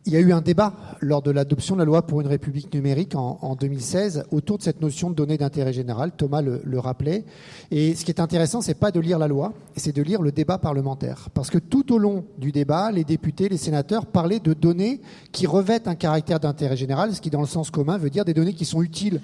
Il 0.06 0.12
y 0.12 0.16
a 0.16 0.20
eu 0.20 0.32
un 0.32 0.40
débat 0.40 0.72
lors 1.00 1.20
de 1.20 1.32
l'adoption 1.32 1.74
de 1.74 1.80
la 1.80 1.84
loi 1.84 2.06
pour 2.06 2.20
une 2.20 2.28
république 2.28 2.72
numérique 2.72 3.16
en, 3.16 3.56
2016 3.56 4.26
autour 4.30 4.58
de 4.58 4.62
cette 4.62 4.80
notion 4.80 5.10
de 5.10 5.16
données 5.16 5.36
d'intérêt 5.36 5.72
général. 5.72 6.12
Thomas 6.16 6.42
le, 6.42 6.78
rappelait. 6.78 7.24
Et 7.72 7.96
ce 7.96 8.04
qui 8.04 8.12
est 8.12 8.20
intéressant, 8.20 8.60
c'est 8.60 8.74
pas 8.74 8.92
de 8.92 9.00
lire 9.00 9.18
la 9.18 9.26
loi, 9.26 9.52
c'est 9.74 9.94
de 9.94 10.02
lire 10.02 10.22
le 10.22 10.30
débat 10.30 10.58
parlementaire. 10.58 11.28
Parce 11.34 11.50
que 11.50 11.58
tout 11.58 11.92
au 11.92 11.98
long 11.98 12.24
du 12.38 12.52
débat, 12.52 12.92
les 12.92 13.02
députés, 13.02 13.48
les 13.48 13.56
sénateurs 13.56 14.06
parlaient 14.06 14.38
de 14.38 14.54
données 14.54 15.00
qui 15.32 15.48
revêtent 15.48 15.88
un 15.88 15.96
caractère 15.96 16.38
d'intérêt 16.38 16.76
général, 16.76 17.12
ce 17.12 17.20
qui, 17.20 17.30
dans 17.30 17.40
le 17.40 17.48
sens 17.48 17.72
commun, 17.72 17.98
veut 17.98 18.10
dire 18.10 18.24
des 18.24 18.34
données 18.34 18.54
qui 18.54 18.64
sont 18.64 18.82
utiles 18.82 19.20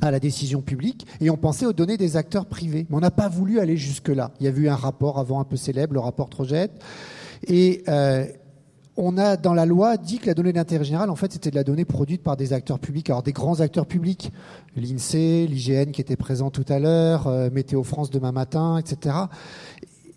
à 0.00 0.10
la 0.10 0.18
décision 0.18 0.62
publique 0.62 1.06
et 1.20 1.28
on 1.28 1.36
pensait 1.36 1.66
aux 1.66 1.74
données 1.74 1.98
des 1.98 2.16
acteurs 2.16 2.46
privés. 2.46 2.86
Mais 2.88 2.96
on 2.96 3.00
n'a 3.00 3.10
pas 3.10 3.28
voulu 3.28 3.60
aller 3.60 3.76
jusque-là. 3.76 4.30
Il 4.40 4.46
y 4.46 4.48
a 4.48 4.50
eu 4.50 4.68
un 4.70 4.76
rapport 4.76 5.18
avant 5.18 5.40
un 5.40 5.44
peu 5.44 5.56
célèbre, 5.56 5.92
le 5.92 6.00
rapport 6.00 6.30
Trojette. 6.30 6.72
Et 7.46 7.82
euh, 7.88 8.24
on 9.00 9.16
a 9.18 9.36
dans 9.36 9.54
la 9.54 9.66
loi 9.66 9.96
dit 9.96 10.18
que 10.18 10.26
la 10.26 10.34
donnée 10.34 10.52
d'intérêt 10.52 10.84
général, 10.84 11.10
en 11.10 11.16
fait, 11.16 11.32
c'était 11.32 11.50
de 11.50 11.56
la 11.56 11.64
donnée 11.64 11.84
produite 11.84 12.22
par 12.22 12.36
des 12.36 12.52
acteurs 12.52 12.78
publics, 12.78 13.08
alors 13.08 13.22
des 13.22 13.32
grands 13.32 13.60
acteurs 13.60 13.86
publics, 13.86 14.30
l'INSEE, 14.76 15.46
l'IGN 15.46 15.90
qui 15.90 16.00
était 16.00 16.16
présent 16.16 16.50
tout 16.50 16.66
à 16.68 16.78
l'heure, 16.78 17.26
euh, 17.26 17.50
Météo 17.50 17.82
France 17.82 18.10
demain 18.10 18.32
matin, 18.32 18.78
etc. 18.78 19.16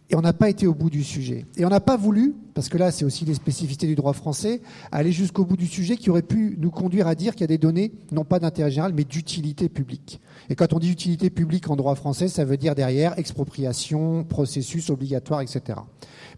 Et 0.10 0.16
on 0.16 0.22
n'a 0.22 0.34
pas 0.34 0.50
été 0.50 0.68
au 0.68 0.76
bout 0.76 0.90
du 0.90 1.04
sujet. 1.04 1.46
Et 1.58 1.66
on 1.66 1.70
n'a 1.70 1.80
pas 1.80 1.98
voulu, 1.98 2.36
parce 2.54 2.70
que 2.70 2.78
là, 2.78 2.92
c'est 2.92 3.06
aussi 3.06 3.26
les 3.26 3.34
spécificités 3.34 3.88
du 3.88 3.96
droit 3.96 4.14
français, 4.14 4.62
aller 4.92 5.12
jusqu'au 5.12 5.46
bout 5.46 5.58
du 5.58 5.66
sujet 5.66 5.96
qui 5.96 6.10
aurait 6.10 6.22
pu 6.22 6.58
nous 6.60 6.70
conduire 6.70 7.08
à 7.08 7.16
dire 7.16 7.34
qu'il 7.34 7.42
y 7.42 7.46
a 7.46 7.48
des 7.48 7.58
données, 7.58 7.94
non 8.12 8.26
pas 8.26 8.40
d'intérêt 8.40 8.70
général, 8.70 8.94
mais 8.94 9.06
d'utilité 9.06 9.70
publique. 9.70 10.22
Et 10.50 10.56
quand 10.56 10.74
on 10.74 10.80
dit 10.80 10.92
utilité 10.92 11.30
publique 11.30 11.70
en 11.70 11.78
droit 11.78 11.96
français, 11.96 12.28
ça 12.28 12.44
veut 12.44 12.58
dire 12.58 12.76
derrière 12.76 13.18
expropriation, 13.18 14.24
processus 14.26 14.90
obligatoire, 14.90 15.42
etc. 15.42 15.80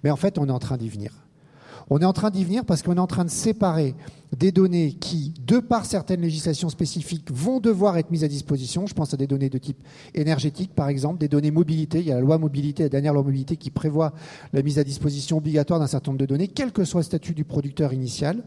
Mais 0.04 0.12
en 0.12 0.16
fait, 0.16 0.38
on 0.38 0.48
est 0.48 0.52
en 0.52 0.60
train 0.60 0.78
d'y 0.78 0.88
venir. 0.88 1.25
On 1.90 2.00
est 2.00 2.06
en 2.06 2.14
train 2.14 2.32
d'y 2.32 2.44
venir 2.44 2.66
parce 2.66 2.82
qu'on 2.82 2.96
est 2.96 3.00
en 3.00 3.08
train 3.08 3.26
de 3.26 3.30
séparer 3.30 3.94
des 4.36 4.52
données 4.52 4.94
qui, 4.94 5.34
de 5.46 5.60
par 5.60 5.86
certaines 5.86 6.22
législations 6.22 6.70
spécifiques, 6.70 7.32
vont 7.32 7.60
devoir 7.60 7.98
être 7.98 8.10
mises 8.12 8.24
à 8.24 8.28
disposition. 8.28 8.88
Je 8.88 8.94
pense 8.94 9.14
à 9.14 9.18
des 9.18 9.28
données 9.28 9.50
de 9.50 9.58
type 9.58 9.78
énergétique, 10.14 10.74
par 10.74 10.90
exemple, 10.90 11.20
des 11.20 11.28
données 11.28 11.52
mobilité. 11.52 12.00
Il 12.00 12.08
y 12.08 12.12
a 12.12 12.16
la 12.16 12.22
loi 12.22 12.38
mobilité, 12.38 12.84
la 12.84 12.90
dernière 12.90 13.14
loi 13.14 13.24
mobilité, 13.24 13.56
qui 13.56 13.70
prévoit 13.70 14.14
la 14.52 14.64
mise 14.64 14.80
à 14.80 14.84
disposition 14.84 15.38
obligatoire 15.38 15.80
d'un 15.80 15.88
certain 15.88 16.12
nombre 16.12 16.22
de 16.22 16.26
données, 16.26 16.48
quel 16.48 16.72
que 16.72 16.84
soit 16.84 17.02
le 17.02 17.06
statut 17.06 17.34
du 17.34 17.46
producteur 17.46 17.94
initial. 17.94 18.44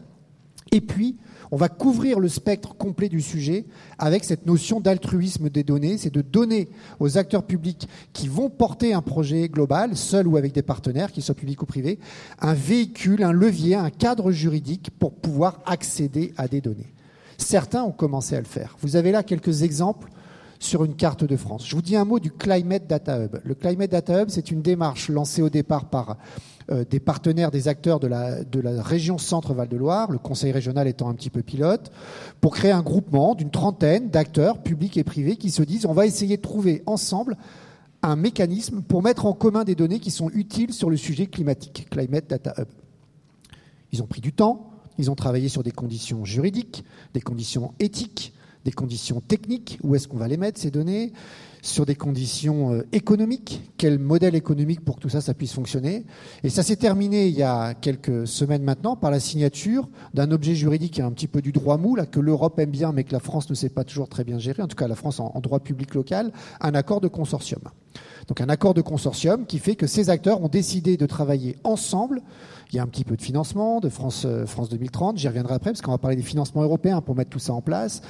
Et 0.71 0.81
puis, 0.81 1.17
on 1.51 1.57
va 1.57 1.67
couvrir 1.67 2.19
le 2.19 2.27
spectre 2.27 2.75
complet 2.75 3.09
du 3.09 3.21
sujet 3.21 3.65
avec 3.97 4.23
cette 4.23 4.45
notion 4.45 4.79
d'altruisme 4.79 5.49
des 5.49 5.63
données, 5.63 5.97
c'est 5.97 6.13
de 6.13 6.21
donner 6.21 6.69
aux 6.99 7.17
acteurs 7.17 7.43
publics 7.43 7.87
qui 8.13 8.27
vont 8.27 8.49
porter 8.49 8.93
un 8.93 9.01
projet 9.01 9.49
global, 9.49 9.97
seuls 9.97 10.27
ou 10.27 10.37
avec 10.37 10.53
des 10.53 10.61
partenaires, 10.61 11.11
qu'ils 11.11 11.23
soient 11.23 11.35
publics 11.35 11.61
ou 11.63 11.65
privés, 11.65 11.97
un 12.39 12.53
véhicule, 12.53 13.23
un 13.23 13.31
levier, 13.31 13.75
un 13.75 13.89
cadre 13.89 14.31
juridique 14.31 14.91
pour 14.99 15.13
pouvoir 15.13 15.59
accéder 15.65 16.33
à 16.37 16.47
des 16.47 16.61
données. 16.61 16.93
Certains 17.37 17.83
ont 17.83 17.91
commencé 17.91 18.35
à 18.35 18.39
le 18.39 18.45
faire. 18.45 18.77
Vous 18.81 18.95
avez 18.95 19.11
là 19.11 19.23
quelques 19.23 19.63
exemples 19.63 20.09
sur 20.59 20.83
une 20.83 20.95
carte 20.95 21.23
de 21.23 21.37
France. 21.37 21.67
Je 21.67 21.75
vous 21.75 21.81
dis 21.81 21.95
un 21.95 22.05
mot 22.05 22.19
du 22.19 22.31
Climate 22.31 22.85
Data 22.85 23.23
Hub. 23.23 23.37
Le 23.43 23.55
Climate 23.55 23.89
Data 23.89 24.21
Hub, 24.21 24.29
c'est 24.29 24.51
une 24.51 24.61
démarche 24.61 25.09
lancée 25.09 25.41
au 25.41 25.49
départ 25.49 25.85
par 25.85 26.17
des 26.89 26.99
partenaires, 26.99 27.51
des 27.51 27.67
acteurs 27.67 27.99
de 27.99 28.07
la, 28.07 28.43
de 28.43 28.59
la 28.59 28.81
région 28.81 29.17
Centre-Val 29.17 29.67
de 29.67 29.77
Loire, 29.77 30.11
le 30.11 30.19
conseil 30.19 30.51
régional 30.51 30.87
étant 30.87 31.09
un 31.09 31.13
petit 31.13 31.29
peu 31.29 31.41
pilote, 31.41 31.91
pour 32.41 32.53
créer 32.53 32.71
un 32.71 32.81
groupement 32.81 33.33
d'une 33.35 33.49
trentaine 33.49 34.09
d'acteurs 34.09 34.61
publics 34.61 34.97
et 34.97 35.03
privés 35.03 35.35
qui 35.35 35.49
se 35.49 35.63
disent 35.63 35.85
on 35.85 35.93
va 35.93 36.05
essayer 36.05 36.37
de 36.37 36.41
trouver 36.41 36.83
ensemble 36.85 37.37
un 38.01 38.15
mécanisme 38.15 38.81
pour 38.81 39.03
mettre 39.03 39.25
en 39.25 39.33
commun 39.33 39.63
des 39.63 39.75
données 39.75 39.99
qui 39.99 40.11
sont 40.11 40.29
utiles 40.29 40.73
sur 40.73 40.89
le 40.89 40.97
sujet 40.97 41.27
climatique, 41.27 41.87
Climate 41.89 42.29
Data 42.29 42.53
Hub. 42.57 42.67
Ils 43.91 44.01
ont 44.01 44.07
pris 44.07 44.21
du 44.21 44.31
temps, 44.31 44.69
ils 44.97 45.09
ont 45.09 45.15
travaillé 45.15 45.49
sur 45.49 45.63
des 45.63 45.71
conditions 45.71 46.23
juridiques, 46.25 46.83
des 47.13 47.21
conditions 47.21 47.73
éthiques, 47.79 48.33
des 48.65 48.71
conditions 48.71 49.21
techniques, 49.21 49.79
où 49.83 49.95
est-ce 49.95 50.07
qu'on 50.07 50.17
va 50.17 50.27
les 50.27 50.37
mettre, 50.37 50.59
ces 50.59 50.71
données, 50.71 51.13
sur 51.61 51.85
des 51.85 51.95
conditions 51.95 52.73
euh, 52.73 52.87
économiques, 52.91 53.61
quel 53.77 53.99
modèle 53.99 54.35
économique 54.35 54.83
pour 54.83 54.95
que 54.95 55.01
tout 55.01 55.09
ça, 55.09 55.21
ça 55.21 55.33
puisse 55.33 55.53
fonctionner? 55.53 56.05
Et 56.43 56.49
ça 56.49 56.63
s'est 56.63 56.75
terminé 56.75 57.27
il 57.27 57.35
y 57.35 57.43
a 57.43 57.73
quelques 57.73 58.27
semaines 58.27 58.63
maintenant 58.63 58.95
par 58.95 59.11
la 59.11 59.19
signature 59.19 59.89
d'un 60.13 60.31
objet 60.31 60.55
juridique 60.55 60.99
un 60.99 61.11
petit 61.11 61.27
peu 61.27 61.41
du 61.41 61.51
droit 61.51 61.77
mou, 61.77 61.95
là, 61.95 62.05
que 62.05 62.19
l'Europe 62.19 62.59
aime 62.59 62.71
bien, 62.71 62.91
mais 62.91 63.03
que 63.03 63.13
la 63.13 63.19
France 63.19 63.49
ne 63.49 63.55
sait 63.55 63.69
pas 63.69 63.83
toujours 63.83 64.09
très 64.09 64.23
bien 64.23 64.39
gérer, 64.39 64.61
en 64.61 64.67
tout 64.67 64.75
cas 64.75 64.87
la 64.87 64.95
France 64.95 65.19
en 65.19 65.39
droit 65.41 65.59
public 65.59 65.93
local, 65.95 66.31
un 66.61 66.75
accord 66.75 67.01
de 67.01 67.07
consortium. 67.07 67.61
Donc 68.27 68.41
un 68.41 68.49
accord 68.49 68.73
de 68.73 68.81
consortium 68.81 69.45
qui 69.45 69.59
fait 69.59 69.75
que 69.75 69.87
ces 69.87 70.09
acteurs 70.09 70.41
ont 70.41 70.49
décidé 70.49 70.97
de 70.97 71.05
travailler 71.05 71.57
ensemble 71.63 72.21
il 72.71 72.75
y 72.75 72.79
a 72.79 72.83
un 72.83 72.87
petit 72.87 73.03
peu 73.03 73.15
de 73.15 73.21
financement 73.21 73.79
de 73.79 73.89
France, 73.89 74.23
euh, 74.25 74.45
France 74.45 74.69
2030, 74.69 75.17
j'y 75.17 75.27
reviendrai 75.27 75.55
après 75.55 75.71
parce 75.71 75.81
qu'on 75.81 75.91
va 75.91 75.97
parler 75.97 76.15
des 76.15 76.23
financements 76.23 76.61
européens 76.61 77.01
pour 77.01 77.15
mettre 77.15 77.31
tout 77.31 77.39
ça 77.39 77.53
en 77.53 77.61
place. 77.61 78.01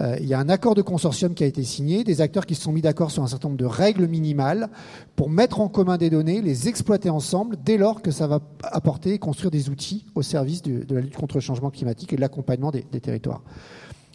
Euh, 0.00 0.16
il 0.20 0.26
y 0.26 0.32
a 0.32 0.38
un 0.38 0.48
accord 0.48 0.74
de 0.74 0.82
consortium 0.82 1.34
qui 1.34 1.44
a 1.44 1.46
été 1.46 1.62
signé, 1.62 2.02
des 2.02 2.22
acteurs 2.22 2.46
qui 2.46 2.54
se 2.54 2.62
sont 2.62 2.72
mis 2.72 2.80
d'accord 2.80 3.10
sur 3.10 3.22
un 3.22 3.26
certain 3.26 3.48
nombre 3.48 3.58
de 3.58 3.66
règles 3.66 4.06
minimales 4.06 4.70
pour 5.16 5.28
mettre 5.28 5.60
en 5.60 5.68
commun 5.68 5.98
des 5.98 6.08
données, 6.08 6.40
les 6.40 6.68
exploiter 6.68 7.10
ensemble 7.10 7.56
dès 7.62 7.76
lors 7.76 8.00
que 8.00 8.10
ça 8.10 8.26
va 8.26 8.40
apporter 8.62 9.12
et 9.12 9.18
construire 9.18 9.50
des 9.50 9.68
outils 9.68 10.06
au 10.14 10.22
service 10.22 10.62
de, 10.62 10.94
la 10.94 11.02
lutte 11.02 11.16
contre 11.16 11.36
le 11.36 11.42
changement 11.42 11.70
climatique 11.70 12.12
et 12.12 12.16
de 12.16 12.20
l'accompagnement 12.22 12.70
des, 12.70 12.82
territoires. 12.82 13.42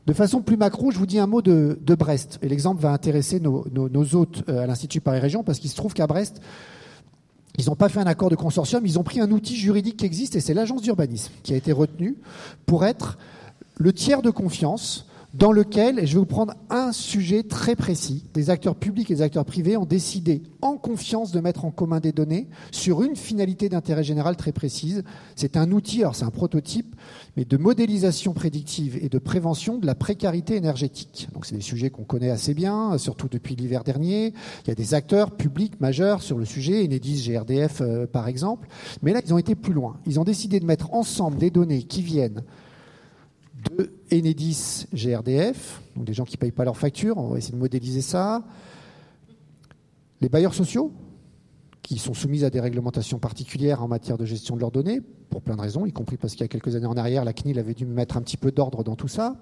De 0.07 0.13
façon 0.13 0.41
plus 0.41 0.57
macro, 0.57 0.89
je 0.89 0.97
vous 0.97 1.05
dis 1.05 1.19
un 1.19 1.27
mot 1.27 1.43
de, 1.43 1.77
Brest. 1.95 2.39
Et 2.41 2.49
l'exemple 2.49 2.81
va 2.81 2.91
intéresser 2.91 3.39
nos, 3.39 3.65
hôtes 4.15 4.43
euh, 4.49 4.63
à 4.63 4.67
l'Institut 4.67 4.99
Paris 4.99 5.19
Région 5.19 5.43
parce 5.43 5.59
qu'il 5.59 5.69
se 5.69 5.75
trouve 5.75 5.93
qu'à 5.93 6.07
Brest, 6.07 6.41
ils 7.57 7.65
n'ont 7.67 7.75
pas 7.75 7.89
fait 7.89 7.99
un 7.99 8.07
accord 8.07 8.29
de 8.29 8.35
consortium, 8.35 8.85
ils 8.85 8.97
ont 8.97 9.03
pris 9.03 9.19
un 9.19 9.31
outil 9.31 9.55
juridique 9.55 9.97
qui 9.97 10.05
existe 10.05 10.35
et 10.35 10.39
c'est 10.39 10.53
l'agence 10.53 10.81
d'urbanisme 10.81 11.31
qui 11.43 11.53
a 11.53 11.57
été 11.57 11.71
retenue 11.71 12.15
pour 12.65 12.85
être 12.85 13.17
le 13.77 13.93
tiers 13.93 14.21
de 14.21 14.29
confiance 14.29 15.05
dans 15.33 15.53
lequel, 15.53 16.05
je 16.05 16.13
vais 16.13 16.19
vous 16.19 16.25
prendre 16.25 16.55
un 16.69 16.91
sujet 16.91 17.43
très 17.43 17.77
précis, 17.77 18.25
des 18.33 18.49
acteurs 18.49 18.75
publics 18.75 19.09
et 19.11 19.15
des 19.15 19.21
acteurs 19.21 19.45
privés 19.45 19.77
ont 19.77 19.85
décidé 19.85 20.43
en 20.61 20.75
confiance 20.75 21.31
de 21.31 21.39
mettre 21.39 21.63
en 21.63 21.71
commun 21.71 22.01
des 22.01 22.11
données 22.11 22.49
sur 22.71 23.01
une 23.01 23.15
finalité 23.15 23.69
d'intérêt 23.69 24.03
général 24.03 24.35
très 24.35 24.51
précise. 24.51 25.03
C'est 25.37 25.55
un 25.55 25.71
outil, 25.71 26.01
alors 26.01 26.15
c'est 26.15 26.25
un 26.25 26.31
prototype, 26.31 26.95
mais 27.37 27.45
de 27.45 27.55
modélisation 27.55 28.33
prédictive 28.33 28.97
et 29.01 29.07
de 29.07 29.19
prévention 29.19 29.77
de 29.77 29.85
la 29.85 29.95
précarité 29.95 30.57
énergétique. 30.57 31.29
Donc 31.33 31.45
c'est 31.45 31.55
des 31.55 31.61
sujets 31.61 31.89
qu'on 31.89 32.03
connaît 32.03 32.29
assez 32.29 32.53
bien, 32.53 32.97
surtout 32.97 33.29
depuis 33.29 33.55
l'hiver 33.55 33.85
dernier. 33.85 34.33
Il 34.65 34.67
y 34.67 34.71
a 34.71 34.75
des 34.75 34.93
acteurs 34.93 35.31
publics 35.31 35.79
majeurs 35.79 36.23
sur 36.23 36.37
le 36.37 36.45
sujet, 36.45 36.83
Enedis, 36.83 37.31
GRDF 37.31 37.79
euh, 37.79 38.05
par 38.05 38.27
exemple. 38.27 38.67
Mais 39.01 39.13
là, 39.13 39.21
ils 39.25 39.33
ont 39.33 39.37
été 39.37 39.55
plus 39.55 39.73
loin. 39.73 39.97
Ils 40.05 40.19
ont 40.19 40.25
décidé 40.25 40.59
de 40.59 40.65
mettre 40.65 40.93
ensemble 40.93 41.37
des 41.37 41.51
données 41.51 41.83
qui 41.83 42.01
viennent 42.01 42.43
de 43.77 43.91
Enedis 44.11 44.87
GRDF, 44.93 45.81
donc 45.95 46.05
des 46.05 46.13
gens 46.13 46.25
qui 46.25 46.35
ne 46.35 46.39
payent 46.39 46.51
pas 46.51 46.65
leurs 46.65 46.77
factures, 46.77 47.17
on 47.17 47.29
va 47.29 47.37
essayer 47.37 47.53
de 47.53 47.59
modéliser 47.59 48.01
ça. 48.01 48.43
Les 50.19 50.29
bailleurs 50.29 50.53
sociaux, 50.53 50.91
qui 51.81 51.97
sont 51.97 52.13
soumis 52.13 52.43
à 52.43 52.49
des 52.49 52.59
réglementations 52.59 53.19
particulières 53.19 53.81
en 53.81 53.87
matière 53.87 54.17
de 54.17 54.25
gestion 54.25 54.55
de 54.55 54.61
leurs 54.61 54.71
données, 54.71 55.01
pour 55.29 55.41
plein 55.41 55.55
de 55.55 55.61
raisons, 55.61 55.85
y 55.85 55.93
compris 55.93 56.17
parce 56.17 56.33
qu'il 56.33 56.41
y 56.41 56.45
a 56.45 56.47
quelques 56.47 56.75
années 56.75 56.85
en 56.85 56.97
arrière, 56.97 57.25
la 57.25 57.33
CNIL 57.33 57.57
avait 57.57 57.73
dû 57.73 57.85
mettre 57.85 58.17
un 58.17 58.21
petit 58.21 58.37
peu 58.37 58.51
d'ordre 58.51 58.83
dans 58.83 58.95
tout 58.95 59.07
ça. 59.07 59.35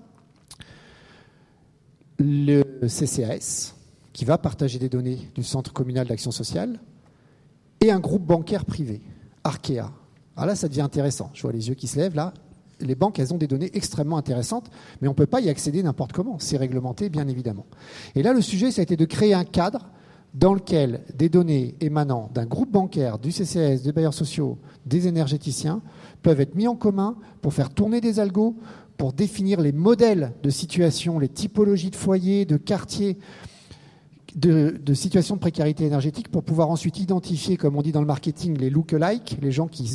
Le 2.19 2.63
CCAS, 2.87 3.75
qui 4.13 4.25
va 4.25 4.37
partager 4.37 4.79
des 4.79 4.89
données 4.89 5.19
du 5.35 5.43
Centre 5.43 5.73
communal 5.73 6.07
d'action 6.07 6.31
sociale, 6.31 6.79
et 7.81 7.91
un 7.91 7.99
groupe 7.99 8.25
bancaire 8.25 8.65
privé, 8.65 9.01
Arkea. 9.43 9.91
Alors 10.35 10.47
là, 10.47 10.55
ça 10.55 10.67
devient 10.67 10.81
intéressant. 10.81 11.31
Je 11.33 11.41
vois 11.41 11.51
les 11.51 11.69
yeux 11.69 11.75
qui 11.75 11.87
se 11.87 11.97
lèvent 11.97 12.15
là 12.15 12.33
les 12.79 12.95
banques, 12.95 13.19
elles 13.19 13.33
ont 13.33 13.37
des 13.37 13.47
données 13.47 13.71
extrêmement 13.73 14.17
intéressantes, 14.17 14.69
mais 15.01 15.07
on 15.07 15.11
ne 15.11 15.15
peut 15.15 15.25
pas 15.25 15.41
y 15.41 15.49
accéder 15.49 15.83
n'importe 15.83 16.13
comment. 16.13 16.37
C'est 16.39 16.57
réglementé, 16.57 17.09
bien 17.09 17.27
évidemment. 17.27 17.65
Et 18.15 18.23
là, 18.23 18.33
le 18.33 18.41
sujet, 18.41 18.71
ça 18.71 18.81
a 18.81 18.83
été 18.83 18.95
de 18.95 19.05
créer 19.05 19.33
un 19.33 19.45
cadre 19.45 19.89
dans 20.33 20.53
lequel 20.53 21.01
des 21.15 21.29
données 21.29 21.75
émanant 21.81 22.29
d'un 22.33 22.45
groupe 22.45 22.71
bancaire, 22.71 23.17
du 23.17 23.31
CCS, 23.31 23.81
des 23.83 23.91
bailleurs 23.91 24.13
sociaux, 24.13 24.57
des 24.85 25.07
énergéticiens, 25.07 25.81
peuvent 26.21 26.39
être 26.39 26.55
mis 26.55 26.67
en 26.67 26.75
commun 26.75 27.15
pour 27.41 27.53
faire 27.53 27.69
tourner 27.71 27.99
des 27.99 28.19
algos, 28.19 28.55
pour 28.97 29.13
définir 29.13 29.61
les 29.61 29.71
modèles 29.71 30.33
de 30.43 30.49
situation, 30.49 31.19
les 31.19 31.29
typologies 31.29 31.89
de 31.89 31.95
foyers, 31.95 32.45
de 32.45 32.57
quartiers, 32.57 33.17
de, 34.35 34.93
situations 34.93 35.35
de 35.35 35.39
précarité 35.39 35.85
énergétique 35.85 36.29
pour 36.29 36.43
pouvoir 36.43 36.69
ensuite 36.69 36.99
identifier, 36.99 37.57
comme 37.57 37.75
on 37.75 37.81
dit 37.81 37.91
dans 37.91 38.01
le 38.01 38.07
marketing, 38.07 38.57
les 38.57 38.69
look-alike, 38.69 39.37
les 39.41 39.51
gens 39.51 39.67
qui, 39.67 39.89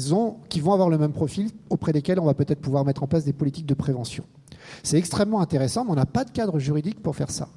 qui 0.49 0.61
vont 0.61 0.73
avoir 0.73 0.89
le 0.89 0.99
même 0.99 1.13
profil, 1.13 1.51
auprès 1.71 1.93
desquels 1.93 2.21
on 2.21 2.25
va 2.25 2.35
peut-être 2.35 2.61
pouvoir 2.61 2.85
mettre 2.85 3.03
en 3.03 3.07
place 3.07 3.25
des 3.25 3.33
politiques 3.33 3.67
de 3.67 3.75
prévention. 3.75 4.25
C'est 4.83 4.99
extrêmement 4.99 5.41
intéressant, 5.41 5.85
mais 5.85 5.93
on 5.93 5.97
n'a 5.97 6.07
pas 6.07 6.25
de 6.25 6.31
cadre 6.31 6.59
juridique 6.59 7.03
pour 7.03 7.17
faire 7.17 7.31
ça. 7.31 7.49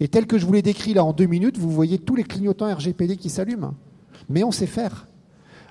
Et 0.00 0.08
tel 0.08 0.26
que 0.26 0.38
je 0.38 0.46
vous 0.46 0.52
l'ai 0.52 0.62
décrit 0.62 0.94
là 0.94 1.04
en 1.04 1.12
deux 1.12 1.26
minutes, 1.26 1.58
vous 1.58 1.70
voyez 1.70 1.98
tous 1.98 2.16
les 2.16 2.24
clignotants 2.24 2.72
RGPD 2.72 3.16
qui 3.16 3.30
s'allument. 3.30 3.74
Mais 4.28 4.42
on 4.42 4.50
sait 4.50 4.66
faire. 4.66 5.06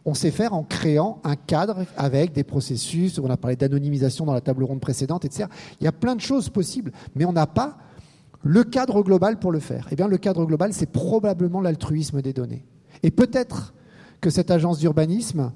On 0.06 0.14
sait 0.14 0.32
faire 0.32 0.54
en 0.54 0.64
créant 0.64 1.20
un 1.24 1.36
cadre 1.36 1.86
avec 1.98 2.32
des 2.32 2.44
processus, 2.44 3.18
on 3.18 3.30
a 3.30 3.38
parlé 3.38 3.56
d'anonymisation 3.56 4.26
dans 4.26 4.34
la 4.34 4.42
table 4.42 4.64
ronde 4.64 4.80
précédente, 4.80 5.26
etc. 5.26 5.50
Il 5.82 5.84
y 5.84 5.88
a 5.88 5.92
plein 5.92 6.16
de 6.16 6.22
choses 6.22 6.50
possibles, 6.50 6.92
mais 7.16 7.26
on 7.26 7.34
n'a 7.34 7.48
pas 7.48 7.78
le 8.46 8.64
cadre 8.64 9.02
global 9.02 9.40
pour 9.40 9.52
le 9.52 9.60
faire 9.60 9.88
Eh 9.92 9.96
bien, 9.96 10.08
le 10.08 10.18
cadre 10.18 10.46
global, 10.46 10.72
c'est 10.72 10.92
probablement 10.92 11.62
l'altruisme 11.62 12.22
des 12.22 12.32
données. 12.32 12.64
Et 13.02 13.10
peut-être 13.10 13.74
que 14.22 14.30
cette 14.30 14.52
agence 14.52 14.78
d'urbanisme 14.78 15.52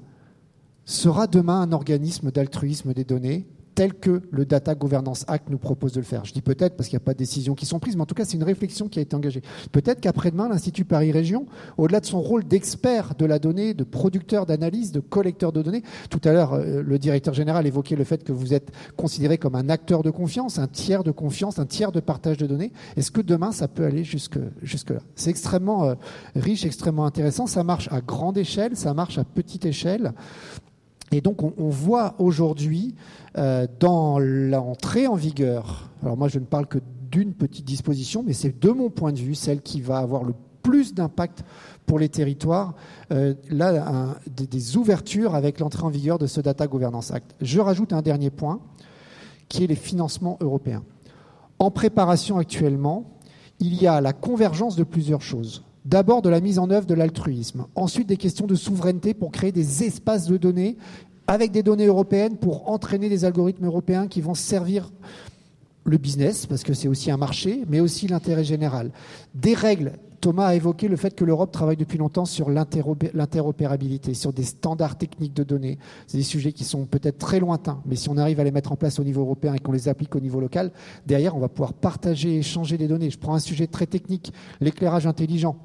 sera 0.84 1.28
demain 1.28 1.60
un 1.60 1.70
organisme 1.70 2.32
d'altruisme 2.32 2.92
des 2.92 3.04
données 3.04 3.46
tel 3.80 3.94
que 3.94 4.20
le 4.30 4.44
Data 4.44 4.74
Governance 4.74 5.24
Act 5.26 5.48
nous 5.48 5.56
propose 5.56 5.92
de 5.94 6.00
le 6.00 6.04
faire. 6.04 6.26
Je 6.26 6.34
dis 6.34 6.42
peut-être 6.42 6.76
parce 6.76 6.90
qu'il 6.90 6.98
n'y 6.98 7.02
a 7.02 7.06
pas 7.06 7.14
de 7.14 7.18
décisions 7.18 7.54
qui 7.54 7.64
sont 7.64 7.78
prises, 7.78 7.96
mais 7.96 8.02
en 8.02 8.06
tout 8.06 8.14
cas, 8.14 8.26
c'est 8.26 8.36
une 8.36 8.44
réflexion 8.44 8.88
qui 8.88 8.98
a 8.98 9.02
été 9.02 9.16
engagée. 9.16 9.40
Peut-être 9.72 10.02
qu'après-demain, 10.02 10.50
l'Institut 10.50 10.84
Paris 10.84 11.12
Région, 11.12 11.46
au-delà 11.78 12.00
de 12.00 12.04
son 12.04 12.20
rôle 12.20 12.44
d'expert 12.44 13.14
de 13.18 13.24
la 13.24 13.38
donnée, 13.38 13.72
de 13.72 13.82
producteur 13.84 14.44
d'analyse, 14.44 14.92
de 14.92 15.00
collecteur 15.00 15.50
de 15.52 15.62
données, 15.62 15.82
tout 16.10 16.20
à 16.24 16.32
l'heure, 16.32 16.52
euh, 16.52 16.82
le 16.82 16.98
directeur 16.98 17.32
général 17.32 17.66
évoquait 17.66 17.96
le 17.96 18.04
fait 18.04 18.22
que 18.22 18.32
vous 18.32 18.52
êtes 18.52 18.70
considéré 18.98 19.38
comme 19.38 19.54
un 19.54 19.70
acteur 19.70 20.02
de 20.02 20.10
confiance, 20.10 20.58
un 20.58 20.66
tiers 20.66 21.02
de 21.02 21.10
confiance, 21.10 21.58
un 21.58 21.64
tiers 21.64 21.90
de 21.90 22.00
partage 22.00 22.36
de 22.36 22.46
données. 22.46 22.72
Est-ce 22.98 23.10
que 23.10 23.22
demain, 23.22 23.50
ça 23.50 23.66
peut 23.66 23.86
aller 23.86 24.04
jusque, 24.04 24.38
jusque 24.60 24.90
là 24.90 25.00
C'est 25.14 25.30
extrêmement 25.30 25.86
euh, 25.86 25.94
riche, 26.36 26.66
extrêmement 26.66 27.06
intéressant. 27.06 27.46
Ça 27.46 27.64
marche 27.64 27.88
à 27.90 28.02
grande 28.02 28.36
échelle, 28.36 28.76
ça 28.76 28.92
marche 28.92 29.16
à 29.16 29.24
petite 29.24 29.64
échelle. 29.64 30.12
Et 31.12 31.20
donc 31.20 31.42
on, 31.42 31.68
voit 31.68 32.14
aujourd'hui 32.18 32.94
euh, 33.36 33.66
dans 33.80 34.18
l'entrée 34.18 35.06
en 35.06 35.16
vigueur, 35.16 35.90
alors 36.02 36.16
moi 36.16 36.28
je 36.28 36.38
ne 36.38 36.44
parle 36.44 36.66
que 36.66 36.78
d'une 37.10 37.34
petite 37.34 37.64
disposition, 37.64 38.22
mais 38.24 38.32
c'est 38.32 38.60
de 38.60 38.70
mon 38.70 38.90
point 38.90 39.12
de 39.12 39.18
vue 39.18 39.34
celle 39.34 39.60
qui 39.60 39.80
va 39.80 39.98
avoir 39.98 40.22
le 40.22 40.34
plus 40.62 40.94
d'impact 40.94 41.42
pour 41.86 41.98
les 41.98 42.08
territoires, 42.08 42.74
euh, 43.12 43.34
là, 43.48 44.14
des, 44.28 44.76
ouvertures 44.76 45.34
avec 45.34 45.58
l'entrée 45.58 45.82
en 45.82 45.88
vigueur 45.88 46.18
de 46.18 46.26
ce 46.26 46.40
Data 46.40 46.66
Governance 46.66 47.10
Act. 47.10 47.34
Je 47.40 47.58
rajoute 47.60 47.92
un 47.92 48.02
dernier 48.02 48.30
point, 48.30 48.60
qui 49.48 49.64
est 49.64 49.66
les 49.66 49.74
financements 49.74 50.38
européens. 50.40 50.84
En 51.58 51.70
préparation 51.70 52.38
actuellement, 52.38 53.18
il 53.58 53.74
y 53.74 53.86
a 53.86 54.00
la 54.00 54.12
convergence 54.12 54.76
de 54.76 54.84
plusieurs 54.84 55.22
choses. 55.22 55.64
D'abord 55.90 56.22
de 56.22 56.28
la 56.28 56.40
mise 56.40 56.60
en 56.60 56.70
œuvre 56.70 56.86
de 56.86 56.94
l'altruisme, 56.94 57.66
ensuite 57.74 58.06
des 58.06 58.16
questions 58.16 58.46
de 58.46 58.54
souveraineté 58.54 59.12
pour 59.12 59.32
créer 59.32 59.50
des 59.50 59.82
espaces 59.82 60.26
de 60.26 60.36
données 60.36 60.76
avec 61.26 61.50
des 61.50 61.64
données 61.64 61.86
européennes 61.86 62.36
pour 62.36 62.70
entraîner 62.70 63.08
des 63.08 63.24
algorithmes 63.24 63.66
européens 63.66 64.06
qui 64.06 64.20
vont 64.20 64.34
servir 64.34 64.92
le 65.82 65.98
business, 65.98 66.46
parce 66.46 66.62
que 66.62 66.74
c'est 66.74 66.86
aussi 66.86 67.10
un 67.10 67.16
marché, 67.16 67.64
mais 67.68 67.80
aussi 67.80 68.06
l'intérêt 68.06 68.44
général. 68.44 68.92
Des 69.34 69.54
règles. 69.54 69.94
Thomas 70.20 70.46
a 70.46 70.54
évoqué 70.54 70.86
le 70.86 70.94
fait 70.94 71.16
que 71.16 71.24
l'Europe 71.24 71.50
travaille 71.50 71.78
depuis 71.78 71.98
longtemps 71.98 72.26
sur 72.26 72.50
l'interopérabilité, 72.50 74.14
sur 74.14 74.32
des 74.32 74.44
standards 74.44 74.96
techniques 74.96 75.34
de 75.34 75.42
données. 75.42 75.78
C'est 76.06 76.18
des 76.18 76.22
sujets 76.22 76.52
qui 76.52 76.62
sont 76.62 76.84
peut-être 76.84 77.18
très 77.18 77.40
lointains, 77.40 77.80
mais 77.84 77.96
si 77.96 78.08
on 78.10 78.16
arrive 78.16 78.38
à 78.38 78.44
les 78.44 78.52
mettre 78.52 78.70
en 78.70 78.76
place 78.76 79.00
au 79.00 79.04
niveau 79.04 79.22
européen 79.22 79.54
et 79.54 79.58
qu'on 79.58 79.72
les 79.72 79.88
applique 79.88 80.14
au 80.14 80.20
niveau 80.20 80.38
local, 80.38 80.70
derrière, 81.04 81.36
on 81.36 81.40
va 81.40 81.48
pouvoir 81.48 81.72
partager, 81.72 82.38
échanger 82.38 82.78
des 82.78 82.86
données. 82.86 83.10
Je 83.10 83.18
prends 83.18 83.34
un 83.34 83.40
sujet 83.40 83.66
très 83.66 83.86
technique, 83.86 84.32
l'éclairage 84.60 85.08
intelligent. 85.08 85.56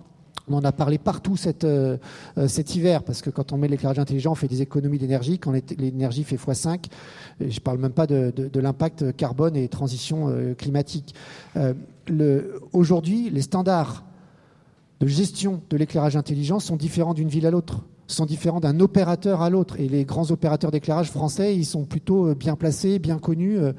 On 0.47 0.53
en 0.55 0.63
a 0.63 0.71
parlé 0.71 0.97
partout 0.97 1.35
euh, 1.63 1.97
euh, 2.37 2.47
cet, 2.47 2.75
hiver, 2.75 3.03
parce 3.03 3.21
que 3.21 3.29
quand 3.29 3.51
on 3.51 3.57
met 3.57 3.67
l'éclairage 3.67 3.97
intelligent, 3.97 4.33
on 4.33 4.35
fait 4.35 4.47
des 4.47 4.61
économies 4.61 4.99
d'énergie. 4.99 5.39
Quand 5.39 5.51
l'énergie 5.77 6.23
fait 6.23 6.35
x5, 6.35 6.85
je 7.39 7.45
ne 7.45 7.59
parle 7.61 7.79
même 7.79 7.91
pas 7.91 8.05
de, 8.05 8.31
l'impact 8.59 9.15
carbone 9.15 9.55
et 9.55 9.67
transition 9.67 10.29
euh, 10.29 10.53
climatique. 10.53 11.15
Aujourd'hui, 12.73 13.29
les 13.31 13.41
standards 13.41 14.03
de 14.99 15.07
gestion 15.07 15.61
de 15.69 15.77
l'éclairage 15.77 16.15
intelligent 16.15 16.59
sont 16.59 16.75
différents 16.75 17.13
d'une 17.13 17.29
ville 17.29 17.47
à 17.47 17.51
l'autre 17.51 17.83
sont 18.07 18.25
différents 18.25 18.59
d'un 18.59 18.79
opérateur 18.79 19.41
à 19.41 19.49
l'autre. 19.49 19.79
Et 19.79 19.87
les 19.87 20.05
grands 20.05 20.29
opérateurs 20.31 20.71
d'éclairage 20.71 21.11
français, 21.11 21.55
ils 21.55 21.65
sont 21.65 21.85
plutôt 21.85 22.27
euh, 22.27 22.35
bien 22.35 22.55
placés, 22.55 22.99
bien 22.99 23.17
connus. 23.17 23.57
Euh, 23.57 23.73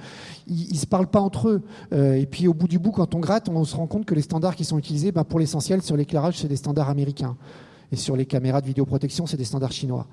ils 0.47 0.72
ne 0.72 0.79
se 0.79 0.87
parlent 0.87 1.07
pas 1.07 1.20
entre 1.20 1.49
eux. 1.49 1.62
Euh, 1.93 2.14
et 2.14 2.27
puis 2.27 2.49
au 2.49 2.55
bout 2.55 2.68
du 2.68 2.79
bout, 2.79 2.93
quand 2.93 3.14
on 3.14 3.20
gratte, 3.20 3.49
on 3.49 3.64
se 3.64 3.77
rend 3.77 3.87
compte 3.87 4.05
que 4.05 4.14
les 4.14 4.22
standards 4.22 4.57
qui 4.57 4.64
sont 4.64 4.79
utilisés, 4.79 5.12
ben, 5.12 5.24
pour 5.24 5.39
l'essentiel, 5.39 5.83
sur 5.83 5.97
l'éclairage, 5.97 6.39
c'est 6.39 6.49
des 6.49 6.57
standards 6.57 6.91
américains. 6.91 7.37
Et 7.93 7.97
sur 7.97 8.16
les 8.16 8.27
caméras 8.27 8.61
de 8.61 8.66
vidéoprotection, 8.66 9.27
c'est 9.27 9.37
des 9.37 9.45
standards 9.45 9.72
chinois. 9.72 10.07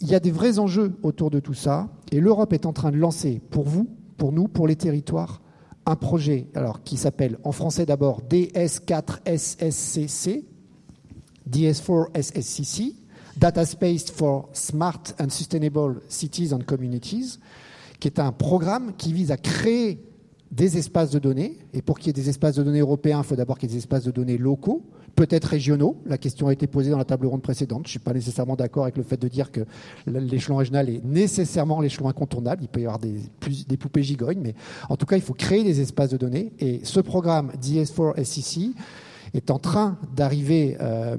Il 0.00 0.08
y 0.08 0.14
a 0.14 0.20
des 0.20 0.30
vrais 0.30 0.58
enjeux 0.58 0.92
autour 1.02 1.30
de 1.30 1.40
tout 1.40 1.54
ça. 1.54 1.88
Et 2.10 2.20
l'Europe 2.20 2.52
est 2.52 2.66
en 2.66 2.72
train 2.72 2.90
de 2.90 2.98
lancer, 2.98 3.40
pour 3.50 3.64
vous, 3.64 3.88
pour 4.18 4.32
nous, 4.32 4.48
pour 4.48 4.66
les 4.66 4.76
territoires, 4.76 5.40
un 5.86 5.96
projet 5.96 6.48
alors, 6.54 6.84
qui 6.84 6.96
s'appelle 6.96 7.38
en 7.44 7.52
français 7.52 7.86
d'abord 7.86 8.20
DS4SSCC, 8.28 10.44
DS4SSCC, 11.50 12.94
Data 13.36 13.64
Space 13.64 14.10
for 14.10 14.48
Smart 14.52 15.14
and 15.18 15.30
Sustainable 15.30 16.00
Cities 16.08 16.52
and 16.52 16.60
Communities, 16.66 17.38
qui 17.98 18.08
est 18.08 18.18
un 18.18 18.32
programme 18.32 18.92
qui 18.96 19.12
vise 19.12 19.30
à 19.30 19.36
créer 19.36 20.04
des 20.50 20.76
espaces 20.76 21.10
de 21.10 21.18
données. 21.18 21.58
Et 21.72 21.82
pour 21.82 21.98
qu'il 21.98 22.08
y 22.08 22.10
ait 22.10 22.12
des 22.12 22.28
espaces 22.28 22.56
de 22.56 22.62
données 22.62 22.80
européens, 22.80 23.22
il 23.22 23.26
faut 23.26 23.36
d'abord 23.36 23.58
qu'il 23.58 23.70
y 23.70 23.72
ait 23.72 23.76
des 23.76 23.78
espaces 23.78 24.04
de 24.04 24.10
données 24.10 24.36
locaux, 24.36 24.84
peut-être 25.16 25.46
régionaux. 25.46 25.96
La 26.04 26.18
question 26.18 26.48
a 26.48 26.52
été 26.52 26.66
posée 26.66 26.90
dans 26.90 26.98
la 26.98 27.06
table 27.06 27.26
ronde 27.26 27.42
précédente. 27.42 27.84
Je 27.84 27.88
ne 27.88 27.90
suis 27.92 27.98
pas 27.98 28.12
nécessairement 28.12 28.54
d'accord 28.54 28.82
avec 28.84 28.98
le 28.98 29.02
fait 29.02 29.16
de 29.16 29.28
dire 29.28 29.50
que 29.50 29.62
l'échelon 30.06 30.56
régional 30.56 30.90
est 30.90 31.02
nécessairement 31.02 31.80
l'échelon 31.80 32.08
incontournable. 32.08 32.62
Il 32.64 32.68
peut 32.68 32.80
y 32.80 32.84
avoir 32.84 32.98
des, 32.98 33.20
des 33.66 33.76
poupées 33.78 34.02
gigognes, 34.02 34.40
mais 34.42 34.54
en 34.90 34.96
tout 34.96 35.06
cas, 35.06 35.16
il 35.16 35.22
faut 35.22 35.34
créer 35.34 35.64
des 35.64 35.80
espaces 35.80 36.10
de 36.10 36.18
données. 36.18 36.52
Et 36.58 36.80
ce 36.84 37.00
programme 37.00 37.50
DS4SCC 37.62 38.74
est 39.34 39.50
en 39.50 39.58
train 39.58 39.98
d'arriver, 40.14 40.76
euh, 40.80 41.16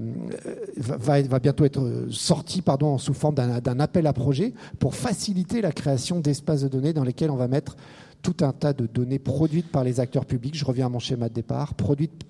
va, 0.78 1.40
bientôt 1.40 1.66
être 1.66 2.08
sorti 2.10 2.62
pardon, 2.62 2.98
sous 2.98 3.14
forme 3.14 3.36
d'un 3.36 3.80
appel 3.80 4.08
à 4.08 4.14
projet 4.14 4.54
pour 4.80 4.96
faciliter 4.96 5.62
la 5.62 5.72
création 5.72 6.20
d'espaces 6.20 6.62
de 6.62 6.68
données 6.68 6.94
dans 6.94 7.04
lesquels 7.04 7.32
on 7.32 7.36
va 7.36 7.48
mettre 7.48 7.76
tout 8.22 8.38
un 8.42 8.54
tas 8.54 8.74
de 8.74 8.88
données 8.88 9.20
produites 9.20 9.70
par 9.70 9.84
les 9.84 10.00
acteurs 10.00 10.26
publics. 10.26 10.56
Je 10.56 10.66
reviens 10.66 10.86
à 10.86 10.90
mon 10.90 11.00
schéma 11.00 11.28
de 11.30 11.34
départ, 11.34 11.74
produites 11.74 12.26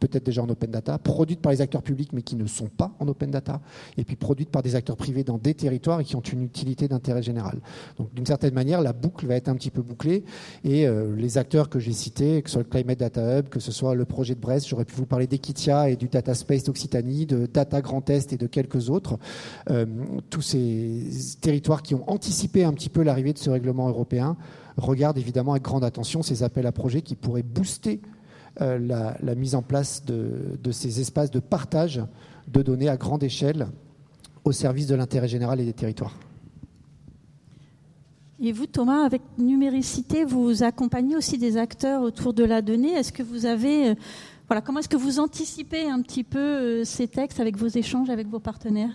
peut-être 0.00 0.24
déjà 0.24 0.42
en 0.42 0.48
open 0.48 0.70
data, 0.70 0.98
produites 0.98 1.40
par 1.40 1.52
les 1.52 1.60
acteurs 1.60 1.82
publics 1.82 2.12
mais 2.12 2.22
qui 2.22 2.36
ne 2.36 2.46
sont 2.46 2.68
pas 2.68 2.94
en 2.98 3.08
open 3.08 3.30
data, 3.30 3.60
et 3.96 4.04
puis 4.04 4.16
produites 4.16 4.50
par 4.50 4.62
des 4.62 4.74
acteurs 4.74 4.96
privés 4.96 5.24
dans 5.24 5.38
des 5.38 5.54
territoires 5.54 6.00
et 6.00 6.04
qui 6.04 6.16
ont 6.16 6.20
une 6.20 6.42
utilité 6.42 6.88
d'intérêt 6.88 7.22
général. 7.22 7.60
Donc 7.98 8.12
d'une 8.14 8.26
certaine 8.26 8.54
manière, 8.54 8.80
la 8.80 8.92
boucle 8.92 9.26
va 9.26 9.36
être 9.36 9.48
un 9.48 9.54
petit 9.54 9.70
peu 9.70 9.82
bouclée 9.82 10.24
et 10.64 10.86
euh, 10.86 11.14
les 11.16 11.38
acteurs 11.38 11.68
que 11.68 11.78
j'ai 11.78 11.92
cités, 11.92 12.42
que 12.42 12.50
ce 12.50 12.54
soit 12.54 12.62
le 12.62 12.68
Climate 12.68 12.98
Data 12.98 13.38
Hub, 13.38 13.48
que 13.48 13.60
ce 13.60 13.72
soit 13.72 13.94
le 13.94 14.04
projet 14.04 14.34
de 14.34 14.40
Brest, 14.40 14.68
j'aurais 14.68 14.84
pu 14.84 14.94
vous 14.94 15.06
parler 15.06 15.26
d'Equitia 15.26 15.88
et 15.88 15.96
du 15.96 16.08
Data 16.08 16.34
Space 16.34 16.64
d'Occitanie, 16.64 17.26
de 17.26 17.46
Data 17.46 17.80
Grand 17.80 18.08
Est 18.10 18.32
et 18.32 18.36
de 18.36 18.46
quelques 18.46 18.90
autres, 18.90 19.18
euh, 19.70 19.86
tous 20.30 20.42
ces 20.42 21.02
territoires 21.40 21.82
qui 21.82 21.94
ont 21.94 22.08
anticipé 22.10 22.64
un 22.64 22.72
petit 22.72 22.88
peu 22.88 23.02
l'arrivée 23.02 23.32
de 23.32 23.38
ce 23.38 23.50
règlement 23.50 23.88
européen 23.88 24.36
regardent 24.76 25.18
évidemment 25.18 25.52
avec 25.52 25.62
grande 25.62 25.84
attention 25.84 26.22
ces 26.22 26.42
appels 26.42 26.66
à 26.66 26.72
projets 26.72 27.02
qui 27.02 27.14
pourraient 27.14 27.42
booster 27.42 28.00
euh, 28.60 28.78
la, 28.78 29.34
mise 29.34 29.56
en 29.56 29.62
place 29.62 30.04
de, 30.04 30.70
ces 30.70 31.00
espaces 31.00 31.32
de 31.32 31.40
partage 31.40 32.00
de 32.46 32.62
données 32.62 32.88
à 32.88 32.96
grande 32.96 33.24
échelle 33.24 33.66
au 34.44 34.52
service 34.52 34.86
de 34.86 34.94
l'intérêt 34.94 35.26
général 35.26 35.60
et 35.60 35.64
des 35.64 35.72
territoires. 35.72 36.14
Et 38.40 38.52
vous, 38.52 38.66
Thomas, 38.66 39.04
avec 39.04 39.22
numéricité, 39.38 40.24
vous 40.24 40.62
accompagnez 40.62 41.16
aussi 41.16 41.36
des 41.36 41.56
acteurs 41.56 42.02
autour 42.02 42.32
de 42.32 42.44
la 42.44 42.62
donnée. 42.62 42.92
Est-ce 42.92 43.12
que 43.12 43.24
vous 43.24 43.44
avez, 43.44 43.90
euh, 43.90 43.94
voilà, 44.46 44.60
comment 44.60 44.78
est-ce 44.78 44.88
que 44.88 44.96
vous 44.96 45.18
anticipez 45.18 45.88
un 45.88 46.00
petit 46.00 46.22
peu 46.22 46.38
euh, 46.38 46.84
ces 46.84 47.08
textes 47.08 47.40
avec 47.40 47.56
vos 47.56 47.66
échanges 47.66 48.08
avec 48.08 48.28
vos 48.28 48.40
partenaires? 48.40 48.92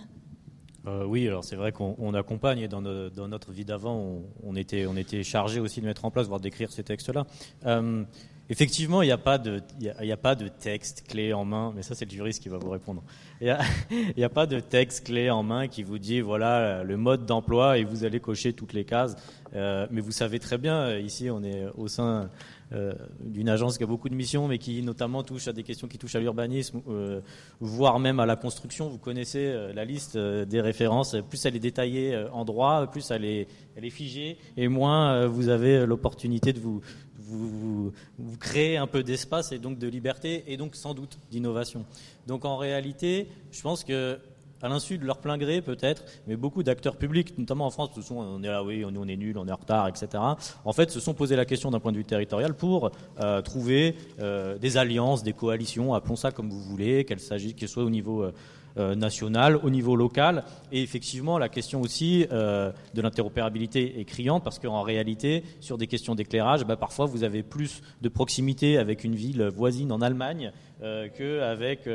Oui, 1.06 1.28
alors 1.28 1.44
c'est 1.44 1.56
vrai 1.56 1.72
qu'on 1.72 2.14
accompagne 2.14 2.60
et 2.60 2.66
dans, 2.66 2.80
notre 2.80 3.52
vie 3.52 3.66
d'avant, 3.66 4.22
on, 4.42 4.56
était, 4.56 4.86
on 4.86 4.96
était 4.96 5.22
chargé 5.22 5.60
aussi 5.60 5.82
de 5.82 5.86
mettre 5.86 6.06
en 6.06 6.10
place, 6.10 6.26
voire 6.26 6.40
d'écrire 6.40 6.72
ces 6.72 6.82
textes-là. 6.82 7.26
Effectivement, 8.50 9.00
il 9.00 9.06
n'y 9.06 9.12
a, 9.12 9.16
pas 9.16 9.38
de, 9.38 9.62
a, 9.86 10.16
pas 10.16 10.34
de 10.34 10.48
texte 10.48 11.04
clé 11.08 11.32
en 11.32 11.44
main, 11.44 11.72
mais 11.74 11.82
ça 11.82 11.94
c'est 11.94 12.04
le 12.04 12.10
juriste 12.10 12.42
qui 12.42 12.48
va 12.48 12.58
vous 12.58 12.70
répondre. 12.70 13.04
Il 13.40 13.56
n'y 14.16 14.24
a, 14.24 14.28
pas 14.28 14.46
de 14.46 14.58
texte 14.58 15.06
clé 15.06 15.30
en 15.30 15.44
main 15.44 15.68
qui 15.68 15.84
vous 15.84 15.98
dit 15.98 16.20
voilà 16.20 16.82
le 16.82 16.96
mode 16.96 17.26
d'emploi 17.26 17.78
et 17.78 17.84
vous 17.84 18.04
allez 18.04 18.18
cocher 18.18 18.52
toutes 18.52 18.72
les 18.72 18.84
cases. 18.84 19.14
Euh, 19.54 19.86
mais 19.92 20.00
vous 20.00 20.10
savez 20.10 20.40
très 20.40 20.58
bien, 20.58 20.80
euh, 20.80 21.00
ici 21.00 21.30
on 21.30 21.44
est 21.44 21.66
au 21.76 21.86
sein 21.86 22.28
euh, 22.72 22.92
d'une 23.20 23.48
agence 23.48 23.78
qui 23.78 23.84
a 23.84 23.86
beaucoup 23.86 24.08
de 24.08 24.14
missions, 24.14 24.48
mais 24.48 24.58
qui 24.58 24.82
notamment 24.82 25.22
touche 25.22 25.48
à 25.48 25.52
des 25.52 25.62
questions 25.62 25.88
qui 25.88 25.98
touchent 25.98 26.14
à 26.14 26.20
l'urbanisme, 26.20 26.82
voire 27.60 27.98
même 27.98 28.20
à 28.20 28.26
la 28.26 28.36
construction. 28.36 28.88
Vous 28.88 28.98
connaissez 28.98 29.70
la 29.74 29.84
liste 29.84 30.16
des 30.16 30.60
références. 30.60 31.16
Plus 31.28 31.44
elle 31.46 31.56
est 31.56 31.60
détaillée 31.60 32.16
en 32.32 32.44
droit, 32.44 32.86
plus 32.86 33.10
elle 33.10 33.24
est, 33.24 33.48
elle 33.76 33.84
est 33.84 33.90
figée, 33.90 34.38
et 34.56 34.68
moins 34.68 35.26
vous 35.26 35.48
avez 35.48 35.86
l'opportunité 35.86 36.52
de 36.52 36.60
vous, 36.60 36.80
vous, 37.30 37.92
vous, 38.18 38.36
créez 38.38 38.76
un 38.76 38.86
peu 38.86 39.02
d'espace 39.02 39.52
et 39.52 39.58
donc 39.58 39.78
de 39.78 39.86
liberté 39.86 40.44
et 40.48 40.56
donc 40.56 40.74
sans 40.74 40.94
doute 40.94 41.18
d'innovation. 41.30 41.84
Donc 42.26 42.44
en 42.44 42.56
réalité, 42.56 43.28
je 43.52 43.62
pense 43.62 43.84
que 43.84 44.18
à 44.62 44.68
l'insu 44.68 44.98
de 44.98 45.06
leur 45.06 45.18
plein 45.18 45.38
gré 45.38 45.62
peut-être, 45.62 46.04
mais 46.26 46.36
beaucoup 46.36 46.62
d'acteurs 46.62 46.96
publics, 46.96 47.36
notamment 47.38 47.66
en 47.66 47.70
France, 47.70 47.90
sont, 48.00 48.16
on 48.16 48.42
est 48.42 48.48
là, 48.48 48.62
oui, 48.62 48.84
on, 48.84 49.08
est 49.08 49.16
nul, 49.16 49.38
on 49.38 49.46
est 49.46 49.52
en 49.52 49.56
retard, 49.56 49.88
etc. 49.88 50.22
En 50.64 50.72
fait, 50.72 50.90
se 50.90 51.00
sont 51.00 51.14
posé 51.14 51.36
la 51.36 51.44
question 51.44 51.70
d'un 51.70 51.80
point 51.80 51.92
de 51.92 51.96
vue 51.96 52.04
territorial 52.04 52.54
pour 52.54 52.90
euh, 53.20 53.40
trouver 53.42 53.96
euh, 54.20 54.58
des 54.58 54.76
alliances, 54.76 55.22
des 55.22 55.32
coalitions, 55.32 55.94
appelons 55.94 56.16
ça 56.16 56.30
comme 56.30 56.50
vous 56.50 56.60
voulez, 56.60 57.04
qu'elles 57.04 57.20
s'agissent, 57.20 57.54
qu'elles 57.54 57.68
soient 57.68 57.84
au 57.84 57.90
niveau 57.90 58.24
euh, 58.76 58.94
national, 58.94 59.56
au 59.56 59.70
niveau 59.70 59.96
local. 59.96 60.44
Et 60.72 60.82
effectivement, 60.82 61.38
la 61.38 61.48
question 61.48 61.80
aussi 61.80 62.26
de 62.30 63.02
l'interopérabilité 63.02 63.98
est 63.98 64.04
criante 64.04 64.44
parce 64.44 64.58
qu'en 64.58 64.82
réalité, 64.82 65.42
sur 65.60 65.76
des 65.76 65.86
questions 65.86 66.14
d'éclairage, 66.14 66.64
bah, 66.64 66.76
parfois 66.76 67.06
vous 67.06 67.24
avez 67.24 67.42
plus 67.42 67.82
de 68.02 68.08
proximité 68.08 68.78
avec 68.78 69.04
une 69.04 69.14
ville 69.16 69.48
voisine 69.48 69.90
en 69.90 70.00
Allemagne 70.00 70.52
qu'avec 70.80 71.88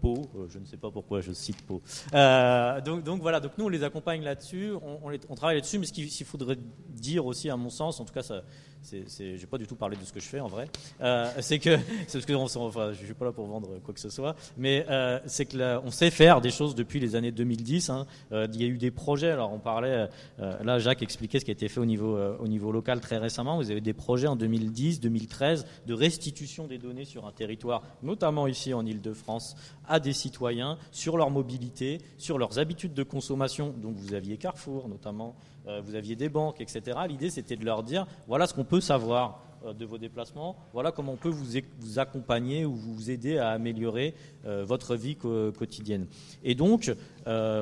Pau. 0.00 0.30
je 0.48 0.58
ne 0.58 0.64
sais 0.64 0.76
pas 0.76 0.90
pourquoi 0.90 1.20
je 1.20 1.32
cite 1.32 1.62
Pau. 1.62 1.82
donc, 2.12 3.04
donc, 3.04 3.20
voilà, 3.20 3.40
donc 3.40 3.52
nous 3.58 3.66
on 3.66 3.68
les 3.68 3.84
accompagne 3.84 4.22
là-dessus, 4.22 4.72
on, 4.82 4.98
on, 5.28 5.34
travaille 5.34 5.56
là-dessus, 5.56 5.78
mais 5.78 5.86
ce 5.86 5.92
qu'il 5.92 6.26
faudrait 6.26 6.58
dire 6.88 7.26
aussi, 7.26 7.50
à 7.50 7.56
mon 7.56 7.70
sens, 7.70 8.00
en 8.00 8.04
tout 8.04 8.14
cas, 8.14 8.22
ça, 8.22 8.42
je 8.90 9.22
n'ai 9.22 9.46
pas 9.46 9.58
du 9.58 9.66
tout 9.66 9.76
parlé 9.76 9.96
de 9.96 10.04
ce 10.04 10.12
que 10.12 10.20
je 10.20 10.26
fais 10.26 10.40
en 10.40 10.48
vrai. 10.48 10.68
Euh, 11.00 11.30
c'est 11.40 11.58
que, 11.58 11.76
c'est 12.06 12.18
parce 12.18 12.26
que 12.26 12.32
enfin, 12.32 12.92
je 12.92 13.04
suis 13.04 13.14
pas 13.14 13.26
là 13.26 13.32
pour 13.32 13.46
vendre 13.46 13.78
quoi 13.84 13.94
que 13.94 14.00
ce 14.00 14.10
soit, 14.10 14.36
mais 14.56 14.84
euh, 14.90 15.18
c'est 15.26 15.46
que 15.46 15.78
on 15.84 15.90
sait 15.90 16.10
faire 16.10 16.40
des 16.40 16.50
choses 16.50 16.74
depuis 16.74 17.00
les 17.00 17.14
années 17.14 17.32
2010. 17.32 17.90
Hein. 17.90 18.06
Euh, 18.32 18.46
il 18.52 18.60
y 18.60 18.64
a 18.64 18.68
eu 18.68 18.78
des 18.78 18.90
projets. 18.90 19.30
Alors 19.30 19.52
on 19.52 19.58
parlait, 19.58 20.08
là 20.38 20.78
Jacques 20.78 21.02
expliquait 21.02 21.38
ce 21.38 21.44
qui 21.44 21.50
a 21.50 21.54
été 21.54 21.68
fait 21.68 21.80
au 21.80 21.84
niveau 21.84 22.18
au 22.38 22.48
niveau 22.48 22.72
local 22.72 23.00
très 23.00 23.18
récemment. 23.18 23.56
Vous 23.56 23.70
avez 23.70 23.80
des 23.80 23.92
projets 23.92 24.26
en 24.26 24.36
2010, 24.36 25.00
2013 25.00 25.66
de 25.86 25.94
restitution 25.94 26.66
des 26.66 26.78
données 26.78 27.04
sur 27.04 27.26
un 27.26 27.32
territoire, 27.32 27.82
notamment 28.02 28.46
ici 28.46 28.74
en 28.74 28.84
Île-de-France, 28.84 29.56
à 29.86 30.00
des 30.00 30.12
citoyens 30.12 30.78
sur 30.90 31.16
leur 31.16 31.30
mobilité, 31.30 32.00
sur 32.18 32.38
leurs 32.38 32.58
habitudes 32.58 32.94
de 32.94 33.02
consommation. 33.02 33.74
Donc 33.76 33.96
vous 33.96 34.14
aviez 34.14 34.36
Carrefour 34.36 34.88
notamment. 34.88 35.36
Euh, 35.66 35.80
vous 35.84 35.94
aviez 35.94 36.16
des 36.16 36.28
banques, 36.28 36.60
etc. 36.60 36.98
L'idée, 37.08 37.30
c'était 37.30 37.56
de 37.56 37.64
leur 37.64 37.82
dire, 37.82 38.06
voilà 38.26 38.46
ce 38.46 38.54
qu'on 38.54 38.64
peut 38.64 38.80
savoir 38.80 39.42
de 39.78 39.84
vos 39.84 39.98
déplacements, 39.98 40.56
voilà 40.72 40.92
comment 40.92 41.12
on 41.12 41.16
peut 41.16 41.28
vous, 41.28 41.58
vous 41.78 41.98
accompagner 41.98 42.64
ou 42.64 42.74
vous 42.74 43.10
aider 43.10 43.38
à 43.38 43.50
améliorer 43.50 44.14
euh, 44.44 44.64
votre 44.64 44.96
vie 44.96 45.16
quotidienne. 45.16 46.06
Et 46.42 46.54
donc, 46.54 46.92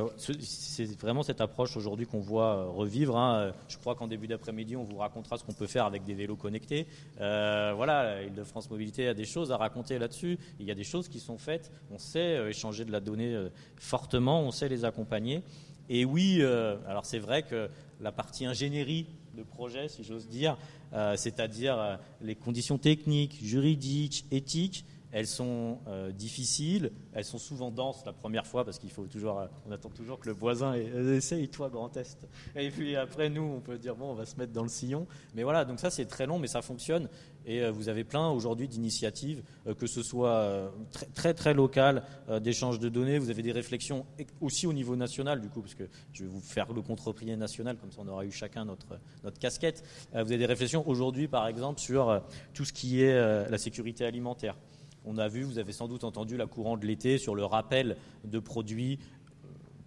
c'est 0.08 0.98
vraiment 0.98 1.22
cette 1.22 1.40
approche 1.40 1.76
aujourd'hui 1.76 2.06
qu'on 2.06 2.20
voit 2.20 2.64
revivre. 2.64 3.18
Hein. 3.18 3.52
Je 3.68 3.76
crois 3.76 3.94
qu'en 3.94 4.06
début 4.06 4.26
d'après-midi, 4.26 4.76
on 4.76 4.84
vous 4.84 4.96
racontera 4.96 5.36
ce 5.36 5.44
qu'on 5.44 5.52
peut 5.52 5.66
faire 5.66 5.84
avec 5.84 6.04
des 6.04 6.14
vélos 6.14 6.36
connectés. 6.36 6.86
voilà, 7.18 8.22
Île-de-France 8.22 8.70
Mobilité 8.70 9.08
a 9.08 9.14
des 9.14 9.24
choses 9.24 9.52
à 9.52 9.56
raconter 9.56 9.98
là-dessus. 9.98 10.38
Il 10.58 10.66
y 10.66 10.70
a 10.70 10.74
des 10.74 10.84
choses 10.84 11.08
qui 11.08 11.20
sont 11.20 11.38
faites. 11.38 11.70
On 11.90 11.98
sait 11.98 12.48
échanger 12.48 12.84
de 12.84 12.92
la 12.92 13.00
donnée 13.00 13.48
fortement, 13.76 14.40
on 14.40 14.50
sait 14.50 14.68
les 14.68 14.84
accompagner. 14.84 15.42
Et 15.88 16.04
oui, 16.04 16.42
alors 16.42 17.04
c'est 17.04 17.18
vrai 17.18 17.42
que 17.42 17.68
la 18.00 18.12
partie 18.12 18.46
ingénierie 18.46 19.06
de 19.34 19.42
projet, 19.42 19.88
si 19.88 20.04
j'ose 20.04 20.28
dire, 20.28 20.56
euh, 20.92 21.16
c'est-à-dire 21.16 21.78
euh, 21.78 21.96
les 22.20 22.34
conditions 22.34 22.78
techniques, 22.78 23.38
juridiques, 23.42 24.26
éthiques, 24.30 24.84
elles 25.12 25.26
sont 25.26 25.78
euh, 25.88 26.12
difficiles, 26.12 26.92
elles 27.12 27.24
sont 27.24 27.38
souvent 27.38 27.70
denses 27.70 28.04
la 28.06 28.12
première 28.12 28.46
fois 28.46 28.64
parce 28.64 28.78
qu'il 28.78 28.90
faut 28.90 29.06
toujours, 29.06 29.48
on 29.66 29.72
attend 29.72 29.90
toujours 29.90 30.18
que 30.18 30.28
le 30.28 30.34
voisin 30.34 30.74
essaye, 30.74 31.48
toi, 31.48 31.68
grand 31.68 31.88
test. 31.88 32.26
Et 32.56 32.70
puis 32.70 32.96
après, 32.96 33.28
nous, 33.28 33.42
on 33.42 33.60
peut 33.60 33.78
dire, 33.78 33.96
bon, 33.96 34.10
on 34.10 34.14
va 34.14 34.26
se 34.26 34.36
mettre 34.36 34.52
dans 34.52 34.62
le 34.62 34.68
sillon. 34.68 35.06
Mais 35.34 35.42
voilà, 35.42 35.64
donc 35.64 35.80
ça, 35.80 35.90
c'est 35.90 36.06
très 36.06 36.26
long, 36.26 36.38
mais 36.38 36.48
ça 36.48 36.62
fonctionne. 36.62 37.08
Et 37.46 37.62
euh, 37.62 37.70
vous 37.70 37.88
avez 37.88 38.04
plein 38.04 38.28
aujourd'hui 38.30 38.68
d'initiatives, 38.68 39.42
euh, 39.66 39.74
que 39.74 39.86
ce 39.86 40.02
soit 40.02 40.30
euh, 40.30 40.68
très 40.92 41.06
très, 41.06 41.34
très 41.34 41.54
locales, 41.54 42.02
d'échanges 42.40 42.78
de 42.78 42.88
données. 42.88 43.18
Vous 43.18 43.30
avez 43.30 43.42
des 43.42 43.52
réflexions 43.52 44.06
aussi 44.40 44.66
au 44.66 44.72
niveau 44.72 44.96
national, 44.96 45.40
du 45.40 45.48
coup, 45.48 45.60
parce 45.60 45.74
que 45.74 45.84
je 46.12 46.24
vais 46.24 46.28
vous 46.28 46.40
faire 46.40 46.72
le 46.72 46.82
contre-prier 46.82 47.36
national, 47.36 47.76
comme 47.76 47.90
ça 47.90 48.00
on 48.02 48.08
aura 48.08 48.24
eu 48.24 48.30
chacun 48.30 48.64
notre, 48.64 48.98
notre 49.24 49.38
casquette. 49.38 49.84
Vous 50.12 50.18
avez 50.18 50.38
des 50.38 50.46
réflexions 50.46 50.86
aujourd'hui, 50.88 51.28
par 51.28 51.46
exemple, 51.46 51.80
sur 51.80 52.22
tout 52.54 52.64
ce 52.64 52.72
qui 52.72 53.02
est 53.02 53.48
la 53.48 53.58
sécurité 53.58 54.04
alimentaire. 54.04 54.56
On 55.04 55.18
a 55.18 55.28
vu, 55.28 55.42
vous 55.42 55.58
avez 55.58 55.72
sans 55.72 55.88
doute 55.88 56.04
entendu 56.04 56.36
la 56.36 56.46
courant 56.46 56.76
de 56.76 56.86
l'été 56.86 57.18
sur 57.18 57.34
le 57.34 57.44
rappel 57.44 57.96
de 58.24 58.38
produits 58.38 58.98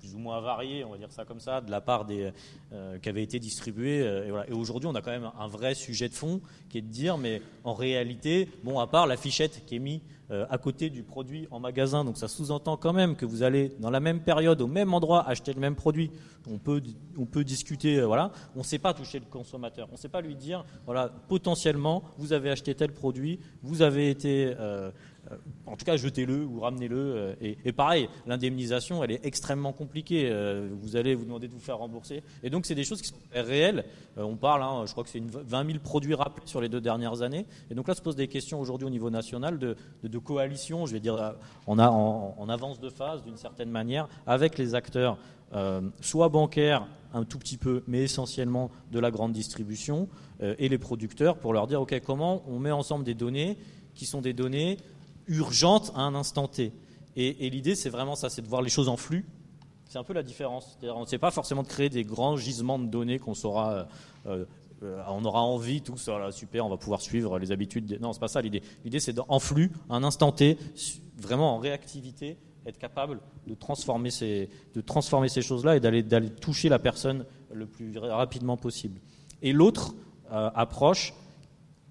plus 0.03 0.15
ou 0.15 0.19
moins 0.19 0.41
variés, 0.41 0.83
on 0.83 0.89
va 0.89 0.97
dire 0.97 1.13
ça 1.13 1.23
comme 1.23 1.39
ça, 1.39 1.61
de 1.61 1.71
la 1.71 1.79
part 1.79 2.03
des 2.03 2.33
euh, 2.73 2.99
qui 2.99 3.07
avaient 3.07 3.23
été 3.23 3.39
distribués. 3.39 4.01
Euh, 4.01 4.43
et, 4.49 4.51
aujourd'hui, 4.51 4.89
on 4.89 4.95
a 4.95 5.01
quand 5.01 5.11
même 5.11 5.31
un 5.39 5.47
vrai 5.47 5.75
sujet 5.75 6.09
de 6.09 6.13
fond 6.13 6.41
qui 6.67 6.79
est 6.79 6.81
de 6.81 6.87
dire, 6.87 7.17
mais 7.17 7.41
en 7.63 7.73
réalité, 7.73 8.49
bon, 8.65 8.79
à 8.79 8.87
part 8.87 9.07
la 9.07 9.15
fichette 9.15 9.63
qui 9.65 9.77
est 9.77 9.79
mise 9.79 10.01
euh, 10.29 10.45
à 10.49 10.57
côté 10.57 10.89
du 10.89 11.03
produit 11.03 11.47
en 11.51 11.61
magasin, 11.61 12.03
donc 12.03 12.17
ça 12.17 12.27
sous-entend 12.27 12.75
quand 12.75 12.91
même 12.91 13.15
que 13.15 13.25
vous 13.25 13.43
allez 13.43 13.71
dans 13.79 13.89
la 13.89 14.01
même 14.01 14.19
période, 14.19 14.61
au 14.61 14.67
même 14.67 14.93
endroit, 14.93 15.25
acheter 15.25 15.53
le 15.53 15.61
même 15.61 15.75
produit. 15.75 16.11
On 16.51 16.57
peut, 16.57 16.81
on 17.17 17.25
peut 17.25 17.45
discuter, 17.45 18.01
voilà. 18.01 18.31
On 18.57 18.59
ne 18.59 18.63
sait 18.65 18.79
pas 18.79 18.93
toucher 18.93 19.19
le 19.19 19.25
consommateur. 19.25 19.87
On 19.89 19.93
ne 19.93 19.97
sait 19.97 20.09
pas 20.09 20.19
lui 20.19 20.35
dire, 20.35 20.65
voilà, 20.85 21.09
potentiellement, 21.29 22.03
vous 22.17 22.33
avez 22.33 22.49
acheté 22.49 22.75
tel 22.75 22.91
produit, 22.91 23.39
vous 23.61 23.81
avez 23.81 24.09
été 24.09 24.53
en 25.65 25.75
tout 25.75 25.85
cas, 25.85 25.97
jetez-le 25.97 26.45
ou 26.45 26.59
ramenez-le. 26.59 26.97
Euh, 26.97 27.35
et, 27.41 27.71
pareil, 27.71 28.09
l'indemnisation, 28.27 29.03
elle 29.03 29.11
est 29.11 29.25
extrêmement 29.25 29.73
compliquée. 29.73 30.29
Euh, 30.29 30.69
vous 30.81 30.95
allez 30.95 31.15
vous 31.15 31.25
demander 31.25 31.47
de 31.47 31.53
vous 31.53 31.59
faire 31.59 31.77
rembourser. 31.77 32.23
Et 32.43 32.49
donc, 32.49 32.65
c'est 32.65 32.75
des 32.75 32.83
choses 32.83 33.01
qui 33.01 33.09
sont 33.09 33.15
réelles. 33.33 33.85
on 34.17 34.35
parle, 34.35 34.61
hein, 34.63 34.83
je 34.85 34.91
crois 34.91 35.03
que 35.03 35.09
c'est 35.09 35.23
20 35.23 35.65
000 35.65 35.79
produits 35.79 36.15
rappelés 36.15 36.45
sur 36.47 36.61
les 36.61 36.69
deux 36.69 36.81
dernières 36.81 37.21
années. 37.21 37.45
Et 37.71 37.75
donc 37.75 37.87
là, 37.87 37.95
se 37.95 38.01
pose 38.01 38.15
des 38.15 38.27
questions 38.27 38.59
aujourd'hui 38.59 38.87
au 38.87 38.91
niveau 38.91 39.09
national 39.09 39.57
de, 39.57 39.75
coalition, 40.19 40.85
je 40.85 40.93
vais 40.93 40.99
dire, 40.99 41.35
en, 41.65 41.79
en, 41.79 42.49
avance 42.49 42.79
de 42.79 42.89
phase, 42.89 43.23
d'une 43.23 43.37
certaine 43.37 43.69
manière, 43.69 44.07
avec 44.27 44.57
les 44.57 44.75
acteurs, 44.75 45.17
soit 46.01 46.29
bancaires, 46.29 46.87
un 47.13 47.25
tout 47.25 47.39
petit 47.39 47.57
peu, 47.57 47.83
mais 47.87 48.03
essentiellement 48.03 48.71
de 48.91 48.99
la 48.99 49.11
grande 49.11 49.33
distribution, 49.33 50.07
et 50.41 50.69
les 50.69 50.77
producteurs, 50.77 51.37
pour 51.37 51.53
leur 51.53 51.67
dire, 51.67 51.81
OK, 51.81 51.99
comment 52.05 52.43
on 52.47 52.59
met 52.59 52.71
ensemble 52.71 53.03
des 53.03 53.13
données 53.13 53.57
qui 53.93 54.05
sont 54.05 54.21
des 54.21 54.33
données 54.33 54.77
urgente 55.27 55.91
à 55.95 56.01
un 56.01 56.15
instant 56.15 56.47
T. 56.47 56.73
Et, 57.15 57.49
l'idée, 57.49 57.75
c'est 57.75 57.89
vraiment 57.89 58.15
ça, 58.15 58.29
c'est 58.29 58.41
de 58.41 58.47
voir 58.47 58.61
les 58.61 58.69
choses 58.69 58.89
en 58.89 58.97
flux. 58.97 59.25
C'est 59.87 59.99
un 59.99 60.03
peu 60.03 60.13
la 60.13 60.23
différence. 60.23 60.79
On 60.81 61.01
ne 61.01 61.05
sait 61.05 61.19
pas 61.19 61.29
forcément 61.29 61.61
de 61.61 61.67
créer 61.67 61.89
des 61.89 62.03
grands 62.03 62.37
gisements 62.37 62.79
de 62.79 62.87
données 62.87 63.19
qu'on 63.19 63.35
saura 63.35 63.87
euh, 64.83 65.01
on 65.07 65.23
aura 65.25 65.41
envie, 65.41 65.81
tout 65.81 65.97
ça, 65.97 66.31
super, 66.31 66.65
on 66.65 66.69
va 66.69 66.77
pouvoir 66.77 67.01
suivre 67.01 67.39
les 67.39 67.51
habitudes. 67.51 67.97
Non, 68.01 68.13
c'est 68.13 68.19
pas 68.19 68.27
ça 68.27 68.41
l'idée. 68.41 68.61
L'idée, 68.83 68.99
c'est 68.99 69.15
en 69.27 69.39
flux, 69.39 69.71
un 69.89 70.03
instant 70.03 70.31
T, 70.31 70.57
vraiment 71.17 71.55
en 71.55 71.59
réactivité, 71.59 72.37
être 72.65 72.77
capable 72.77 73.19
de 73.47 73.53
transformer 73.53 74.11
ces, 74.11 74.49
de 74.75 74.81
transformer 74.81 75.29
ces 75.29 75.41
choses-là 75.41 75.77
et 75.77 75.79
d'aller, 75.79 76.03
d'aller 76.03 76.29
toucher 76.29 76.69
la 76.69 76.79
personne 76.79 77.25
le 77.53 77.65
plus 77.65 77.97
rapidement 77.97 78.57
possible. 78.57 78.99
Et 79.41 79.53
l'autre 79.53 79.95
approche, 80.29 81.13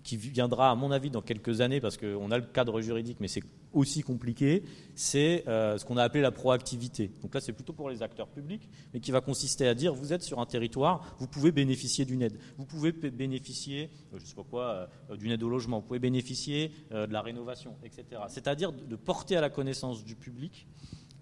qui 0.03 0.17
viendra, 0.17 0.71
à 0.71 0.75
mon 0.75 0.91
avis, 0.91 1.11
dans 1.11 1.23
quelques 1.23 1.61
années, 1.61 1.81
parce 1.81 1.97
qu'on 1.97 2.31
a 2.31 2.39
le 2.39 2.45
cadre 2.45 2.81
juridique, 2.81 3.19
mais 3.21 3.29
c'est 3.29 3.43
aussi 3.73 4.03
compliqué, 4.03 4.63
c'est 4.95 5.45
euh, 5.49 5.79
ce 5.79 5.85
qu'on 5.85 5.97
a 5.97 6.03
appelé 6.03 6.21
la 6.21 6.31
proactivité. 6.31 7.11
Donc 7.23 7.35
là, 7.35 7.41
c'est 7.41 7.53
plutôt 7.53 7.73
pour 7.73 7.89
les 7.89 8.03
acteurs 8.03 8.29
publics, 8.29 8.69
mais 8.93 9.01
qui 9.01 9.11
va 9.11 9.21
consister 9.21 9.67
à 9.67 9.75
dire, 9.75 9.95
vous 9.95 10.13
êtes 10.13 10.23
sur 10.23 10.41
un 10.41 10.47
territoire, 10.47 11.17
vous 11.19 11.29
pouvez 11.29 11.53
bénéficier 11.53 12.05
d'une 12.05 12.23
aide. 12.23 12.39
Vous 12.59 12.67
pouvez 12.67 12.93
bénéficier, 12.93 13.91
euh, 14.13 14.19
je 14.19 14.27
sais 14.27 14.35
pas 14.35 14.45
quoi, 14.45 14.89
euh, 15.11 15.17
d'une 15.17 15.31
aide 15.31 15.43
au 15.43 15.49
logement, 15.49 15.79
vous 15.79 15.87
pouvez 15.87 15.99
bénéficier 15.99 16.73
de 16.91 17.13
la 17.13 17.23
rénovation, 17.23 17.77
etc. 17.85 18.23
C'est-à-dire 18.29 18.73
de 18.73 18.97
porter 18.97 19.37
à 19.37 19.41
la 19.41 19.51
connaissance 19.51 20.05
du 20.05 20.17
public 20.17 20.67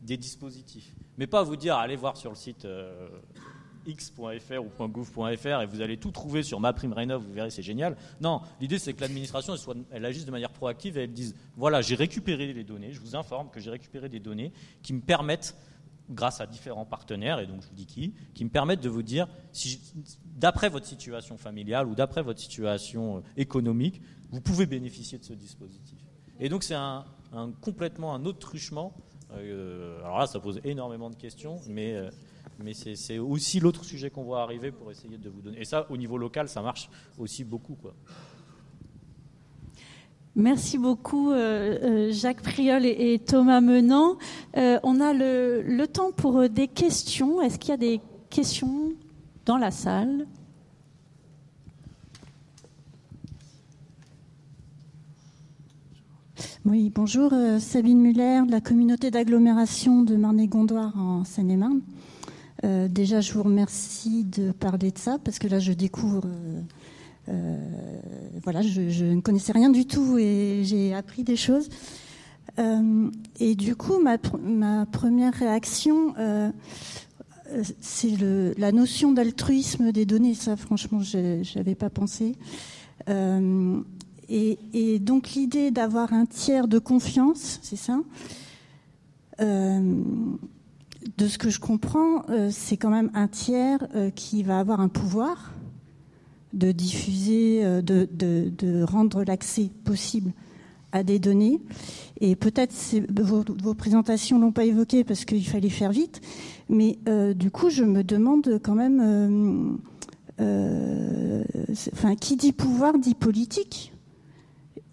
des 0.03 0.17
dispositifs. 0.17 0.95
Mais 1.19 1.27
pas 1.27 1.43
vous 1.43 1.57
dire, 1.57 1.77
allez 1.77 1.97
voir 1.97 2.17
sur 2.17 2.31
le 2.31 2.37
site 2.37 2.67
x.fr 3.87 4.61
ou 4.61 4.89
.gouv.fr 4.89 5.61
et 5.63 5.67
vous 5.67 5.81
allez 5.81 5.97
tout 5.97 6.11
trouver 6.11 6.43
sur 6.43 6.61
ma 6.61 6.73
prime 6.73 6.93
rénov, 6.93 7.23
vous 7.23 7.33
verrez, 7.33 7.51
c'est 7.51 7.63
génial. 7.63 7.97
Non, 8.21 8.41
l'idée 8.61 8.79
c'est 8.79 8.93
que 8.93 9.01
l'administration, 9.01 9.55
elle, 9.55 9.85
elle, 9.91 10.05
agisse 10.05 10.27
de 10.27 10.31
manière 10.31 10.51
proactive 10.51 10.99
et 10.99 11.05
elle 11.05 11.13
dise 11.13 11.35
voilà, 11.57 11.83
j'ai 11.83 11.95
récupéré 11.95 12.53
les 12.53 12.65
données, 12.65 12.93
je 12.93 13.01
vous 13.01 13.17
informe 13.17 13.51
que 13.51 13.61
j'ai 13.61 13.71
récupéré 13.71 14.09
des 14.09 14.21
données 14.21 14.53
qui 14.83 14.93
me 14.93 15.01
permettent, 15.01 15.57
grâce 16.11 16.41
à 16.41 16.47
différents 16.47 16.85
partenaires, 16.85 17.39
et 17.39 17.47
donc 17.47 17.63
je 17.63 17.69
vous 17.69 17.75
dis 17.75 17.87
qui, 17.87 18.15
qui 18.35 18.45
me 18.45 18.51
permettent 18.51 18.81
de 18.81 18.89
vous 18.89 19.03
dire, 19.03 19.29
si, 19.53 19.81
d'après 20.25 20.69
votre 20.69 20.87
situation 20.87 21.39
familiale 21.39 21.87
ou 21.87 21.95
d'après 21.95 22.23
votre 22.23 22.41
situation 22.41 23.19
euh, 23.19 23.21
économique, 23.37 24.03
vous 24.31 24.41
pouvez 24.41 24.67
bénéficier 24.67 25.19
de 25.19 25.25
ce 25.25 25.33
dispositif. 25.33 25.99
Et 26.41 26.49
donc 26.49 26.63
c'est 26.63 26.75
un, 26.75 27.05
complètement 27.61 28.15
un 28.15 28.25
autre 28.25 28.39
truchement. 28.39 28.93
Euh, 29.33 30.01
alors 30.01 30.19
là, 30.19 30.27
ça 30.27 30.41
pose 30.41 30.61
énormément 30.65 31.11
de 31.11 31.17
questions, 31.17 31.61
mais. 31.69 31.95
Euh, 31.95 32.11
mais 32.63 32.73
c'est 32.75 33.19
aussi 33.19 33.61
l'autre 33.61 33.85
sujet 33.85 34.11
qu'on 34.11 34.25
voit 34.25 34.43
arriver 34.43 34.71
pour 34.71 34.91
essayer 34.91 35.19
de 35.19 35.29
vous 35.29 35.41
donner. 35.41 35.61
Et 35.61 35.65
ça, 35.65 35.87
au 35.91 35.97
niveau 35.97 36.19
local, 36.19 36.49
ça 36.49 36.63
marche 36.63 36.89
aussi 37.19 37.45
beaucoup. 37.45 37.75
Quoi. 37.75 37.95
Merci 40.37 40.79
beaucoup 40.79 41.33
euh, 41.33 41.79
euh, 41.83 42.13
Jacques 42.13 42.43
Priol 42.43 42.87
et, 42.87 43.19
Thomas 43.19 43.61
Menant. 43.61 44.17
Euh, 44.57 44.79
on 44.85 45.01
a 45.01 45.13
le, 45.13 45.63
le, 45.63 45.87
temps 45.89 46.13
pour 46.13 46.49
des 46.49 46.69
questions. 46.69 47.43
Est-ce 47.43 47.59
qu'il 47.59 47.71
y 47.71 47.75
a 47.75 47.77
des 47.77 48.01
questions 48.31 48.93
dans 49.45 49.57
la 49.57 49.73
salle? 49.73 50.27
Oui, 56.65 56.93
bonjour, 56.95 57.33
Sabine 57.59 58.01
Muller 58.01 58.43
de 58.47 58.53
la 58.53 58.61
communauté 58.61 59.11
d'agglomération 59.11 60.03
de 60.03 60.15
Marne-et-Gondoire 60.15 60.97
en 60.97 61.25
Seine-et-Marne. 61.25 61.81
Euh, 62.65 62.89
déjà, 62.89 63.21
je 63.21 63.33
vous 63.33 63.43
remercie 63.43 64.25
de 64.25 64.53
parler 64.53 64.91
de 64.91 64.99
ça 64.99 65.19
parce 65.23 65.39
que 65.39 65.49
là, 65.49 65.59
je 65.59 65.73
découvre. 65.73 66.23
Euh, 66.27 66.61
euh, 67.29 67.57
voilà, 68.43 68.63
je, 68.63 69.05
ne 69.05 69.21
connaissais 69.21 69.53
rien 69.53 69.71
du 69.71 69.87
tout 69.87 70.19
et 70.19 70.63
j'ai 70.65 70.95
appris 70.95 71.25
des 71.25 71.37
choses. 71.37 71.69
et 72.59 73.55
du 73.55 73.77
coup, 73.77 74.01
ma, 74.01 74.19
première 74.87 75.33
réaction, 75.33 76.15
c'est 77.81 78.17
la 78.59 78.73
notion 78.73 79.13
d'altruisme 79.13 79.93
des 79.93 80.07
données. 80.07 80.35
Ça, 80.35 80.57
franchement, 80.57 81.01
je 81.01 81.57
n'avais 81.57 81.75
pas 81.75 81.91
pensé. 81.91 82.37
Et, 84.29 84.99
donc, 84.99 85.31
l'idée 85.31 85.71
d'avoir 85.71 86.13
un 86.13 86.27
tiers 86.27 86.69
de 86.69 86.79
confiance, 86.79 87.61
c'est 87.63 87.77
ça 87.77 88.01
de 91.17 91.29
ce 91.29 91.39
que 91.39 91.51
je 91.51 91.61
comprends, 91.61 92.25
euh, 92.29 92.49
c'est 92.51 92.77
quand 92.77 92.91
même 92.91 93.11
un 93.15 93.29
tiers 93.29 93.87
euh, 93.95 94.11
qui 94.11 94.43
va 94.43 94.59
avoir 94.59 94.81
un 94.81 94.89
pouvoir 94.89 95.53
de 96.53 96.73
diffuser, 96.73 97.61
euh, 97.65 97.81
de, 97.81 98.83
rendre 98.83 99.25
l'accès 99.25 99.71
possible 99.85 100.33
à 100.93 101.03
des 101.03 101.19
données. 101.19 101.61
Et 102.21 102.37
peut-être 102.37 102.75
vos, 103.23 103.45
vos, 103.63 103.75
présentations 103.75 104.39
l'ont 104.39 104.53
pas 104.53 104.65
évoqué 104.65 105.05
parce 105.05 105.25
qu'il 105.25 105.47
fallait 105.47 105.71
faire 105.71 105.93
vite, 105.93 106.21
mais 106.69 106.99
du 107.35 107.51
coup, 107.53 107.71
je 107.71 107.85
me 107.85 108.03
demande 108.03 108.61
quand 108.63 108.75
même, 108.75 109.79
enfin, 110.41 112.17
qui 112.17 112.37
dit 112.37 112.51
pouvoir 112.53 112.99
dit 112.99 113.15
politique. 113.15 113.93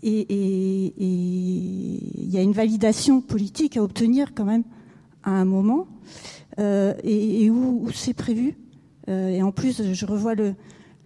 Et 0.04 0.94
il 1.00 2.30
y 2.30 2.38
a 2.38 2.42
une 2.44 2.54
validation 2.54 3.20
politique 3.20 3.76
à 3.76 3.84
obtenir 3.84 4.36
quand 4.36 4.46
même 4.46 4.64
à 5.28 5.32
un 5.32 5.46
moment 5.46 5.88
euh, 6.58 6.94
et, 7.04 7.50
où, 7.50 7.88
c'est 7.94 8.14
prévu. 8.14 8.56
Euh, 9.10 9.28
et 9.30 9.44
en 9.44 9.52
plus, 9.52 9.94
je 9.94 10.06
revois 10.06 10.36
le, 10.36 10.56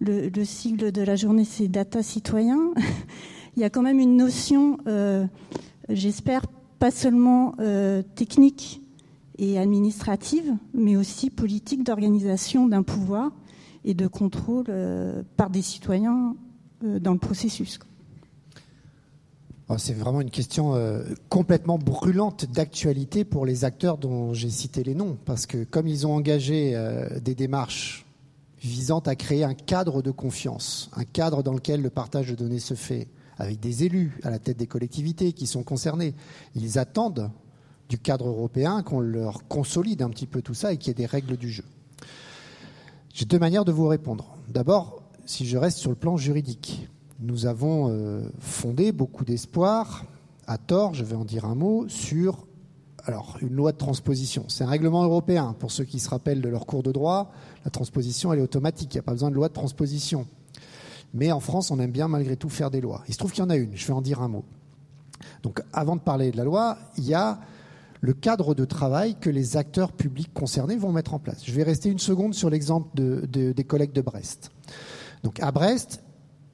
le, 0.00 0.44
sigle 0.44 0.92
de 0.92 1.02
la 1.02 1.16
journée, 1.16 1.44
c'est 1.44 1.68
data 1.68 2.02
citoyen. 2.02 2.72
Il 3.56 3.60
y 3.60 3.64
a 3.64 3.70
quand 3.70 3.82
même 3.82 3.98
une 3.98 4.16
notion, 4.16 4.78
euh, 4.86 5.26
j'espère, 5.88 6.46
pas 6.78 6.90
seulement 6.90 7.54
technique 8.16 8.82
et 9.38 9.58
administrative, 9.58 10.52
mais 10.74 10.96
aussi 10.96 11.30
politique 11.30 11.84
d'organisation 11.84 12.66
d'un 12.66 12.82
pouvoir 12.82 13.30
et 13.84 13.94
de 13.94 14.06
contrôle 14.08 14.66
par 15.36 15.50
des 15.50 15.62
citoyens 15.62 16.34
dans 16.82 17.12
le 17.12 17.18
processus. 17.18 17.78
Oh, 19.72 19.78
c'est 19.78 19.94
vraiment 19.94 20.20
une 20.20 20.30
question 20.30 20.74
euh, 20.74 21.02
complètement 21.30 21.78
brûlante 21.78 22.44
d'actualité 22.44 23.24
pour 23.24 23.46
les 23.46 23.64
acteurs 23.64 23.96
dont 23.96 24.34
j'ai 24.34 24.50
cité 24.50 24.82
les 24.82 24.94
noms, 24.94 25.16
parce 25.24 25.46
que 25.46 25.64
comme 25.64 25.88
ils 25.88 26.06
ont 26.06 26.12
engagé 26.12 26.72
euh, 26.74 27.18
des 27.20 27.34
démarches 27.34 28.04
visant 28.60 28.98
à 28.98 29.16
créer 29.16 29.44
un 29.44 29.54
cadre 29.54 30.02
de 30.02 30.10
confiance, 30.10 30.90
un 30.94 31.04
cadre 31.04 31.42
dans 31.42 31.54
lequel 31.54 31.80
le 31.80 31.88
partage 31.88 32.28
de 32.28 32.34
données 32.34 32.58
se 32.58 32.74
fait 32.74 33.08
avec 33.38 33.60
des 33.60 33.84
élus 33.84 34.20
à 34.24 34.28
la 34.28 34.38
tête 34.38 34.58
des 34.58 34.66
collectivités 34.66 35.32
qui 35.32 35.46
sont 35.46 35.62
concernés, 35.62 36.14
ils 36.54 36.78
attendent 36.78 37.30
du 37.88 37.96
cadre 37.96 38.28
européen 38.28 38.82
qu'on 38.82 39.00
leur 39.00 39.48
consolide 39.48 40.02
un 40.02 40.10
petit 40.10 40.26
peu 40.26 40.42
tout 40.42 40.52
ça 40.52 40.74
et 40.74 40.76
qu'il 40.76 40.88
y 40.88 40.90
ait 40.90 40.94
des 40.94 41.06
règles 41.06 41.38
du 41.38 41.50
jeu. 41.50 41.64
J'ai 43.14 43.24
deux 43.24 43.38
manières 43.38 43.64
de 43.64 43.72
vous 43.72 43.88
répondre. 43.88 44.36
D'abord, 44.50 45.02
si 45.24 45.46
je 45.46 45.56
reste 45.56 45.78
sur 45.78 45.88
le 45.88 45.96
plan 45.96 46.18
juridique, 46.18 46.90
nous 47.22 47.46
avons 47.46 47.88
euh, 47.88 48.22
fondé 48.40 48.92
beaucoup 48.92 49.24
d'espoir, 49.24 50.04
à 50.46 50.58
tort, 50.58 50.94
je 50.94 51.04
vais 51.04 51.16
en 51.16 51.24
dire 51.24 51.44
un 51.44 51.54
mot, 51.54 51.88
sur 51.88 52.46
alors, 53.04 53.36
une 53.40 53.54
loi 53.54 53.72
de 53.72 53.78
transposition. 53.78 54.44
C'est 54.46 54.62
un 54.62 54.68
règlement 54.68 55.02
européen. 55.02 55.56
Pour 55.58 55.72
ceux 55.72 55.84
qui 55.84 55.98
se 55.98 56.08
rappellent 56.08 56.40
de 56.40 56.48
leur 56.48 56.66
cours 56.66 56.84
de 56.84 56.92
droit, 56.92 57.32
la 57.64 57.70
transposition, 57.70 58.32
elle 58.32 58.38
est 58.38 58.42
automatique. 58.42 58.94
Il 58.94 58.98
n'y 58.98 59.00
a 59.00 59.02
pas 59.02 59.12
besoin 59.12 59.30
de 59.30 59.34
loi 59.34 59.48
de 59.48 59.52
transposition. 59.52 60.26
Mais 61.12 61.32
en 61.32 61.40
France, 61.40 61.72
on 61.72 61.80
aime 61.80 61.90
bien 61.90 62.06
malgré 62.06 62.36
tout 62.36 62.48
faire 62.48 62.70
des 62.70 62.80
lois. 62.80 63.02
Il 63.08 63.14
se 63.14 63.18
trouve 63.18 63.32
qu'il 63.32 63.42
y 63.42 63.46
en 63.46 63.50
a 63.50 63.56
une. 63.56 63.76
Je 63.76 63.86
vais 63.86 63.92
en 63.92 64.02
dire 64.02 64.22
un 64.22 64.28
mot. 64.28 64.44
Donc, 65.42 65.62
avant 65.72 65.96
de 65.96 66.00
parler 66.00 66.30
de 66.30 66.36
la 66.36 66.44
loi, 66.44 66.78
il 66.96 67.04
y 67.04 67.14
a 67.14 67.40
le 68.00 68.12
cadre 68.12 68.54
de 68.54 68.64
travail 68.64 69.16
que 69.16 69.30
les 69.30 69.56
acteurs 69.56 69.92
publics 69.92 70.32
concernés 70.32 70.76
vont 70.76 70.92
mettre 70.92 71.12
en 71.12 71.18
place. 71.18 71.44
Je 71.44 71.52
vais 71.52 71.64
rester 71.64 71.88
une 71.88 71.98
seconde 71.98 72.34
sur 72.34 72.50
l'exemple 72.50 72.88
des 72.94 73.64
collègues 73.64 73.92
de 73.92 74.00
Brest. 74.00 74.50
Donc, 75.24 75.40
à 75.40 75.50
Brest, 75.50 76.02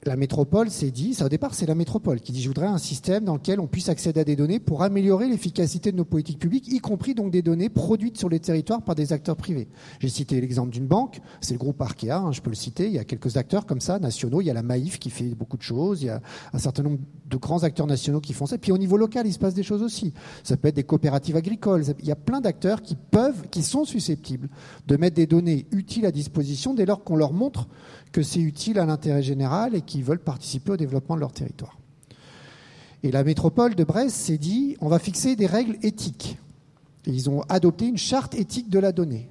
la 0.03 0.15
métropole 0.15 0.69
s'est 0.69 0.91
dit, 0.91 1.13
ça 1.13 1.25
au 1.25 1.29
départ 1.29 1.53
c'est 1.53 1.65
la 1.65 1.75
métropole 1.75 2.21
qui 2.21 2.31
dit 2.31 2.41
je 2.41 2.47
voudrais 2.47 2.67
un 2.67 2.77
système 2.77 3.25
dans 3.25 3.33
lequel 3.33 3.59
on 3.59 3.67
puisse 3.67 3.89
accéder 3.89 4.21
à 4.21 4.23
des 4.23 4.35
données 4.35 4.59
pour 4.59 4.81
améliorer 4.81 5.27
l'efficacité 5.27 5.91
de 5.91 5.97
nos 5.97 6.05
politiques 6.05 6.39
publiques, 6.39 6.67
y 6.71 6.79
compris 6.79 7.15
donc 7.15 7.31
des 7.31 7.41
données 7.41 7.69
produites 7.69 8.17
sur 8.17 8.29
les 8.29 8.39
territoires 8.39 8.81
par 8.81 8.95
des 8.95 9.11
acteurs 9.11 9.35
privés. 9.35 9.67
J'ai 9.99 10.09
cité 10.09 10.39
l'exemple 10.39 10.71
d'une 10.71 10.87
banque, 10.87 11.19
c'est 11.41 11.53
le 11.53 11.59
groupe 11.59 11.81
Arkea, 11.81 12.11
hein, 12.11 12.31
je 12.31 12.41
peux 12.41 12.49
le 12.49 12.55
citer, 12.55 12.87
il 12.87 12.93
y 12.93 12.99
a 12.99 13.03
quelques 13.03 13.35
acteurs 13.35 13.65
comme 13.65 13.81
ça, 13.81 13.99
nationaux, 13.99 14.41
il 14.41 14.45
y 14.45 14.49
a 14.49 14.53
la 14.53 14.63
Maïf 14.63 14.99
qui 14.99 15.09
fait 15.09 15.35
beaucoup 15.35 15.57
de 15.57 15.61
choses, 15.61 16.01
il 16.01 16.05
y 16.05 16.09
a 16.09 16.21
un 16.53 16.59
certain 16.59 16.83
nombre 16.83 16.99
de 17.25 17.37
grands 17.37 17.63
acteurs 17.63 17.87
nationaux 17.87 18.21
qui 18.21 18.33
font 18.33 18.45
ça, 18.45 18.57
puis 18.57 18.71
au 18.71 18.77
niveau 18.77 18.95
local 18.95 19.27
il 19.27 19.33
se 19.33 19.39
passe 19.39 19.53
des 19.53 19.63
choses 19.63 19.83
aussi. 19.83 20.13
Ça 20.43 20.55
peut 20.55 20.69
être 20.69 20.75
des 20.75 20.83
coopératives 20.83 21.35
agricoles, 21.35 21.83
il 21.99 22.07
y 22.07 22.11
a 22.11 22.15
plein 22.15 22.39
d'acteurs 22.39 22.81
qui 22.81 22.95
peuvent, 22.95 23.49
qui 23.51 23.63
sont 23.63 23.83
susceptibles 23.83 24.47
de 24.87 24.95
mettre 24.95 25.17
des 25.17 25.27
données 25.27 25.67
utiles 25.71 26.05
à 26.05 26.11
disposition 26.11 26.73
dès 26.73 26.85
lors 26.85 27.03
qu'on 27.03 27.17
leur 27.17 27.33
montre 27.33 27.67
que 28.11 28.23
c'est 28.23 28.39
utile 28.39 28.79
à 28.79 28.85
l'intérêt 28.85 29.21
général 29.21 29.75
et 29.75 29.81
qu'ils 29.81 30.03
veulent 30.03 30.19
participer 30.19 30.71
au 30.71 30.77
développement 30.77 31.15
de 31.15 31.21
leur 31.21 31.31
territoire. 31.31 31.77
Et 33.03 33.11
la 33.11 33.23
métropole 33.23 33.75
de 33.75 33.83
Brest 33.83 34.15
s'est 34.15 34.37
dit, 34.37 34.75
on 34.81 34.89
va 34.89 34.99
fixer 34.99 35.35
des 35.35 35.45
règles 35.45 35.77
éthiques. 35.83 36.37
Ils 37.05 37.29
ont 37.29 37.41
adopté 37.49 37.85
une 37.87 37.97
charte 37.97 38.35
éthique 38.35 38.69
de 38.69 38.79
la 38.79 38.91
donnée. 38.91 39.29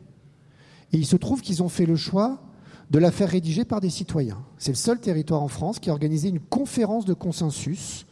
Et 0.92 0.96
il 0.96 1.06
se 1.06 1.16
trouve 1.16 1.42
qu'ils 1.42 1.62
ont 1.62 1.68
fait 1.68 1.86
le 1.86 1.96
choix 1.96 2.40
de 2.90 2.98
la 2.98 3.10
faire 3.10 3.28
rédiger 3.28 3.64
par 3.64 3.80
des 3.80 3.90
citoyens. 3.90 4.42
C'est 4.56 4.72
le 4.72 4.76
seul 4.76 4.98
territoire 4.98 5.42
en 5.42 5.48
France 5.48 5.78
qui 5.78 5.90
a 5.90 5.92
organisé 5.92 6.28
une 6.28 6.40
conférence 6.40 7.04
de 7.04 7.12
consensus 7.12 8.06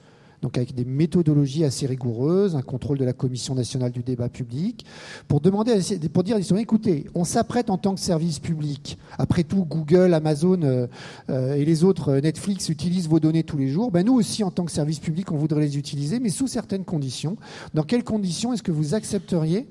donc 0.47 0.59
avec 0.59 0.77
des 0.77 0.85
méthodologies 0.85 1.65
assez 1.65 1.89
rigoureuses, 1.89 2.55
un 2.55 2.63
contrôle 2.63 2.99
de 2.99 3.05
la 3.05 3.13
Commission 3.13 3.57
nationale 3.57 3.91
du 3.91 4.05
débat 4.05 4.29
public, 4.29 4.87
pour 5.27 5.41
demander, 5.41 5.81
pour 6.13 6.23
dire 6.23 6.37
écoutez, 6.57 7.07
on 7.17 7.25
s'apprête 7.25 7.69
en 7.69 7.79
tant 7.79 7.97
que 7.97 8.01
service 8.01 8.39
public. 8.39 8.97
Après 9.19 9.43
tout, 9.43 9.65
Google, 9.65 10.15
Amazon 10.15 10.63
euh, 10.63 10.87
euh, 11.31 11.57
et 11.57 11.65
les 11.65 11.83
autres, 11.83 12.11
euh, 12.11 12.21
Netflix 12.21 12.69
utilisent 12.69 13.09
vos 13.09 13.19
données 13.19 13.43
tous 13.43 13.57
les 13.57 13.67
jours. 13.67 13.91
Ben 13.91 14.07
nous 14.07 14.15
aussi, 14.15 14.45
en 14.45 14.53
tant 14.53 14.65
que 14.65 14.71
service 14.71 15.01
public, 15.01 15.33
on 15.33 15.37
voudrait 15.37 15.63
les 15.63 15.79
utiliser, 15.79 16.21
mais 16.21 16.29
sous 16.29 16.47
certaines 16.47 16.85
conditions. 16.85 17.37
Dans 17.75 17.83
quelles 17.83 18.05
conditions 18.05 18.53
est-ce 18.53 18.63
que 18.63 18.71
vous 18.71 18.95
accepteriez 18.95 19.67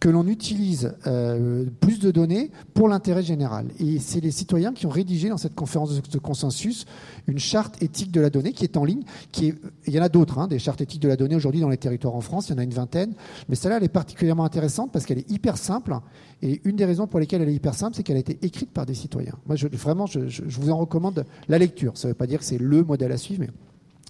que 0.00 0.08
l'on 0.08 0.26
utilise 0.26 0.94
euh, 1.06 1.64
plus 1.80 1.98
de 1.98 2.10
données 2.10 2.50
pour 2.74 2.88
l'intérêt 2.88 3.22
général. 3.22 3.68
Et 3.78 3.98
c'est 3.98 4.20
les 4.20 4.30
citoyens 4.30 4.72
qui 4.72 4.86
ont 4.86 4.90
rédigé 4.90 5.28
dans 5.28 5.38
cette 5.38 5.54
conférence 5.54 6.00
de 6.00 6.18
consensus 6.18 6.84
une 7.26 7.38
charte 7.38 7.82
éthique 7.82 8.12
de 8.12 8.20
la 8.20 8.30
donnée 8.30 8.52
qui 8.52 8.64
est 8.64 8.76
en 8.76 8.84
ligne. 8.84 9.02
Qui 9.32 9.48
est, 9.48 9.54
il 9.86 9.94
y 9.94 9.98
en 9.98 10.02
a 10.02 10.08
d'autres, 10.08 10.38
hein, 10.38 10.48
des 10.48 10.58
chartes 10.58 10.80
éthiques 10.80 11.02
de 11.02 11.08
la 11.08 11.16
donnée 11.16 11.36
aujourd'hui 11.36 11.60
dans 11.60 11.68
les 11.68 11.78
territoires 11.78 12.14
en 12.14 12.20
France, 12.20 12.48
il 12.48 12.52
y 12.52 12.54
en 12.54 12.58
a 12.58 12.64
une 12.64 12.74
vingtaine. 12.74 13.14
Mais 13.48 13.54
celle-là, 13.54 13.78
elle 13.78 13.84
est 13.84 13.88
particulièrement 13.88 14.44
intéressante 14.44 14.92
parce 14.92 15.06
qu'elle 15.06 15.18
est 15.18 15.30
hyper 15.30 15.56
simple. 15.56 15.96
Et 16.42 16.60
une 16.64 16.76
des 16.76 16.84
raisons 16.84 17.06
pour 17.06 17.18
lesquelles 17.18 17.42
elle 17.42 17.48
est 17.48 17.54
hyper 17.54 17.74
simple, 17.74 17.96
c'est 17.96 18.02
qu'elle 18.02 18.16
a 18.16 18.20
été 18.20 18.38
écrite 18.42 18.70
par 18.70 18.84
des 18.84 18.94
citoyens. 18.94 19.34
Moi, 19.46 19.56
je, 19.56 19.68
vraiment, 19.68 20.06
je, 20.06 20.28
je 20.28 20.60
vous 20.60 20.70
en 20.70 20.76
recommande 20.76 21.24
la 21.48 21.58
lecture. 21.58 21.96
Ça 21.96 22.08
ne 22.08 22.12
veut 22.12 22.16
pas 22.16 22.26
dire 22.26 22.40
que 22.40 22.44
c'est 22.44 22.58
le 22.58 22.84
modèle 22.84 23.12
à 23.12 23.16
suivre, 23.16 23.40
mais 23.40 23.50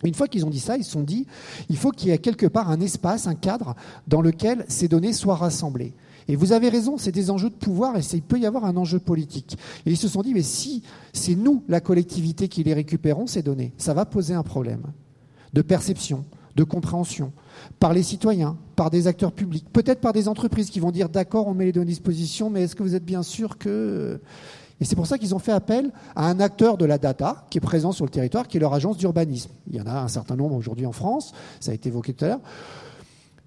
une 0.05 0.14
fois 0.14 0.28
qu'ils 0.28 0.44
ont 0.44 0.51
dit 0.51 0.61
ça, 0.61 0.76
ils 0.76 0.84
se 0.84 0.92
sont 0.92 1.03
dit, 1.03 1.26
il 1.68 1.76
faut 1.76 1.90
qu'il 1.90 2.09
y 2.09 2.11
ait 2.12 2.18
quelque 2.18 2.47
part 2.47 2.70
un 2.70 2.80
espace, 2.80 3.26
un 3.26 3.34
cadre 3.34 3.74
dans 4.07 4.20
lequel 4.20 4.64
ces 4.68 4.88
données 4.88 5.12
soient 5.12 5.36
rassemblées. 5.36 5.94
Et 6.28 6.36
vous 6.36 6.53
avez 6.53 6.68
raison, 6.68 6.99
c'est 6.99 7.12
des 7.12 7.30
enjeux 7.30 7.51
de 7.51 7.55
pouvoir 7.55 7.97
et 7.97 8.01
il 8.12 8.22
peut 8.22 8.38
y 8.38 8.47
avoir 8.47 8.64
un 8.64 8.76
enjeu 8.76 8.99
politique. 8.99 9.57
Et 9.86 9.90
ils 9.90 9.97
se 9.97 10.09
sont 10.09 10.22
dit, 10.22 10.34
mais 10.34 10.42
si 10.42 10.82
c'est 11.12 11.36
nous, 11.36 11.62
la 11.68 11.80
collectivité, 11.80 12.49
qui 12.49 12.64
les 12.64 12.74
récupérons, 12.74 13.26
ces 13.26 13.42
données, 13.42 13.72
ça 13.78 13.94
va 13.94 14.05
poser 14.05 14.34
un 14.34 14.42
problème 14.42 14.82
de 15.53 15.62
perception, 15.62 16.24
de 16.57 16.64
compréhension, 16.64 17.32
par 17.78 17.92
les 17.92 18.03
citoyens, 18.03 18.57
par 18.74 18.90
des 18.90 19.07
acteurs 19.07 19.32
publics, 19.32 19.66
peut-être 19.72 20.01
par 20.01 20.12
des 20.12 20.26
entreprises 20.26 20.70
qui 20.70 20.80
vont 20.80 20.90
dire, 20.90 21.09
d'accord, 21.09 21.47
on 21.47 21.55
met 21.55 21.66
les 21.66 21.72
données 21.72 21.86
à 21.86 21.90
disposition, 21.90 22.51
mais 22.51 22.62
est-ce 22.62 22.74
que 22.74 22.82
vous 22.82 22.94
êtes 22.94 23.05
bien 23.05 23.22
sûr 23.22 23.57
que... 23.57 24.20
Et 24.81 24.85
c'est 24.85 24.97
pour 24.97 25.07
ça 25.07 25.18
qu'ils 25.18 25.35
ont 25.35 25.39
fait 25.39 25.53
appel 25.53 25.91
à 26.14 26.27
un 26.29 26.39
acteur 26.41 26.77
de 26.77 26.85
la 26.85 26.99
data 26.99 27.47
qui 27.51 27.59
est 27.59 27.62
présent 27.62 27.93
sur 27.93 28.05
le 28.05 28.11
territoire, 28.11 28.47
qui 28.47 28.59
est 28.59 28.61
leur 28.61 28.74
agence 28.74 28.99
d'urbanisme. 28.99 29.51
Il 29.70 29.77
y 29.77 29.81
en 29.81 29.87
a 29.87 30.01
un 30.01 30.09
certain 30.09 30.37
nombre 30.37 30.55
aujourd'hui 30.55 30.87
en 30.87 30.93
France, 30.93 31.33
ça 31.61 31.70
a 31.70 31.74
été 31.74 31.89
évoqué 31.89 32.12
tout 32.12 32.24
à 32.24 32.29
l'heure 32.29 32.41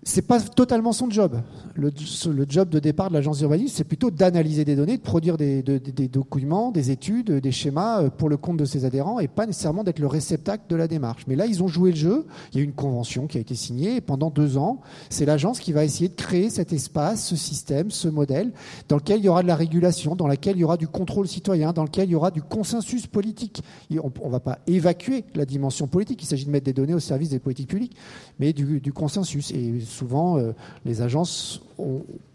c'est 0.04 0.22
pas 0.22 0.40
totalement 0.40 0.94
son 0.94 1.10
job. 1.10 1.42
Le, 1.76 1.92
job 2.48 2.70
de 2.70 2.80
départ 2.80 3.10
de 3.10 3.14
l'agence 3.14 3.40
d'urbanisme, 3.40 3.74
c'est 3.76 3.84
plutôt 3.84 4.12
d'analyser 4.12 4.66
des 4.66 4.76
données, 4.76 4.98
de 4.98 5.02
produire 5.02 5.38
des, 5.38 5.62
documents, 6.12 6.72
des 6.72 6.92
études, 6.92 7.32
des 7.32 7.52
schémas 7.52 8.04
euh, 8.04 8.10
pour 8.10 8.30
le 8.30 8.38
compte 8.38 8.58
de 8.58 8.66
ses 8.66 8.86
adhérents 8.86 9.20
et 9.20 9.28
pas 9.28 9.46
nécessairement 9.46 9.84
d'être 9.84 10.00
le 10.00 10.08
réceptacle 10.08 10.64
de 10.70 10.76
la 10.76 10.88
démarche. 10.88 11.26
Mais 11.28 11.36
là, 11.36 11.46
ils 11.46 11.64
ont 11.64 11.68
joué 11.68 11.92
le 11.92 11.98
jeu. 11.98 12.26
Il 12.52 12.58
y 12.58 12.62
a 12.62 12.64
une 12.64 12.74
convention 12.74 13.28
qui 13.28 13.38
a 13.38 13.42
été 13.42 13.56
signée 13.56 13.98
et 13.98 14.02
pendant 14.02 14.30
deux 14.30 14.58
ans, 14.58 14.82
c'est 15.10 15.26
l'agence 15.26 15.60
qui 15.60 15.74
va 15.74 15.84
essayer 15.84 16.10
de 16.10 16.16
créer 16.16 16.50
cet 16.50 16.74
espace, 16.74 17.26
ce 17.26 17.36
système, 17.36 17.92
ce 17.92 18.08
modèle 18.08 18.52
dans 18.88 18.96
lequel 18.96 19.20
il 19.20 19.26
y 19.26 19.30
aura 19.30 19.44
de 19.44 19.48
la 19.48 19.56
régulation, 19.56 20.16
dans 20.16 20.28
lequel 20.28 20.58
il 20.58 20.62
y 20.62 20.64
aura 20.64 20.78
du 20.78 20.88
contrôle 20.88 21.28
citoyen, 21.28 21.74
dans 21.74 21.84
lequel 21.84 22.10
il 22.10 22.14
y 22.14 22.16
aura 22.16 22.32
du 22.32 22.42
consensus 22.42 23.08
politique. 23.08 23.64
on 23.92 24.28
ne 24.28 24.32
va 24.32 24.40
pas 24.40 24.60
évacuer 24.68 25.26
la 25.36 25.46
dimension 25.46 25.88
politique. 25.88 26.24
Il 26.24 26.26
s'agit 26.26 26.46
de 26.46 26.52
mettre 26.52 26.66
des 26.66 26.74
données 26.74 26.94
au 26.94 27.00
service 27.00 27.30
des 27.30 27.40
politiques 27.40 27.70
publiques, 27.70 27.96
mais 28.40 28.54
du, 28.54 28.94
consensus. 28.94 29.52
Souvent, 29.90 30.38
euh, 30.38 30.54
les 30.86 31.02
agences 31.02 31.62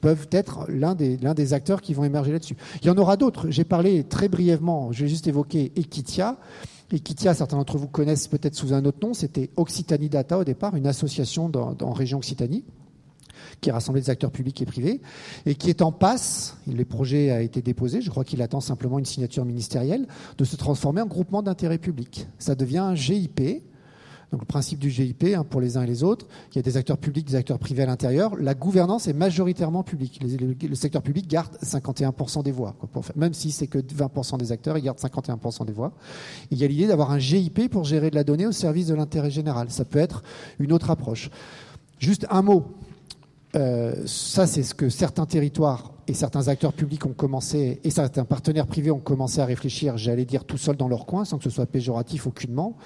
peuvent 0.00 0.28
être 0.30 0.66
l'un 0.68 0.94
des, 0.94 1.52
acteurs 1.52 1.82
qui 1.82 1.94
vont 1.94 2.04
émerger 2.04 2.32
là-dessus. 2.32 2.56
Il 2.82 2.86
y 2.86 2.90
en 2.90 2.96
aura 2.96 3.16
d'autres. 3.16 3.50
J'ai 3.50 3.64
parlé 3.64 4.04
très 4.04 4.28
brièvement, 4.28 4.90
j'ai 4.92 5.08
juste 5.08 5.26
évoqué 5.26 5.72
Equitia. 5.76 6.36
Equitia, 6.92 7.34
certains 7.34 7.56
d'entre 7.56 7.76
vous 7.76 7.88
connaissent 7.88 8.28
peut-être 8.28 8.54
sous 8.54 8.72
un 8.72 8.84
autre 8.84 8.98
nom, 9.02 9.14
c'était 9.14 9.50
Occitanie 9.56 10.08
Data 10.08 10.38
au 10.38 10.44
départ, 10.44 10.76
une 10.76 10.86
association 10.86 11.48
dans 11.48 11.92
région 11.92 12.18
Occitanie 12.18 12.64
qui 13.60 13.70
rassemblait 13.70 14.00
des 14.00 14.10
acteurs 14.10 14.30
publics 14.30 14.60
et 14.62 14.66
privés, 14.66 15.00
et 15.46 15.54
qui 15.54 15.70
est 15.70 15.82
en 15.82 15.92
passe, 15.92 16.56
le 16.66 16.84
projet 16.84 17.30
a 17.30 17.40
été 17.40 17.62
déposé, 17.62 18.00
je 18.00 18.10
crois 18.10 18.24
qu'il 18.24 18.42
attend 18.42 18.60
simplement 18.60 18.98
une 18.98 19.04
signature 19.04 19.44
ministérielle, 19.44 20.06
de 20.38 20.44
se 20.44 20.56
transformer 20.56 21.00
en 21.00 21.06
groupement 21.06 21.42
d'intérêt 21.42 21.78
public. 21.78 22.26
Ça 22.38 22.54
devient 22.54 22.78
un 22.78 22.94
GIP, 22.94 23.62
donc 24.34 24.40
le 24.40 24.46
principe 24.46 24.80
du 24.80 24.90
GIP 24.90 25.26
hein, 25.36 25.44
pour 25.48 25.60
les 25.60 25.76
uns 25.76 25.82
et 25.82 25.86
les 25.86 26.02
autres, 26.02 26.26
il 26.50 26.56
y 26.56 26.58
a 26.58 26.62
des 26.62 26.76
acteurs 26.76 26.98
publics, 26.98 27.24
des 27.24 27.36
acteurs 27.36 27.60
privés 27.60 27.84
à 27.84 27.86
l'intérieur. 27.86 28.34
La 28.34 28.54
gouvernance 28.54 29.06
est 29.06 29.12
majoritairement 29.12 29.84
publique. 29.84 30.20
Le, 30.20 30.74
secteur 30.74 31.02
public 31.02 31.28
garde 31.28 31.56
51% 31.62 32.42
des 32.42 32.50
voix. 32.50 32.74
même 33.14 33.32
si 33.32 33.52
c'est 33.52 33.68
que 33.68 33.78
20% 33.78 34.38
des 34.38 34.50
acteurs, 34.50 34.76
il 34.76 34.82
garde 34.82 34.98
51% 34.98 35.66
des 35.66 35.72
voix. 35.72 35.92
il 36.50 36.58
y 36.58 36.64
a 36.64 36.66
l'idée 36.66 36.88
d'avoir 36.88 37.12
un 37.12 37.20
GIP 37.20 37.70
pour 37.70 37.84
gérer 37.84 38.10
de 38.10 38.16
la 38.16 38.24
donnée 38.24 38.46
au 38.46 38.50
service 38.50 38.88
de 38.88 38.94
l'intérêt 38.94 39.30
général. 39.30 39.70
Ça 39.70 39.84
peut 39.84 40.00
être 40.00 40.24
une 40.58 40.72
autre 40.72 40.90
approche. 40.90 41.30
Juste 42.00 42.26
un 42.28 42.42
mot. 42.42 42.64
Euh, 43.54 43.94
ça, 44.06 44.46
c'est 44.46 44.62
ce 44.62 44.74
que 44.74 44.88
certains 44.88 45.26
territoires 45.26 45.92
et 46.06 46.14
certains 46.14 46.48
acteurs 46.48 46.72
publics 46.72 47.06
ont 47.06 47.12
commencé, 47.12 47.80
et 47.82 47.90
certains 47.90 48.24
partenaires 48.24 48.66
privés 48.66 48.90
ont 48.90 49.00
commencé 49.00 49.40
à 49.40 49.46
réfléchir, 49.46 49.96
j'allais 49.96 50.26
dire 50.26 50.44
tout 50.44 50.58
seuls 50.58 50.76
dans 50.76 50.88
leur 50.88 51.06
coin, 51.06 51.24
sans 51.24 51.38
que 51.38 51.44
ce 51.44 51.50
soit 51.50 51.66
péjoratif 51.66 52.26
aucunement. 52.26 52.76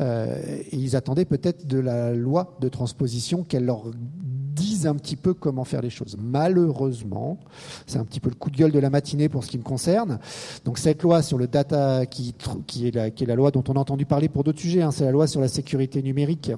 Euh, 0.00 0.36
et 0.72 0.76
ils 0.76 0.96
attendaient 0.96 1.24
peut-être 1.24 1.66
de 1.66 1.78
la 1.78 2.12
loi 2.12 2.56
de 2.60 2.68
transposition 2.68 3.44
qu'elle 3.44 3.66
leur 3.66 3.84
dise 3.94 4.86
un 4.86 4.94
petit 4.94 5.16
peu 5.16 5.34
comment 5.34 5.64
faire 5.64 5.82
les 5.82 5.90
choses. 5.90 6.16
Malheureusement, 6.18 7.38
c'est 7.86 7.98
un 7.98 8.04
petit 8.04 8.20
peu 8.20 8.30
le 8.30 8.34
coup 8.34 8.50
de 8.50 8.56
gueule 8.56 8.72
de 8.72 8.78
la 8.78 8.90
matinée 8.90 9.28
pour 9.28 9.44
ce 9.44 9.50
qui 9.50 9.58
me 9.58 9.62
concerne. 9.62 10.18
Donc 10.64 10.78
cette 10.78 11.02
loi 11.02 11.22
sur 11.22 11.38
le 11.38 11.46
data, 11.46 12.06
qui, 12.06 12.34
qui, 12.66 12.88
est, 12.88 12.94
la, 12.94 13.10
qui 13.10 13.24
est 13.24 13.26
la 13.26 13.34
loi 13.34 13.50
dont 13.50 13.62
on 13.68 13.74
a 13.74 13.78
entendu 13.78 14.06
parler 14.06 14.28
pour 14.28 14.44
d'autres 14.44 14.60
sujets, 14.60 14.82
hein, 14.82 14.90
c'est 14.90 15.04
la 15.04 15.12
loi 15.12 15.26
sur 15.26 15.40
la 15.40 15.48
sécurité 15.48 16.02
numérique 16.02 16.50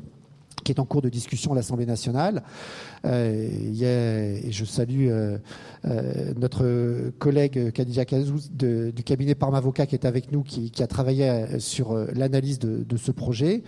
qui 0.63 0.73
est 0.73 0.81
en 0.81 0.85
cours 0.85 1.03
de 1.03 1.09
discussion 1.09 1.53
à 1.53 1.55
l'Assemblée 1.55 1.87
nationale. 1.87 2.43
Euh, 3.05 3.49
et 4.45 4.51
je 4.51 4.65
salue 4.65 5.09
euh, 5.09 5.39
euh, 5.85 6.33
notre 6.37 7.11
collègue 7.19 7.73
Khadija 7.73 8.05
Kazouz 8.05 8.51
du 8.51 9.03
cabinet 9.05 9.35
Parmavocat 9.35 9.87
qui 9.87 9.95
est 9.95 10.05
avec 10.05 10.33
nous, 10.33 10.43
qui, 10.43 10.73
a 10.83 10.87
travaillé 10.87 11.59
sur 11.59 11.95
l'analyse 12.15 12.59
de, 12.59 12.85
de, 12.85 12.97
ce 12.97 13.11
projet. 13.11 13.63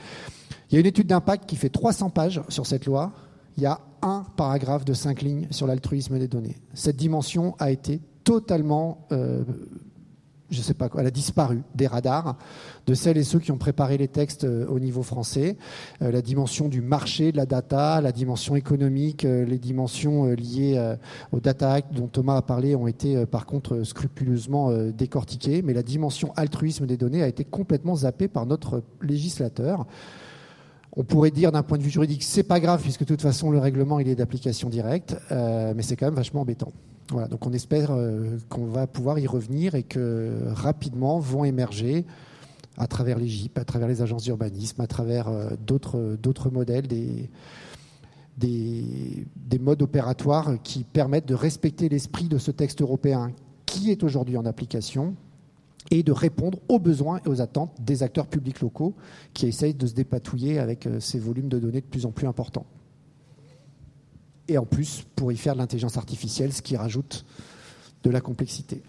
Il 0.71 0.75
y 0.75 0.77
a 0.77 0.81
une 0.81 0.87
étude 0.87 1.07
d'impact 1.07 1.49
qui 1.49 1.57
fait 1.57 1.69
300 1.69 2.11
pages 2.11 2.41
sur 2.49 2.67
cette 2.67 2.87
loi. 2.87 3.13
Il 3.57 3.63
y 3.63 3.67
a 3.67 3.81
un 4.03 4.25
paragraphe 4.37 4.85
de 4.85 4.95
cinq 4.95 5.23
lignes 5.23 5.49
sur 5.51 5.67
l'altruisme 5.67 6.19
des 6.19 6.29
données. 6.29 6.57
Cette 6.75 6.97
dimension 6.97 7.57
a 7.59 7.71
été 7.71 8.01
totalement 8.25 9.09
je 10.51 10.61
sais 10.63 10.75
pas 10.75 10.89
quoi, 10.89 11.01
elle 11.01 11.07
a 11.07 11.13
disparu 11.13 11.63
des 11.75 11.87
radars 11.87 12.37
de 12.87 12.95
celles 12.95 13.19
et 13.19 13.25
ceux 13.25 13.39
qui 13.39 13.53
ont 13.53 13.59
préparé 13.59 13.97
les 13.99 14.09
textes 14.09 14.45
euh, 14.45 14.67
au 14.67 14.81
niveau 14.81 15.03
français. 15.03 15.57
Euh, 16.03 16.11
la 16.11 16.23
dimension 16.23 16.69
du 16.69 16.81
marché 16.81 17.33
de 17.33 17.37
la 17.37 17.47
data, 17.47 18.01
la 18.01 18.13
dimension 18.13 18.57
économique, 18.57 19.25
euh, 19.25 19.45
les 19.45 19.59
dimensions 19.59 20.25
liées 20.27 20.95
au 21.33 21.41
Data 21.41 21.73
Act 21.73 21.95
dont 21.95 22.09
Thomas 22.09 22.37
a 22.37 22.43
parlé 22.43 22.75
ont 22.75 22.87
été 22.87 23.27
par 23.27 23.47
contre 23.47 23.83
scrupuleusement 23.83 24.73
décortiquées, 24.91 25.63
mais 25.63 25.73
la 25.73 25.83
dimension 25.83 26.33
altruisme 26.37 26.87
des 26.87 26.97
données 26.97 27.23
a 27.23 27.29
été 27.29 27.45
complètement 27.45 27.95
zappée 27.97 28.29
par 28.29 28.47
notre 28.47 28.83
législateur. 29.03 29.87
On 30.97 31.05
pourrait 31.05 31.31
dire 31.31 31.53
d'un 31.53 31.63
point 31.63 31.79
de 31.79 31.83
vue 31.83 31.91
juridique, 31.91 32.23
c'est 32.23 32.43
pas 32.43 32.61
grave 32.61 32.83
puisque 32.83 33.01
de 33.01 33.07
toute 33.07 33.23
façon 33.23 33.51
le 33.51 33.59
règlement 33.59 34.01
il 34.01 34.09
est 34.09 34.17
d'application 34.17 34.69
directe, 34.69 35.17
mais 35.31 35.83
c'est 35.83 35.97
quand 35.97 36.07
même 36.07 36.15
vachement 36.15 36.43
embêtant. 36.43 36.73
Donc 37.09 37.47
on 37.47 37.53
espère 37.53 37.91
euh, 37.91 38.39
qu'on 38.49 38.67
va 38.67 38.87
pouvoir 38.87 39.19
y 39.19 39.27
revenir 39.27 39.75
et 39.75 39.83
que 39.83 40.39
rapidement 40.53 41.19
vont 41.19 41.45
émerger 41.45 42.07
à 42.79 42.87
travers 42.87 43.19
les 43.19 43.27
GIP, 43.27 43.59
à 43.59 43.65
travers 43.65 43.89
les 43.89 44.01
agences 44.01 44.23
d'urbanisme, 44.23 44.81
à 44.81 44.87
travers 44.87 45.29
euh, 45.29 45.51
d'autres 45.59 46.51
modèles, 46.51 46.87
des, 46.87 47.29
des, 48.39 49.27
des, 49.37 49.59
modes 49.59 49.83
opératoires 49.83 50.55
qui 50.63 50.85
permettent 50.85 51.27
de 51.27 51.35
respecter 51.35 51.89
l'esprit 51.89 52.29
de 52.29 52.39
ce 52.39 52.53
texte 52.53 52.81
européen 52.81 53.33
qui 53.67 53.91
est 53.91 54.03
aujourd'hui 54.05 54.37
en 54.37 54.47
application 54.47 55.15
et 55.91 56.03
de 56.03 56.13
répondre 56.13 56.59
aux 56.69 56.79
besoins 56.79 57.21
et 57.25 57.29
aux 57.29 57.41
attentes 57.41 57.73
des 57.81 58.03
acteurs 58.03 58.27
publics 58.27 58.61
locaux 58.61 58.95
qui 59.35 59.47
essayent 59.47 59.75
de 59.75 59.87
se 59.87 59.95
dépatouiller 59.95 60.59
avec 60.59 60.87
euh, 60.87 61.01
ces 61.01 61.19
volumes 61.19 61.49
de 61.49 61.59
données 61.59 61.81
de 61.81 61.87
plus 61.87 62.07
en 62.07 62.13
plus 62.13 62.27
importants 62.27 62.67
et 64.51 64.59
en 64.59 64.67
plus 64.67 65.05
pour 65.15 65.31
y 65.31 65.37
faire 65.37 65.55
de 65.55 65.61
l'intelligence 65.61 65.97
artificielle, 65.97 66.53
ce 66.53 66.61
qui 66.61 66.77
rajoute 66.77 67.25
de 68.03 68.11
la 68.11 68.21
complexité. 68.21 68.83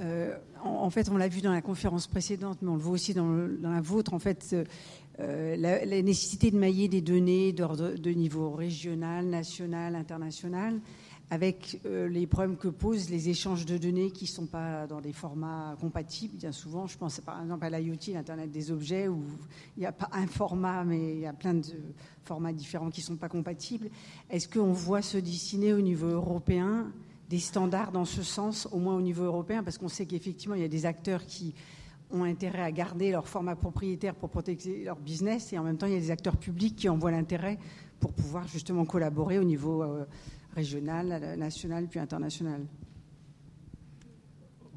Euh, 0.00 0.36
en, 0.62 0.90
fait, 0.90 1.08
on 1.08 1.16
l'a 1.16 1.28
vu 1.28 1.40
dans 1.40 1.52
la 1.52 1.62
conférence 1.62 2.06
précédente, 2.06 2.58
mais 2.62 2.68
on 2.68 2.76
le 2.76 2.80
voit 2.80 2.92
aussi 2.92 3.12
dans, 3.12 3.48
la 3.60 3.80
vôtre. 3.80 4.14
En 4.14 4.20
fait, 4.20 4.54
euh, 5.18 5.56
la, 5.56 6.02
nécessité 6.02 6.52
de 6.52 6.56
mailler 6.56 6.86
des 6.88 7.00
données 7.00 7.52
de 7.52 8.10
niveau 8.10 8.52
régional, 8.52 9.26
national, 9.26 9.96
international 9.96 10.80
avec 11.34 11.80
euh, 11.84 12.08
les 12.08 12.28
problèmes 12.28 12.56
que 12.56 12.68
posent 12.68 13.10
les 13.10 13.28
échanges 13.28 13.66
de 13.66 13.76
données 13.76 14.12
qui 14.12 14.24
ne 14.24 14.28
sont 14.28 14.46
pas 14.46 14.86
dans 14.86 15.00
des 15.00 15.12
formats 15.12 15.76
compatibles. 15.80 16.36
Bien 16.36 16.52
souvent, 16.52 16.86
je 16.86 16.96
pense 16.96 17.20
par 17.20 17.42
exemple 17.42 17.64
à 17.64 17.70
l'IoT, 17.70 18.12
l'Internet 18.12 18.52
des 18.52 18.70
objets, 18.70 19.08
où 19.08 19.20
il 19.76 19.80
n'y 19.80 19.86
a 19.86 19.90
pas 19.90 20.08
un 20.12 20.28
format, 20.28 20.84
mais 20.84 21.14
il 21.14 21.20
y 21.20 21.26
a 21.26 21.32
plein 21.32 21.54
de 21.54 21.66
formats 22.22 22.52
différents 22.52 22.88
qui 22.88 23.00
ne 23.00 23.06
sont 23.06 23.16
pas 23.16 23.28
compatibles. 23.28 23.90
Est-ce 24.30 24.48
qu'on 24.48 24.72
voit 24.72 25.02
se 25.02 25.18
dessiner 25.18 25.72
au 25.74 25.80
niveau 25.80 26.06
européen 26.06 26.92
des 27.28 27.40
standards 27.40 27.90
dans 27.90 28.04
ce 28.04 28.22
sens, 28.22 28.68
au 28.70 28.78
moins 28.78 28.94
au 28.94 29.02
niveau 29.02 29.24
européen, 29.24 29.64
parce 29.64 29.76
qu'on 29.76 29.88
sait 29.88 30.06
qu'effectivement, 30.06 30.54
il 30.54 30.62
y 30.62 30.64
a 30.64 30.68
des 30.68 30.86
acteurs 30.86 31.26
qui 31.26 31.52
ont 32.12 32.22
intérêt 32.22 32.62
à 32.62 32.70
garder 32.70 33.10
leur 33.10 33.26
format 33.26 33.56
propriétaire 33.56 34.14
pour 34.14 34.30
protéger 34.30 34.84
leur 34.84 35.00
business, 35.00 35.52
et 35.52 35.58
en 35.58 35.64
même 35.64 35.78
temps, 35.78 35.86
il 35.86 35.94
y 35.94 35.96
a 35.96 36.00
des 36.00 36.12
acteurs 36.12 36.36
publics 36.36 36.76
qui 36.76 36.88
en 36.88 36.96
voient 36.96 37.10
l'intérêt 37.10 37.58
pour 37.98 38.12
pouvoir 38.12 38.46
justement 38.46 38.84
collaborer 38.84 39.38
au 39.38 39.44
niveau 39.44 39.82
euh, 39.82 40.04
régional, 40.54 41.36
national, 41.36 41.86
puis 41.88 41.98
international. 41.98 42.62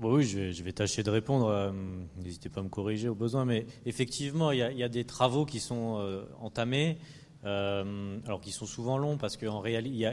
oui, 0.01 0.23
je 0.23 0.63
vais, 0.63 0.73
tâcher 0.73 1.03
de 1.03 1.09
répondre. 1.09 1.47
Euh, 1.47 1.71
n'hésitez 2.17 2.49
pas 2.49 2.61
à 2.61 2.63
me 2.63 2.69
corriger 2.69 3.09
au 3.09 3.15
besoin, 3.15 3.45
mais 3.45 3.65
effectivement, 3.85 4.51
il 4.51 4.59
y 4.59 4.83
a, 4.83 4.89
des 4.89 5.05
travaux 5.05 5.45
qui 5.45 5.59
sont 5.59 5.97
euh, 5.99 6.25
entamés. 6.39 6.97
alors 7.43 8.41
qui 8.41 8.51
sont 8.51 8.65
souvent 8.65 8.97
longs 8.97 9.17
parce 9.17 9.37
qu'en 9.37 9.59
réalité, 9.59 10.11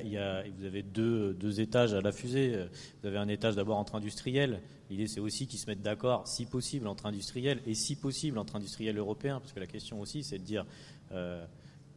vous 0.57 0.65
avez 0.65 0.83
deux, 0.83 1.61
étages 1.61 1.95
à 1.95 2.01
la 2.01 2.13
fusée. 2.13 2.67
Vous 3.01 3.09
avez 3.09 3.19
un 3.19 3.29
étage 3.29 3.57
d'abord 3.57 3.79
entre 3.79 3.97
industriels. 3.97 4.61
L'idée, 4.91 5.09
c'est 5.09 5.21
aussi 5.21 5.47
qu'ils 5.47 5.59
se 5.59 5.67
mettent 5.67 5.83
d'accord, 5.83 6.29
si 6.29 6.45
possible, 6.45 6.87
entre 6.87 7.07
industriels 7.07 7.61
et 7.67 7.75
si 7.75 7.97
possible 7.97 8.39
entre 8.39 8.57
industriels 8.57 8.99
européens, 8.99 9.41
parce 9.41 9.53
que 9.53 9.61
la 9.61 9.67
question 9.67 10.01
aussi, 10.01 10.23
c'est 10.23 10.39
de 10.39 10.45
dire 10.45 10.67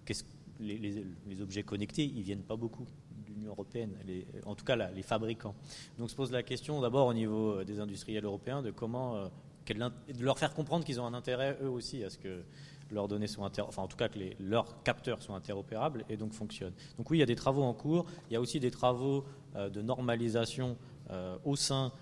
qu'est-ce 0.06 0.24
les, 0.60 1.42
objets 1.42 1.64
connectés, 1.64 2.04
ils 2.04 2.24
viennent 2.24 2.44
pas 2.44 2.56
beaucoup 2.56 2.86
l'Union 3.38 3.52
européenne, 3.52 3.94
en 4.46 4.56
tout 4.56 4.66
cas 4.66 4.76
les 4.76 5.04
fabricants. 5.04 5.56
Donc 5.98 6.10
se 6.10 6.16
pose 6.16 6.32
la 6.32 6.44
question 6.44 6.82
d'abord 6.82 7.08
au 7.08 7.14
niveau 7.14 7.60
euh, 7.60 7.64
des 7.64 7.80
industriels 7.80 8.26
européens 8.26 8.62
de 8.62 8.72
comment, 8.72 9.16
euh, 9.16 9.28
de 9.68 10.24
leur 10.24 10.38
faire 10.38 10.54
comprendre 10.54 10.86
qu'ils 10.86 11.00
ont 11.00 11.06
un 11.06 11.14
intérêt 11.14 11.58
eux 11.62 11.70
aussi 11.70 12.04
à 12.04 12.10
ce 12.10 12.18
que 12.18 12.44
leurs 12.90 13.08
données 13.08 13.28
soient 13.28 13.52
enfin 13.60 13.82
en 13.82 13.88
tout 13.88 13.98
cas 13.98 14.08
que 14.08 14.18
leurs 14.40 14.82
capteurs 14.84 15.22
soient 15.22 15.36
interopérables 15.36 16.06
et 16.10 16.18
donc 16.18 16.34
fonctionnent. 16.34 16.74
Donc 16.98 17.10
oui, 17.10 17.18
il 17.18 17.20
y 17.20 17.24
a 17.24 17.28
des 17.28 17.36
travaux 17.36 17.64
en 17.64 17.74
cours. 17.74 18.06
Il 18.30 18.34
y 18.34 18.36
a 18.38 18.42
aussi 18.42 18.60
des 18.60 18.72
travaux 18.72 19.26
euh, 19.56 19.70
de 19.70 19.82
normalisation 19.82 20.78
au 21.46 21.56
sein 21.56 21.94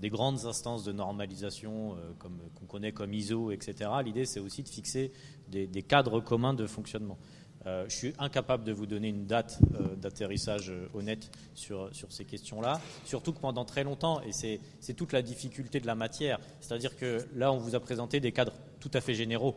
des 0.00 0.08
grandes 0.08 0.46
instances 0.46 0.82
de 0.82 0.92
normalisation 0.92 1.94
comme 2.18 2.38
qu'on 2.54 2.64
connaît 2.64 2.92
comme 2.92 3.12
ISO, 3.12 3.50
etc. 3.50 3.90
L'idée, 4.02 4.24
c'est 4.24 4.40
aussi 4.40 4.62
de 4.62 4.68
fixer 4.70 5.12
des 5.48 5.82
cadres 5.82 6.20
communs 6.20 6.54
de 6.54 6.66
fonctionnement. 6.66 7.18
Euh, 7.66 7.84
je 7.88 7.94
suis 7.94 8.14
incapable 8.18 8.64
de 8.64 8.72
vous 8.72 8.86
donner 8.86 9.08
une 9.08 9.26
date 9.26 9.58
euh, 9.74 9.94
d'atterrissage 9.96 10.70
euh, 10.70 10.88
honnête 10.94 11.30
sur, 11.54 11.94
sur 11.94 12.10
ces 12.10 12.24
questions-là, 12.24 12.80
surtout 13.04 13.34
que 13.34 13.40
pendant 13.40 13.66
très 13.66 13.84
longtemps, 13.84 14.22
et 14.22 14.32
c'est 14.32 14.94
toute 14.94 15.12
la 15.12 15.20
difficulté 15.20 15.78
de 15.78 15.86
la 15.86 15.94
matière, 15.94 16.38
c'est-à-dire 16.60 16.96
que 16.96 17.26
là, 17.34 17.52
on 17.52 17.58
vous 17.58 17.74
a 17.74 17.80
présenté 17.80 18.18
des 18.18 18.32
cadres 18.32 18.54
tout 18.80 18.90
à 18.94 19.00
fait 19.00 19.14
généraux, 19.14 19.56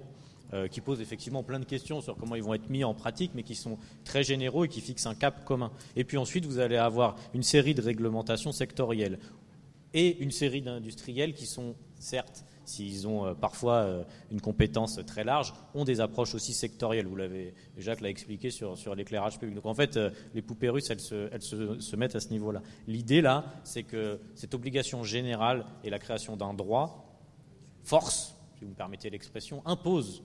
qui 0.69 0.81
posent 0.81 1.01
effectivement 1.01 1.41
plein 1.41 1.59
de 1.59 1.65
questions 1.65 1.99
sur 1.99 2.15
comment 2.15 2.35
ils 2.35 2.43
vont 2.43 2.53
être 2.53 2.69
mis 2.69 2.83
en 2.83 2.93
pratique, 2.93 3.31
mais 3.33 3.41
qui 3.41 3.55
sont 3.55 3.79
très 4.05 4.23
généraux 4.23 4.65
et 4.65 4.67
qui 4.67 4.81
fixent 4.81 5.07
un 5.07 5.15
cap 5.15 5.43
commun. 5.45 5.71
Et 5.95 6.03
puis 6.03 6.15
ensuite, 6.15 6.45
vous 6.45 6.59
allez 6.59 6.77
avoir 6.77 7.15
une 7.33 7.41
série 7.41 7.73
de 7.73 7.81
réglementations 7.81 8.51
sectorielles 8.51 9.17
et 9.95 10.15
une 10.19 10.29
série 10.29 10.61
d'industriels 10.61 11.33
qui 11.33 11.47
sont 11.47 11.73
certes 11.97 12.45
s'ils 12.65 13.07
ont 13.07 13.25
euh, 13.25 13.33
parfois 13.33 13.75
euh, 13.75 14.03
une 14.31 14.41
compétence 14.41 14.99
très 15.05 15.23
large, 15.23 15.53
ont 15.73 15.83
des 15.83 16.01
approches 16.01 16.35
aussi 16.35 16.53
sectorielles. 16.53 17.07
Vous 17.07 17.15
l'avez, 17.15 17.53
Jacques 17.77 18.01
l'a 18.01 18.09
expliqué 18.09 18.49
sur, 18.49 18.95
l'éclairage 18.95 19.39
public. 19.39 19.55
Donc 19.55 19.65
en 19.65 19.73
fait, 19.73 19.97
euh, 19.97 20.09
les 20.33 20.41
poupées 20.41 20.69
russes, 20.69 20.89
elles, 20.89 20.99
se, 20.99 21.95
mettent 21.95 22.15
à 22.15 22.19
ce 22.19 22.29
niveau-là. 22.29 22.61
L'idée 22.87 23.21
là, 23.21 23.45
c'est 23.63 23.83
que 23.83 24.19
cette 24.35 24.53
obligation 24.53 25.03
générale 25.03 25.65
et 25.83 25.89
la 25.89 25.99
création 25.99 26.37
d'un 26.37 26.53
droit 26.53 27.19
force, 27.83 28.35
si 28.57 28.63
vous 28.63 28.71
me 28.71 28.75
permettez 28.75 29.09
l'expression, 29.09 29.61
impose 29.65 30.23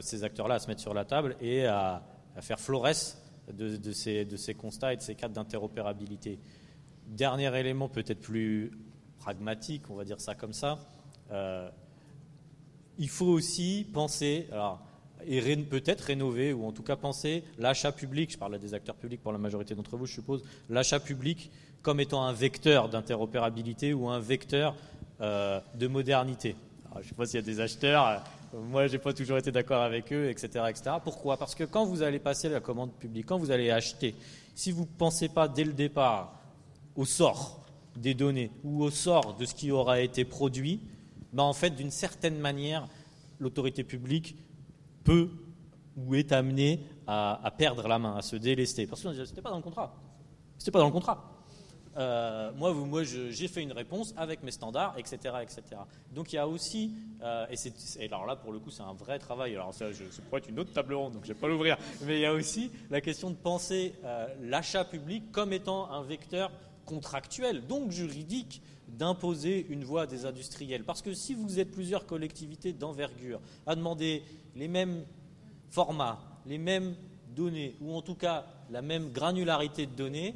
ces 0.00 0.24
acteurs-là 0.24 0.54
à 0.54 0.58
se 0.58 0.68
mettre 0.68 0.80
sur 0.80 0.94
la 0.94 1.04
table 1.04 1.36
et 1.38 1.66
à, 1.66 2.02
faire 2.40 2.58
florès 2.58 3.22
de, 3.52 3.92
ces, 3.92 4.24
de, 4.24 4.36
ces, 4.38 4.54
constats 4.54 4.94
et 4.94 4.96
de 4.96 5.02
ces 5.02 5.14
cadres 5.14 5.34
d'interopérabilité. 5.34 6.38
Dernier 7.06 7.54
élément 7.58 7.90
peut-être 7.90 8.22
plus 8.22 8.70
pragmatique, 9.18 9.90
on 9.90 9.96
va 9.96 10.04
dire 10.04 10.18
ça 10.18 10.34
comme 10.34 10.54
ça, 10.54 10.78
il 12.98 13.08
faut 13.08 13.26
aussi 13.26 13.86
penser, 13.92 14.46
alors, 14.52 14.80
et 15.26 15.56
peut-être 15.56 16.02
rénover, 16.02 16.52
ou 16.52 16.66
en 16.66 16.72
tout 16.72 16.82
cas 16.82 16.96
penser 16.96 17.44
l'achat 17.58 17.92
public, 17.92 18.32
je 18.32 18.38
parle 18.38 18.58
des 18.58 18.74
acteurs 18.74 18.94
publics 18.94 19.22
pour 19.22 19.32
la 19.32 19.38
majorité 19.38 19.74
d'entre 19.74 19.96
vous, 19.96 20.06
je 20.06 20.14
suppose, 20.14 20.42
l'achat 20.68 21.00
public 21.00 21.50
comme 21.82 22.00
étant 22.00 22.22
un 22.24 22.32
vecteur 22.32 22.88
d'interopérabilité 22.88 23.94
ou 23.94 24.08
un 24.08 24.20
vecteur 24.20 24.74
euh, 25.20 25.60
de 25.74 25.86
modernité. 25.86 26.56
je 26.94 26.98
ne 26.98 27.04
sais 27.04 27.14
pas 27.14 27.26
s'il 27.26 27.40
y 27.40 27.42
a 27.42 27.46
des 27.46 27.60
acheteurs, 27.60 28.06
euh, 28.54 28.60
moi 28.60 28.86
je 28.86 28.92
n'ai 28.92 28.98
pas 28.98 29.12
toujours 29.12 29.38
été 29.38 29.50
d'accord 29.50 29.82
avec 29.82 30.12
eux, 30.12 30.28
etc., 30.28 30.64
etc. 30.68 30.96
Pourquoi? 31.02 31.36
Parce 31.36 31.54
que 31.54 31.64
quand 31.64 31.84
vous 31.84 32.02
allez 32.02 32.18
passer 32.18 32.48
la 32.48 32.60
commande 32.60 32.92
publique, 32.92 33.26
quand 33.26 33.38
vous 33.38 33.50
allez 33.50 33.70
acheter, 33.70 34.14
si 34.54 34.72
vous 34.72 34.82
ne 34.82 34.98
pensez 34.98 35.28
pas 35.28 35.48
dès 35.48 35.64
le 35.64 35.72
départ 35.72 36.34
au 36.96 37.04
sort 37.04 37.64
des 37.96 38.14
données 38.14 38.50
ou 38.62 38.82
au 38.82 38.90
sort 38.90 39.36
de 39.36 39.44
ce 39.44 39.54
qui 39.54 39.70
aura 39.70 40.00
été 40.00 40.24
produit, 40.24 40.80
ben, 41.32 41.42
en 41.42 41.52
fait, 41.52 41.70
d'une 41.70 41.90
certaine 41.90 42.38
manière, 42.38 42.88
l'autorité 43.38 43.84
publique 43.84 44.36
peut 45.04 45.30
ou 45.96 46.14
est 46.14 46.32
amenée 46.32 46.80
à, 47.06 47.52
perdre 47.56 47.88
la 47.88 47.98
main, 47.98 48.16
à 48.16 48.22
se 48.22 48.36
délester. 48.36 48.86
Parce 48.86 49.02
que 49.02 49.12
ce 49.12 49.20
n'était 49.20 49.42
pas 49.42 49.50
dans 49.50 49.56
le 49.56 49.62
contrat. 49.62 49.94
C'était 50.58 50.70
pas 50.70 50.78
dans 50.78 50.86
le 50.86 50.92
contrat. 50.92 51.40
Euh, 51.96 52.52
moi, 52.54 53.02
j'ai 53.02 53.48
fait 53.48 53.62
une 53.62 53.72
réponse 53.72 54.14
avec 54.16 54.42
mes 54.42 54.52
standards, 54.52 54.94
etc. 54.96 55.34
etc. 55.42 55.62
Donc 56.14 56.32
il 56.32 56.36
y 56.36 56.38
a 56.38 56.46
aussi, 56.46 56.92
euh, 57.22 57.46
et, 57.98 58.06
alors 58.06 58.26
là 58.26 58.36
pour 58.36 58.52
le 58.52 58.60
coup 58.60 58.70
c'est 58.70 58.82
un 58.82 58.92
vrai 58.92 59.18
travail, 59.18 59.56
alors 59.56 59.74
ça, 59.74 59.90
je, 59.90 60.04
pourrait 60.28 60.40
être 60.40 60.48
une 60.48 60.60
autre 60.60 60.72
table 60.72 60.94
ronde, 60.94 61.14
donc 61.14 61.24
je 61.24 61.30
ne 61.30 61.34
vais 61.34 61.40
pas 61.40 61.48
l'ouvrir, 61.48 61.76
mais 62.06 62.18
il 62.18 62.20
y 62.20 62.26
a 62.26 62.32
aussi 62.32 62.70
la 62.90 63.00
question 63.00 63.30
de 63.30 63.34
penser 63.34 63.94
euh, 64.04 64.28
l'achat 64.40 64.84
public 64.84 65.32
comme 65.32 65.52
étant 65.52 65.90
un 65.90 66.02
vecteur 66.02 66.52
contractuel, 66.90 67.66
donc 67.68 67.92
juridique, 67.92 68.60
d'imposer 68.88 69.64
une 69.70 69.84
voie 69.84 70.08
des 70.08 70.26
industriels. 70.26 70.82
Parce 70.82 71.02
que 71.02 71.14
si 71.14 71.34
vous 71.34 71.60
êtes 71.60 71.70
plusieurs 71.70 72.04
collectivités 72.04 72.72
d'envergure 72.72 73.40
à 73.64 73.76
demander 73.76 74.24
les 74.56 74.66
mêmes 74.66 75.04
formats, 75.68 76.18
les 76.46 76.58
mêmes 76.58 76.96
données, 77.28 77.76
ou 77.80 77.94
en 77.94 78.02
tout 78.02 78.16
cas 78.16 78.44
la 78.70 78.82
même 78.82 79.12
granularité 79.12 79.86
de 79.86 79.92
données, 79.92 80.34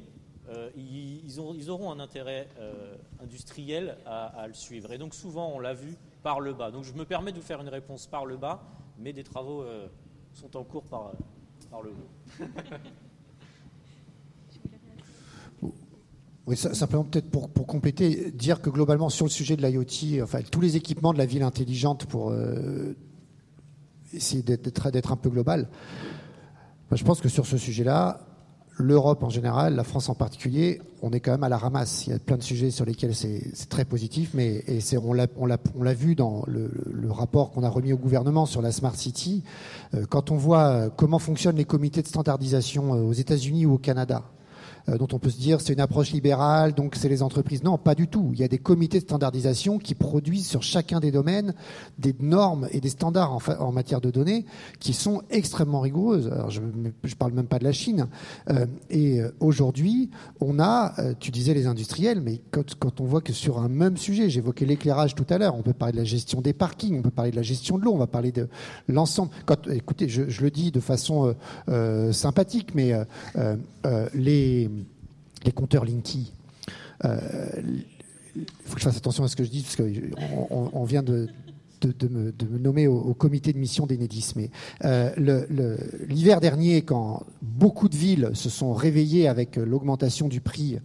euh, 0.49 0.71
ils, 0.77 1.41
auront 1.41 1.91
un 1.91 1.99
intérêt 1.99 2.49
euh, 2.61 2.97
industriel 3.21 3.97
à, 4.07 4.45
le 4.47 4.55
suivre. 4.55 4.93
Et 4.93 4.99
donc 4.99 5.15
souvent, 5.15 5.51
on 5.53 5.59
l'a 5.59 5.75
vu 5.75 5.97
par 6.23 6.39
le 6.39 6.53
bas. 6.53 6.71
Donc 6.71 6.85
je 6.85 6.93
me 6.93 7.05
permets 7.05 7.33
de 7.33 7.39
vous 7.39 7.47
faire 7.47 7.61
une 7.61 7.69
réponse 7.69 8.07
par 8.07 8.27
le 8.27 8.37
bas, 8.37 8.63
mais 8.99 9.13
des 9.13 9.25
travaux 9.25 9.63
euh, 9.63 9.89
sont 10.35 10.57
en 10.57 10.63
cours 10.63 10.85
par, 10.85 11.13
par 11.69 11.83
le 11.83 11.91
haut. 11.91 12.45
Oui, 16.47 16.57
simplement 16.57 17.05
peut-être 17.05 17.31
pour, 17.31 17.67
compléter, 17.67 18.31
dire 18.31 18.61
que 18.61 18.69
globalement 18.69 19.09
sur 19.09 19.25
le 19.25 19.31
sujet 19.31 19.57
de 19.57 19.67
l'IoT, 19.67 20.23
enfin 20.23 20.41
tous 20.43 20.61
les 20.61 20.77
équipements 20.77 21.15
de 21.15 21.19
la 21.19 21.25
ville 21.25 21.43
intelligente 21.43 22.05
pour 22.05 22.31
euh, 22.31 22.95
essayer 24.13 24.43
d'être 24.43 25.13
un 25.13 25.17
peu 25.17 25.31
global, 25.31 25.69
je 26.93 27.03
pense 27.03 27.23
que 27.23 27.31
sur 27.31 27.47
ce 27.47 27.57
sujet-là, 27.57 28.21
l'Europe 28.77 29.23
en 29.23 29.31
général, 29.31 29.75
la 29.75 29.85
France 29.85 30.09
en 30.09 30.15
particulier, 30.15 30.81
on 31.03 31.13
est 31.13 31.21
quand 31.21 31.31
même 31.31 31.45
à 31.45 31.49
la 31.49 31.59
ramasse. 31.59 32.07
Il 32.07 32.11
y 32.11 32.13
a 32.13 32.19
plein 32.19 32.37
de 32.37 32.43
sujets 32.43 32.71
sur 32.71 32.85
lesquels 32.85 33.15
c'est 33.15 33.69
très 33.69 33.85
positif, 33.85 34.31
mais 34.35 34.65
on 34.97 35.15
l'a 35.15 35.95
vu 35.95 36.15
dans 36.15 36.45
le, 36.47 36.71
rapport 37.11 37.53
qu'on 37.53 37.63
a 37.63 37.69
remis 37.69 37.93
au 37.93 37.97
gouvernement 37.97 38.45
sur 38.47 38.61
la 38.61 38.73
Smart 38.73 38.95
City. 38.95 39.45
Euh, 39.95 40.05
quand 40.09 40.33
on 40.33 40.37
voit 40.37 40.91
comment 40.91 41.21
fonctionnent 41.21 41.57
les 41.57 41.65
comités 41.65 42.03
de 42.03 42.09
standardisation 42.09 42.95
euh, 42.95 43.03
aux 43.03 43.13
États-Unis 43.13 43.67
ou 43.67 43.75
au 43.75 43.79
Canada, 43.79 44.25
euh, 44.25 44.44
dont 44.87 45.09
on 45.13 45.19
peut 45.19 45.31
se 45.31 45.39
dire 45.39 45.61
c'est 45.61 45.73
une 45.73 45.81
approche 45.81 46.13
libérale, 46.13 46.75
donc 46.75 46.95
c'est 46.97 47.09
les 47.09 47.23
entreprises. 47.23 47.63
Non, 47.63 47.79
pas 47.79 47.95
du 47.95 48.09
tout. 48.09 48.31
Il 48.35 48.41
y 48.41 48.45
a 48.45 48.49
des 48.49 48.59
comités 48.59 48.99
de 48.99 49.05
standardisation 49.05 49.79
qui 49.79 49.95
produisent 49.95 50.47
sur 50.47 50.63
chacun 50.63 51.01
des 51.01 51.11
domaines 51.11 51.55
des 51.99 52.15
normes 52.21 52.69
et 52.71 52.81
des 52.81 52.89
standards 52.89 53.39
en, 53.61 53.73
matière 53.73 54.01
de 54.01 54.11
données 54.11 54.45
qui 54.81 54.93
sont 54.93 55.23
extrêmement 55.31 55.81
rigoureuses. 55.81 56.29
Alors 56.29 56.51
je 56.51 56.61
ne 56.61 56.91
parle 57.19 57.33
même 57.33 57.47
pas 57.47 57.59
de 57.59 57.65
la 57.65 57.73
Chine. 57.73 58.07
Euh, 58.51 58.67
et 58.91 59.21
euh, 59.21 59.35
aujourd'hui, 59.41 60.11
on 60.41 60.59
a, 60.59 60.95
tu 61.21 61.31
disais 61.31 61.55
les 61.55 61.67
industriels, 61.67 62.21
mais 62.21 62.41
quand, 62.51 63.01
on 63.01 63.05
voit 63.05 63.21
que 63.21 63.33
sur 63.33 63.59
un 63.59 63.69
même 63.69 63.97
sujet, 63.97 64.31
j'évoquais 64.31 64.67
l'éclairage 64.67 65.15
tout 65.15 65.27
à 65.31 65.39
l'heure, 65.39 65.55
on 65.57 65.63
peut 65.63 65.73
parler 65.73 65.93
de 65.93 65.99
la 65.99 66.05
gestion 66.05 66.41
des 66.41 66.53
parkings, 66.53 66.99
on 66.99 67.03
peut 67.03 67.11
parler 67.11 67.31
de 67.31 67.37
la 67.37 67.43
gestion 67.43 67.79
de 67.79 67.85
l'eau, 67.85 67.93
on 67.93 67.99
va 67.99 68.07
parler 68.07 68.33
de 68.33 68.49
l'ensemble. 68.89 69.31
Quand, 69.47 69.69
écoutez, 69.69 70.09
je, 70.09 70.29
je, 70.29 70.43
le 70.43 70.51
dis 70.51 70.71
de 70.71 70.81
façon 70.81 71.35
euh, 71.69 72.13
sympathique, 72.13 72.75
mais 72.75 72.93
euh, 73.87 74.09
les 74.15 74.71
les 75.45 75.53
compteurs 75.53 75.85
Linky. 75.85 76.33
Euh, 77.05 77.19
il 78.37 78.45
faut 78.65 78.75
que 78.75 78.81
je 78.81 78.85
fasse 78.85 78.97
attention 78.97 79.25
à 79.25 79.29
ce 79.29 79.37
que 79.37 79.45
je 79.45 79.51
dis, 79.51 79.63
parce 79.63 79.77
qu'on 79.77 80.71
on 80.73 80.85
vient 80.85 81.03
de, 81.03 81.29
de, 81.93 82.09
me, 82.09 82.59
nommer 82.59 82.87
au, 82.87 83.15
comité 83.15 83.53
de 83.53 83.59
mission 83.59 83.87
d'Enedis. 83.87 84.33
Mais 84.37 84.51
euh, 84.85 85.47
l'hiver 86.09 86.41
dernier, 86.41 86.83
quand 86.83 87.25
beaucoup 87.43 87.89
de 87.89 87.97
villes 87.97 88.31
se 88.35 88.49
sont 88.49 88.73
réveillées 88.73 89.29
avec 89.29 89.57
l'augmentation 89.57 90.29
du 90.29 90.41
prix 90.41 90.79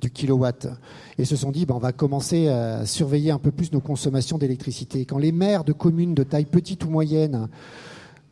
du 0.00 0.10
kilowatt 0.10 0.68
et 1.18 1.24
se 1.24 1.36
sont 1.36 1.50
dit 1.50 1.66
ben, 1.66 1.74
on 1.74 1.78
va 1.78 1.92
commencer 1.92 2.48
à 2.48 2.84
surveiller 2.84 3.30
un 3.30 3.38
peu 3.38 3.50
plus 3.50 3.72
nos 3.72 3.80
consommations 3.80 4.38
d'électricité. 4.38 5.04
Quand 5.04 5.18
les 5.18 5.32
maires 5.32 5.64
de 5.64 5.72
communes 5.72 6.14
de 6.14 6.24
taille 6.24 6.44
petite 6.44 6.84
ou 6.84 6.90
moyenne 6.90 7.48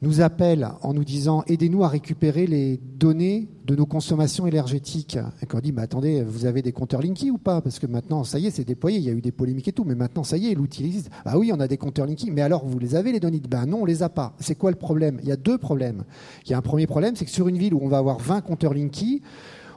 nous 0.03 0.21
appelle 0.21 0.69
en 0.83 0.93
nous 0.93 1.05
disant 1.05 1.45
aidez-nous 1.47 1.85
à 1.85 1.89
récupérer 1.89 2.47
les 2.47 2.77
données 2.77 3.49
de 3.65 3.77
nos 3.77 3.87
consommations 3.87 4.49
énergétiques. 4.49 5.17
Et 5.41 5.47
qu'on 5.47 5.61
dit 5.61 5.73
attendez, 5.77 6.25
vous 6.25 6.45
avez 6.45 6.61
des 6.61 6.73
compteurs 6.73 7.01
Linky 7.01 7.31
ou 7.31 7.39
pas? 7.39 7.61
Parce 7.61 7.79
que 7.79 7.87
maintenant, 7.87 8.25
ça 8.25 8.41
y 8.41 8.47
est, 8.47 8.51
c'est 8.51 8.65
déployé, 8.65 8.99
il 8.99 9.05
y 9.05 9.11
a 9.11 9.13
eu 9.13 9.21
des 9.21 9.31
polémiques 9.31 9.69
et 9.69 9.73
tout, 9.73 9.85
mais 9.85 9.95
maintenant, 9.95 10.25
ça 10.25 10.37
y 10.37 10.49
est, 10.49 10.55
l'outil 10.55 10.85
existe. 10.85 11.09
Ah 11.25 11.39
oui, 11.39 11.53
on 11.55 11.61
a 11.61 11.69
des 11.69 11.77
compteurs 11.77 12.07
Linky, 12.07 12.33
mais 12.33 12.43
alors 12.43 12.67
vous 12.67 12.81
les 12.81 12.97
avez 12.97 13.13
les 13.13 13.21
données? 13.21 13.41
Ben 13.49 13.65
non, 13.65 13.83
on 13.83 13.85
les 13.85 14.03
a 14.03 14.09
pas. 14.09 14.35
C'est 14.41 14.57
quoi 14.57 14.73
le 14.73 14.77
problème? 14.77 15.21
Il 15.23 15.29
y 15.29 15.33
a 15.33 15.37
deux 15.37 15.57
problèmes. 15.57 16.03
Il 16.45 16.51
y 16.51 16.55
a 16.55 16.59
un 16.59 16.63
premier 16.63 16.89
problème, 16.89 17.15
c'est 17.15 17.25
que 17.25 17.31
sur 17.31 17.47
une 17.47 17.57
ville 17.57 17.73
où 17.73 17.81
on 17.81 17.89
va 17.89 17.99
avoir 17.99 18.19
20 18.19 18.41
compteurs 18.41 18.75
Linky, 18.75 19.23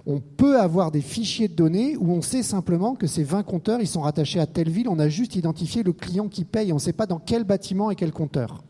on 0.08 0.20
peut 0.20 0.60
avoir 0.60 0.92
des 0.92 1.02
fichiers 1.02 1.48
de 1.48 1.54
données 1.54 1.98
où 1.98 2.12
on 2.12 2.24
sait 2.24 2.44
simplement 2.44 2.96
que 2.96 3.06
ces 3.06 3.24
20 3.24 3.44
compteurs, 3.44 3.80
ils 3.80 3.88
sont 3.88 4.02
rattachés 4.02 4.40
à 4.40 4.48
telle 4.48 4.70
ville, 4.70 4.88
on 4.90 4.98
a 4.98 5.08
juste 5.08 5.36
identifié 5.36 5.84
le 5.84 5.94
client 5.94 6.30
qui 6.30 6.46
paye, 6.46 6.72
on 6.72 6.76
ne 6.76 6.80
sait 6.80 6.94
pas 6.94 7.06
dans 7.06 7.20
quel 7.20 7.44
bâtiment 7.44 7.92
et 7.92 7.96
quel 7.96 8.12
compteur. 8.12 8.64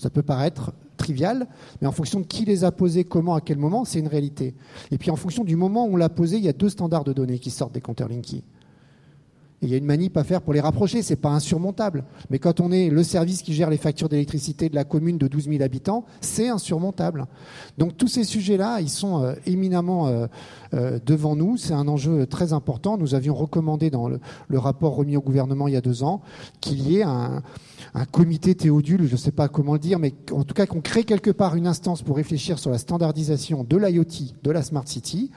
Ça 0.00 0.08
peut 0.08 0.22
paraître 0.22 0.72
trivial, 0.96 1.46
mais 1.82 1.86
en 1.86 1.92
fonction 1.92 2.20
de 2.20 2.24
qui 2.24 2.46
les 2.46 2.64
a 2.64 2.72
posés, 2.72 3.04
comment, 3.04 3.34
à 3.34 3.42
quel 3.42 3.58
moment, 3.58 3.84
c'est 3.84 3.98
une 3.98 4.08
réalité. 4.08 4.54
Et 4.90 4.96
puis 4.96 5.10
en 5.10 5.16
fonction 5.16 5.44
du 5.44 5.56
moment 5.56 5.84
où 5.84 5.92
on 5.92 5.96
l'a 5.96 6.08
posé, 6.08 6.38
il 6.38 6.42
y 6.42 6.48
a 6.48 6.54
deux 6.54 6.70
standards 6.70 7.04
de 7.04 7.12
données 7.12 7.38
qui 7.38 7.50
sortent 7.50 7.74
des 7.74 7.82
compteurs 7.82 8.08
Linky. 8.08 8.42
Il 9.62 9.68
y 9.68 9.74
a 9.74 9.76
une 9.76 9.84
manip 9.84 10.16
à 10.16 10.24
faire 10.24 10.40
pour 10.40 10.54
les 10.54 10.60
rapprocher, 10.60 11.02
c'est 11.02 11.16
pas 11.16 11.28
insurmontable. 11.28 12.04
Mais 12.30 12.38
quand 12.38 12.60
on 12.60 12.72
est 12.72 12.88
le 12.88 13.02
service 13.02 13.42
qui 13.42 13.52
gère 13.52 13.68
les 13.68 13.76
factures 13.76 14.08
d'électricité 14.08 14.70
de 14.70 14.74
la 14.74 14.84
commune 14.84 15.18
de 15.18 15.28
12 15.28 15.48
000 15.50 15.62
habitants, 15.62 16.06
c'est 16.22 16.48
insurmontable. 16.48 17.26
Donc 17.76 17.96
tous 17.98 18.08
ces 18.08 18.24
sujets-là, 18.24 18.80
ils 18.80 18.88
sont 18.88 19.22
euh, 19.22 19.34
éminemment 19.44 20.08
euh, 20.08 20.26
euh, 20.72 20.98
devant 21.04 21.36
nous. 21.36 21.58
C'est 21.58 21.74
un 21.74 21.88
enjeu 21.88 22.26
très 22.26 22.54
important. 22.54 22.96
Nous 22.96 23.14
avions 23.14 23.34
recommandé 23.34 23.90
dans 23.90 24.08
le, 24.08 24.18
le 24.48 24.58
rapport 24.58 24.94
remis 24.94 25.18
au 25.18 25.20
gouvernement 25.20 25.68
il 25.68 25.74
y 25.74 25.76
a 25.76 25.82
deux 25.82 26.04
ans 26.04 26.22
qu'il 26.60 26.80
y 26.80 26.98
ait 26.98 27.02
un, 27.02 27.42
un 27.94 28.04
comité 28.04 28.54
théodule, 28.54 29.06
je 29.06 29.12
ne 29.12 29.16
sais 29.16 29.32
pas 29.32 29.48
comment 29.48 29.74
le 29.74 29.78
dire, 29.78 29.98
mais 29.98 30.14
en 30.32 30.44
tout 30.44 30.54
cas 30.54 30.66
qu'on 30.66 30.80
crée 30.80 31.04
quelque 31.04 31.30
part 31.30 31.56
une 31.56 31.66
instance 31.66 32.02
pour 32.02 32.16
réfléchir 32.16 32.58
sur 32.58 32.70
la 32.70 32.78
standardisation 32.78 33.64
de 33.64 33.76
l'IoT, 33.76 34.34
de 34.42 34.50
la 34.50 34.62
Smart 34.62 34.86
City, 34.86 35.30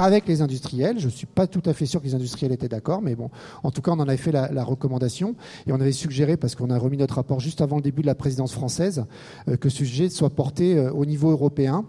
avec 0.00 0.26
les 0.26 0.40
industriels. 0.40 0.98
Je 0.98 1.06
ne 1.06 1.10
suis 1.10 1.26
pas 1.26 1.46
tout 1.46 1.62
à 1.66 1.74
fait 1.74 1.84
sûr 1.84 2.00
que 2.00 2.06
les 2.06 2.14
industriels 2.14 2.52
étaient 2.52 2.68
d'accord, 2.68 3.02
mais 3.02 3.14
bon, 3.14 3.30
en 3.62 3.70
tout 3.70 3.82
cas, 3.82 3.92
on 3.92 4.00
en 4.00 4.08
avait 4.08 4.16
fait 4.16 4.32
la, 4.32 4.50
la 4.50 4.64
recommandation 4.64 5.36
et 5.66 5.72
on 5.72 5.80
avait 5.80 5.92
suggéré, 5.92 6.38
parce 6.38 6.54
qu'on 6.54 6.70
a 6.70 6.78
remis 6.78 6.96
notre 6.96 7.14
rapport 7.16 7.38
juste 7.38 7.60
avant 7.60 7.76
le 7.76 7.82
début 7.82 8.00
de 8.00 8.06
la 8.06 8.14
présidence 8.14 8.52
française, 8.52 9.04
euh, 9.48 9.56
que 9.56 9.68
ce 9.68 9.78
sujet 9.78 10.08
soit 10.08 10.30
porté 10.30 10.78
euh, 10.78 10.90
au 10.90 11.04
niveau 11.04 11.30
européen 11.30 11.84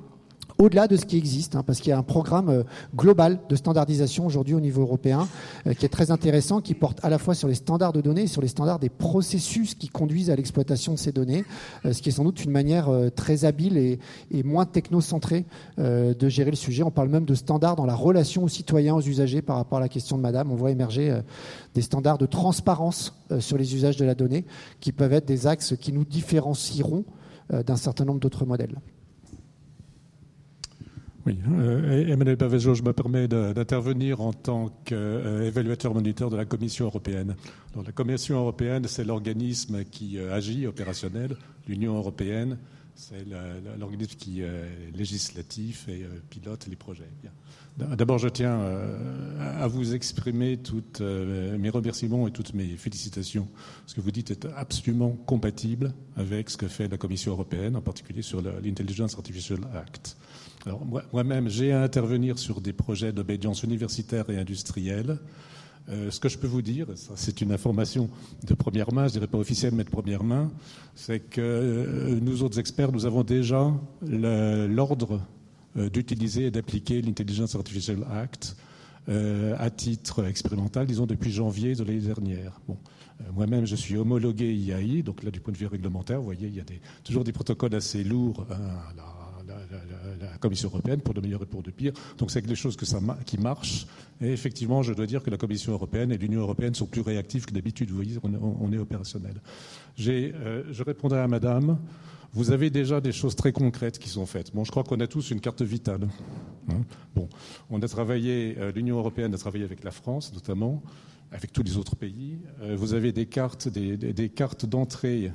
au-delà 0.61 0.87
de 0.87 0.95
ce 0.95 1.05
qui 1.05 1.17
existe, 1.17 1.55
hein, 1.55 1.63
parce 1.65 1.79
qu'il 1.79 1.89
y 1.89 1.93
a 1.93 1.97
un 1.97 2.03
programme 2.03 2.49
euh, 2.49 2.63
global 2.95 3.39
de 3.49 3.55
standardisation 3.55 4.27
aujourd'hui 4.27 4.53
au 4.53 4.59
niveau 4.59 4.81
européen 4.81 5.27
euh, 5.65 5.73
qui 5.73 5.85
est 5.85 5.89
très 5.89 6.11
intéressant, 6.11 6.61
qui 6.61 6.75
porte 6.75 7.03
à 7.03 7.09
la 7.09 7.17
fois 7.17 7.33
sur 7.33 7.47
les 7.47 7.55
standards 7.55 7.93
de 7.93 8.01
données 8.01 8.23
et 8.23 8.27
sur 8.27 8.43
les 8.43 8.47
standards 8.47 8.77
des 8.77 8.89
processus 8.89 9.73
qui 9.73 9.89
conduisent 9.89 10.29
à 10.29 10.35
l'exploitation 10.35 10.93
de 10.93 10.99
ces 10.99 11.11
données, 11.11 11.45
euh, 11.85 11.93
ce 11.93 12.01
qui 12.03 12.09
est 12.09 12.11
sans 12.11 12.23
doute 12.23 12.45
une 12.45 12.51
manière 12.51 12.89
très 13.15 13.43
habile 13.43 13.77
et, 13.77 13.99
et 14.29 14.43
moins 14.43 14.65
technocentrée 14.65 15.45
de 15.77 16.29
gérer 16.29 16.51
le 16.51 16.55
sujet. 16.55 16.83
On 16.83 16.91
parle 16.91 17.09
même 17.09 17.25
de 17.25 17.33
standards 17.33 17.75
dans 17.75 17.85
la 17.85 17.95
relation 17.95 18.43
aux 18.43 18.47
citoyens, 18.47 18.95
aux 18.95 19.01
usagers 19.01 19.41
par 19.41 19.55
rapport 19.55 19.79
à 19.79 19.81
la 19.81 19.89
question 19.89 20.17
de 20.17 20.21
Madame. 20.21 20.51
On 20.51 20.55
voit 20.55 20.71
émerger 20.71 21.19
des 21.73 21.81
standards 21.81 22.17
de 22.17 22.25
transparence 22.25 23.13
sur 23.39 23.57
les 23.57 23.75
usages 23.75 23.97
de 23.97 24.05
la 24.05 24.15
donnée 24.15 24.45
qui 24.79 24.91
peuvent 24.91 25.13
être 25.13 25.27
des 25.27 25.47
axes 25.47 25.75
qui 25.79 25.91
nous 25.91 26.05
différencieront 26.05 27.05
d'un 27.49 27.77
certain 27.77 28.05
nombre 28.05 28.19
d'autres 28.19 28.45
modèles. 28.45 28.75
Oui, 31.25 31.37
euh, 31.51 32.07
Emmanuel 32.07 32.35
Bavejo, 32.35 32.73
je 32.73 32.81
me 32.81 32.93
permets 32.93 33.27
d'intervenir 33.27 34.21
en 34.21 34.33
tant 34.33 34.69
qu'évaluateur 34.85 35.93
moniteur 35.93 36.31
de 36.31 36.37
la 36.37 36.45
Commission 36.45 36.85
européenne. 36.85 37.35
La 37.85 37.91
Commission 37.91 38.37
européenne, 38.39 38.85
c'est 38.87 39.03
l'organisme 39.03 39.83
qui 39.85 40.17
euh, 40.17 40.33
agit 40.33 40.65
opérationnel. 40.65 41.35
L'Union 41.67 41.95
européenne, 41.95 42.57
c'est 42.95 43.23
l'organisme 43.79 44.15
qui 44.17 44.41
est 44.41 44.91
législatif 44.95 45.87
et 45.87 46.03
euh, 46.03 46.07
pilote 46.29 46.65
les 46.67 46.75
projets. 46.75 47.09
D'abord, 47.77 48.17
je 48.17 48.27
tiens 48.27 48.59
euh, 48.59 49.63
à 49.63 49.67
vous 49.67 49.93
exprimer 49.93 50.57
tous 50.57 50.83
mes 51.01 51.69
remerciements 51.69 52.27
et 52.27 52.31
toutes 52.31 52.53
mes 52.55 52.75
félicitations. 52.77 53.47
Ce 53.85 53.93
que 53.95 54.01
vous 54.01 54.11
dites 54.11 54.31
est 54.31 54.45
absolument 54.57 55.11
compatible 55.11 55.93
avec 56.17 56.49
ce 56.49 56.57
que 56.57 56.67
fait 56.67 56.87
la 56.87 56.97
Commission 56.97 57.31
européenne, 57.31 57.75
en 57.75 57.81
particulier 57.81 58.23
sur 58.23 58.41
l'Intelligence 58.41 59.15
Artificial 59.15 59.59
Act. 59.75 60.17
Alors 60.65 60.85
moi-même, 61.11 61.49
j'ai 61.49 61.71
à 61.71 61.81
intervenir 61.81 62.37
sur 62.37 62.61
des 62.61 62.73
projets 62.73 63.11
d'obédience 63.11 63.63
universitaire 63.63 64.29
et 64.29 64.37
industrielle. 64.37 65.17
Euh, 65.89 66.11
ce 66.11 66.19
que 66.19 66.29
je 66.29 66.37
peux 66.37 66.47
vous 66.47 66.61
dire, 66.61 66.87
c'est 67.15 67.41
une 67.41 67.51
information 67.51 68.09
de 68.45 68.53
première 68.53 68.93
main, 68.93 69.07
je 69.07 69.13
dirais 69.13 69.27
pas 69.27 69.39
officielle, 69.39 69.73
mais 69.73 69.83
de 69.83 69.89
première 69.89 70.23
main, 70.23 70.51
c'est 70.95 71.19
que 71.19 71.41
euh, 71.41 72.19
nous 72.21 72.43
autres 72.43 72.59
experts, 72.59 72.91
nous 72.91 73.05
avons 73.05 73.23
déjà 73.23 73.73
l'ordre 74.01 75.21
euh, 75.77 75.89
d'utiliser 75.89 76.45
et 76.45 76.51
d'appliquer 76.51 77.01
l'Intelligence 77.01 77.55
Artificial 77.55 78.05
Act 78.11 78.55
à 79.07 79.69
titre 79.71 80.23
expérimental, 80.25 80.85
disons 80.85 81.07
depuis 81.07 81.31
janvier 81.31 81.73
de 81.73 81.83
l'année 81.83 81.99
dernière. 81.99 82.61
Bon. 82.67 82.77
Moi-même, 83.33 83.65
je 83.65 83.75
suis 83.75 83.97
homologué 83.97 84.53
IAI, 84.53 85.01
donc 85.01 85.23
là, 85.23 85.31
du 85.31 85.39
point 85.39 85.51
de 85.51 85.57
vue 85.57 85.65
réglementaire, 85.65 86.19
vous 86.19 86.25
voyez, 86.25 86.47
il 86.47 86.55
y 86.55 86.59
a 86.59 86.63
toujours 87.03 87.23
des 87.23 87.31
protocoles 87.31 87.75
assez 87.75 88.03
lourds. 88.03 88.45
Hein, 88.51 88.59
la, 88.95 89.10
Commission 90.39 90.69
européenne 90.69 91.01
pour 91.01 91.13
de 91.13 91.21
meilleur 91.21 91.41
et 91.43 91.45
pour 91.45 91.63
de 91.63 91.71
pire. 91.71 91.93
Donc 92.17 92.31
c'est 92.31 92.41
quelque 92.41 92.55
chose 92.55 92.77
qui 93.25 93.37
marche. 93.37 93.85
Et 94.21 94.31
effectivement, 94.31 94.83
je 94.83 94.93
dois 94.93 95.05
dire 95.05 95.23
que 95.23 95.29
la 95.29 95.37
Commission 95.37 95.73
européenne 95.73 96.11
et 96.11 96.17
l'Union 96.17 96.41
européenne 96.41 96.75
sont 96.75 96.85
plus 96.85 97.01
réactifs 97.01 97.45
que 97.45 97.53
d'habitude. 97.53 97.89
Vous 97.89 97.95
voyez, 97.95 98.17
on, 98.23 98.71
est 98.71 98.77
opérationnel. 98.77 99.35
Euh, 100.07 100.63
je 100.71 100.83
répondrai 100.83 101.19
à 101.19 101.27
Madame. 101.27 101.77
Vous 102.33 102.51
avez 102.51 102.69
déjà 102.69 103.01
des 103.01 103.11
choses 103.11 103.35
très 103.35 103.51
concrètes 103.51 103.99
qui 103.99 104.07
sont 104.07 104.25
faites. 104.25 104.53
Bon, 104.55 104.63
je 104.63 104.71
crois 104.71 104.83
qu'on 104.83 104.99
a 105.01 105.07
tous 105.07 105.31
une 105.31 105.41
carte 105.41 105.61
vitale. 105.61 106.07
Hein. 106.69 106.81
bon, 107.13 107.27
on 107.69 107.81
a 107.81 107.87
travaillé, 107.89 108.55
euh, 108.57 108.71
l'Union 108.71 108.97
européenne 108.97 109.33
a 109.33 109.37
travaillé 109.37 109.65
avec 109.65 109.83
la 109.83 109.91
France 109.91 110.31
notamment, 110.33 110.81
avec 111.31 111.51
tous 111.51 111.63
les 111.63 111.77
autres 111.77 111.95
pays. 111.97 112.37
Euh, 112.61 112.75
vous 112.77 112.93
avez 112.93 113.11
des 113.11 113.25
cartes, 113.25 113.67
des, 113.67 114.29
cartes 114.29 114.65
d'entrée 114.65 115.31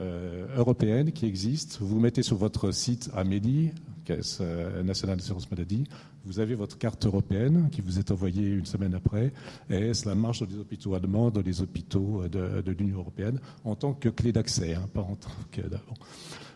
euh, 0.00 0.46
européenne 0.56 1.12
qui 1.12 1.24
existe. 1.24 1.78
Vous 1.80 1.98
mettez 1.98 2.22
sur 2.22 2.36
votre 2.36 2.72
site 2.72 3.10
Amélie, 3.14 3.70
Caisse 4.04 4.38
euh, 4.40 4.82
nationale 4.82 5.16
d'assurance 5.16 5.50
maladie, 5.50 5.84
vous 6.24 6.40
avez 6.40 6.54
votre 6.54 6.78
carte 6.78 7.04
européenne 7.06 7.68
qui 7.70 7.80
vous 7.80 7.98
est 7.98 8.10
envoyée 8.10 8.48
une 8.48 8.66
semaine 8.66 8.94
après, 8.94 9.32
et 9.70 9.94
cela 9.94 10.14
marche 10.14 10.40
dans 10.40 10.46
les 10.46 10.58
hôpitaux 10.58 10.94
allemands, 10.94 11.30
dans 11.30 11.42
les 11.42 11.60
hôpitaux 11.60 12.22
de, 12.28 12.70
l'Union 12.78 12.98
européenne, 12.98 13.40
en 13.64 13.74
tant 13.74 13.92
que 13.92 14.08
clé 14.08 14.32
d'accès, 14.32 14.74
hein, 14.74 14.88
pas 14.92 15.02
en 15.02 15.16
tant 15.16 15.30
que. 15.50 15.62
Bon. 15.62 15.94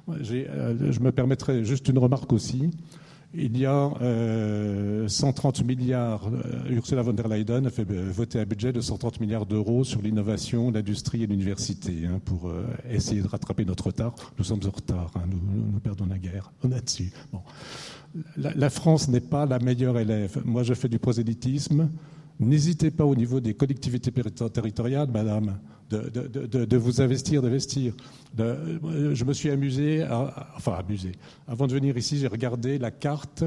Euh, 0.08 0.92
je 0.92 1.00
me 1.00 1.12
permettrai 1.12 1.64
juste 1.64 1.88
une 1.88 1.98
remarque 1.98 2.32
aussi. 2.32 2.70
Il 3.34 3.58
y 3.58 3.66
a 3.66 3.90
130 5.06 5.60
euh, 5.60 5.64
milliards, 5.64 6.28
euh, 6.28 6.70
Ursula 6.70 7.02
von 7.02 7.12
der 7.12 7.28
Leyen 7.28 7.66
a 7.66 7.70
fait 7.70 7.88
euh, 7.90 8.10
voter 8.10 8.40
un 8.40 8.46
budget 8.46 8.72
de 8.72 8.80
130 8.80 9.20
milliards 9.20 9.44
d'euros 9.44 9.84
sur 9.84 10.00
l'innovation, 10.00 10.70
l'industrie 10.70 11.24
et 11.24 11.26
l'université 11.26 12.06
hein, 12.06 12.20
pour 12.24 12.50
essayer 12.88 13.20
de 13.20 13.28
rattraper 13.28 13.66
notre 13.66 13.88
retard. 13.88 14.14
Nous 14.38 14.44
sommes 14.44 14.60
en 14.66 14.70
retard, 14.70 15.10
hein, 15.16 15.24
nous, 15.30 15.78
perdons 15.80 16.06
la 16.06 16.18
guerre, 16.18 16.52
on 16.64 16.72
est 16.72 16.80
dessus. 16.80 17.12
Bon. 17.30 17.42
la 18.36 18.70
France 18.70 19.08
n'est 19.08 19.20
pas 19.20 19.44
la 19.44 19.58
meilleure 19.58 19.98
élève. 19.98 20.40
Moi, 20.46 20.62
je 20.62 20.72
fais 20.72 20.88
du 20.88 20.98
prosélytisme. 20.98 21.90
N'hésitez 22.40 22.90
pas 22.90 23.04
au 23.04 23.16
niveau 23.16 23.40
des 23.40 23.54
collectivités 23.54 24.12
territoriales, 24.12 25.08
madame, 25.10 25.58
de, 25.90 26.76
vous 26.76 27.00
investir, 27.00 27.42
d'investir. 27.42 27.94
je 28.36 29.24
me 29.24 29.32
suis 29.32 29.50
amusé, 29.50 30.06
enfin 30.56 30.74
amusé. 30.74 31.12
Avant 31.48 31.66
de 31.66 31.72
venir 31.72 31.96
ici, 31.96 32.18
j'ai 32.18 32.28
regardé 32.28 32.78
la 32.78 32.90
carte 32.90 33.44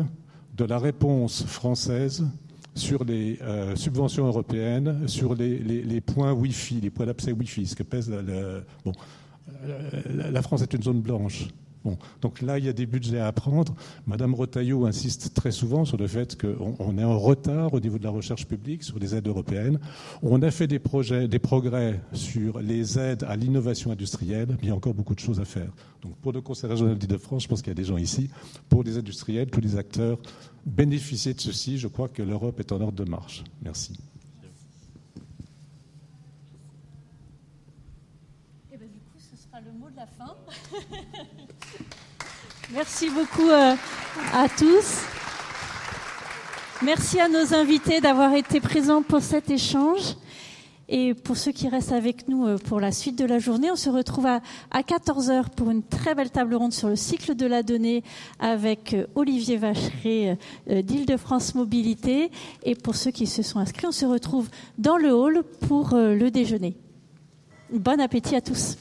de 0.58 0.66
la 0.66 0.78
réponse 0.78 1.46
française 1.46 2.28
sur 2.76 3.04
les 3.04 3.38
euh, 3.42 3.76
subventions 3.76 4.26
européennes, 4.28 5.08
sur 5.08 5.36
les, 5.36 6.02
points 6.02 6.34
Wi-Fi, 6.34 6.82
les 6.82 6.90
points 6.90 7.06
d'accès 7.06 7.32
Wi-Fi, 7.32 7.68
ce 7.68 7.76
que 7.76 7.84
pèse 7.84 8.12
bon, 8.86 8.92
la 10.16 10.42
France 10.42 10.62
est 10.62 10.74
une 10.74 10.84
zone 10.84 11.02
blanche. 11.02 11.48
Donc 12.22 12.42
là, 12.42 12.60
il 12.60 12.66
y 12.66 12.70
a 12.70 12.74
des 12.74 12.86
budgets 12.86 13.20
à 13.20 13.32
prendre. 13.32 13.74
Madame 14.06 14.34
Rotaillot 14.36 14.86
insiste 14.86 15.34
très 15.34 15.52
souvent 15.52 15.86
sur 15.86 15.98
le 15.98 16.08
fait 16.08 16.40
qu'on 16.40 16.98
est 16.98 17.04
en 17.04 17.18
retard 17.18 17.74
au 17.74 17.80
niveau 17.80 17.98
de 17.98 18.04
la 18.04 18.10
recherche 18.12 18.46
publique 18.46 18.84
sur 18.84 19.00
les 19.00 19.16
aides 19.16 19.28
européennes. 19.28 19.80
On 20.22 20.42
a 20.42 20.52
fait 20.52 20.68
des 20.68 20.80
progrès 20.80 22.00
sur 22.14 22.60
les 22.60 23.00
aides 23.00 23.24
à 23.28 23.36
l'innovation 23.36 23.92
industrielle, 23.92 24.50
mais 24.50 24.58
il 24.64 24.68
y 24.70 24.72
a 24.72 24.76
encore 24.76 24.94
beaucoup 24.94 25.16
de 25.16 25.20
choses 25.20 25.40
à 25.40 25.46
faire. 25.46 25.72
Donc 26.02 26.16
pour 26.18 26.32
le 26.32 26.42
Conseil 26.42 26.70
régional 26.70 26.98
d'Île-de-France, 26.98 27.44
je 27.44 27.48
pense 27.48 27.62
qu'il 27.62 27.70
y 27.70 27.72
a 27.72 27.76
des 27.76 27.84
gens 27.84 27.98
ici. 27.98 28.30
Pour 28.70 28.84
les 28.84 28.98
industriels, 28.98 29.50
tous 29.50 29.62
les 29.62 29.78
acteurs, 29.78 30.18
bénéficier 30.66 31.34
de 31.34 31.42
ceci. 31.42 31.78
Je 31.78 31.88
crois 31.88 32.10
que 32.10 32.22
l'Europe 32.22 32.60
est 32.60 32.72
en 32.72 32.82
ordre 32.82 33.04
de 33.04 33.10
marche. 33.10 33.44
Merci. 33.62 33.98
Eh 38.72 38.78
bien, 38.78 38.88
du 38.88 39.00
coup, 39.00 39.20
ce 39.20 39.38
sera 39.38 39.62
le 39.62 39.72
mot 39.74 39.90
de 39.90 39.96
la 39.96 40.08
fin. 40.08 40.36
Merci 42.74 43.10
beaucoup 43.10 43.50
euh, 43.50 43.76
à 44.34 44.48
tous. 44.48 45.02
Merci 46.82 47.20
à 47.20 47.28
nos 47.28 47.54
invités 47.54 48.00
d'avoir 48.00 48.34
été 48.34 48.62
présents 48.62 49.02
pour 49.02 49.22
cet 49.22 49.50
échange. 49.50 50.16
Et 50.88 51.14
pour 51.14 51.36
ceux 51.36 51.52
qui 51.52 51.68
restent 51.68 51.92
avec 51.92 52.30
nous 52.30 52.48
euh, 52.48 52.58
pour 52.58 52.80
la 52.80 52.94
suite 52.94 53.18
de 53.18 53.26
la 53.26 53.40
journée, 53.40 53.70
on 53.72 53.76
se 53.76 53.90
retrouve 53.90 54.26
à, 54.26 54.42
14h 54.74 55.50
pour 55.50 55.70
une 55.70 55.84
très 55.84 56.16
belle 56.16 56.32
table 56.32 56.56
ronde 56.56 56.72
sur 56.72 56.88
le 56.88 56.96
cycle 56.96 57.36
de 57.36 57.46
la 57.46 57.62
donnée 57.62 58.04
avec 58.40 58.94
euh, 58.94 59.06
Olivier 59.16 59.58
Vacheret 59.58 60.38
d'Île-de-France 60.70 61.56
Mobilité. 61.56 62.32
Et 62.64 62.76
pour 62.76 62.96
ceux 62.96 63.12
qui 63.12 63.28
se 63.28 63.42
sont 63.42 63.60
inscrits, 63.60 63.88
on 63.88 63.92
se 63.92 64.06
retrouve 64.06 64.50
dans 64.78 64.96
le 64.96 65.14
hall 65.14 65.44
pour 65.68 65.90
le 65.94 66.30
déjeuner. 66.30 66.78
Bon 67.70 68.00
appétit 68.00 68.36
à 68.38 68.42
tous. 68.42 68.78